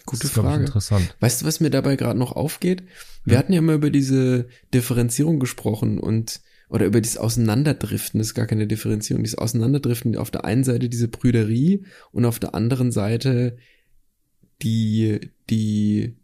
Gute 0.06 0.28
ist, 0.28 0.34
Frage. 0.34 0.64
interessant. 0.64 1.16
Weißt 1.20 1.42
du, 1.42 1.46
was 1.46 1.60
mir 1.60 1.70
dabei 1.70 1.98
gerade 1.98 2.18
noch 2.18 2.32
aufgeht? 2.32 2.84
Wir 3.26 3.34
ja. 3.34 3.40
hatten 3.40 3.52
ja 3.52 3.62
mal 3.62 3.76
über 3.76 3.90
diese 3.90 4.48
Differenzierung 4.74 5.40
gesprochen 5.40 6.00
und 6.00 6.42
oder 6.74 6.88
über 6.88 7.02
dieses 7.02 7.18
Auseinanderdriften, 7.18 8.18
das 8.18 8.30
ist 8.30 8.34
gar 8.34 8.48
keine 8.48 8.66
Differenzierung, 8.66 9.24
dieses 9.24 9.38
Auseinanderdriften, 9.38 10.18
auf 10.18 10.32
der 10.32 10.44
einen 10.44 10.64
Seite 10.64 10.90
diese 10.90 11.08
Brüderie 11.08 11.86
und 12.12 12.26
auf 12.26 12.40
der 12.40 12.56
anderen 12.56 12.92
Seite 12.92 13.58
die, 14.64 15.20
die, 15.52 16.16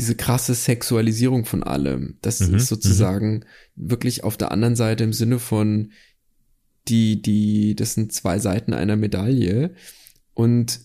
diese 0.00 0.16
krasse 0.16 0.54
Sexualisierung 0.54 1.44
von 1.44 1.62
allem. 1.62 2.18
Das 2.22 2.40
mhm, 2.40 2.56
ist 2.56 2.66
sozusagen 2.66 3.34
mhm. 3.34 3.44
wirklich 3.76 4.24
auf 4.24 4.36
der 4.36 4.50
anderen 4.50 4.74
Seite 4.74 5.04
im 5.04 5.12
Sinne 5.12 5.38
von 5.38 5.92
die, 6.88 7.22
die, 7.22 7.76
das 7.76 7.94
sind 7.94 8.12
zwei 8.12 8.40
Seiten 8.40 8.74
einer 8.74 8.96
Medaille 8.96 9.76
und 10.34 10.80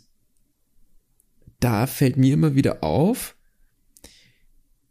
da 1.60 1.88
fällt 1.88 2.16
mir 2.16 2.32
immer 2.32 2.54
wieder 2.54 2.84
auf, 2.84 3.36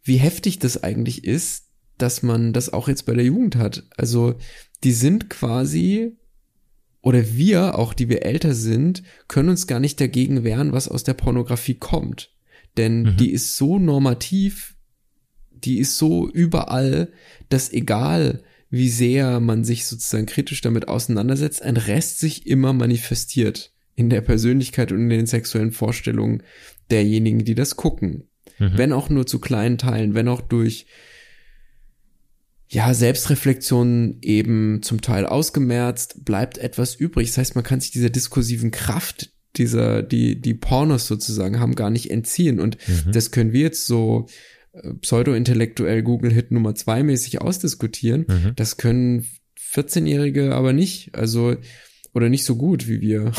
wie 0.03 0.17
heftig 0.17 0.59
das 0.59 0.83
eigentlich 0.83 1.23
ist, 1.23 1.66
dass 1.99 2.23
man 2.23 2.53
das 2.53 2.73
auch 2.73 2.89
jetzt 2.89 3.07
bei 3.07 3.15
der 3.15 3.25
Jugend 3.25 3.57
hat. 3.57 3.85
Also 3.97 4.35
die 4.85 4.93
sind 4.93 5.31
quasi 5.31 6.17
oder 7.03 7.37
wir, 7.37 7.79
auch 7.79 7.95
die 7.95 8.09
wir 8.09 8.25
älter 8.25 8.53
sind, 8.53 9.03
können 9.29 9.51
uns 9.51 9.69
gar 9.69 9.79
nicht 9.79 10.01
dagegen 10.01 10.43
wehren, 10.43 10.73
was 10.73 10.89
aus 10.89 11.05
der 11.05 11.15
Pornografie 11.15 11.75
kommt. 11.75 12.33
Denn 12.77 13.03
mhm. 13.03 13.17
die 13.17 13.31
ist 13.31 13.57
so 13.57 13.79
normativ, 13.79 14.75
die 15.51 15.79
ist 15.79 15.97
so 15.99 16.29
überall, 16.29 17.13
dass 17.49 17.73
egal 17.73 18.43
wie 18.71 18.89
sehr 18.89 19.41
man 19.41 19.65
sich 19.65 19.87
sozusagen 19.87 20.27
kritisch 20.27 20.61
damit 20.61 20.89
auseinandersetzt, 20.89 21.63
ein 21.63 21.77
Rest 21.77 22.19
sich 22.19 22.47
immer 22.47 22.73
manifestiert 22.73 23.73
in 23.95 24.11
der 24.11 24.21
Persönlichkeit 24.21 24.93
und 24.93 25.03
in 25.03 25.09
den 25.09 25.27
sexuellen 25.27 25.73
Vorstellungen 25.73 26.43
derjenigen, 26.91 27.45
die 27.45 27.55
das 27.55 27.77
gucken. 27.77 28.25
Mhm. 28.59 28.73
Wenn 28.77 28.93
auch 28.93 29.09
nur 29.09 29.27
zu 29.27 29.39
kleinen 29.39 29.79
Teilen, 29.79 30.15
wenn 30.15 30.29
auch 30.29 30.41
durch 30.41 30.87
ja, 32.69 32.93
Selbstreflexion 32.95 34.19
eben 34.23 34.83
zum 34.83 35.01
Teil 35.01 35.27
ausgemerzt, 35.27 36.25
bleibt 36.25 36.59
etwas 36.59 36.95
übrig. 36.95 37.29
Das 37.29 37.39
heißt, 37.39 37.55
man 37.55 37.65
kann 37.65 37.81
sich 37.81 37.93
dieser 37.93 38.11
diskursiven 38.11 38.71
Kraft 38.71 39.33
dieser, 39.57 40.03
die, 40.03 40.41
die 40.41 40.55
Pornos 40.55 41.07
sozusagen 41.07 41.61
haben, 41.61 41.75
gar 41.75 41.91
nicht 41.91 42.11
entziehen. 42.11 42.61
Und 42.61 42.77
mhm. 42.89 43.13
das 43.13 43.31
können 43.31 43.53
wir 43.53 43.63
jetzt 43.63 43.87
so 43.87 44.27
äh, 44.73 44.95
pseudo-intellektuell 44.95 46.03
Google-Hit 46.03 46.51
Nummer 46.51 46.75
zwei 46.75 47.03
mäßig 47.03 47.41
ausdiskutieren. 47.41 48.27
Mhm. 48.29 48.53
Das 48.57 48.77
können 48.77 49.27
14-Jährige 49.73 50.55
aber 50.55 50.73
nicht. 50.73 51.15
Also, 51.15 51.57
oder 52.13 52.29
nicht 52.29 52.45
so 52.45 52.57
gut 52.57 52.89
wie 52.89 53.01
wir. 53.01 53.33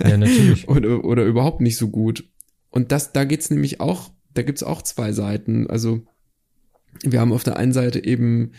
Ja, 0.00 0.16
natürlich. 0.16 0.68
oder, 0.68 1.04
oder 1.04 1.24
überhaupt 1.24 1.60
nicht 1.60 1.76
so 1.76 1.88
gut. 1.88 2.28
Und 2.70 2.92
das, 2.92 3.12
da 3.12 3.24
geht's 3.24 3.50
nämlich 3.50 3.80
auch, 3.80 4.10
da 4.32 4.42
gibt's 4.42 4.62
auch 4.62 4.82
zwei 4.82 5.12
Seiten. 5.12 5.68
Also, 5.68 6.06
wir 7.02 7.20
haben 7.20 7.32
auf 7.32 7.44
der 7.44 7.56
einen 7.56 7.72
Seite 7.72 8.04
eben 8.04 8.52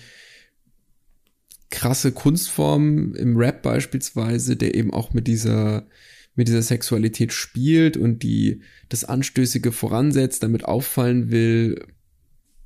krasse 1.70 2.12
Kunstformen 2.12 3.16
im 3.16 3.38
Rap 3.38 3.62
beispielsweise, 3.62 4.56
der 4.56 4.76
eben 4.76 4.94
auch 4.94 5.14
mit 5.14 5.28
dieser 5.28 5.88
mit 6.36 6.50
dieser 6.50 6.62
Sexualität 6.62 7.32
spielt 7.32 7.96
und 7.96 8.22
die 8.22 8.62
das 8.90 9.06
Anstößige 9.06 9.72
voransetzt, 9.72 10.44
damit 10.44 10.66
auffallen 10.66 11.32
will, 11.32 11.82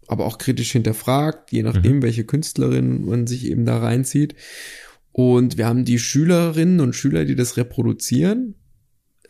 aber 0.07 0.25
auch 0.25 0.39
kritisch 0.39 0.71
hinterfragt, 0.71 1.51
je 1.51 1.61
nachdem, 1.61 1.97
mhm. 1.97 2.01
welche 2.01 2.23
Künstlerin 2.23 3.05
man 3.05 3.27
sich 3.27 3.45
eben 3.45 3.65
da 3.65 3.77
reinzieht. 3.77 4.33
Und 5.11 5.57
wir 5.57 5.67
haben 5.67 5.85
die 5.85 5.99
Schülerinnen 5.99 6.79
und 6.79 6.95
Schüler, 6.95 7.25
die 7.25 7.35
das 7.35 7.57
reproduzieren, 7.57 8.55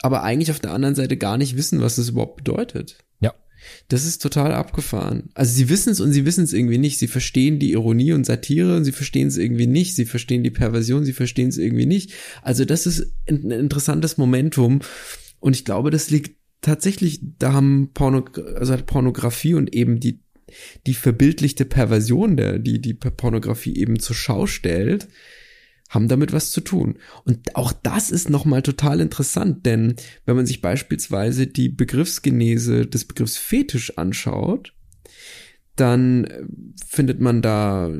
aber 0.01 0.23
eigentlich 0.23 0.51
auf 0.51 0.59
der 0.59 0.71
anderen 0.71 0.95
Seite 0.95 1.17
gar 1.17 1.37
nicht 1.37 1.57
wissen, 1.57 1.81
was 1.81 1.97
das 1.97 2.09
überhaupt 2.09 2.37
bedeutet. 2.37 2.99
Das 3.87 4.05
ist 4.05 4.21
total 4.21 4.53
abgefahren. 4.53 5.29
Also 5.33 5.53
sie 5.53 5.69
wissen 5.69 5.91
es 5.91 5.99
und 5.99 6.11
sie 6.11 6.25
wissen 6.25 6.43
es 6.43 6.53
irgendwie 6.53 6.77
nicht. 6.77 6.99
Sie 6.99 7.07
verstehen 7.07 7.59
die 7.59 7.71
Ironie 7.71 8.13
und 8.13 8.25
Satire 8.25 8.75
und 8.75 8.85
sie 8.85 8.91
verstehen 8.91 9.27
es 9.27 9.37
irgendwie 9.37 9.67
nicht. 9.67 9.95
Sie 9.95 10.05
verstehen 10.05 10.43
die 10.43 10.51
Perversion, 10.51 11.05
sie 11.05 11.13
verstehen 11.13 11.49
es 11.49 11.57
irgendwie 11.57 11.85
nicht. 11.85 12.13
Also 12.41 12.65
das 12.65 12.85
ist 12.85 13.13
ein 13.27 13.51
interessantes 13.51 14.17
Momentum 14.17 14.81
und 15.39 15.55
ich 15.55 15.65
glaube, 15.65 15.91
das 15.91 16.09
liegt 16.09 16.37
tatsächlich, 16.61 17.21
da 17.39 17.53
haben 17.53 17.91
Porno, 17.93 18.25
also 18.55 18.73
hat 18.73 18.85
Pornografie 18.85 19.53
und 19.53 19.73
eben 19.73 19.99
die 19.99 20.21
die 20.87 20.95
verbildlichte 20.95 21.63
Perversion, 21.63 22.35
der, 22.35 22.57
die 22.57 22.81
die 22.81 22.95
Pornografie 22.95 23.75
eben 23.75 23.99
zur 23.99 24.15
Schau 24.15 24.47
stellt, 24.47 25.07
haben 25.89 26.07
damit 26.07 26.31
was 26.31 26.51
zu 26.51 26.61
tun. 26.61 26.97
Und 27.25 27.55
auch 27.55 27.73
das 27.73 28.11
ist 28.11 28.29
nochmal 28.29 28.61
total 28.61 29.01
interessant, 29.01 29.65
denn 29.65 29.95
wenn 30.25 30.35
man 30.35 30.45
sich 30.45 30.61
beispielsweise 30.61 31.47
die 31.47 31.69
Begriffsgenese 31.69 32.85
des 32.85 33.05
Begriffs 33.05 33.37
Fetisch 33.37 33.97
anschaut, 33.97 34.73
dann 35.75 36.25
äh, 36.25 36.43
findet 36.87 37.19
man 37.19 37.41
da 37.41 37.91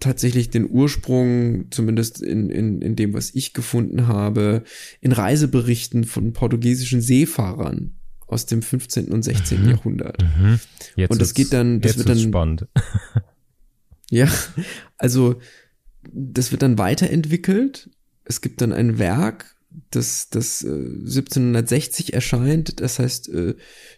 tatsächlich 0.00 0.50
den 0.50 0.68
Ursprung, 0.68 1.70
zumindest 1.70 2.22
in, 2.22 2.50
in, 2.50 2.82
in 2.82 2.96
dem, 2.96 3.14
was 3.14 3.34
ich 3.34 3.52
gefunden 3.52 4.08
habe, 4.08 4.64
in 5.00 5.12
Reiseberichten 5.12 6.04
von 6.04 6.32
portugiesischen 6.32 7.00
Seefahrern 7.00 7.96
aus 8.26 8.46
dem 8.46 8.62
15. 8.62 9.08
und 9.08 9.22
16. 9.22 9.62
Mhm. 9.62 9.68
Jahrhundert. 9.70 10.22
Mhm. 10.22 10.58
und 11.08 11.20
das 11.20 11.34
geht 11.34 11.52
dann, 11.52 11.80
das 11.80 11.96
wird 11.96 12.08
dann 12.08 12.18
spannend. 12.18 12.66
ja, 14.10 14.28
also 14.98 15.36
das 16.12 16.52
wird 16.52 16.62
dann 16.62 16.78
weiterentwickelt. 16.78 17.90
Es 18.24 18.40
gibt 18.40 18.60
dann 18.60 18.72
ein 18.72 18.98
Werk, 18.98 19.56
das, 19.90 20.28
das 20.30 20.62
äh, 20.62 20.68
1760 20.68 22.14
erscheint, 22.14 22.80
das 22.80 22.98
heißt 22.98 23.28
äh, 23.28 23.54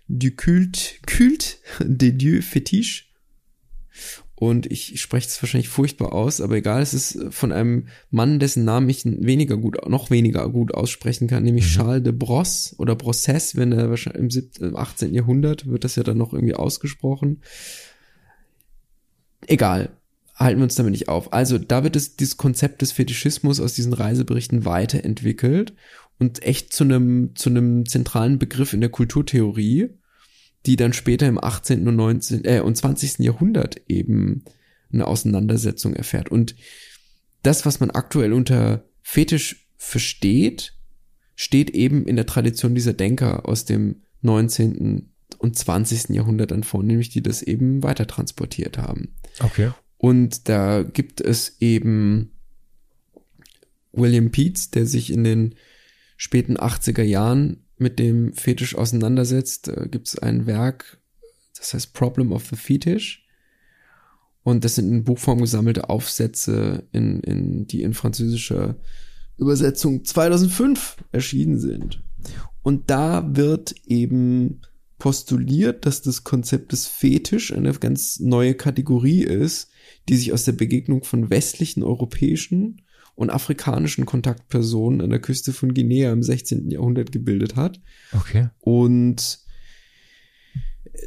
Du 0.08 0.30
Culte, 0.32 0.80
Culte 1.06 1.56
des 1.80 2.16
Dieux 2.16 2.44
Fétiche. 2.44 3.04
Und 4.34 4.70
ich 4.70 5.00
spreche 5.00 5.26
es 5.26 5.42
wahrscheinlich 5.42 5.68
furchtbar 5.68 6.12
aus, 6.12 6.40
aber 6.40 6.56
egal, 6.56 6.80
es 6.80 6.94
ist 6.94 7.18
von 7.30 7.50
einem 7.50 7.88
Mann, 8.10 8.38
dessen 8.38 8.64
Namen 8.64 8.88
ich 8.88 9.04
weniger 9.04 9.56
gut, 9.56 9.88
noch 9.88 10.10
weniger 10.10 10.48
gut 10.48 10.72
aussprechen 10.72 11.26
kann, 11.26 11.42
nämlich 11.42 11.64
mhm. 11.64 11.70
Charles 11.70 12.04
de 12.04 12.12
Brosse 12.12 12.76
oder 12.78 12.94
Brosses, 12.94 13.56
wenn 13.56 13.72
er 13.72 13.90
wahrscheinlich 13.90 14.60
im 14.60 14.76
18. 14.76 15.12
Jahrhundert 15.12 15.66
wird 15.66 15.82
das 15.82 15.96
ja 15.96 16.04
dann 16.04 16.18
noch 16.18 16.32
irgendwie 16.32 16.54
ausgesprochen. 16.54 17.42
Egal 19.48 19.97
halten 20.38 20.60
wir 20.60 20.64
uns 20.64 20.76
damit 20.76 20.92
nicht 20.92 21.08
auf. 21.08 21.32
Also 21.32 21.58
da 21.58 21.82
wird 21.82 21.96
es 21.96 22.16
dieses 22.16 22.36
Konzept 22.36 22.80
des 22.80 22.92
Fetischismus 22.92 23.60
aus 23.60 23.74
diesen 23.74 23.92
Reiseberichten 23.92 24.64
weiterentwickelt 24.64 25.74
und 26.18 26.42
echt 26.42 26.72
zu 26.72 26.84
einem 26.84 27.34
zu 27.34 27.50
einem 27.50 27.86
zentralen 27.86 28.38
Begriff 28.38 28.72
in 28.72 28.80
der 28.80 28.90
Kulturtheorie, 28.90 29.90
die 30.66 30.76
dann 30.76 30.92
später 30.92 31.26
im 31.26 31.42
18. 31.42 31.86
und 31.86 31.96
19. 31.96 32.44
Äh, 32.44 32.60
und 32.60 32.76
20. 32.76 33.18
Jahrhundert 33.18 33.82
eben 33.88 34.44
eine 34.92 35.06
Auseinandersetzung 35.06 35.94
erfährt. 35.94 36.30
Und 36.30 36.54
das, 37.42 37.66
was 37.66 37.80
man 37.80 37.90
aktuell 37.90 38.32
unter 38.32 38.84
Fetisch 39.02 39.68
versteht, 39.76 40.74
steht 41.34 41.70
eben 41.70 42.06
in 42.06 42.16
der 42.16 42.26
Tradition 42.26 42.74
dieser 42.74 42.92
Denker 42.92 43.48
aus 43.48 43.64
dem 43.64 44.02
19. 44.22 45.12
und 45.38 45.56
20. 45.56 46.10
Jahrhundert 46.10 46.50
dann 46.50 46.64
vor, 46.64 46.82
nämlich 46.82 47.10
die 47.10 47.22
das 47.22 47.42
eben 47.42 47.82
weiter 47.82 48.06
transportiert 48.06 48.78
haben. 48.78 49.14
Okay. 49.40 49.70
Und 49.98 50.48
da 50.48 50.84
gibt 50.84 51.20
es 51.20 51.56
eben 51.60 52.30
William 53.92 54.30
Peets, 54.30 54.70
der 54.70 54.86
sich 54.86 55.12
in 55.12 55.24
den 55.24 55.54
späten 56.16 56.56
80er 56.56 57.02
Jahren 57.02 57.64
mit 57.76 57.98
dem 57.98 58.32
Fetisch 58.32 58.76
auseinandersetzt. 58.76 59.68
Da 59.68 59.84
gibt 59.86 60.08
es 60.08 60.18
ein 60.18 60.46
Werk, 60.46 61.00
das 61.56 61.74
heißt 61.74 61.92
Problem 61.92 62.32
of 62.32 62.46
the 62.48 62.56
Fetish. 62.56 63.24
Und 64.42 64.64
das 64.64 64.76
sind 64.76 64.90
in 64.90 65.04
Buchform 65.04 65.40
gesammelte 65.40 65.90
Aufsätze, 65.90 66.86
in, 66.92 67.20
in, 67.20 67.66
die 67.66 67.82
in 67.82 67.92
französischer 67.92 68.76
Übersetzung 69.36 70.04
2005 70.04 70.96
erschienen 71.12 71.58
sind. 71.58 72.02
Und 72.62 72.90
da 72.90 73.36
wird 73.36 73.74
eben 73.86 74.62
postuliert, 74.98 75.86
dass 75.86 76.02
das 76.02 76.24
Konzept 76.24 76.72
des 76.72 76.86
Fetisch 76.86 77.52
eine 77.52 77.72
ganz 77.74 78.20
neue 78.20 78.54
Kategorie 78.54 79.22
ist, 79.22 79.70
die 80.08 80.16
sich 80.16 80.32
aus 80.32 80.44
der 80.44 80.52
Begegnung 80.52 81.04
von 81.04 81.30
westlichen 81.30 81.82
europäischen 81.82 82.82
und 83.14 83.30
afrikanischen 83.30 84.06
Kontaktpersonen 84.06 85.00
an 85.00 85.10
der 85.10 85.20
Küste 85.20 85.52
von 85.52 85.74
Guinea 85.74 86.12
im 86.12 86.22
16. 86.22 86.70
Jahrhundert 86.70 87.10
gebildet 87.10 87.56
hat. 87.56 87.80
Okay. 88.12 88.48
Und 88.60 89.40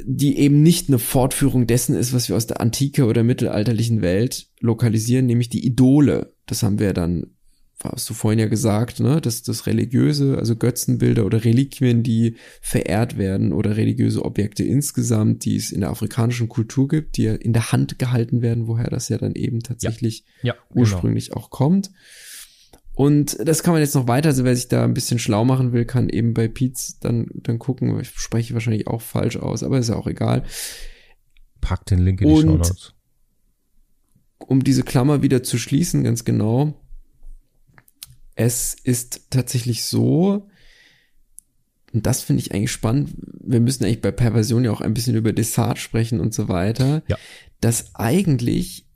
die 0.04 0.38
eben 0.38 0.62
nicht 0.62 0.88
eine 0.88 0.98
Fortführung 0.98 1.66
dessen 1.66 1.96
ist, 1.96 2.12
was 2.12 2.28
wir 2.28 2.36
aus 2.36 2.46
der 2.46 2.60
Antike 2.60 3.06
oder 3.06 3.22
mittelalterlichen 3.22 4.02
Welt 4.02 4.48
lokalisieren, 4.60 5.26
nämlich 5.26 5.48
die 5.48 5.66
Idole. 5.66 6.34
Das 6.46 6.62
haben 6.62 6.78
wir 6.78 6.92
dann 6.92 7.34
hast 7.84 8.08
du 8.08 8.14
vorhin 8.14 8.38
ja 8.38 8.46
gesagt, 8.46 9.00
ne, 9.00 9.20
dass 9.20 9.42
das 9.42 9.66
religiöse, 9.66 10.38
also 10.38 10.56
Götzenbilder 10.56 11.24
oder 11.26 11.44
Reliquien, 11.44 12.02
die 12.02 12.36
verehrt 12.60 13.18
werden 13.18 13.52
oder 13.52 13.76
religiöse 13.76 14.24
Objekte 14.24 14.64
insgesamt, 14.64 15.44
die 15.44 15.56
es 15.56 15.72
in 15.72 15.80
der 15.80 15.90
afrikanischen 15.90 16.48
Kultur 16.48 16.88
gibt, 16.88 17.16
die 17.16 17.24
ja 17.24 17.34
in 17.34 17.52
der 17.52 17.72
Hand 17.72 17.98
gehalten 17.98 18.42
werden, 18.42 18.66
woher 18.66 18.90
das 18.90 19.08
ja 19.08 19.18
dann 19.18 19.34
eben 19.34 19.60
tatsächlich 19.60 20.24
ja. 20.42 20.54
Ja, 20.54 20.60
ursprünglich 20.74 21.30
genau. 21.30 21.40
auch 21.40 21.50
kommt. 21.50 21.90
Und 22.94 23.38
das 23.40 23.62
kann 23.62 23.72
man 23.72 23.80
jetzt 23.80 23.94
noch 23.94 24.06
weiter, 24.06 24.28
also 24.28 24.44
wer 24.44 24.54
sich 24.54 24.68
da 24.68 24.84
ein 24.84 24.94
bisschen 24.94 25.18
schlau 25.18 25.44
machen 25.44 25.72
will, 25.72 25.86
kann 25.86 26.08
eben 26.08 26.34
bei 26.34 26.46
Pietz 26.48 26.98
dann, 26.98 27.26
dann 27.32 27.58
gucken. 27.58 27.98
Ich 28.00 28.10
spreche 28.10 28.52
wahrscheinlich 28.52 28.86
auch 28.86 29.00
falsch 29.00 29.36
aus, 29.36 29.62
aber 29.62 29.78
ist 29.78 29.88
ja 29.88 29.96
auch 29.96 30.06
egal. 30.06 30.44
Pack 31.60 31.86
den 31.86 32.00
Link 32.00 32.20
in 32.20 32.28
die 32.28 32.40
Show 32.40 32.46
Notes. 32.46 32.94
Um 34.38 34.62
diese 34.62 34.82
Klammer 34.82 35.22
wieder 35.22 35.42
zu 35.42 35.56
schließen, 35.56 36.04
ganz 36.04 36.24
genau, 36.24 36.81
es 38.34 38.74
ist 38.74 39.30
tatsächlich 39.30 39.84
so, 39.84 40.48
und 41.92 42.06
das 42.06 42.22
finde 42.22 42.40
ich 42.40 42.54
eigentlich 42.54 42.72
spannend, 42.72 43.14
wir 43.40 43.60
müssen 43.60 43.84
eigentlich 43.84 44.00
bei 44.00 44.12
Perversion 44.12 44.64
ja 44.64 44.72
auch 44.72 44.80
ein 44.80 44.94
bisschen 44.94 45.14
über 45.14 45.32
Desart 45.32 45.78
sprechen 45.78 46.20
und 46.20 46.32
so 46.32 46.48
weiter, 46.48 47.02
ja. 47.08 47.16
dass 47.60 47.94
eigentlich 47.94 48.86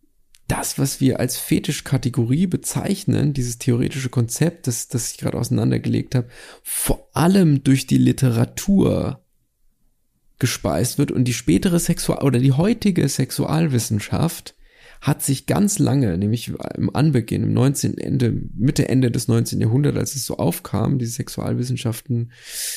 das, 0.48 0.78
was 0.78 1.00
wir 1.00 1.18
als 1.18 1.36
Fetischkategorie 1.36 2.46
bezeichnen, 2.46 3.32
dieses 3.32 3.58
theoretische 3.58 4.08
Konzept, 4.08 4.66
das, 4.66 4.88
das 4.88 5.10
ich 5.10 5.18
gerade 5.18 5.36
auseinandergelegt 5.36 6.14
habe, 6.14 6.28
vor 6.62 7.08
allem 7.12 7.64
durch 7.64 7.86
die 7.86 7.98
Literatur 7.98 9.24
gespeist 10.38 10.98
wird 10.98 11.10
und 11.10 11.24
die 11.24 11.32
spätere 11.32 11.80
Sexual- 11.80 12.22
oder 12.22 12.38
die 12.38 12.52
heutige 12.52 13.08
Sexualwissenschaft 13.08 14.55
hat 15.00 15.22
sich 15.22 15.46
ganz 15.46 15.78
lange, 15.78 16.16
nämlich 16.18 16.52
im 16.76 16.94
Anbeginn, 16.94 17.42
im 17.42 17.52
19. 17.52 17.98
Ende, 17.98 18.32
Mitte, 18.54 18.88
Ende 18.88 19.10
des 19.10 19.28
19. 19.28 19.60
Jahrhunderts, 19.60 19.98
als 19.98 20.16
es 20.16 20.26
so 20.26 20.36
aufkam, 20.36 20.98
die 20.98 21.06
Sexualwissenschaften 21.06 22.32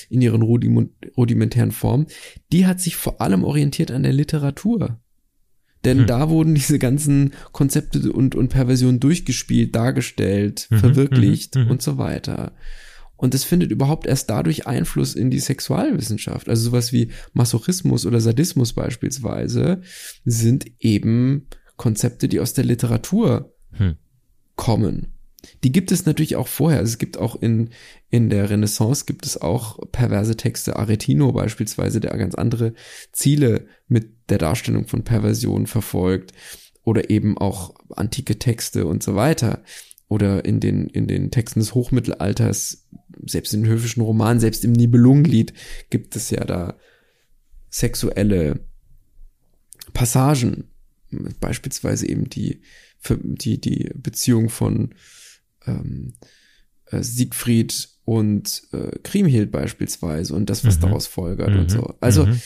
in 0.10 0.22
ihren 0.22 0.42
rudimentären 0.42 1.72
Formen, 1.72 2.08
die 2.52 2.66
hat 2.66 2.80
sich 2.80 2.96
vor 2.96 3.22
allem 3.22 3.44
orientiert 3.44 3.92
an 3.92 4.04
der 4.04 4.14
Literatur. 4.14 5.00
Denn 5.86 6.00
hm. 6.00 6.08
da 6.08 6.30
wurden 6.30 6.56
diese 6.56 6.78
ganzen 6.78 7.34
Konzepte 7.52 8.12
und, 8.12 8.36
und 8.36 8.50
Perversionen 8.50 9.00
durchgespielt, 9.00 9.76
dargestellt, 9.76 10.68
mhm, 10.70 10.78
verwirklicht 10.78 11.56
mhm, 11.56 11.64
mhm. 11.64 11.72
und 11.72 11.82
so 11.82 11.98
weiter. 11.98 12.54
Und 13.16 13.36
es 13.36 13.44
findet 13.44 13.72
überhaupt 13.72 14.08
erst 14.08 14.30
dadurch 14.30 14.66
Einfluss 14.66 15.14
in 15.14 15.30
die 15.30 15.40
Sexualwissenschaft. 15.40 16.48
Also 16.48 16.70
sowas 16.70 16.94
wie 16.94 17.12
Masochismus 17.34 18.06
oder 18.06 18.22
Sadismus 18.22 18.72
beispielsweise 18.72 19.82
sind 20.24 20.66
eben 20.80 21.48
Konzepte, 21.80 22.28
die 22.28 22.42
aus 22.42 22.54
der 22.54 22.66
Literatur 22.66 23.56
hm. 23.72 23.96
kommen. 24.56 25.14
Die 25.64 25.72
gibt 25.72 25.94
es 25.94 26.06
natürlich 26.06 26.36
auch 26.36 26.50
vorher. 26.50 26.80
Also 26.80 26.90
es 26.90 26.98
gibt 26.98 27.18
auch 27.18 27.42
in, 27.42 27.70
in 28.10 28.30
der 28.30 28.50
Renaissance 28.50 29.06
gibt 29.06 29.26
es 29.26 29.42
auch 29.42 29.80
perverse 29.94 30.36
Texte. 30.36 30.76
Aretino 30.76 31.32
beispielsweise, 31.32 32.02
der 32.02 32.16
ganz 32.18 32.36
andere 32.36 32.74
Ziele 33.14 33.66
mit 33.88 34.30
der 34.30 34.38
Darstellung 34.38 34.88
von 34.88 35.06
Perversion 35.06 35.66
verfolgt. 35.66 36.34
Oder 36.84 37.10
eben 37.10 37.38
auch 37.38 37.74
antike 37.96 38.38
Texte 38.38 38.86
und 38.86 39.02
so 39.02 39.16
weiter. 39.16 39.64
Oder 40.10 40.44
in 40.44 40.60
den, 40.60 40.88
in 40.88 41.08
den 41.08 41.32
Texten 41.32 41.62
des 41.62 41.74
Hochmittelalters, 41.76 42.90
selbst 43.26 43.54
in 43.54 43.64
den 43.64 43.72
höfischen 43.72 44.04
Romanen, 44.04 44.42
selbst 44.42 44.66
im 44.66 44.74
Nibelungenlied 44.74 45.54
gibt 45.90 46.18
es 46.18 46.30
ja 46.30 46.44
da 46.44 46.78
sexuelle 47.70 48.66
Passagen 49.94 50.70
beispielsweise 51.40 52.08
eben 52.08 52.30
die, 52.30 52.62
die, 53.10 53.60
die 53.60 53.92
Beziehung 53.96 54.50
von 54.50 54.94
ähm, 55.66 56.14
äh, 56.86 57.02
Siegfried 57.02 57.90
und 58.06 58.64
äh, 58.72 58.98
Kriemhild 59.04 59.52
beispielsweise 59.52 60.34
und 60.34 60.50
das, 60.50 60.66
was 60.66 60.78
mhm. 60.78 60.82
daraus 60.82 61.08
folgert 61.08 61.52
mhm. 61.52 61.60
und 61.60 61.72
so. 61.72 61.96
Also 62.00 62.26
mhm. 62.26 62.42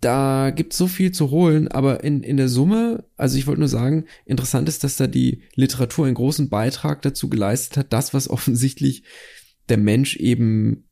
da 0.00 0.50
gibt 0.50 0.72
so 0.72 0.86
viel 0.86 1.12
zu 1.12 1.30
holen, 1.30 1.68
aber 1.68 2.04
in, 2.04 2.22
in 2.22 2.36
der 2.36 2.48
Summe, 2.48 3.04
also 3.16 3.36
ich 3.36 3.46
wollte 3.46 3.60
nur 3.60 3.68
sagen, 3.68 4.04
interessant 4.24 4.68
ist, 4.68 4.84
dass 4.84 4.96
da 4.96 5.06
die 5.06 5.42
Literatur 5.54 6.06
einen 6.06 6.14
großen 6.14 6.48
Beitrag 6.48 7.02
dazu 7.02 7.28
geleistet 7.28 7.76
hat, 7.76 7.92
das, 7.92 8.14
was 8.14 8.28
offensichtlich 8.30 9.04
der 9.68 9.78
Mensch 9.78 10.16
eben 10.16 10.84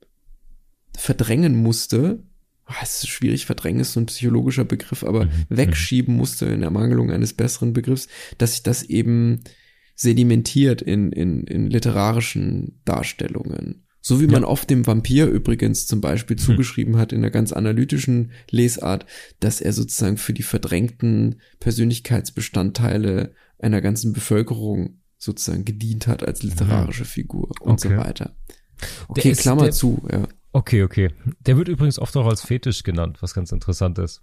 verdrängen 0.96 1.56
musste, 1.62 2.24
es 2.82 3.02
ist 3.02 3.08
schwierig, 3.08 3.46
verdrängen 3.46 3.80
ist 3.80 3.92
so 3.92 4.00
ein 4.00 4.06
psychologischer 4.06 4.64
Begriff, 4.64 5.04
aber 5.04 5.26
mhm. 5.26 5.30
wegschieben 5.48 6.14
musste 6.16 6.46
in 6.46 6.62
Ermangelung 6.62 7.10
eines 7.10 7.32
besseren 7.32 7.72
Begriffs, 7.72 8.08
dass 8.36 8.52
sich 8.52 8.62
das 8.62 8.82
eben 8.82 9.40
sedimentiert 9.94 10.80
in, 10.80 11.10
in, 11.12 11.44
in 11.44 11.68
literarischen 11.68 12.80
Darstellungen. 12.84 13.84
So 14.00 14.20
wie 14.20 14.26
man 14.26 14.42
ja. 14.42 14.48
oft 14.48 14.70
dem 14.70 14.86
Vampir 14.86 15.26
übrigens 15.26 15.86
zum 15.86 16.00
Beispiel 16.00 16.36
mhm. 16.36 16.40
zugeschrieben 16.40 16.96
hat 16.96 17.12
in 17.12 17.18
einer 17.18 17.30
ganz 17.30 17.52
analytischen 17.52 18.30
Lesart, 18.50 19.06
dass 19.40 19.60
er 19.60 19.72
sozusagen 19.72 20.16
für 20.16 20.32
die 20.32 20.44
verdrängten 20.44 21.40
Persönlichkeitsbestandteile 21.60 23.34
einer 23.58 23.80
ganzen 23.80 24.12
Bevölkerung 24.12 25.00
sozusagen 25.18 25.64
gedient 25.64 26.06
hat 26.06 26.26
als 26.26 26.42
literarische 26.42 27.04
Figur 27.04 27.50
und 27.60 27.84
okay. 27.84 27.88
so 27.88 27.96
weiter. 27.96 28.36
Okay, 29.08 29.30
ist, 29.30 29.40
Klammer 29.40 29.72
zu, 29.72 30.00
ja. 30.10 30.28
Okay, 30.59 30.82
okay. 30.82 31.11
Der 31.46 31.56
wird 31.56 31.68
übrigens 31.68 32.00
oft 32.00 32.16
auch 32.16 32.26
als 32.26 32.42
Fetisch 32.42 32.82
genannt, 32.82 33.18
was 33.20 33.32
ganz 33.32 33.52
interessant 33.52 33.96
ist. 33.98 34.22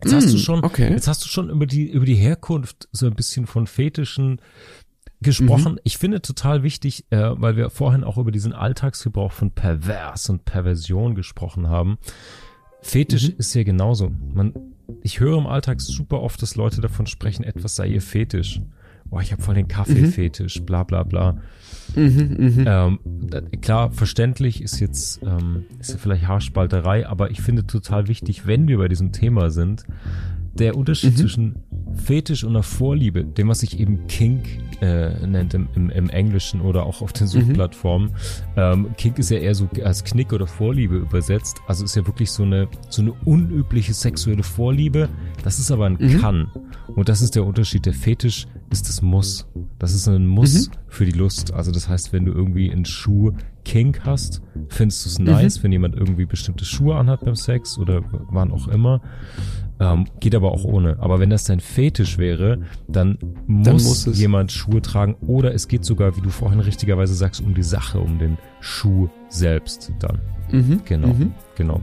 Jetzt 0.00 0.12
mm, 0.12 0.14
hast 0.14 0.32
du 0.32 0.38
schon, 0.38 0.62
okay. 0.62 0.88
jetzt 0.92 1.08
hast 1.08 1.24
du 1.24 1.28
schon 1.28 1.50
über 1.50 1.66
die, 1.66 1.90
über 1.90 2.06
die 2.06 2.14
Herkunft 2.14 2.88
so 2.92 3.06
ein 3.06 3.16
bisschen 3.16 3.48
von 3.48 3.66
Fetischen 3.66 4.40
gesprochen. 5.20 5.72
Mhm. 5.72 5.80
Ich 5.82 5.98
finde 5.98 6.22
total 6.22 6.62
wichtig, 6.62 7.04
äh, 7.10 7.30
weil 7.32 7.56
wir 7.56 7.68
vorhin 7.70 8.04
auch 8.04 8.16
über 8.16 8.30
diesen 8.30 8.52
Alltagsgebrauch 8.52 9.32
von 9.32 9.50
Pervers 9.50 10.30
und 10.30 10.44
Perversion 10.44 11.16
gesprochen 11.16 11.68
haben. 11.68 11.98
Fetisch 12.80 13.30
mhm. 13.30 13.34
ist 13.38 13.52
ja 13.52 13.64
genauso. 13.64 14.12
Man, 14.32 14.54
ich 15.02 15.18
höre 15.18 15.36
im 15.36 15.48
Alltag 15.48 15.80
super 15.80 16.22
oft, 16.22 16.40
dass 16.42 16.54
Leute 16.54 16.80
davon 16.80 17.08
sprechen, 17.08 17.42
etwas 17.42 17.74
sei 17.74 17.88
ihr 17.88 18.02
Fetisch. 18.02 18.60
Boah, 19.06 19.20
ich 19.20 19.32
habe 19.32 19.42
voll 19.42 19.56
den 19.56 19.66
Kaffeefetisch, 19.66 20.60
mhm. 20.60 20.66
bla 20.66 20.84
bla 20.84 21.02
bla. 21.02 21.42
Mhm, 21.96 22.64
mh. 22.64 22.64
ähm, 22.66 22.98
klar, 23.60 23.90
verständlich 23.90 24.62
ist 24.62 24.80
jetzt 24.80 25.22
ähm, 25.22 25.64
ist 25.80 25.98
vielleicht 26.00 26.26
Haarspalterei, 26.26 27.06
aber 27.06 27.30
ich 27.30 27.40
finde 27.40 27.66
total 27.66 28.08
wichtig, 28.08 28.46
wenn 28.46 28.68
wir 28.68 28.78
bei 28.78 28.88
diesem 28.88 29.12
Thema 29.12 29.50
sind, 29.50 29.84
der 30.54 30.76
Unterschied 30.76 31.12
mhm. 31.12 31.16
zwischen 31.16 31.54
Fetisch 31.94 32.44
und 32.44 32.50
einer 32.50 32.62
Vorliebe, 32.62 33.24
dem 33.24 33.48
was 33.48 33.60
sich 33.60 33.78
eben 33.78 34.06
Kink 34.06 34.46
äh, 34.80 35.26
nennt 35.26 35.54
im, 35.54 35.68
im, 35.74 35.90
im, 35.90 36.08
Englischen 36.08 36.60
oder 36.60 36.84
auch 36.84 37.02
auf 37.02 37.12
den 37.12 37.24
mhm. 37.24 37.30
Suchplattformen. 37.30 38.08
Mhm. 38.08 38.14
Ähm, 38.56 38.86
Kink 38.96 39.18
ist 39.18 39.30
ja 39.30 39.38
eher 39.38 39.54
so 39.54 39.68
als 39.84 40.04
Knick 40.04 40.32
oder 40.32 40.46
Vorliebe 40.46 40.96
übersetzt. 40.96 41.60
Also 41.66 41.84
ist 41.84 41.96
ja 41.96 42.06
wirklich 42.06 42.30
so 42.30 42.42
eine 42.42 42.68
so 42.88 43.02
eine 43.02 43.12
unübliche 43.24 43.92
sexuelle 43.94 44.42
Vorliebe. 44.42 45.08
Das 45.42 45.58
ist 45.58 45.70
aber 45.70 45.86
ein 45.86 45.98
mhm. 46.00 46.20
Kann. 46.20 46.50
Und 46.94 47.08
das 47.08 47.22
ist 47.22 47.34
der 47.34 47.44
Unterschied. 47.44 47.86
Der 47.86 47.94
Fetisch 47.94 48.46
ist 48.70 48.88
das 48.88 49.02
Muss. 49.02 49.46
Das 49.78 49.94
ist 49.94 50.08
ein 50.08 50.26
Muss 50.26 50.68
mhm. 50.68 50.72
für 50.88 51.04
die 51.04 51.12
Lust. 51.12 51.52
Also 51.52 51.72
das 51.72 51.88
heißt, 51.88 52.12
wenn 52.12 52.24
du 52.24 52.32
irgendwie 52.32 52.70
einen 52.70 52.84
Schuh 52.84 53.32
Kink 53.64 54.00
hast, 54.04 54.42
findest 54.68 55.04
du 55.04 55.08
es 55.10 55.18
nice, 55.18 55.58
mhm. 55.58 55.64
wenn 55.64 55.72
jemand 55.72 55.96
irgendwie 55.96 56.24
bestimmte 56.24 56.64
Schuhe 56.64 56.96
anhat 56.96 57.24
beim 57.24 57.36
Sex 57.36 57.78
oder 57.78 58.02
wann 58.30 58.52
auch 58.52 58.68
immer. 58.68 59.00
Ähm, 59.80 60.04
geht 60.20 60.34
aber 60.34 60.52
auch 60.52 60.64
ohne. 60.64 60.98
Aber 61.00 61.20
wenn 61.20 61.30
das 61.30 61.44
dein 61.44 61.60
Fetisch 61.60 62.18
wäre, 62.18 62.60
dann 62.86 63.18
muss, 63.46 63.64
dann 63.64 63.74
muss 63.76 64.18
jemand 64.18 64.52
Schuhe 64.52 64.82
tragen 64.82 65.14
oder 65.26 65.54
es 65.54 65.68
geht 65.68 65.86
sogar, 65.86 66.16
wie 66.16 66.20
du 66.20 66.28
vorhin 66.28 66.60
richtigerweise 66.60 67.14
sagst, 67.14 67.40
um 67.40 67.54
die 67.54 67.62
Sache, 67.62 67.98
um 67.98 68.18
den 68.18 68.36
Schuh 68.60 69.08
selbst 69.30 69.90
dann. 69.98 70.20
Mhm. 70.50 70.82
Genau, 70.84 71.08
mhm. 71.08 71.32
genau. 71.56 71.80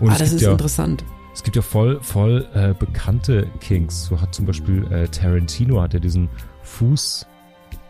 Und 0.00 0.10
ah, 0.10 0.18
das 0.18 0.32
ist 0.32 0.42
ja, 0.42 0.50
interessant. 0.50 1.04
Es 1.32 1.44
gibt 1.44 1.54
ja 1.54 1.62
voll, 1.62 2.00
voll 2.00 2.46
äh, 2.54 2.74
bekannte 2.74 3.46
Kinks. 3.60 4.06
So 4.06 4.20
hat 4.20 4.34
zum 4.34 4.46
Beispiel 4.46 4.84
äh, 4.90 5.06
Tarantino 5.06 5.80
hat 5.80 5.94
ja 5.94 6.00
diesen 6.00 6.28
Fuß. 6.62 7.26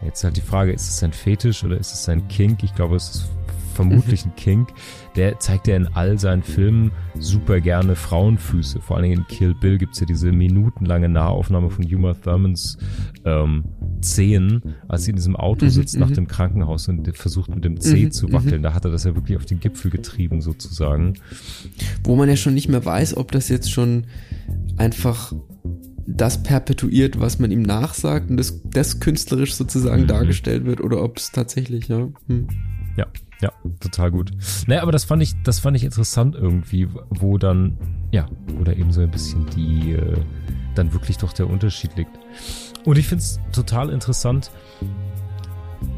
Jetzt 0.04 0.22
halt 0.22 0.36
die 0.36 0.42
Frage, 0.42 0.72
ist 0.72 0.86
es 0.88 0.98
sein 0.98 1.12
Fetisch 1.12 1.64
oder 1.64 1.78
ist 1.78 1.94
es 1.94 2.04
sein 2.04 2.28
Kink? 2.28 2.62
Ich 2.62 2.74
glaube, 2.74 2.96
es 2.96 3.08
ist 3.08 3.30
vermutlich 3.74 4.26
ein 4.26 4.34
Kink. 4.36 4.68
Der 5.16 5.38
zeigt 5.40 5.66
ja 5.66 5.76
in 5.76 5.86
all 5.88 6.18
seinen 6.18 6.42
Filmen 6.42 6.92
super 7.18 7.60
gerne 7.60 7.96
Frauenfüße. 7.96 8.80
Vor 8.80 8.96
allen 8.96 9.04
Dingen 9.04 9.20
in 9.20 9.26
Kill 9.26 9.54
Bill 9.54 9.78
gibt's 9.78 10.00
ja 10.00 10.06
diese 10.06 10.30
minutenlange 10.30 11.08
Nahaufnahme 11.08 11.70
von 11.70 11.84
Uma 11.86 12.14
Thurmans 12.14 12.76
ähm, 13.24 13.64
Zehen, 14.02 14.74
als 14.88 15.04
sie 15.04 15.10
in 15.10 15.16
diesem 15.16 15.34
Auto 15.34 15.64
mhm, 15.64 15.70
sitzt 15.70 15.96
nach 15.96 16.10
mhm. 16.10 16.14
dem 16.14 16.28
Krankenhaus 16.28 16.88
und 16.88 17.16
versucht 17.16 17.54
mit 17.54 17.64
dem 17.64 17.80
Zeh 17.80 18.04
mhm, 18.04 18.10
zu 18.12 18.30
wackeln. 18.32 18.62
Da 18.62 18.74
hat 18.74 18.84
er 18.84 18.90
das 18.90 19.04
ja 19.04 19.14
wirklich 19.14 19.38
auf 19.38 19.46
den 19.46 19.58
Gipfel 19.58 19.90
getrieben 19.90 20.42
sozusagen. 20.42 21.14
Wo 22.04 22.14
man 22.14 22.28
ja 22.28 22.36
schon 22.36 22.54
nicht 22.54 22.68
mehr 22.68 22.84
weiß, 22.84 23.16
ob 23.16 23.32
das 23.32 23.48
jetzt 23.48 23.70
schon 23.70 24.04
einfach 24.76 25.32
das 26.06 26.42
perpetuiert, 26.42 27.18
was 27.18 27.38
man 27.38 27.50
ihm 27.50 27.62
nachsagt 27.62 28.30
und 28.30 28.36
das, 28.36 28.60
das 28.64 29.00
künstlerisch 29.00 29.54
sozusagen 29.54 30.02
mhm. 30.02 30.08
dargestellt 30.08 30.64
wird 30.64 30.80
oder 30.80 31.02
ob 31.02 31.16
es 31.16 31.32
tatsächlich, 31.32 31.88
ja. 31.88 32.08
Hm. 32.28 32.46
Ja, 32.96 33.06
ja, 33.40 33.52
total 33.80 34.10
gut. 34.10 34.30
Naja, 34.66 34.82
aber 34.82 34.92
das 34.92 35.04
fand 35.04 35.22
ich, 35.22 35.34
das 35.42 35.58
fand 35.58 35.76
ich 35.76 35.84
interessant 35.84 36.34
irgendwie, 36.34 36.88
wo 37.10 37.38
dann, 37.38 37.76
ja, 38.10 38.28
wo 38.48 38.64
da 38.64 38.72
eben 38.72 38.92
so 38.92 39.00
ein 39.00 39.10
bisschen 39.10 39.46
die, 39.54 39.92
äh, 39.92 40.16
dann 40.74 40.92
wirklich 40.92 41.18
doch 41.18 41.32
der 41.32 41.48
Unterschied 41.48 41.96
liegt. 41.96 42.18
Und 42.84 42.98
ich 42.98 43.08
finde 43.08 43.22
es 43.22 43.40
total 43.52 43.90
interessant, 43.90 44.50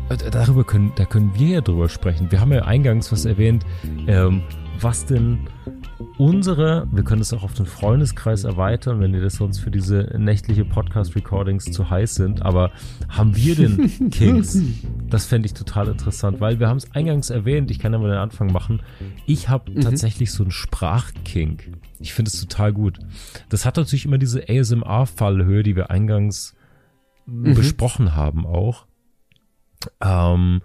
äh, 0.08 0.30
darüber 0.30 0.64
können, 0.64 0.92
da 0.96 1.04
können 1.04 1.32
wir 1.34 1.48
ja 1.48 1.60
drüber 1.60 1.88
sprechen. 1.88 2.30
Wir 2.30 2.40
haben 2.40 2.52
ja 2.52 2.62
eingangs 2.62 3.12
was 3.12 3.24
erwähnt, 3.24 3.64
ähm, 4.06 4.42
was 4.80 5.04
denn 5.04 5.48
unsere, 6.18 6.86
wir 6.90 7.04
können 7.04 7.22
es 7.22 7.32
auch 7.32 7.44
auf 7.44 7.54
den 7.54 7.64
Freundeskreis 7.64 8.44
erweitern, 8.44 9.00
wenn 9.00 9.12
dir 9.12 9.20
das 9.20 9.36
sonst 9.36 9.58
für 9.58 9.70
diese 9.70 10.14
nächtliche 10.18 10.64
Podcast-Recordings 10.64 11.66
zu 11.66 11.88
heiß 11.88 12.16
sind, 12.16 12.42
aber 12.42 12.72
haben 13.08 13.34
wir 13.36 13.54
denn 13.54 14.10
Kings? 14.10 14.60
Das 15.08 15.26
fände 15.26 15.46
ich 15.46 15.54
total 15.54 15.88
interessant, 15.88 16.40
weil 16.40 16.58
wir 16.58 16.68
haben 16.68 16.76
es 16.76 16.92
eingangs 16.92 17.30
erwähnt, 17.30 17.70
ich 17.70 17.78
kann 17.78 17.92
ja 17.92 17.98
mal 17.98 18.10
den 18.10 18.18
Anfang 18.18 18.52
machen. 18.52 18.82
Ich 19.26 19.48
habe 19.48 19.70
mhm. 19.70 19.80
tatsächlich 19.80 20.32
so 20.32 20.42
einen 20.42 20.50
Sprachkink. 20.50 21.70
Ich 22.00 22.12
finde 22.12 22.30
es 22.30 22.40
total 22.40 22.72
gut. 22.72 22.98
Das 23.48 23.64
hat 23.64 23.76
natürlich 23.76 24.04
immer 24.04 24.18
diese 24.18 24.48
ASMR-Fallhöhe, 24.48 25.62
die 25.62 25.76
wir 25.76 25.90
eingangs 25.90 26.54
mhm. 27.26 27.54
besprochen 27.54 28.16
haben 28.16 28.44
auch. 28.44 28.86
Ähm, 30.00 30.62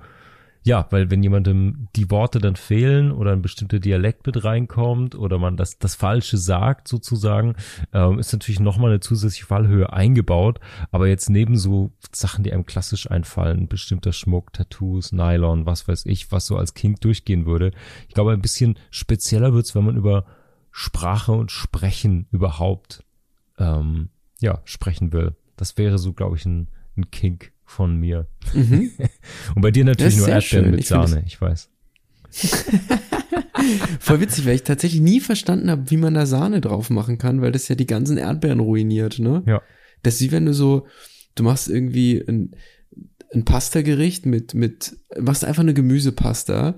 ja, 0.63 0.87
weil 0.91 1.11
wenn 1.11 1.21
jemandem 1.21 1.89
die 1.95 2.09
Worte 2.09 2.39
dann 2.39 2.55
fehlen 2.55 3.11
oder 3.11 3.33
ein 3.33 3.41
bestimmter 3.41 3.79
Dialekt 3.79 4.25
mit 4.25 4.45
reinkommt 4.45 5.13
oder 5.13 5.37
man 5.37 5.57
das, 5.57 5.77
das 5.77 5.95
Falsche 5.95 6.37
sagt 6.37 6.87
sozusagen, 6.87 7.55
ähm, 7.91 8.17
ist 8.17 8.31
natürlich 8.31 8.61
nochmal 8.61 8.91
eine 8.91 9.01
zusätzliche 9.01 9.45
Fallhöhe 9.45 9.91
eingebaut. 9.91 10.61
Aber 10.91 11.07
jetzt 11.07 11.29
neben 11.29 11.57
so 11.57 11.91
Sachen, 12.13 12.45
die 12.45 12.53
einem 12.53 12.65
klassisch 12.65 13.11
einfallen, 13.11 13.67
bestimmter 13.67 14.13
Schmuck, 14.13 14.53
Tattoos, 14.53 15.11
Nylon, 15.11 15.65
was 15.65 15.87
weiß 15.87 16.05
ich, 16.05 16.31
was 16.31 16.45
so 16.45 16.55
als 16.55 16.73
King 16.73 16.95
durchgehen 16.99 17.45
würde. 17.45 17.71
Ich 18.07 18.13
glaube, 18.13 18.31
ein 18.31 18.41
bisschen 18.41 18.79
spezieller 18.89 19.53
wird's, 19.53 19.75
wenn 19.75 19.85
man 19.85 19.97
über 19.97 20.25
Sprache 20.71 21.33
und 21.33 21.51
Sprechen 21.51 22.27
überhaupt 22.31 23.03
ähm, 23.57 24.09
ja, 24.39 24.61
sprechen 24.63 25.11
will. 25.13 25.35
Das 25.57 25.77
wäre 25.77 25.97
so, 25.97 26.13
glaube 26.13 26.37
ich, 26.37 26.45
ein, 26.45 26.69
ein 26.97 27.11
Kink 27.11 27.52
von 27.73 27.97
mir. 27.97 28.27
Mhm. 28.53 28.91
Und 29.55 29.61
bei 29.61 29.71
dir 29.71 29.83
natürlich 29.83 30.17
nur 30.17 30.29
Erdbeeren 30.29 30.71
mit 30.71 30.81
ich 30.81 30.87
Sahne, 30.87 31.23
ich 31.25 31.41
weiß. 31.41 31.69
Voll 33.99 34.21
witzig, 34.21 34.45
weil 34.45 34.55
ich 34.55 34.63
tatsächlich 34.63 35.01
nie 35.01 35.19
verstanden 35.19 35.69
habe, 35.69 35.89
wie 35.89 35.97
man 35.97 36.13
da 36.13 36.25
Sahne 36.25 36.61
drauf 36.61 36.89
machen 36.89 37.17
kann, 37.17 37.41
weil 37.41 37.51
das 37.51 37.67
ja 37.67 37.75
die 37.75 37.85
ganzen 37.85 38.17
Erdbeeren 38.17 38.59
ruiniert, 38.59 39.19
ne? 39.19 39.43
Ja. 39.45 39.61
Das 40.03 40.15
ist 40.15 40.21
wie 40.21 40.31
wenn 40.31 40.45
du 40.45 40.53
so, 40.53 40.87
du 41.35 41.43
machst 41.43 41.69
irgendwie 41.69 42.23
ein, 42.27 42.55
ein 43.33 43.45
Pasta-Gericht 43.45 44.25
mit, 44.25 44.53
mit, 44.53 44.97
machst 45.19 45.45
einfach 45.45 45.63
eine 45.63 45.73
Gemüsepasta, 45.73 46.77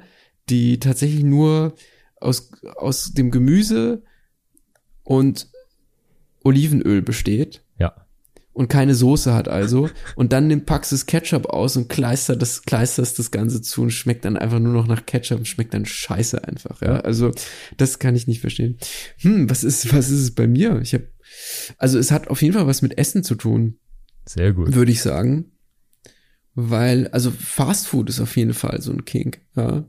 die 0.49 0.79
tatsächlich 0.79 1.23
nur 1.23 1.75
aus, 2.19 2.51
aus 2.77 3.13
dem 3.13 3.31
Gemüse 3.31 4.03
und 5.03 5.49
Olivenöl 6.43 7.01
besteht 7.01 7.64
und 8.55 8.69
keine 8.69 8.95
Soße 8.95 9.33
hat 9.33 9.49
also. 9.49 9.89
Und 10.15 10.31
dann 10.31 10.47
nimmt 10.47 10.69
das 10.69 11.05
Ketchup 11.05 11.45
aus 11.47 11.75
und 11.75 11.89
kleistert 11.89 12.41
das 12.41 12.63
kleisterst 12.63 13.19
das 13.19 13.29
ganze 13.29 13.61
zu 13.61 13.81
und 13.83 13.91
schmeckt 13.91 14.23
dann 14.23 14.37
einfach 14.37 14.59
nur 14.59 14.73
noch 14.73 14.87
nach 14.87 15.05
Ketchup 15.05 15.39
und 15.39 15.45
schmeckt 15.45 15.73
dann 15.73 15.85
scheiße 15.85 16.43
einfach 16.43 16.81
ja. 16.81 17.01
Also 17.01 17.31
das 17.77 17.99
kann 17.99 18.15
ich 18.15 18.27
nicht 18.27 18.39
verstehen. 18.39 18.77
Hm 19.19 19.49
was 19.49 19.63
ist 19.63 19.93
was 19.93 20.09
ist 20.09 20.21
es 20.21 20.33
bei 20.33 20.47
mir? 20.47 20.79
Ich 20.81 20.93
habe 20.93 21.09
also 21.77 21.99
es 21.99 22.11
hat 22.11 22.29
auf 22.29 22.41
jeden 22.41 22.53
Fall 22.53 22.65
was 22.65 22.81
mit 22.81 22.97
Essen 22.97 23.23
zu 23.23 23.35
tun 23.35 23.77
sehr 24.25 24.53
gut. 24.53 24.73
würde 24.73 24.91
ich 24.91 25.01
sagen. 25.01 25.51
Weil 26.53 27.09
also 27.09 27.31
Fast 27.31 27.87
Food 27.87 28.09
ist 28.09 28.21
auf 28.21 28.37
jeden 28.37 28.53
Fall 28.53 28.81
so 28.81 28.91
ein 28.93 29.03
King 29.03 29.35
ja. 29.57 29.83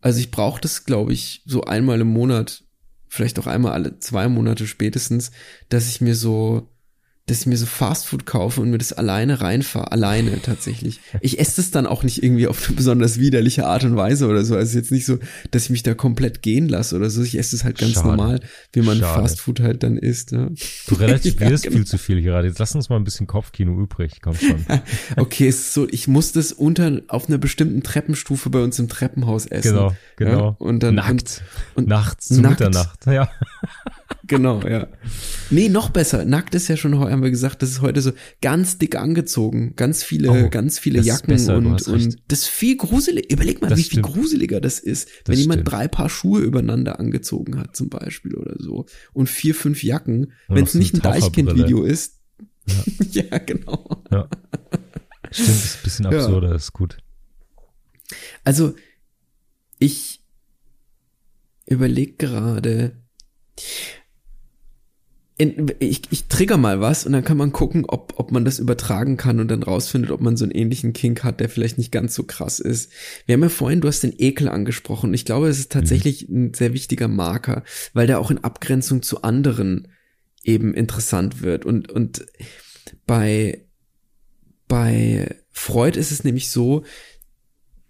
Also 0.00 0.20
ich 0.20 0.30
brauche 0.30 0.60
das 0.60 0.86
glaube 0.86 1.12
ich 1.12 1.42
so 1.44 1.64
einmal 1.64 2.00
im 2.00 2.08
Monat 2.08 2.64
vielleicht 3.08 3.38
auch 3.38 3.46
einmal 3.46 3.72
alle 3.72 3.98
zwei 3.98 4.26
Monate 4.28 4.66
spätestens 4.66 5.32
dass 5.68 5.86
ich 5.86 6.00
mir 6.00 6.14
so 6.14 6.70
dass 7.26 7.40
ich 7.40 7.46
mir 7.46 7.56
so 7.56 7.66
Fastfood 7.66 8.24
kaufe 8.24 8.60
und 8.60 8.70
mir 8.70 8.78
das 8.78 8.92
alleine 8.92 9.40
reinfahre. 9.40 9.90
Alleine 9.90 10.40
tatsächlich. 10.42 11.00
Ich 11.20 11.40
esse 11.40 11.56
das 11.56 11.72
dann 11.72 11.84
auch 11.84 12.04
nicht 12.04 12.22
irgendwie 12.22 12.46
auf 12.46 12.68
eine 12.68 12.76
besonders 12.76 13.18
widerliche 13.18 13.66
Art 13.66 13.82
und 13.82 13.96
Weise 13.96 14.28
oder 14.28 14.44
so. 14.44 14.54
Also 14.54 14.78
jetzt 14.78 14.92
nicht 14.92 15.06
so, 15.06 15.18
dass 15.50 15.64
ich 15.64 15.70
mich 15.70 15.82
da 15.82 15.94
komplett 15.94 16.40
gehen 16.42 16.68
lasse 16.68 16.94
oder 16.94 17.10
so. 17.10 17.24
Ich 17.24 17.36
esse 17.36 17.56
es 17.56 17.64
halt 17.64 17.78
ganz 17.78 17.94
Schade. 17.94 18.08
normal, 18.08 18.40
wie 18.72 18.82
man 18.82 18.98
Schade. 18.98 19.22
Fastfood 19.22 19.58
halt 19.58 19.82
dann 19.82 19.96
isst. 19.96 20.30
Ja. 20.30 20.50
Du 20.86 20.94
relativierst 20.94 21.64
ja, 21.64 21.70
genau. 21.70 21.78
viel 21.78 21.86
zu 21.86 21.98
viel 21.98 22.22
gerade. 22.22 22.46
Jetzt 22.46 22.60
lass 22.60 22.76
uns 22.76 22.88
mal 22.90 22.96
ein 22.96 23.04
bisschen 23.04 23.26
Kopfkino 23.26 23.76
übrig. 23.76 24.20
Komm 24.22 24.36
schon. 24.36 24.64
okay, 25.16 25.48
ist 25.48 25.74
so, 25.74 25.88
ich 25.88 26.06
muss 26.06 26.30
das 26.30 26.52
unter, 26.52 27.00
auf 27.08 27.28
einer 27.28 27.38
bestimmten 27.38 27.82
Treppenstufe 27.82 28.50
bei 28.50 28.62
uns 28.62 28.78
im 28.78 28.88
Treppenhaus 28.88 29.46
essen. 29.46 29.72
Genau, 29.72 29.96
genau. 30.14 30.38
Ja, 30.38 30.56
und 30.60 30.80
dann, 30.80 30.94
nackt. 30.94 31.42
Und, 31.74 31.84
und 31.84 31.88
Nachts 31.88 32.28
zu 32.28 32.40
nackt. 32.40 32.60
Mitternacht. 32.60 33.06
Ja. 33.06 33.28
Genau, 34.26 34.60
ja. 34.62 34.88
Nee, 35.50 35.68
noch 35.68 35.90
besser. 35.90 36.24
Nackt 36.24 36.54
ist 36.54 36.68
ja 36.68 36.76
schon, 36.76 36.98
haben 36.98 37.22
wir 37.22 37.30
gesagt, 37.30 37.62
das 37.62 37.70
ist 37.70 37.80
heute 37.80 38.00
so 38.02 38.12
ganz 38.40 38.78
dick 38.78 38.96
angezogen. 38.96 39.74
Ganz 39.76 40.02
viele, 40.02 40.30
oh, 40.30 40.50
ganz 40.50 40.78
viele 40.78 41.00
Jacken 41.00 41.28
besser, 41.28 41.56
und, 41.56 41.66
und 41.66 42.18
das 42.28 42.40
ist 42.40 42.48
viel 42.48 42.76
gruseliger. 42.76 43.30
Überleg 43.30 43.62
mal, 43.62 43.68
das 43.68 43.78
wie 43.78 43.84
stimmt. 43.84 44.06
viel 44.06 44.14
gruseliger 44.14 44.60
das 44.60 44.78
ist, 44.78 45.08
das 45.24 45.32
wenn 45.32 45.38
jemand 45.38 45.60
stimmt. 45.60 45.72
drei 45.72 45.88
Paar 45.88 46.08
Schuhe 46.08 46.40
übereinander 46.40 46.98
angezogen 46.98 47.58
hat, 47.58 47.76
zum 47.76 47.88
Beispiel 47.88 48.34
oder 48.34 48.56
so. 48.58 48.86
Und 49.12 49.28
vier, 49.28 49.54
fünf 49.54 49.82
Jacken. 49.82 50.32
Wenn 50.48 50.64
es 50.64 50.74
nicht 50.74 50.94
ein 50.94 51.02
Deichkind-Video 51.02 51.84
ist. 51.84 52.20
Ja. 52.66 53.22
ja, 53.30 53.38
genau. 53.38 54.02
Ja. 54.10 54.28
Stimmt, 55.30 55.48
ist 55.48 55.76
ein 55.76 55.82
bisschen 55.84 56.06
absurder, 56.06 56.48
ja. 56.50 56.54
ist 56.54 56.72
gut. 56.72 56.98
Also, 58.44 58.74
ich 59.78 60.22
überleg 61.66 62.18
gerade, 62.18 63.05
in, 65.38 65.70
ich, 65.80 66.02
ich 66.10 66.28
trigger 66.28 66.56
mal 66.56 66.80
was 66.80 67.04
und 67.04 67.12
dann 67.12 67.24
kann 67.24 67.36
man 67.36 67.52
gucken, 67.52 67.84
ob, 67.86 68.14
ob 68.16 68.32
man 68.32 68.46
das 68.46 68.58
übertragen 68.58 69.18
kann 69.18 69.38
und 69.38 69.50
dann 69.50 69.62
rausfindet, 69.62 70.10
ob 70.10 70.22
man 70.22 70.36
so 70.36 70.44
einen 70.44 70.52
ähnlichen 70.52 70.94
Kink 70.94 71.24
hat, 71.24 71.40
der 71.40 71.50
vielleicht 71.50 71.76
nicht 71.76 71.92
ganz 71.92 72.14
so 72.14 72.22
krass 72.22 72.58
ist. 72.58 72.90
Wir 73.26 73.34
haben 73.34 73.42
ja 73.42 73.50
vorhin, 73.50 73.82
du 73.82 73.88
hast 73.88 74.02
den 74.02 74.14
Ekel 74.16 74.48
angesprochen. 74.48 75.12
Ich 75.12 75.26
glaube, 75.26 75.48
es 75.48 75.58
ist 75.58 75.72
tatsächlich 75.72 76.28
mhm. 76.28 76.46
ein 76.46 76.54
sehr 76.54 76.72
wichtiger 76.72 77.08
Marker, 77.08 77.64
weil 77.92 78.06
der 78.06 78.18
auch 78.18 78.30
in 78.30 78.42
Abgrenzung 78.44 79.02
zu 79.02 79.22
anderen 79.22 79.88
eben 80.42 80.72
interessant 80.72 81.42
wird. 81.42 81.66
Und, 81.66 81.92
und 81.92 82.24
bei, 83.06 83.66
bei 84.68 85.36
Freud 85.50 85.98
ist 85.98 86.12
es 86.12 86.24
nämlich 86.24 86.50
so, 86.50 86.84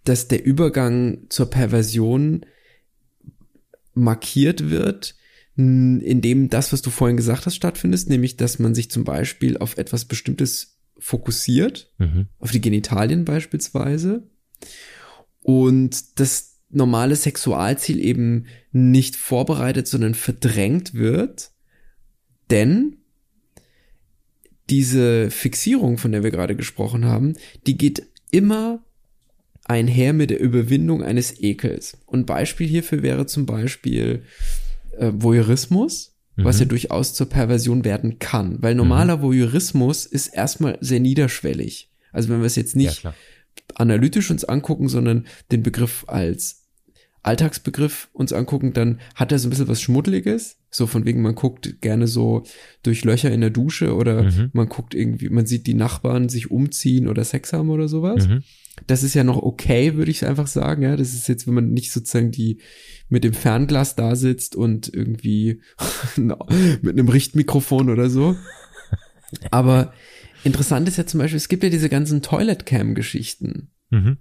dass 0.02 0.26
der 0.26 0.44
Übergang 0.44 1.26
zur 1.28 1.48
Perversion 1.48 2.44
markiert 3.94 4.68
wird, 4.68 5.14
in 5.56 6.20
dem 6.20 6.50
das, 6.50 6.72
was 6.72 6.82
du 6.82 6.90
vorhin 6.90 7.16
gesagt 7.16 7.46
hast, 7.46 7.54
stattfindet, 7.54 8.08
nämlich, 8.08 8.36
dass 8.36 8.58
man 8.58 8.74
sich 8.74 8.90
zum 8.90 9.04
Beispiel 9.04 9.56
auf 9.56 9.78
etwas 9.78 10.04
Bestimmtes 10.04 10.78
fokussiert, 10.98 11.92
mhm. 11.98 12.26
auf 12.38 12.50
die 12.50 12.60
Genitalien 12.60 13.24
beispielsweise, 13.24 14.28
und 15.42 16.18
das 16.20 16.58
normale 16.70 17.16
Sexualziel 17.16 18.04
eben 18.04 18.46
nicht 18.72 19.16
vorbereitet, 19.16 19.86
sondern 19.86 20.14
verdrängt 20.14 20.94
wird, 20.94 21.52
denn 22.50 22.98
diese 24.68 25.30
Fixierung, 25.30 25.96
von 25.96 26.12
der 26.12 26.24
wir 26.24 26.32
gerade 26.32 26.56
gesprochen 26.56 27.04
haben, 27.04 27.34
die 27.66 27.78
geht 27.78 28.02
immer 28.32 28.84
einher 29.64 30.12
mit 30.12 30.30
der 30.30 30.40
Überwindung 30.40 31.02
eines 31.02 31.40
Ekels. 31.40 31.98
Und 32.06 32.26
Beispiel 32.26 32.66
hierfür 32.66 33.02
wäre 33.02 33.26
zum 33.26 33.46
Beispiel 33.46 34.24
äh, 34.98 35.12
Voyeurismus, 35.14 36.16
mhm. 36.36 36.44
was 36.44 36.60
ja 36.60 36.66
durchaus 36.66 37.14
zur 37.14 37.28
Perversion 37.28 37.84
werden 37.84 38.18
kann. 38.18 38.62
Weil 38.62 38.74
normaler 38.74 39.18
mhm. 39.18 39.22
Voyeurismus 39.22 40.06
ist 40.06 40.28
erstmal 40.28 40.78
sehr 40.80 41.00
niederschwellig. 41.00 41.90
Also 42.12 42.28
wenn 42.28 42.40
wir 42.40 42.46
es 42.46 42.56
jetzt 42.56 42.76
nicht 42.76 43.02
ja, 43.02 43.14
analytisch 43.74 44.30
uns 44.30 44.44
angucken, 44.44 44.88
sondern 44.88 45.26
den 45.50 45.62
Begriff 45.62 46.04
als 46.06 46.62
Alltagsbegriff 47.26 48.08
uns 48.12 48.32
angucken, 48.32 48.72
dann 48.72 49.00
hat 49.16 49.32
er 49.32 49.40
so 49.40 49.48
ein 49.48 49.50
bisschen 49.50 49.66
was 49.66 49.82
Schmuddeliges. 49.82 50.58
So 50.70 50.86
von 50.86 51.04
wegen, 51.04 51.22
man 51.22 51.34
guckt 51.34 51.80
gerne 51.80 52.06
so 52.06 52.44
durch 52.84 53.04
Löcher 53.04 53.32
in 53.32 53.40
der 53.40 53.50
Dusche 53.50 53.96
oder 53.96 54.22
Mhm. 54.22 54.50
man 54.52 54.68
guckt 54.68 54.94
irgendwie, 54.94 55.28
man 55.28 55.44
sieht 55.44 55.66
die 55.66 55.74
Nachbarn 55.74 56.28
sich 56.28 56.52
umziehen 56.52 57.08
oder 57.08 57.24
Sex 57.24 57.52
haben 57.52 57.70
oder 57.70 57.88
sowas. 57.88 58.28
Mhm. 58.28 58.44
Das 58.86 59.02
ist 59.02 59.14
ja 59.14 59.24
noch 59.24 59.42
okay, 59.42 59.94
würde 59.94 60.10
ich 60.10 60.24
einfach 60.24 60.46
sagen. 60.46 60.82
Ja, 60.82 60.96
das 60.96 61.14
ist 61.14 61.28
jetzt, 61.28 61.46
wenn 61.48 61.54
man 61.54 61.72
nicht 61.72 61.90
sozusagen 61.90 62.30
die 62.30 62.58
mit 63.08 63.24
dem 63.24 63.34
Fernglas 63.34 63.94
da 63.94 64.16
sitzt 64.16 64.56
und 64.56 64.92
irgendwie 64.92 65.60
mit 66.16 66.92
einem 66.92 67.08
Richtmikrofon 67.08 67.90
oder 67.90 68.10
so. 68.10 68.36
Aber 69.50 69.92
interessant 70.44 70.88
ist 70.88 70.98
ja 70.98 71.06
zum 71.06 71.18
Beispiel, 71.18 71.36
es 71.36 71.48
gibt 71.48 71.62
ja 71.62 71.70
diese 71.70 71.88
ganzen 71.88 72.22
Toilet 72.22 72.66
Cam 72.66 72.94
Geschichten. 72.94 73.70
Mhm. 73.90 74.18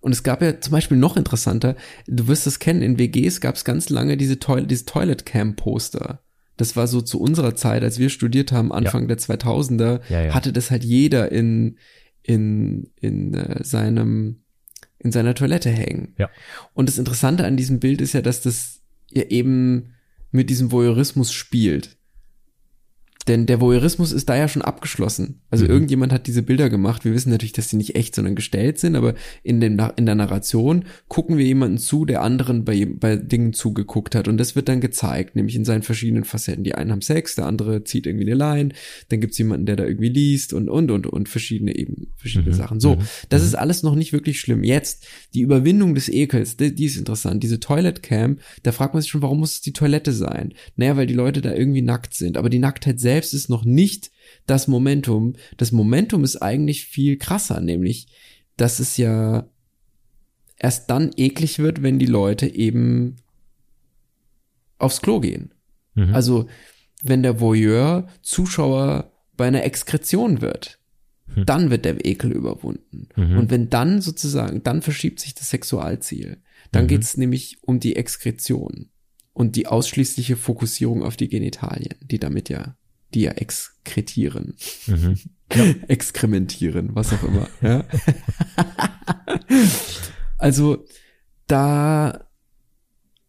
Und 0.00 0.12
es 0.12 0.22
gab 0.22 0.42
ja 0.42 0.60
zum 0.60 0.72
Beispiel 0.72 0.96
noch 0.96 1.16
interessanter, 1.16 1.76
du 2.06 2.28
wirst 2.28 2.46
es 2.46 2.60
kennen, 2.60 2.82
in 2.82 2.98
WGs 2.98 3.40
gab 3.40 3.56
es 3.56 3.64
ganz 3.64 3.88
lange 3.88 4.16
diese 4.16 4.38
Toil 4.38 4.66
diese 4.66 4.84
Toilet 4.84 5.26
Cam 5.26 5.56
Poster. 5.56 6.22
Das 6.56 6.76
war 6.76 6.86
so 6.86 7.00
zu 7.00 7.20
unserer 7.20 7.54
Zeit, 7.54 7.82
als 7.82 7.98
wir 7.98 8.08
studiert 8.08 8.52
haben, 8.52 8.72
Anfang 8.72 9.06
der 9.08 9.18
2000er, 9.18 10.00
Ja, 10.08 10.22
ja. 10.24 10.34
hatte 10.34 10.52
das 10.52 10.70
halt 10.70 10.84
jeder 10.84 11.30
in, 11.30 11.78
in, 12.22 12.90
in 13.00 13.34
äh, 13.34 13.62
seinem, 13.64 14.42
in 14.98 15.12
seiner 15.12 15.34
Toilette 15.34 15.70
hängen. 15.70 16.14
Ja. 16.18 16.30
Und 16.74 16.88
das 16.88 16.98
Interessante 16.98 17.44
an 17.44 17.56
diesem 17.56 17.80
Bild 17.80 18.00
ist 18.00 18.14
ja, 18.14 18.22
dass 18.22 18.40
das 18.40 18.82
ja 19.10 19.24
eben 19.24 19.94
mit 20.30 20.50
diesem 20.50 20.72
Voyeurismus 20.72 21.32
spielt. 21.32 21.97
Denn 23.28 23.46
der 23.46 23.60
Voyeurismus 23.60 24.12
ist 24.12 24.28
da 24.28 24.36
ja 24.36 24.48
schon 24.48 24.62
abgeschlossen. 24.62 25.40
Also 25.50 25.64
Mhm. 25.64 25.70
irgendjemand 25.70 26.12
hat 26.12 26.26
diese 26.26 26.42
Bilder 26.42 26.70
gemacht. 26.70 27.04
Wir 27.04 27.12
wissen 27.12 27.30
natürlich, 27.30 27.52
dass 27.52 27.68
sie 27.68 27.76
nicht 27.76 27.94
echt, 27.94 28.14
sondern 28.14 28.34
gestellt 28.34 28.78
sind, 28.78 28.96
aber 28.96 29.14
in, 29.42 29.60
dem, 29.60 29.78
in 29.96 30.06
der 30.06 30.14
Narration 30.14 30.84
gucken 31.08 31.36
wir 31.36 31.44
jemanden 31.44 31.78
zu, 31.78 32.04
der 32.06 32.22
anderen 32.22 32.64
bei, 32.64 32.86
bei 32.86 33.16
Dingen 33.16 33.52
zugeguckt 33.52 34.14
hat. 34.14 34.26
Und 34.28 34.38
das 34.38 34.56
wird 34.56 34.68
dann 34.68 34.80
gezeigt, 34.80 35.36
nämlich 35.36 35.54
in 35.56 35.64
seinen 35.64 35.82
verschiedenen 35.82 36.24
Facetten. 36.24 36.64
Die 36.64 36.74
einen 36.74 36.90
haben 36.90 37.02
Sex, 37.02 37.34
der 37.34 37.46
andere 37.46 37.84
zieht 37.84 38.06
irgendwie 38.06 38.26
eine 38.26 38.34
Line, 38.34 38.70
dann 39.10 39.20
gibt's 39.20 39.36
jemanden, 39.38 39.66
der 39.66 39.76
da 39.76 39.84
irgendwie 39.84 40.08
liest 40.08 40.52
und, 40.54 40.68
und, 40.70 40.90
und, 40.90 41.06
und 41.06 41.28
verschiedene 41.28 41.76
eben, 41.76 42.08
verschiedene 42.16 42.52
Mhm. 42.52 42.56
Sachen. 42.58 42.80
So, 42.80 42.96
Mhm. 42.96 43.00
das 43.28 43.42
ist 43.44 43.54
alles 43.54 43.82
noch 43.82 43.94
nicht 43.94 44.12
wirklich 44.14 44.40
schlimm. 44.40 44.64
Jetzt, 44.64 45.06
die 45.34 45.42
Überwindung 45.42 45.94
des 45.94 46.08
Ekels, 46.08 46.56
die, 46.56 46.74
die 46.74 46.86
ist 46.86 46.96
interessant. 46.96 47.42
Diese 47.42 47.60
Toilet 47.60 48.02
Cam, 48.02 48.38
da 48.62 48.72
fragt 48.72 48.94
man 48.94 49.02
sich 49.02 49.10
schon, 49.10 49.22
warum 49.22 49.40
muss 49.40 49.52
es 49.54 49.60
die 49.60 49.72
Toilette 49.74 50.12
sein? 50.12 50.54
Naja, 50.76 50.96
weil 50.96 51.06
die 51.06 51.14
Leute 51.14 51.42
da 51.42 51.52
irgendwie 51.52 51.82
nackt 51.82 52.14
sind. 52.14 52.36
Aber 52.38 52.48
die 52.48 52.58
Nacktheit 52.58 52.98
selbst 53.00 53.17
ist 53.32 53.48
noch 53.48 53.64
nicht 53.64 54.10
das 54.46 54.68
Momentum. 54.68 55.34
Das 55.56 55.72
Momentum 55.72 56.24
ist 56.24 56.36
eigentlich 56.36 56.84
viel 56.84 57.16
krasser, 57.18 57.60
nämlich, 57.60 58.08
dass 58.56 58.78
es 58.80 58.96
ja 58.96 59.48
erst 60.56 60.90
dann 60.90 61.10
eklig 61.16 61.58
wird, 61.58 61.82
wenn 61.82 61.98
die 61.98 62.06
Leute 62.06 62.46
eben 62.46 63.16
aufs 64.78 65.00
Klo 65.02 65.20
gehen. 65.20 65.54
Mhm. 65.94 66.14
Also, 66.14 66.46
wenn 67.02 67.22
der 67.22 67.40
Voyeur 67.40 68.08
Zuschauer 68.22 69.12
bei 69.36 69.46
einer 69.46 69.64
Exkretion 69.64 70.40
wird, 70.40 70.78
Hm. 71.34 71.44
dann 71.46 71.70
wird 71.70 71.84
der 71.84 72.04
Ekel 72.06 72.32
überwunden. 72.32 73.08
Mhm. 73.14 73.38
Und 73.38 73.50
wenn 73.50 73.68
dann 73.68 74.00
sozusagen, 74.00 74.62
dann 74.62 74.80
verschiebt 74.80 75.20
sich 75.20 75.34
das 75.34 75.50
Sexualziel. 75.50 76.38
Dann 76.72 76.84
Mhm. 76.84 76.88
geht 76.88 77.02
es 77.02 77.16
nämlich 77.18 77.58
um 77.62 77.80
die 77.80 77.96
Exkretion 77.96 78.88
und 79.34 79.54
die 79.54 79.66
ausschließliche 79.66 80.36
Fokussierung 80.36 81.02
auf 81.02 81.16
die 81.18 81.28
Genitalien, 81.28 81.94
die 82.00 82.18
damit 82.18 82.48
ja, 82.48 82.76
die 83.14 83.22
ja 83.22 83.32
exkretieren, 83.32 84.56
Mhm. 84.86 85.18
exkrementieren, 85.88 86.94
was 86.94 87.12
auch 87.12 87.22
immer. 87.22 87.48
ja? 87.62 87.84
also 90.38 90.84
da, 91.46 92.28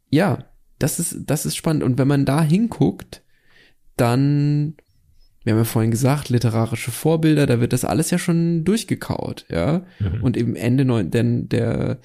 ja, 0.09 0.45
das 0.80 0.99
ist, 0.99 1.17
das 1.25 1.45
ist 1.45 1.55
spannend. 1.55 1.84
Und 1.84 1.97
wenn 1.97 2.07
man 2.07 2.25
da 2.25 2.41
hinguckt, 2.43 3.23
dann, 3.95 4.75
wir 5.43 5.53
haben 5.53 5.59
ja 5.59 5.65
vorhin 5.65 5.91
gesagt, 5.91 6.30
literarische 6.30 6.91
Vorbilder, 6.91 7.45
da 7.47 7.61
wird 7.61 7.73
das 7.73 7.86
alles 7.86 8.09
ja 8.11 8.17
schon 8.17 8.63
durchgekaut, 8.65 9.45
ja. 9.49 9.86
Mhm. 9.99 10.23
Und 10.23 10.38
eben 10.38 10.55
Ende 10.55 10.86
neun, 10.86 11.11
denn 11.11 11.47
der, 11.49 11.99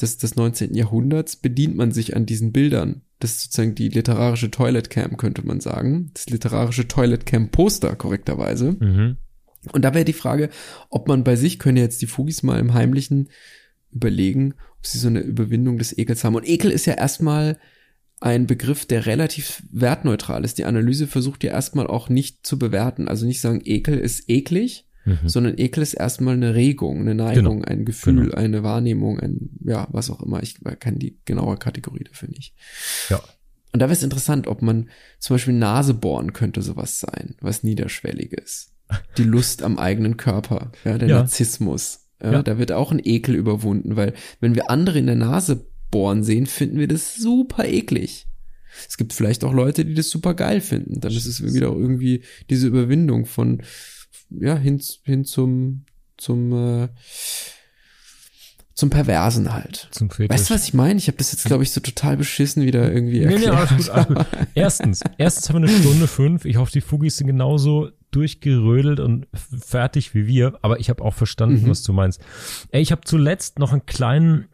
des, 0.00 0.18
des 0.18 0.36
19. 0.36 0.74
Jahrhunderts 0.74 1.36
bedient 1.36 1.76
man 1.76 1.92
sich 1.92 2.16
an 2.16 2.26
diesen 2.26 2.52
Bildern. 2.52 3.02
Das 3.18 3.32
ist 3.32 3.42
sozusagen 3.42 3.74
die 3.74 3.88
literarische 3.88 4.50
Toilet 4.50 4.90
Cam, 4.90 5.16
könnte 5.16 5.46
man 5.46 5.60
sagen. 5.60 6.10
Das 6.14 6.26
literarische 6.26 6.86
Toilet 6.86 7.26
Cam 7.26 7.50
Poster, 7.50 7.96
korrekterweise. 7.96 8.76
Mhm. 8.78 9.16
Und 9.72 9.84
da 9.84 9.94
wäre 9.94 10.04
die 10.04 10.12
Frage, 10.12 10.50
ob 10.88 11.08
man 11.08 11.24
bei 11.24 11.36
sich, 11.36 11.58
können 11.58 11.76
jetzt 11.76 12.00
die 12.00 12.06
Fugis 12.06 12.42
mal 12.42 12.60
im 12.60 12.74
Heimlichen 12.74 13.28
überlegen, 13.90 14.54
ob 14.78 14.86
sie 14.86 14.98
so 14.98 15.08
eine 15.08 15.20
Überwindung 15.20 15.78
des 15.78 15.96
Ekels 15.96 16.22
haben. 16.22 16.36
Und 16.36 16.48
Ekel 16.48 16.70
ist 16.70 16.86
ja 16.86 16.94
erstmal 16.94 17.58
ein 18.20 18.46
Begriff, 18.46 18.86
der 18.86 19.06
relativ 19.06 19.62
wertneutral 19.70 20.44
ist. 20.44 20.58
Die 20.58 20.64
Analyse 20.64 21.06
versucht 21.06 21.44
ja 21.44 21.52
erstmal 21.52 21.86
auch 21.86 22.08
nicht 22.08 22.46
zu 22.46 22.58
bewerten. 22.58 23.08
Also 23.08 23.26
nicht 23.26 23.40
sagen, 23.40 23.62
Ekel 23.64 23.98
ist 23.98 24.28
eklig, 24.28 24.87
Mhm. 25.22 25.28
sondern 25.28 25.58
Ekel 25.58 25.82
ist 25.82 25.94
erstmal 25.94 26.34
eine 26.34 26.54
Regung, 26.54 27.00
eine 27.00 27.14
Neigung, 27.14 27.60
Genau. 27.60 27.66
ein 27.66 27.84
Gefühl, 27.84 28.24
Genau. 28.26 28.36
eine 28.36 28.62
Wahrnehmung, 28.62 29.18
ein, 29.20 29.50
ja, 29.64 29.86
was 29.90 30.10
auch 30.10 30.22
immer. 30.22 30.42
Ich 30.42 30.56
kann 30.80 30.98
die 30.98 31.18
genaue 31.24 31.56
Kategorie 31.56 32.04
dafür 32.04 32.28
nicht. 32.28 32.54
Ja. 33.08 33.20
Und 33.72 33.80
da 33.80 33.86
wäre 33.86 33.92
es 33.92 34.02
interessant, 34.02 34.46
ob 34.46 34.62
man 34.62 34.88
zum 35.18 35.34
Beispiel 35.34 35.54
Nase 35.54 35.94
bohren 35.94 36.32
könnte 36.32 36.62
sowas 36.62 37.00
sein, 37.00 37.34
was 37.40 37.62
Niederschwelliges. 37.64 38.72
Die 39.18 39.24
Lust 39.24 39.62
am 39.62 39.78
eigenen 39.78 40.16
Körper, 40.16 40.72
ja, 40.84 40.96
der 40.96 41.08
Ja. 41.08 41.18
Narzissmus. 41.18 42.06
Ja, 42.22 42.32
Ja. 42.32 42.42
Da 42.42 42.58
wird 42.58 42.72
auch 42.72 42.90
ein 42.90 43.00
Ekel 43.04 43.34
überwunden, 43.34 43.96
weil 43.96 44.14
wenn 44.40 44.54
wir 44.54 44.70
andere 44.70 44.98
in 44.98 45.06
der 45.06 45.14
Nase 45.16 45.66
bohren 45.90 46.22
sehen, 46.24 46.46
finden 46.46 46.78
wir 46.78 46.88
das 46.88 47.14
super 47.16 47.64
eklig. 47.66 48.26
Es 48.88 48.96
gibt 48.96 49.12
vielleicht 49.12 49.44
auch 49.44 49.52
Leute, 49.52 49.84
die 49.84 49.94
das 49.94 50.08
super 50.10 50.34
geil 50.34 50.60
finden. 50.60 51.00
Dann 51.00 51.12
ist 51.12 51.26
es 51.26 51.42
wieder 51.42 51.66
irgendwie 51.68 52.22
diese 52.48 52.66
Überwindung 52.68 53.26
von, 53.26 53.62
ja, 54.30 54.56
hin, 54.56 54.80
hin 55.04 55.24
zum, 55.24 55.84
zum, 56.16 56.52
äh, 56.84 56.88
zum 58.74 58.90
Perversen 58.90 59.52
halt. 59.52 59.88
Zum 59.90 60.08
Fetisch. 60.10 60.32
Weißt 60.34 60.50
du, 60.50 60.54
was 60.54 60.64
ich 60.68 60.74
meine? 60.74 60.98
Ich 60.98 61.08
habe 61.08 61.18
das 61.18 61.32
jetzt, 61.32 61.44
glaube 61.46 61.64
ich, 61.64 61.72
so 61.72 61.80
total 61.80 62.16
beschissen 62.16 62.64
wieder 62.64 62.92
irgendwie 62.92 63.20
Nee, 63.20 63.38
nee, 63.38 63.44
erklärt. 63.46 63.56
alles 63.56 63.70
gut, 63.86 63.90
alles 63.90 64.06
gut. 64.08 64.26
Erstens, 64.54 65.00
erstens 65.18 65.48
haben 65.48 65.62
wir 65.62 65.68
eine 65.68 65.78
Stunde 65.80 66.06
fünf. 66.06 66.44
Ich 66.44 66.56
hoffe, 66.56 66.70
die 66.72 66.80
Fugis 66.80 67.16
sind 67.16 67.26
genauso 67.26 67.90
durchgerödelt 68.12 69.00
und 69.00 69.26
fertig 69.34 70.14
wie 70.14 70.26
wir. 70.28 70.58
Aber 70.62 70.78
ich 70.78 70.90
habe 70.90 71.02
auch 71.02 71.14
verstanden, 71.14 71.62
Mhm. 71.64 71.70
was 71.70 71.82
du 71.82 71.92
meinst. 71.92 72.20
Ey, 72.70 72.80
ich 72.80 72.92
habe 72.92 73.00
zuletzt 73.04 73.58
noch 73.58 73.72
einen 73.72 73.84
kleinen, 73.84 74.46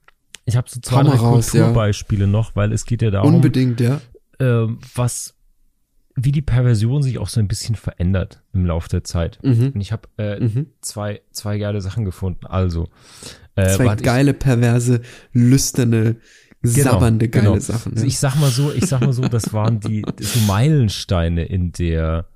ich 0.47 0.57
habe 0.57 0.71
so 0.71 0.81
zwei, 0.81 1.03
drei 1.03 1.17
raus, 1.17 1.53
ja. 1.53 1.61
Kulturbeispiele 1.65 2.27
noch, 2.27 2.57
weil 2.57 2.73
es 2.73 2.87
geht 2.87 3.03
ja 3.03 3.11
darum, 3.11 3.35
Unbedingt, 3.37 3.81
ja. 3.81 4.01
ähm, 4.41 4.79
was, 4.95 5.34
wie 6.17 6.33
die 6.33 6.43
Perversion 6.43 7.03
sich 7.03 7.19
auch 7.19 7.29
so 7.29 7.41
ein 7.41 7.49
bisschen 7.49 7.75
verändert 7.75 8.43
im 8.53 8.65
Laufe 8.67 8.89
der 8.89 9.03
Zeit. 9.05 9.39
Mhm. 9.43 9.73
Und 9.75 9.81
ich 9.81 9.91
habe 9.93 10.09
äh, 10.17 10.39
Mhm. 10.41 10.67
zwei, 10.81 11.21
zwei 11.33 11.59
geile 11.59 11.81
Sachen 11.81 12.05
gefunden. 12.05 12.47
Also, 12.47 12.89
äh, 13.57 13.69
Zwei 13.77 13.87
warte, 13.87 14.03
ich- 14.03 14.07
geile, 14.07 14.33
perverse, 14.35 15.01
lüsterne, 15.33 16.17
sabbernde, 16.63 17.29
geile 17.29 17.47
genau. 17.49 17.59
Sachen. 17.59 17.93
Also 17.93 18.05
Ja. 18.05 18.09
ich 18.09 18.19
sag 18.19 18.37
mal 18.37 18.51
so, 18.51 18.73
ich 18.73 18.87
sag 18.87 19.01
mal 19.01 19.13
so, 19.13 19.23
das 19.23 19.53
waren 19.53 19.81
die 19.81 20.03
so 20.21 20.41
Meilensteine 20.47 21.45
in 21.45 21.73
der 21.73 22.27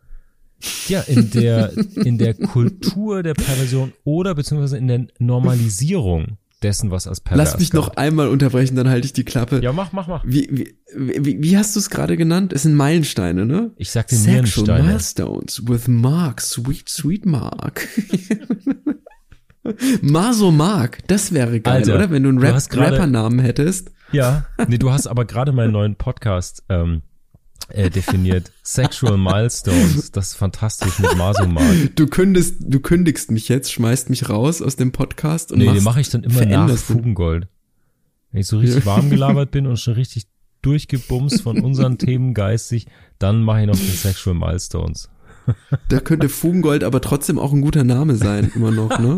ja, 0.88 1.00
in 1.02 1.30
der 1.30 1.72
in 2.04 2.18
der 2.18 2.34
Kultur 2.34 3.22
der 3.22 3.34
Perversion 3.34 3.92
oder 4.02 4.34
beziehungsweise 4.34 4.76
in 4.76 4.88
der 4.88 5.06
Normalisierung 5.20 6.36
dessen, 6.62 6.90
was 6.90 7.06
als 7.06 7.20
pervers 7.20 7.52
Lass 7.52 7.60
mich 7.60 7.70
galt. 7.70 7.84
noch 7.84 7.96
einmal 7.96 8.28
unterbrechen, 8.28 8.76
dann 8.76 8.88
halte 8.88 9.06
ich 9.06 9.12
die 9.12 9.24
Klappe. 9.24 9.60
Ja, 9.62 9.72
mach, 9.72 9.92
mach, 9.92 10.08
mach. 10.08 10.24
Wie, 10.26 10.48
wie, 10.50 11.24
wie, 11.24 11.42
wie 11.42 11.56
hast 11.56 11.76
du 11.76 11.80
es 11.80 11.90
gerade 11.90 12.16
genannt? 12.16 12.52
Es 12.52 12.62
sind 12.62 12.74
Meilensteine, 12.74 13.46
ne? 13.46 13.72
Ich 13.76 13.90
sagte 13.90 14.16
Sexual. 14.16 14.82
Milestones 14.82 15.62
with 15.66 15.88
Mark, 15.88 16.40
sweet, 16.40 16.88
sweet 16.88 17.26
Mark. 17.26 17.86
Maso 20.02 20.50
Mark, 20.50 21.06
das 21.08 21.32
wäre 21.32 21.60
geil, 21.60 21.76
Alter, 21.76 21.94
oder? 21.94 22.10
Wenn 22.10 22.22
du 22.22 22.30
einen 22.30 22.38
Rap 22.38 22.58
Rappernamen 22.72 23.38
hättest. 23.38 23.90
Ja, 24.12 24.46
nee, 24.66 24.78
du 24.78 24.90
hast 24.90 25.06
aber 25.06 25.26
gerade 25.26 25.52
meinen 25.52 25.72
neuen 25.72 25.96
Podcast 25.96 26.64
ähm, 26.70 27.02
äh, 27.68 27.90
definiert. 27.90 28.50
Sexual 28.62 29.18
Milestones. 29.18 30.10
Das 30.12 30.28
ist 30.28 30.34
fantastisch 30.36 30.98
mit 30.98 31.16
Masomark. 31.16 31.94
Du 31.96 32.06
kündigst, 32.06 32.54
du 32.60 32.80
kündigst 32.80 33.30
mich 33.30 33.48
jetzt, 33.48 33.72
schmeißt 33.72 34.10
mich 34.10 34.28
raus 34.28 34.62
aus 34.62 34.76
dem 34.76 34.92
Podcast 34.92 35.52
und 35.52 35.58
Nee, 35.58 35.72
den 35.72 35.82
mache 35.84 36.00
ich 36.00 36.10
dann 36.10 36.22
immer 36.24 36.44
nach. 36.46 36.70
Fugengold. 36.76 37.48
Wenn 38.32 38.40
ich 38.40 38.46
so 38.46 38.58
richtig 38.58 38.84
Ja. 38.84 38.86
warm 38.86 39.10
gelabert 39.10 39.50
bin 39.52 39.66
und 39.66 39.78
schon 39.78 39.94
richtig 39.94 40.26
durchgebumst 40.62 41.42
von 41.42 41.60
unseren 41.60 41.98
Themen 41.98 42.34
geistig, 42.34 42.86
dann 43.18 43.42
mache 43.42 43.60
ich 43.62 43.66
noch 43.66 43.76
den 43.76 43.86
Sexual 43.86 44.34
Milestones. 44.36 45.08
Da 45.88 46.00
könnte 46.00 46.28
Fugengold 46.28 46.84
aber 46.84 47.00
trotzdem 47.00 47.38
auch 47.38 47.52
ein 47.52 47.62
guter 47.62 47.84
Name 47.84 48.16
sein, 48.16 48.52
immer 48.54 48.70
noch, 48.70 48.98
ne? 48.98 49.16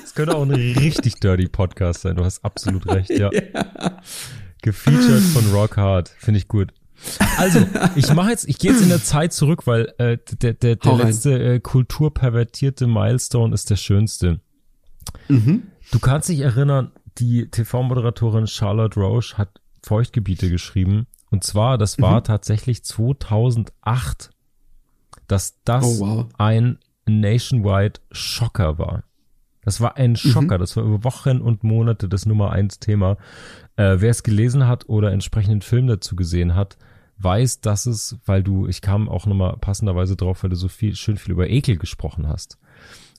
Das 0.00 0.14
könnte 0.14 0.36
auch 0.36 0.42
ein 0.42 0.52
richtig 0.52 1.18
dirty 1.18 1.48
Podcast 1.48 2.02
sein. 2.02 2.16
Du 2.16 2.24
hast 2.24 2.44
absolut 2.44 2.86
recht, 2.86 3.10
ja. 3.10 3.30
Gefeatured 4.62 5.22
von 5.22 5.50
Rock 5.52 5.76
Hard. 5.76 6.10
Finde 6.18 6.38
ich 6.38 6.46
gut. 6.46 6.72
Also, 7.36 7.60
ich 7.96 8.12
mache 8.14 8.30
jetzt, 8.30 8.48
ich 8.48 8.58
gehe 8.58 8.70
jetzt 8.72 8.82
in 8.82 8.88
der 8.88 9.02
Zeit 9.02 9.32
zurück, 9.32 9.66
weil 9.66 9.92
äh, 9.98 10.18
der, 10.40 10.54
der, 10.54 10.76
der 10.76 10.94
letzte 10.96 11.42
äh, 11.54 11.60
kulturpervertierte 11.60 12.86
Milestone 12.86 13.54
ist 13.54 13.70
der 13.70 13.76
schönste. 13.76 14.40
Mhm. 15.28 15.64
Du 15.90 15.98
kannst 15.98 16.28
dich 16.28 16.40
erinnern, 16.40 16.92
die 17.18 17.48
TV-Moderatorin 17.50 18.46
Charlotte 18.46 18.98
Roche 19.00 19.36
hat 19.38 19.60
Feuchtgebiete 19.82 20.48
geschrieben. 20.48 21.06
Und 21.30 21.44
zwar, 21.44 21.78
das 21.78 22.00
war 22.00 22.20
Mhm. 22.20 22.24
tatsächlich 22.24 22.84
2008, 22.84 24.30
dass 25.28 25.58
das 25.64 25.84
Oh, 25.84 26.00
wow. 26.00 26.26
ein 26.38 26.78
nationwide 27.06 28.00
Schocker 28.12 28.78
war. 28.78 29.04
Das 29.64 29.80
war 29.80 29.96
ein 29.96 30.16
Schocker. 30.16 30.58
Das 30.58 30.76
war 30.76 30.84
über 30.84 31.04
Wochen 31.04 31.40
und 31.40 31.62
Monate 31.62 32.08
das 32.08 32.26
Nummer 32.26 32.50
eins 32.50 32.80
Thema. 32.80 33.16
Äh, 33.76 33.96
wer 33.98 34.10
es 34.10 34.22
gelesen 34.24 34.66
hat 34.66 34.88
oder 34.88 35.12
entsprechenden 35.12 35.62
Film 35.62 35.86
dazu 35.86 36.16
gesehen 36.16 36.54
hat, 36.54 36.76
weiß, 37.22 37.60
dass 37.60 37.86
es, 37.86 38.16
weil 38.26 38.42
du, 38.42 38.66
ich 38.66 38.80
kam 38.80 39.08
auch 39.08 39.26
nochmal 39.26 39.56
passenderweise 39.58 40.16
drauf, 40.16 40.42
weil 40.42 40.50
du 40.50 40.56
so 40.56 40.68
viel, 40.68 40.94
schön 40.96 41.16
viel 41.16 41.32
über 41.32 41.48
Ekel 41.48 41.76
gesprochen 41.76 42.26
hast. 42.28 42.58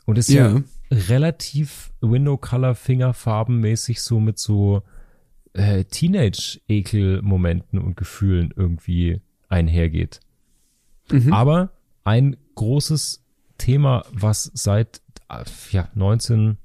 Und 0.05 0.17
es 0.17 0.27
ja, 0.27 0.49
Ja. 0.49 0.61
relativ 0.91 1.91
Window 2.01 2.37
Color 2.37 2.75
Fingerfarbenmäßig 2.75 4.01
so 4.01 4.19
mit 4.19 4.37
so 4.39 4.83
äh, 5.53 5.85
Teenage-Ekel-Momenten 5.85 7.79
und 7.79 7.95
Gefühlen 7.97 8.53
irgendwie 8.55 9.21
einhergeht. 9.49 10.19
Mhm. 11.11 11.33
Aber 11.33 11.71
ein 12.03 12.37
großes 12.55 13.23
Thema, 13.57 14.03
was 14.11 14.51
seit 14.53 15.01
äh, 15.29 15.43
ja, 15.71 15.89
19, 15.95 16.57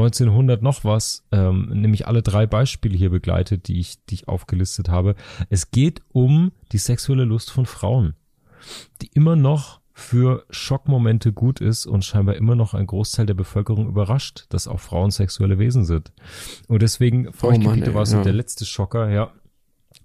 1900 0.00 0.62
noch 0.62 0.84
was, 0.84 1.24
ähm, 1.32 1.68
nämlich 1.72 2.06
alle 2.06 2.22
drei 2.22 2.46
Beispiele 2.46 2.96
hier 2.96 3.10
begleitet, 3.10 3.68
die 3.68 3.78
ich, 3.80 4.04
die 4.06 4.14
ich 4.14 4.28
aufgelistet 4.28 4.88
habe. 4.88 5.14
Es 5.48 5.70
geht 5.70 6.02
um 6.12 6.52
die 6.72 6.78
sexuelle 6.78 7.24
Lust 7.24 7.50
von 7.50 7.66
Frauen, 7.66 8.14
die 9.02 9.10
immer 9.14 9.36
noch 9.36 9.80
für 9.92 10.44
Schockmomente 10.50 11.32
gut 11.32 11.60
ist 11.60 11.86
und 11.86 12.04
scheinbar 12.04 12.36
immer 12.36 12.54
noch 12.54 12.72
ein 12.72 12.86
Großteil 12.86 13.26
der 13.26 13.34
Bevölkerung 13.34 13.86
überrascht, 13.86 14.46
dass 14.48 14.66
auch 14.66 14.80
Frauen 14.80 15.10
sexuelle 15.10 15.58
Wesen 15.58 15.84
sind. 15.84 16.12
Und 16.68 16.80
deswegen, 16.80 17.32
Feuchtgebiete 17.32 17.90
ey, 17.90 17.94
war 17.94 18.06
so 18.06 18.16
ja. 18.16 18.22
der 18.22 18.32
letzte 18.32 18.64
Schocker, 18.64 19.10
ja. 19.10 19.30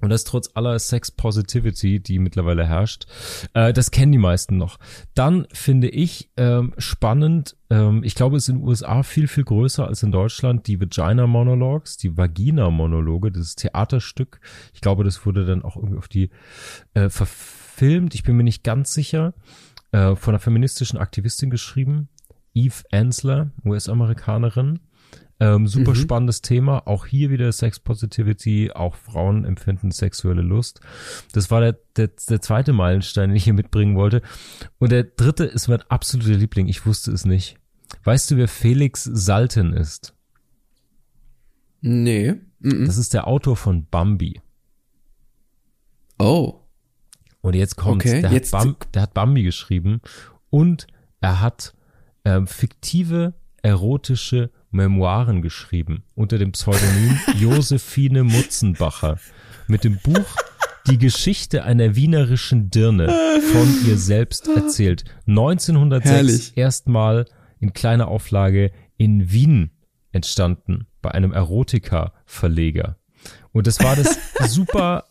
Und 0.01 0.09
das 0.09 0.23
trotz 0.23 0.49
aller 0.53 0.77
Sex 0.77 1.09
Positivity, 1.09 1.99
die 1.99 2.19
mittlerweile 2.19 2.67
herrscht. 2.67 3.05
Äh, 3.53 3.73
das 3.73 3.91
kennen 3.91 4.11
die 4.11 4.17
meisten 4.17 4.57
noch. 4.57 4.77
Dann 5.13 5.47
finde 5.51 5.89
ich 5.89 6.29
ähm, 6.37 6.73
spannend, 6.77 7.55
ähm, 7.69 8.03
ich 8.03 8.13
glaube, 8.13 8.37
es 8.37 8.43
ist 8.43 8.49
in 8.49 8.57
den 8.57 8.67
USA 8.67 9.03
viel, 9.03 9.27
viel 9.27 9.45
größer 9.45 9.87
als 9.87 10.03
in 10.03 10.11
Deutschland, 10.11 10.67
die 10.67 10.79
Vagina 10.79 11.27
Monologues, 11.27 11.97
die 11.97 12.17
Vagina 12.17 12.69
Monologe, 12.69 13.31
dieses 13.31 13.55
Theaterstück. 13.55 14.41
Ich 14.73 14.81
glaube, 14.81 15.03
das 15.03 15.25
wurde 15.25 15.45
dann 15.45 15.63
auch 15.63 15.75
irgendwie 15.77 15.97
auf 15.97 16.07
die 16.07 16.29
äh, 16.93 17.09
verfilmt. 17.09 18.15
Ich 18.15 18.23
bin 18.23 18.35
mir 18.35 18.43
nicht 18.43 18.63
ganz 18.63 18.93
sicher. 18.93 19.33
Äh, 19.91 20.15
von 20.17 20.33
einer 20.33 20.39
feministischen 20.39 20.99
Aktivistin 20.99 21.49
geschrieben. 21.49 22.09
Eve 22.53 22.83
Ensler, 22.91 23.51
US-Amerikanerin. 23.63 24.79
Ähm, 25.39 25.67
super 25.67 25.91
Mhm. 25.91 25.95
spannendes 25.95 26.41
Thema. 26.41 26.87
Auch 26.87 27.05
hier 27.05 27.29
wieder 27.29 27.51
Sex 27.51 27.79
Positivity. 27.79 28.71
Auch 28.71 28.95
Frauen 28.95 29.43
empfinden 29.43 29.91
sexuelle 29.91 30.41
Lust. 30.41 30.79
Das 31.33 31.51
war 31.51 31.59
der, 31.59 31.77
der, 31.97 32.09
der 32.29 32.41
zweite 32.41 32.71
Meilenstein, 32.71 33.29
den 33.29 33.35
ich 33.35 33.43
hier 33.43 33.53
mitbringen 33.53 33.95
wollte. 33.97 34.21
Und 34.79 34.91
der 34.93 35.03
dritte 35.03 35.43
ist 35.43 35.67
mein 35.67 35.81
absoluter 35.89 36.35
Liebling. 36.35 36.67
Ich 36.67 36.85
wusste 36.85 37.11
es 37.11 37.25
nicht. 37.25 37.57
Weißt 38.05 38.31
du, 38.31 38.37
wer 38.37 38.47
Felix 38.47 39.03
Salten 39.03 39.73
ist? 39.73 40.13
Nee. 41.81 42.35
Mhm. 42.59 42.85
Das 42.85 42.97
ist 42.97 43.13
der 43.13 43.27
Autor 43.27 43.57
von 43.57 43.85
Bambi. 43.89 44.41
Oh. 46.17 46.61
Und 47.41 47.55
jetzt 47.55 47.75
kommt, 47.75 48.03
Okay, 48.05 48.21
der, 48.21 48.31
jetzt- 48.31 48.53
hat 48.53 48.63
Bam, 48.63 48.75
der 48.93 49.01
hat 49.03 49.13
Bambi 49.13 49.43
geschrieben 49.43 50.01
und 50.49 50.87
er 51.21 51.41
hat 51.41 51.73
ähm, 52.23 52.47
fiktive 52.47 53.33
erotische 53.61 54.49
Memoiren 54.75 55.41
geschrieben 55.41 56.03
unter 56.13 56.37
dem 56.37 56.51
Pseudonym 56.51 57.17
Josephine 57.39 58.23
Mutzenbacher 58.23 59.19
mit 59.67 59.83
dem 59.83 59.97
Buch 60.03 60.35
Die 60.87 60.97
Geschichte 60.97 61.63
einer 61.63 61.95
wienerischen 61.95 62.69
Dirne 62.69 63.07
von 63.51 63.87
ihr 63.87 63.97
selbst 63.97 64.47
erzählt. 64.47 65.05
1906 65.27 66.09
Herrlich. 66.11 66.57
erstmal 66.57 67.25
in 67.59 67.73
kleiner 67.73 68.07
Auflage 68.07 68.71
in 68.97 69.31
Wien 69.31 69.71
entstanden 70.11 70.85
bei 71.01 71.11
einem 71.11 71.31
Erotika-Verleger. 71.31 72.97
Und 73.51 73.67
das 73.67 73.79
war 73.79 73.95
das 73.95 74.19
super 74.53 75.04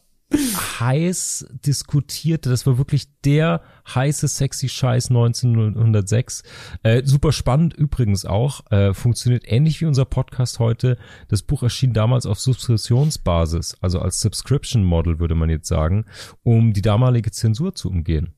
heiß 0.80 1.46
diskutierte, 1.64 2.50
das 2.50 2.66
war 2.66 2.78
wirklich 2.78 3.08
der 3.24 3.60
heiße 3.94 4.28
sexy 4.28 4.68
Scheiß 4.68 5.10
1906. 5.10 6.42
Äh, 6.82 7.02
super 7.04 7.32
spannend 7.32 7.74
übrigens 7.74 8.24
auch, 8.24 8.70
äh, 8.70 8.94
funktioniert 8.94 9.44
ähnlich 9.46 9.80
wie 9.80 9.86
unser 9.86 10.04
Podcast 10.04 10.58
heute. 10.58 10.96
Das 11.28 11.42
Buch 11.42 11.62
erschien 11.62 11.92
damals 11.92 12.26
auf 12.26 12.40
Subskriptionsbasis, 12.40 13.76
also 13.80 14.00
als 14.00 14.20
Subscription 14.20 14.84
Model 14.84 15.18
würde 15.18 15.34
man 15.34 15.50
jetzt 15.50 15.68
sagen, 15.68 16.06
um 16.42 16.72
die 16.72 16.82
damalige 16.82 17.30
Zensur 17.30 17.74
zu 17.74 17.88
umgehen. 17.88 18.34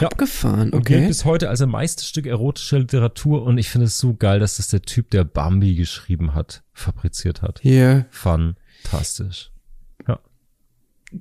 Ja. 0.00 0.08
Abgefahren, 0.08 0.70
Und 0.70 0.80
okay. 0.80 1.06
bis 1.06 1.24
heute 1.24 1.48
als 1.48 1.60
ein 1.60 1.68
Meisterstück 1.68 2.26
erotischer 2.26 2.80
Literatur 2.80 3.44
und 3.44 3.58
ich 3.58 3.68
finde 3.70 3.86
es 3.86 3.98
so 3.98 4.14
geil, 4.14 4.40
dass 4.40 4.56
das 4.56 4.68
der 4.68 4.82
Typ, 4.82 5.10
der 5.10 5.22
Bambi 5.22 5.76
geschrieben 5.76 6.34
hat, 6.34 6.64
fabriziert 6.72 7.42
hat. 7.42 7.60
Hier. 7.60 8.06
Fantastisch. 8.10 9.53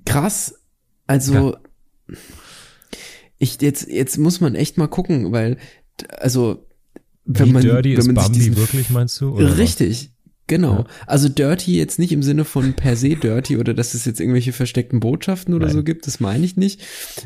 Krass. 0.05 0.55
Also, 1.07 1.57
ich, 3.37 3.61
jetzt, 3.61 3.89
jetzt 3.89 4.17
muss 4.17 4.41
man 4.41 4.55
echt 4.55 4.77
mal 4.77 4.87
gucken, 4.87 5.31
weil, 5.31 5.57
also, 6.17 6.67
wenn 7.25 7.47
Wie 7.47 7.51
man, 7.53 7.61
dirty 7.61 7.91
wenn 7.91 7.99
ist 7.99 8.11
man 8.11 8.33
sich 8.33 8.45
Bambi 8.45 8.57
wirklich, 8.57 8.89
meinst 8.89 9.21
du? 9.21 9.35
oder 9.35 9.51
was? 9.51 9.57
Richtig. 9.57 10.11
Genau. 10.47 10.79
Ja. 10.79 10.85
Also 11.07 11.29
dirty 11.29 11.77
jetzt 11.77 11.99
nicht 11.99 12.11
im 12.11 12.21
Sinne 12.21 12.43
von 12.43 12.73
per 12.73 12.97
se 12.97 13.15
dirty 13.15 13.57
oder 13.57 13.73
dass 13.73 13.93
es 13.93 14.03
jetzt 14.03 14.19
irgendwelche 14.19 14.51
versteckten 14.51 14.99
Botschaften 14.99 15.53
oder 15.53 15.67
Nein. 15.67 15.75
so 15.75 15.83
gibt, 15.83 16.05
das 16.05 16.19
meine 16.19 16.43
ich 16.45 16.57
nicht, 16.57 16.81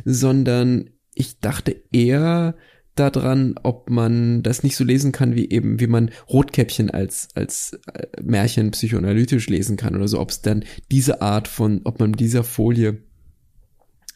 sondern 0.06 0.92
ich 1.16 1.40
dachte 1.40 1.82
eher 1.92 2.56
daran, 3.00 3.56
ob 3.64 3.90
man 3.90 4.44
das 4.44 4.64
nicht 4.64 4.76
so 4.76 4.84
lesen 4.84 5.12
kann, 5.12 5.36
wie 5.36 5.50
eben, 5.50 5.80
wie 5.80 5.88
man 5.88 6.12
Rotkäppchen 6.30 6.90
als, 6.90 7.30
als 7.36 7.80
äh, 7.94 8.08
Märchen 8.22 8.72
psychoanalytisch 8.72 9.48
lesen 9.48 9.78
kann 9.78 9.96
oder 9.96 10.08
so, 10.08 10.20
ob 10.20 10.30
es 10.30 10.42
dann 10.42 10.66
diese 10.92 11.22
Art 11.22 11.48
von, 11.48 11.82
ob 11.84 12.00
man 12.00 12.14
dieser 12.14 12.44
Folie 12.44 13.04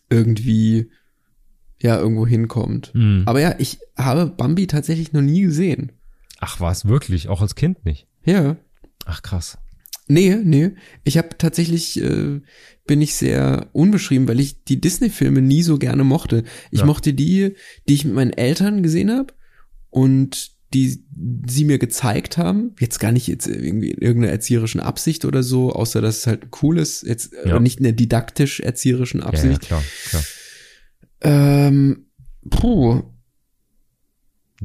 irgendwie 0.10 0.92
ja 1.82 1.98
irgendwo 1.98 2.28
hinkommt. 2.28 2.92
Hm. 2.94 3.24
Aber 3.26 3.42
ja, 3.42 3.56
ich 3.58 3.80
habe 3.98 4.28
Bambi 4.28 4.68
tatsächlich 4.68 5.14
noch 5.14 5.22
nie 5.22 5.42
gesehen. 5.42 5.94
Ach, 6.40 6.60
war 6.60 6.72
es 6.72 6.86
wirklich? 6.86 7.30
Auch 7.30 7.42
als 7.42 7.56
Kind 7.56 7.86
nicht? 7.86 8.08
Ja. 8.26 8.58
Ach, 9.06 9.22
krass. 9.22 9.58
Nee, 10.08 10.36
nee. 10.44 10.72
Ich 11.04 11.18
habe 11.18 11.38
tatsächlich, 11.38 12.02
äh, 12.02 12.42
bin 12.92 13.02
ich 13.02 13.16
sehr 13.16 13.68
unbeschrieben, 13.72 14.28
weil 14.28 14.42
ich 14.42 14.66
die 14.66 14.82
Disney-Filme 14.82 15.42
nie 15.42 15.62
so 15.64 15.78
gerne 15.78 16.04
mochte. 16.04 16.44
Ich 16.72 16.82
Ja. 16.82 16.86
mochte 16.86 17.14
die, 17.14 17.56
die 17.88 17.94
ich 17.94 18.04
mit 18.04 18.14
meinen 18.16 18.34
Eltern 18.34 18.84
gesehen 18.84 19.10
habe 19.10 19.34
und 19.90 20.52
die 20.74 21.06
sie 21.48 21.64
mir 21.64 21.78
gezeigt 21.80 22.38
haben. 22.38 22.76
Jetzt 22.82 23.00
gar 23.00 23.14
nicht 23.14 23.28
jetzt 23.28 23.48
irgendwie 23.48 23.92
in 23.92 24.02
irgendeiner 24.02 24.34
erzieherischen 24.34 24.82
Absicht 24.82 25.24
oder 25.24 25.42
so, 25.42 25.72
außer 25.72 26.02
dass 26.02 26.18
es 26.18 26.28
halt 26.28 26.48
cool 26.62 26.78
ist, 26.80 27.04
jetzt 27.04 27.32
Ja. 27.46 27.56
äh, 27.56 27.60
nicht 27.62 27.78
in 27.80 27.84
der 27.86 27.94
didaktisch 27.94 28.60
erzieherischen 28.60 29.22
Ja, 29.22 29.28
ja, 29.28 29.30
Absicht. 29.30 29.62
klar, 29.62 29.84
klar. 30.10 30.24
Ähm, 31.22 32.08
puh, 32.50 33.04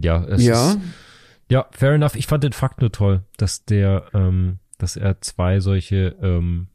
Ja, 0.02 0.24
es 0.24 0.42
ja. 0.42 0.72
Ist, 0.72 0.78
ja, 1.48 1.66
fair 1.70 1.92
enough. 1.92 2.16
Ich 2.16 2.26
fand 2.26 2.42
den 2.42 2.52
Fakt 2.52 2.80
nur 2.80 2.90
toll, 2.90 3.22
dass 3.36 3.64
der, 3.66 4.06
ähm, 4.14 4.58
dass 4.78 4.96
er 4.96 5.20
zwei 5.20 5.60
solche, 5.60 6.16
ähm, 6.20 6.66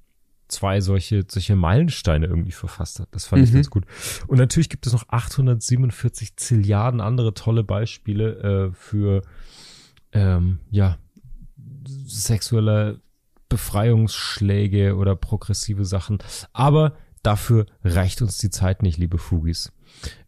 zwei 0.52 0.82
solche, 0.82 1.24
solche 1.28 1.56
Meilensteine 1.56 2.28
irgendwie 2.28 2.52
verfasst 2.52 3.00
hat. 3.00 3.08
Das 3.12 3.26
fand 3.26 3.44
ich 3.44 3.52
Mhm. 3.52 3.56
ganz 3.56 3.70
gut. 3.70 3.86
Und 4.28 4.38
natürlich 4.38 4.70
gibt 4.70 4.86
es 4.86 4.94
noch 4.94 5.06
847 5.10 6.36
Zilliarden 6.38 7.02
andere 7.02 7.34
tolle 7.34 7.64
Beispiele 7.64 8.70
äh, 8.72 8.74
für, 8.74 9.22
ähm, 10.12 10.60
ja, 10.70 10.98
sexuelle 12.06 13.00
Befreiungsschläge 13.50 14.96
oder 14.96 15.16
progressive 15.16 15.86
Sachen. 15.86 16.20
Aber 16.54 16.94
dafür 17.24 17.66
reicht 17.84 18.22
uns 18.22 18.38
die 18.38 18.50
Zeit 18.50 18.84
nicht, 18.84 18.98
liebe 18.98 19.18
Fugis. 19.18 19.72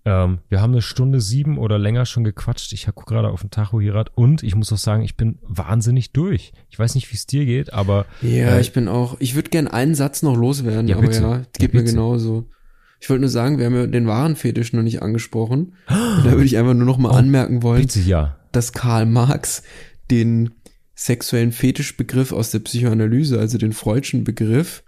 Ähm, 0.05 0.39
wir 0.49 0.61
haben 0.61 0.71
eine 0.73 0.81
Stunde 0.81 1.21
sieben 1.21 1.57
oder 1.57 1.79
länger 1.79 2.05
schon 2.05 2.23
gequatscht. 2.23 2.73
Ich 2.73 2.85
gucke 2.87 3.13
gerade 3.13 3.29
auf 3.29 3.41
den 3.41 3.51
Tacho 3.51 3.79
hier 3.79 4.03
und 4.15 4.43
ich 4.43 4.55
muss 4.55 4.71
auch 4.73 4.77
sagen, 4.77 5.03
ich 5.03 5.15
bin 5.15 5.39
wahnsinnig 5.43 6.11
durch. 6.11 6.51
Ich 6.69 6.77
weiß 6.77 6.95
nicht, 6.95 7.09
wie 7.11 7.15
es 7.15 7.25
dir 7.25 7.45
geht, 7.45 7.71
aber 7.73 8.05
Ja, 8.21 8.55
Äh, 8.57 8.61
ich 8.61 8.73
bin 8.73 8.87
auch, 8.89 9.15
ich 9.19 9.35
würde 9.35 9.49
gern 9.49 9.67
einen 9.67 9.95
Satz 9.95 10.21
noch 10.21 10.35
loswerden, 10.35 10.87
Ja, 10.87 10.97
aber 10.97 11.07
bitte. 11.07 11.21
ja, 11.21 11.31
Ja, 11.37 11.43
geht 11.57 11.73
mir 11.73 11.79
bitte. 11.81 11.93
genauso. 11.93 12.49
Ich 12.99 13.09
wollte 13.09 13.21
nur 13.21 13.29
sagen, 13.29 13.57
wir 13.59 13.65
haben 13.65 13.75
ja 13.75 13.87
den 13.87 14.07
Warenfetisch 14.07 14.73
noch 14.73 14.83
nicht 14.83 15.01
angesprochen. 15.01 15.75
Und 15.87 16.25
da 16.25 16.31
würde 16.31 16.45
ich 16.45 16.57
einfach 16.57 16.73
nur 16.73 16.85
noch 16.85 16.97
mal 16.97 17.11
Oh, 17.11 17.15
anmerken 17.15 17.63
wollen, 17.63 17.81
bitte 17.81 17.99
ja. 18.01 18.37
dass 18.51 18.73
Karl 18.73 19.05
Marx 19.05 19.63
den 20.11 20.51
sexuellen 20.95 21.51
Fetischbegriff 21.53 22.31
aus 22.33 22.51
der 22.51 22.59
Psychoanalyse, 22.59 23.39
also 23.39 23.57
den 23.57 23.73
Freudschen 23.73 24.23
Begriff, 24.25 24.83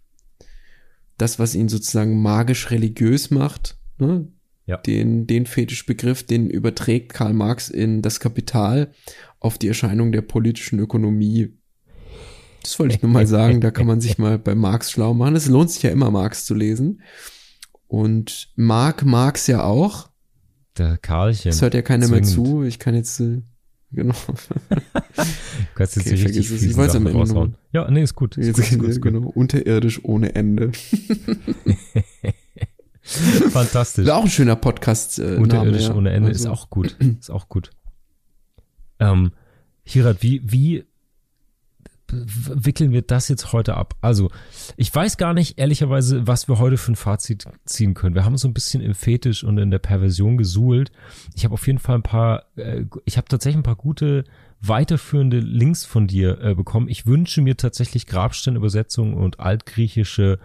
das, 1.17 1.39
was 1.39 1.55
ihn 1.55 1.69
sozusagen 1.69 2.21
magisch-religiös 2.21 3.31
macht, 3.31 3.77
ne? 3.97 4.27
Ja. 4.67 4.77
den, 4.77 5.27
den 5.27 5.45
Fetischbegriff, 5.45 6.23
den 6.23 6.49
überträgt 6.49 7.13
Karl 7.13 7.33
Marx 7.33 7.69
in 7.69 8.01
das 8.01 8.19
Kapital 8.19 8.91
auf 9.39 9.57
die 9.59 9.67
Erscheinung 9.67 10.11
der 10.11 10.21
politischen 10.23 10.79
Ökonomie. 10.79 11.53
Das 12.63 12.79
wollte 12.79 12.95
ich 12.95 13.01
nur 13.03 13.11
mal 13.11 13.27
sagen. 13.27 13.61
Da 13.61 13.69
kann 13.69 13.85
man 13.85 14.01
sich 14.01 14.17
mal 14.17 14.39
bei 14.39 14.55
Marx 14.55 14.89
schlau 14.89 15.13
machen. 15.13 15.35
Es 15.35 15.47
lohnt 15.47 15.69
sich 15.69 15.83
ja 15.83 15.91
immer, 15.91 16.09
Marx 16.09 16.45
zu 16.45 16.55
lesen. 16.55 17.01
Und 17.87 18.49
Mark 18.55 19.05
mag's 19.05 19.45
ja 19.45 19.63
auch. 19.63 20.09
Der 20.77 20.97
Karlchen. 20.97 21.51
Es 21.51 21.61
hört 21.61 21.75
ja 21.75 21.83
keiner 21.83 22.07
mehr 22.07 22.23
zu. 22.23 22.63
Ich 22.63 22.79
kann 22.79 22.95
jetzt, 22.95 23.19
äh, 23.19 23.43
genau. 23.91 24.15
Kannst 25.75 25.95
jetzt 25.95 26.07
Okay, 26.07 26.15
die 26.15 26.23
richtig 26.23 26.51
Ich 26.63 26.75
wollt's 26.75 26.95
am 26.95 27.05
Ende 27.05 27.53
Ja, 27.71 27.89
nee, 27.91 28.01
ist 28.01 28.15
gut. 28.15 28.35
Ist 28.37 28.47
Jetzt, 28.47 28.55
gut, 28.55 28.65
ist 28.65 28.79
gut, 28.79 28.89
ist 28.89 28.95
gut. 29.01 29.13
genau, 29.13 29.27
unterirdisch 29.29 30.03
ohne 30.03 30.33
Ende. 30.33 30.71
Fantastisch. 33.51 34.05
Ist 34.05 34.11
auch 34.11 34.23
ein 34.23 34.29
schöner 34.29 34.55
Podcast. 34.55 35.19
Äh, 35.19 35.35
Unterirdisch 35.35 35.89
ohne 35.89 36.11
Ende 36.11 36.31
ist 36.31 36.45
Also, 36.45 36.51
auch 36.51 36.69
gut. 36.69 36.95
Ist 37.19 37.29
auch 37.29 37.47
gut. 37.49 37.69
Ähm, 38.99 39.31
Hirat, 39.83 40.23
wie, 40.23 40.41
wie 40.43 40.85
wickeln 42.11 42.91
wir 42.91 43.01
das 43.01 43.27
jetzt 43.29 43.51
heute 43.51 43.75
ab? 43.75 43.95
Also, 44.01 44.29
ich 44.77 44.93
weiß 44.93 45.17
gar 45.17 45.33
nicht, 45.33 45.57
ehrlicherweise, 45.59 46.27
was 46.27 46.47
wir 46.47 46.59
heute 46.59 46.77
für 46.77 46.93
ein 46.93 46.95
Fazit 46.95 47.45
ziehen 47.65 47.93
können. 47.93 48.15
Wir 48.15 48.25
haben 48.25 48.37
so 48.37 48.47
ein 48.47 48.53
bisschen 48.53 48.81
im 48.81 48.93
Fetisch 48.93 49.43
und 49.43 49.57
in 49.57 49.71
der 49.71 49.79
Perversion 49.79 50.37
gesuhlt. 50.37 50.91
Ich 51.35 51.43
habe 51.43 51.53
auf 51.53 51.65
jeden 51.67 51.79
Fall 51.79 51.95
ein 51.95 52.03
paar, 52.03 52.45
äh, 52.55 52.85
ich 53.05 53.17
habe 53.17 53.27
tatsächlich 53.27 53.59
ein 53.59 53.63
paar 53.63 53.75
gute 53.75 54.23
weiterführende 54.61 55.39
Links 55.39 55.85
von 55.85 56.07
dir 56.07 56.39
äh, 56.41 56.55
bekommen. 56.55 56.87
Ich 56.89 57.05
wünsche 57.05 57.41
mir 57.41 57.57
tatsächlich 57.57 58.07
Grabsteinübersetzungen 58.07 59.13
und 59.13 59.39
altgriechische 59.39 60.39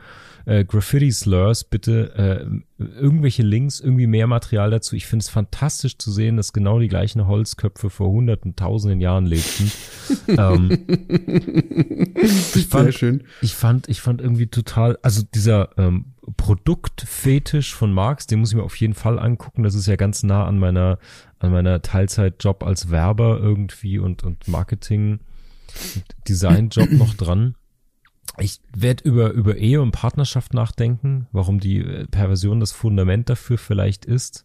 äh, 0.46 0.64
Graffiti-Slurs, 0.64 1.64
bitte 1.64 2.14
äh, 2.78 2.82
irgendwelche 2.82 3.42
Links, 3.42 3.80
irgendwie 3.80 4.06
mehr 4.06 4.26
Material 4.26 4.70
dazu. 4.70 4.96
Ich 4.96 5.06
finde 5.06 5.22
es 5.22 5.28
fantastisch 5.28 5.98
zu 5.98 6.10
sehen, 6.10 6.36
dass 6.36 6.52
genau 6.52 6.78
die 6.78 6.88
gleichen 6.88 7.26
Holzköpfe 7.26 7.90
vor 7.90 8.10
hunderten, 8.10 8.56
tausenden 8.56 9.00
Jahren 9.00 9.26
lebten. 9.26 9.70
ähm, 10.28 10.70
ich 12.14 12.32
Sehr 12.32 12.62
fand, 12.64 12.94
schön. 12.94 13.24
ich 13.42 13.54
fand, 13.54 13.88
ich 13.88 14.00
fand 14.00 14.20
irgendwie 14.20 14.46
total, 14.46 14.98
also 15.02 15.22
dieser 15.34 15.76
ähm, 15.78 16.14
Produktfetisch 16.36 17.74
von 17.74 17.92
Marx, 17.92 18.26
den 18.26 18.40
muss 18.40 18.50
ich 18.50 18.56
mir 18.56 18.62
auf 18.62 18.76
jeden 18.76 18.94
Fall 18.94 19.18
angucken. 19.18 19.62
Das 19.62 19.74
ist 19.74 19.86
ja 19.86 19.96
ganz 19.96 20.22
nah 20.22 20.46
an 20.46 20.58
meiner, 20.58 20.98
an 21.38 21.50
meiner 21.50 21.82
Teilzeitjob 21.82 22.62
als 22.62 22.90
Werber 22.90 23.38
irgendwie 23.40 23.98
und, 23.98 24.22
und 24.22 24.46
Marketing, 24.46 25.20
Designjob 26.28 26.92
noch 26.92 27.14
dran. 27.14 27.56
Ich 28.38 28.60
werde 28.74 29.04
über, 29.04 29.32
über 29.32 29.56
Ehe 29.56 29.82
und 29.82 29.90
Partnerschaft 29.90 30.54
nachdenken, 30.54 31.26
warum 31.32 31.60
die 31.60 31.78
äh, 31.78 32.06
Perversion 32.06 32.60
das 32.60 32.72
Fundament 32.72 33.28
dafür 33.28 33.58
vielleicht 33.58 34.04
ist. 34.04 34.44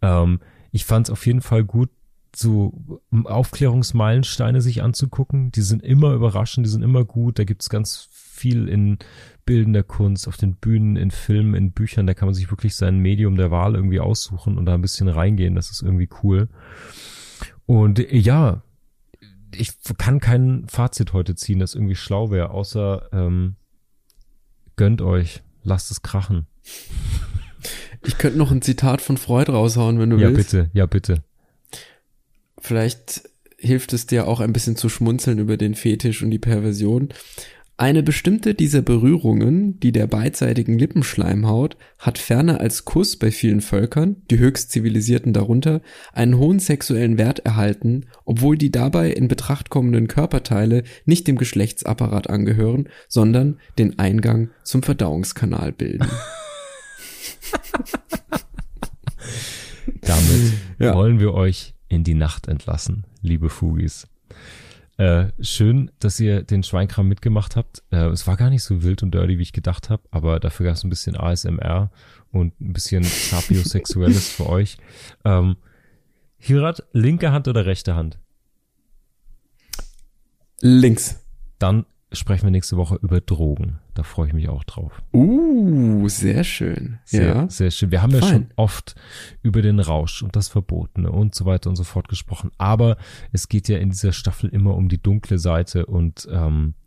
Ähm, 0.00 0.40
ich 0.72 0.84
fand 0.84 1.08
es 1.08 1.12
auf 1.12 1.26
jeden 1.26 1.42
Fall 1.42 1.64
gut, 1.64 1.90
so 2.34 3.00
Aufklärungsmeilensteine 3.24 4.60
sich 4.60 4.82
anzugucken. 4.82 5.50
Die 5.52 5.62
sind 5.62 5.82
immer 5.82 6.12
überraschend, 6.12 6.66
die 6.66 6.70
sind 6.70 6.82
immer 6.82 7.04
gut. 7.04 7.38
Da 7.38 7.44
gibt's 7.44 7.70
ganz 7.70 8.08
viel 8.10 8.68
in 8.68 8.98
bildender 9.46 9.82
Kunst, 9.82 10.28
auf 10.28 10.36
den 10.36 10.56
Bühnen, 10.56 10.96
in 10.96 11.10
Filmen, 11.10 11.54
in 11.54 11.72
Büchern. 11.72 12.06
Da 12.06 12.14
kann 12.14 12.26
man 12.26 12.34
sich 12.34 12.50
wirklich 12.50 12.76
sein 12.76 12.98
Medium 12.98 13.36
der 13.36 13.50
Wahl 13.50 13.74
irgendwie 13.74 14.00
aussuchen 14.00 14.58
und 14.58 14.66
da 14.66 14.74
ein 14.74 14.82
bisschen 14.82 15.08
reingehen. 15.08 15.54
Das 15.54 15.70
ist 15.70 15.82
irgendwie 15.82 16.08
cool. 16.22 16.48
Und 17.64 17.98
äh, 17.98 18.16
ja, 18.16 18.62
ich 19.58 19.72
kann 19.98 20.20
kein 20.20 20.66
Fazit 20.68 21.12
heute 21.12 21.34
ziehen, 21.34 21.58
das 21.58 21.74
irgendwie 21.74 21.94
schlau 21.96 22.30
wäre, 22.30 22.50
außer 22.50 23.08
ähm, 23.12 23.56
gönnt 24.76 25.02
euch, 25.02 25.42
lasst 25.62 25.90
es 25.90 26.02
krachen. 26.02 26.46
Ich 28.04 28.18
könnte 28.18 28.38
noch 28.38 28.50
ein 28.52 28.62
Zitat 28.62 29.00
von 29.00 29.16
Freud 29.16 29.50
raushauen, 29.50 29.98
wenn 29.98 30.10
du 30.10 30.16
Ja, 30.18 30.28
willst. 30.30 30.50
bitte, 30.52 30.70
ja, 30.74 30.86
bitte. 30.86 31.22
Vielleicht 32.58 33.28
hilft 33.58 33.92
es 33.92 34.06
dir 34.06 34.26
auch 34.28 34.40
ein 34.40 34.52
bisschen 34.52 34.76
zu 34.76 34.88
schmunzeln 34.88 35.38
über 35.38 35.56
den 35.56 35.74
Fetisch 35.74 36.22
und 36.22 36.30
die 36.30 36.38
Perversion. 36.38 37.08
Eine 37.78 38.02
bestimmte 38.02 38.54
dieser 38.54 38.80
Berührungen, 38.80 39.78
die 39.80 39.92
der 39.92 40.06
beidseitigen 40.06 40.78
Lippenschleimhaut, 40.78 41.76
hat 41.98 42.16
ferner 42.16 42.58
als 42.58 42.86
Kuss 42.86 43.18
bei 43.18 43.30
vielen 43.30 43.60
Völkern, 43.60 44.16
die 44.30 44.38
höchst 44.38 44.70
zivilisierten 44.70 45.34
darunter, 45.34 45.82
einen 46.14 46.38
hohen 46.38 46.58
sexuellen 46.58 47.18
Wert 47.18 47.40
erhalten, 47.40 48.06
obwohl 48.24 48.56
die 48.56 48.70
dabei 48.70 49.10
in 49.10 49.28
Betracht 49.28 49.68
kommenden 49.68 50.08
Körperteile 50.08 50.84
nicht 51.04 51.28
dem 51.28 51.36
Geschlechtsapparat 51.36 52.30
angehören, 52.30 52.88
sondern 53.08 53.58
den 53.78 53.98
Eingang 53.98 54.48
zum 54.64 54.82
Verdauungskanal 54.82 55.72
bilden. 55.72 56.08
Damit 60.00 60.52
Ja. 60.78 60.94
wollen 60.94 61.20
wir 61.20 61.34
euch 61.34 61.74
in 61.88 62.04
die 62.04 62.14
Nacht 62.14 62.48
entlassen, 62.48 63.04
liebe 63.20 63.50
Fugis. 63.50 64.08
Äh, 64.98 65.26
schön, 65.40 65.90
dass 65.98 66.18
ihr 66.20 66.42
den 66.42 66.62
Schweinkram 66.62 67.06
mitgemacht 67.06 67.54
habt. 67.56 67.82
Äh, 67.90 68.06
es 68.06 68.26
war 68.26 68.36
gar 68.36 68.48
nicht 68.48 68.62
so 68.62 68.82
wild 68.82 69.02
und 69.02 69.12
dirty, 69.12 69.38
wie 69.38 69.42
ich 69.42 69.52
gedacht 69.52 69.90
habe, 69.90 70.02
aber 70.10 70.40
dafür 70.40 70.66
gab 70.66 70.76
es 70.76 70.84
ein 70.84 70.90
bisschen 70.90 71.16
ASMR 71.16 71.90
und 72.32 72.58
ein 72.60 72.72
bisschen 72.72 73.02
Sapiosexuelles 73.02 74.30
für 74.30 74.48
euch. 74.48 74.78
Ähm, 75.24 75.56
Hirat, 76.38 76.84
linke 76.92 77.32
Hand 77.32 77.48
oder 77.48 77.66
rechte 77.66 77.94
Hand? 77.94 78.18
Links. 80.60 81.22
Dann 81.58 81.84
sprechen 82.18 82.44
wir 82.44 82.50
nächste 82.50 82.76
Woche 82.76 82.98
über 83.02 83.20
Drogen. 83.20 83.78
Da 83.94 84.02
freue 84.02 84.28
ich 84.28 84.32
mich 84.32 84.48
auch 84.48 84.64
drauf. 84.64 85.02
Uh, 85.12 86.08
sehr 86.08 86.44
schön. 86.44 86.98
Sehr, 87.04 87.34
ja. 87.34 87.48
sehr 87.48 87.70
schön. 87.70 87.90
Wir 87.90 88.02
haben 88.02 88.12
ja 88.12 88.20
Fein. 88.20 88.30
schon 88.30 88.46
oft 88.56 88.94
über 89.42 89.62
den 89.62 89.80
Rausch 89.80 90.22
und 90.22 90.36
das 90.36 90.48
Verbotene 90.48 91.10
und 91.10 91.34
so 91.34 91.46
weiter 91.46 91.70
und 91.70 91.76
so 91.76 91.84
fort 91.84 92.08
gesprochen. 92.08 92.50
Aber 92.58 92.96
es 93.32 93.48
geht 93.48 93.68
ja 93.68 93.78
in 93.78 93.90
dieser 93.90 94.12
Staffel 94.12 94.50
immer 94.50 94.74
um 94.74 94.88
die 94.88 95.02
dunkle 95.02 95.38
Seite 95.38 95.86
und 95.86 96.28
ähm, 96.30 96.74
ja, 96.74 96.85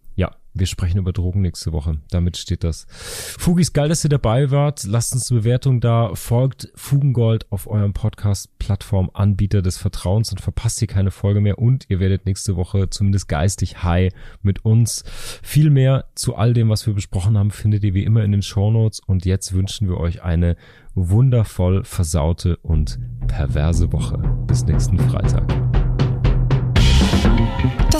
wir 0.53 0.65
sprechen 0.65 0.97
über 0.97 1.13
Drogen 1.13 1.41
nächste 1.41 1.71
Woche. 1.71 1.99
Damit 2.09 2.37
steht 2.37 2.63
das. 2.63 2.87
Fugis, 2.89 3.73
geil, 3.73 3.89
dass 3.89 4.03
ihr 4.03 4.09
dabei 4.09 4.51
wart. 4.51 4.83
Lasst 4.83 5.13
uns 5.13 5.31
eine 5.31 5.41
Bewertung 5.41 5.79
da. 5.79 6.15
Folgt 6.15 6.71
Fugengold 6.75 7.51
auf 7.51 7.67
eurem 7.67 7.93
Podcast-Plattform 7.93 9.11
Anbieter 9.13 9.61
des 9.61 9.77
Vertrauens 9.77 10.31
und 10.31 10.41
verpasst 10.41 10.79
hier 10.79 10.87
keine 10.87 11.11
Folge 11.11 11.39
mehr. 11.39 11.59
Und 11.59 11.85
ihr 11.89 11.99
werdet 11.99 12.25
nächste 12.25 12.55
Woche 12.55 12.89
zumindest 12.89 13.27
geistig 13.27 13.83
high 13.83 14.11
mit 14.41 14.65
uns. 14.65 15.03
Viel 15.43 15.69
mehr 15.69 16.05
zu 16.15 16.35
all 16.35 16.53
dem, 16.53 16.69
was 16.69 16.85
wir 16.87 16.93
besprochen 16.93 17.37
haben, 17.37 17.51
findet 17.51 17.83
ihr 17.83 17.93
wie 17.93 18.03
immer 18.03 18.23
in 18.23 18.31
den 18.31 18.41
Shownotes. 18.41 19.01
Und 19.05 19.25
jetzt 19.25 19.53
wünschen 19.53 19.87
wir 19.87 19.97
euch 19.97 20.23
eine 20.23 20.55
wundervoll 20.95 21.83
versaute 21.83 22.57
und 22.57 22.99
perverse 23.27 23.91
Woche. 23.93 24.17
Bis 24.47 24.65
nächsten 24.65 24.97
Freitag. 24.97 25.78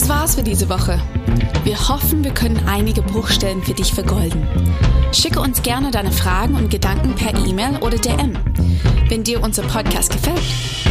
Das 0.10 0.18
war's 0.18 0.34
für 0.34 0.44
diese 0.44 0.68
Woche. 0.70 1.00
Wir 1.64 1.88
hoffen, 1.88 2.24
wir 2.24 2.32
können 2.32 2.64
einige 2.66 3.04
Bruchstellen 3.04 3.62
für 3.62 3.76
dich 3.76 3.94
vergolden. 3.94 4.48
Schicke 5.12 5.40
uns 5.40 5.62
gerne 5.62 5.92
deine 5.92 6.12
Fragen 6.12 6.56
und 6.56 6.72
Gedanken 6.72 7.14
per 7.14 7.30
E-Mail 7.46 7.78
oder 7.82 8.00
DM. 8.00 8.36
Wenn 9.08 9.24
dir 9.24 9.44
unser 9.44 9.62
Podcast 9.62 10.12
gefällt, 10.12 10.42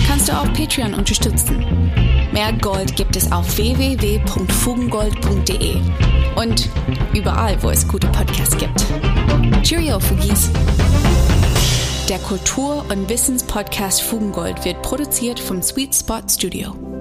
kannst 0.07 0.29
du 0.29 0.35
auch 0.35 0.47
Patreon 0.53 0.95
unterstützen. 0.95 1.91
Mehr 2.33 2.53
Gold 2.61 2.95
gibt 2.95 3.17
es 3.17 3.33
auf 3.33 3.57
www.fugengold.de 3.57 5.81
und 6.37 6.69
überall, 7.13 7.61
wo 7.61 7.71
es 7.71 7.89
gute 7.89 8.07
Podcasts 8.07 8.57
gibt. 8.57 8.87
Cheerio, 9.65 9.99
Fugis! 9.99 10.49
Der 12.09 12.21
Kultur- 12.21 12.85
und 12.89 13.09
Wissenspodcast 13.09 14.01
Fugengold 14.01 14.65
wird 14.65 14.81
produziert 14.83 15.41
vom 15.41 15.61
Sweet 15.61 15.93
Spot 15.93 16.23
Studio. 16.29 16.98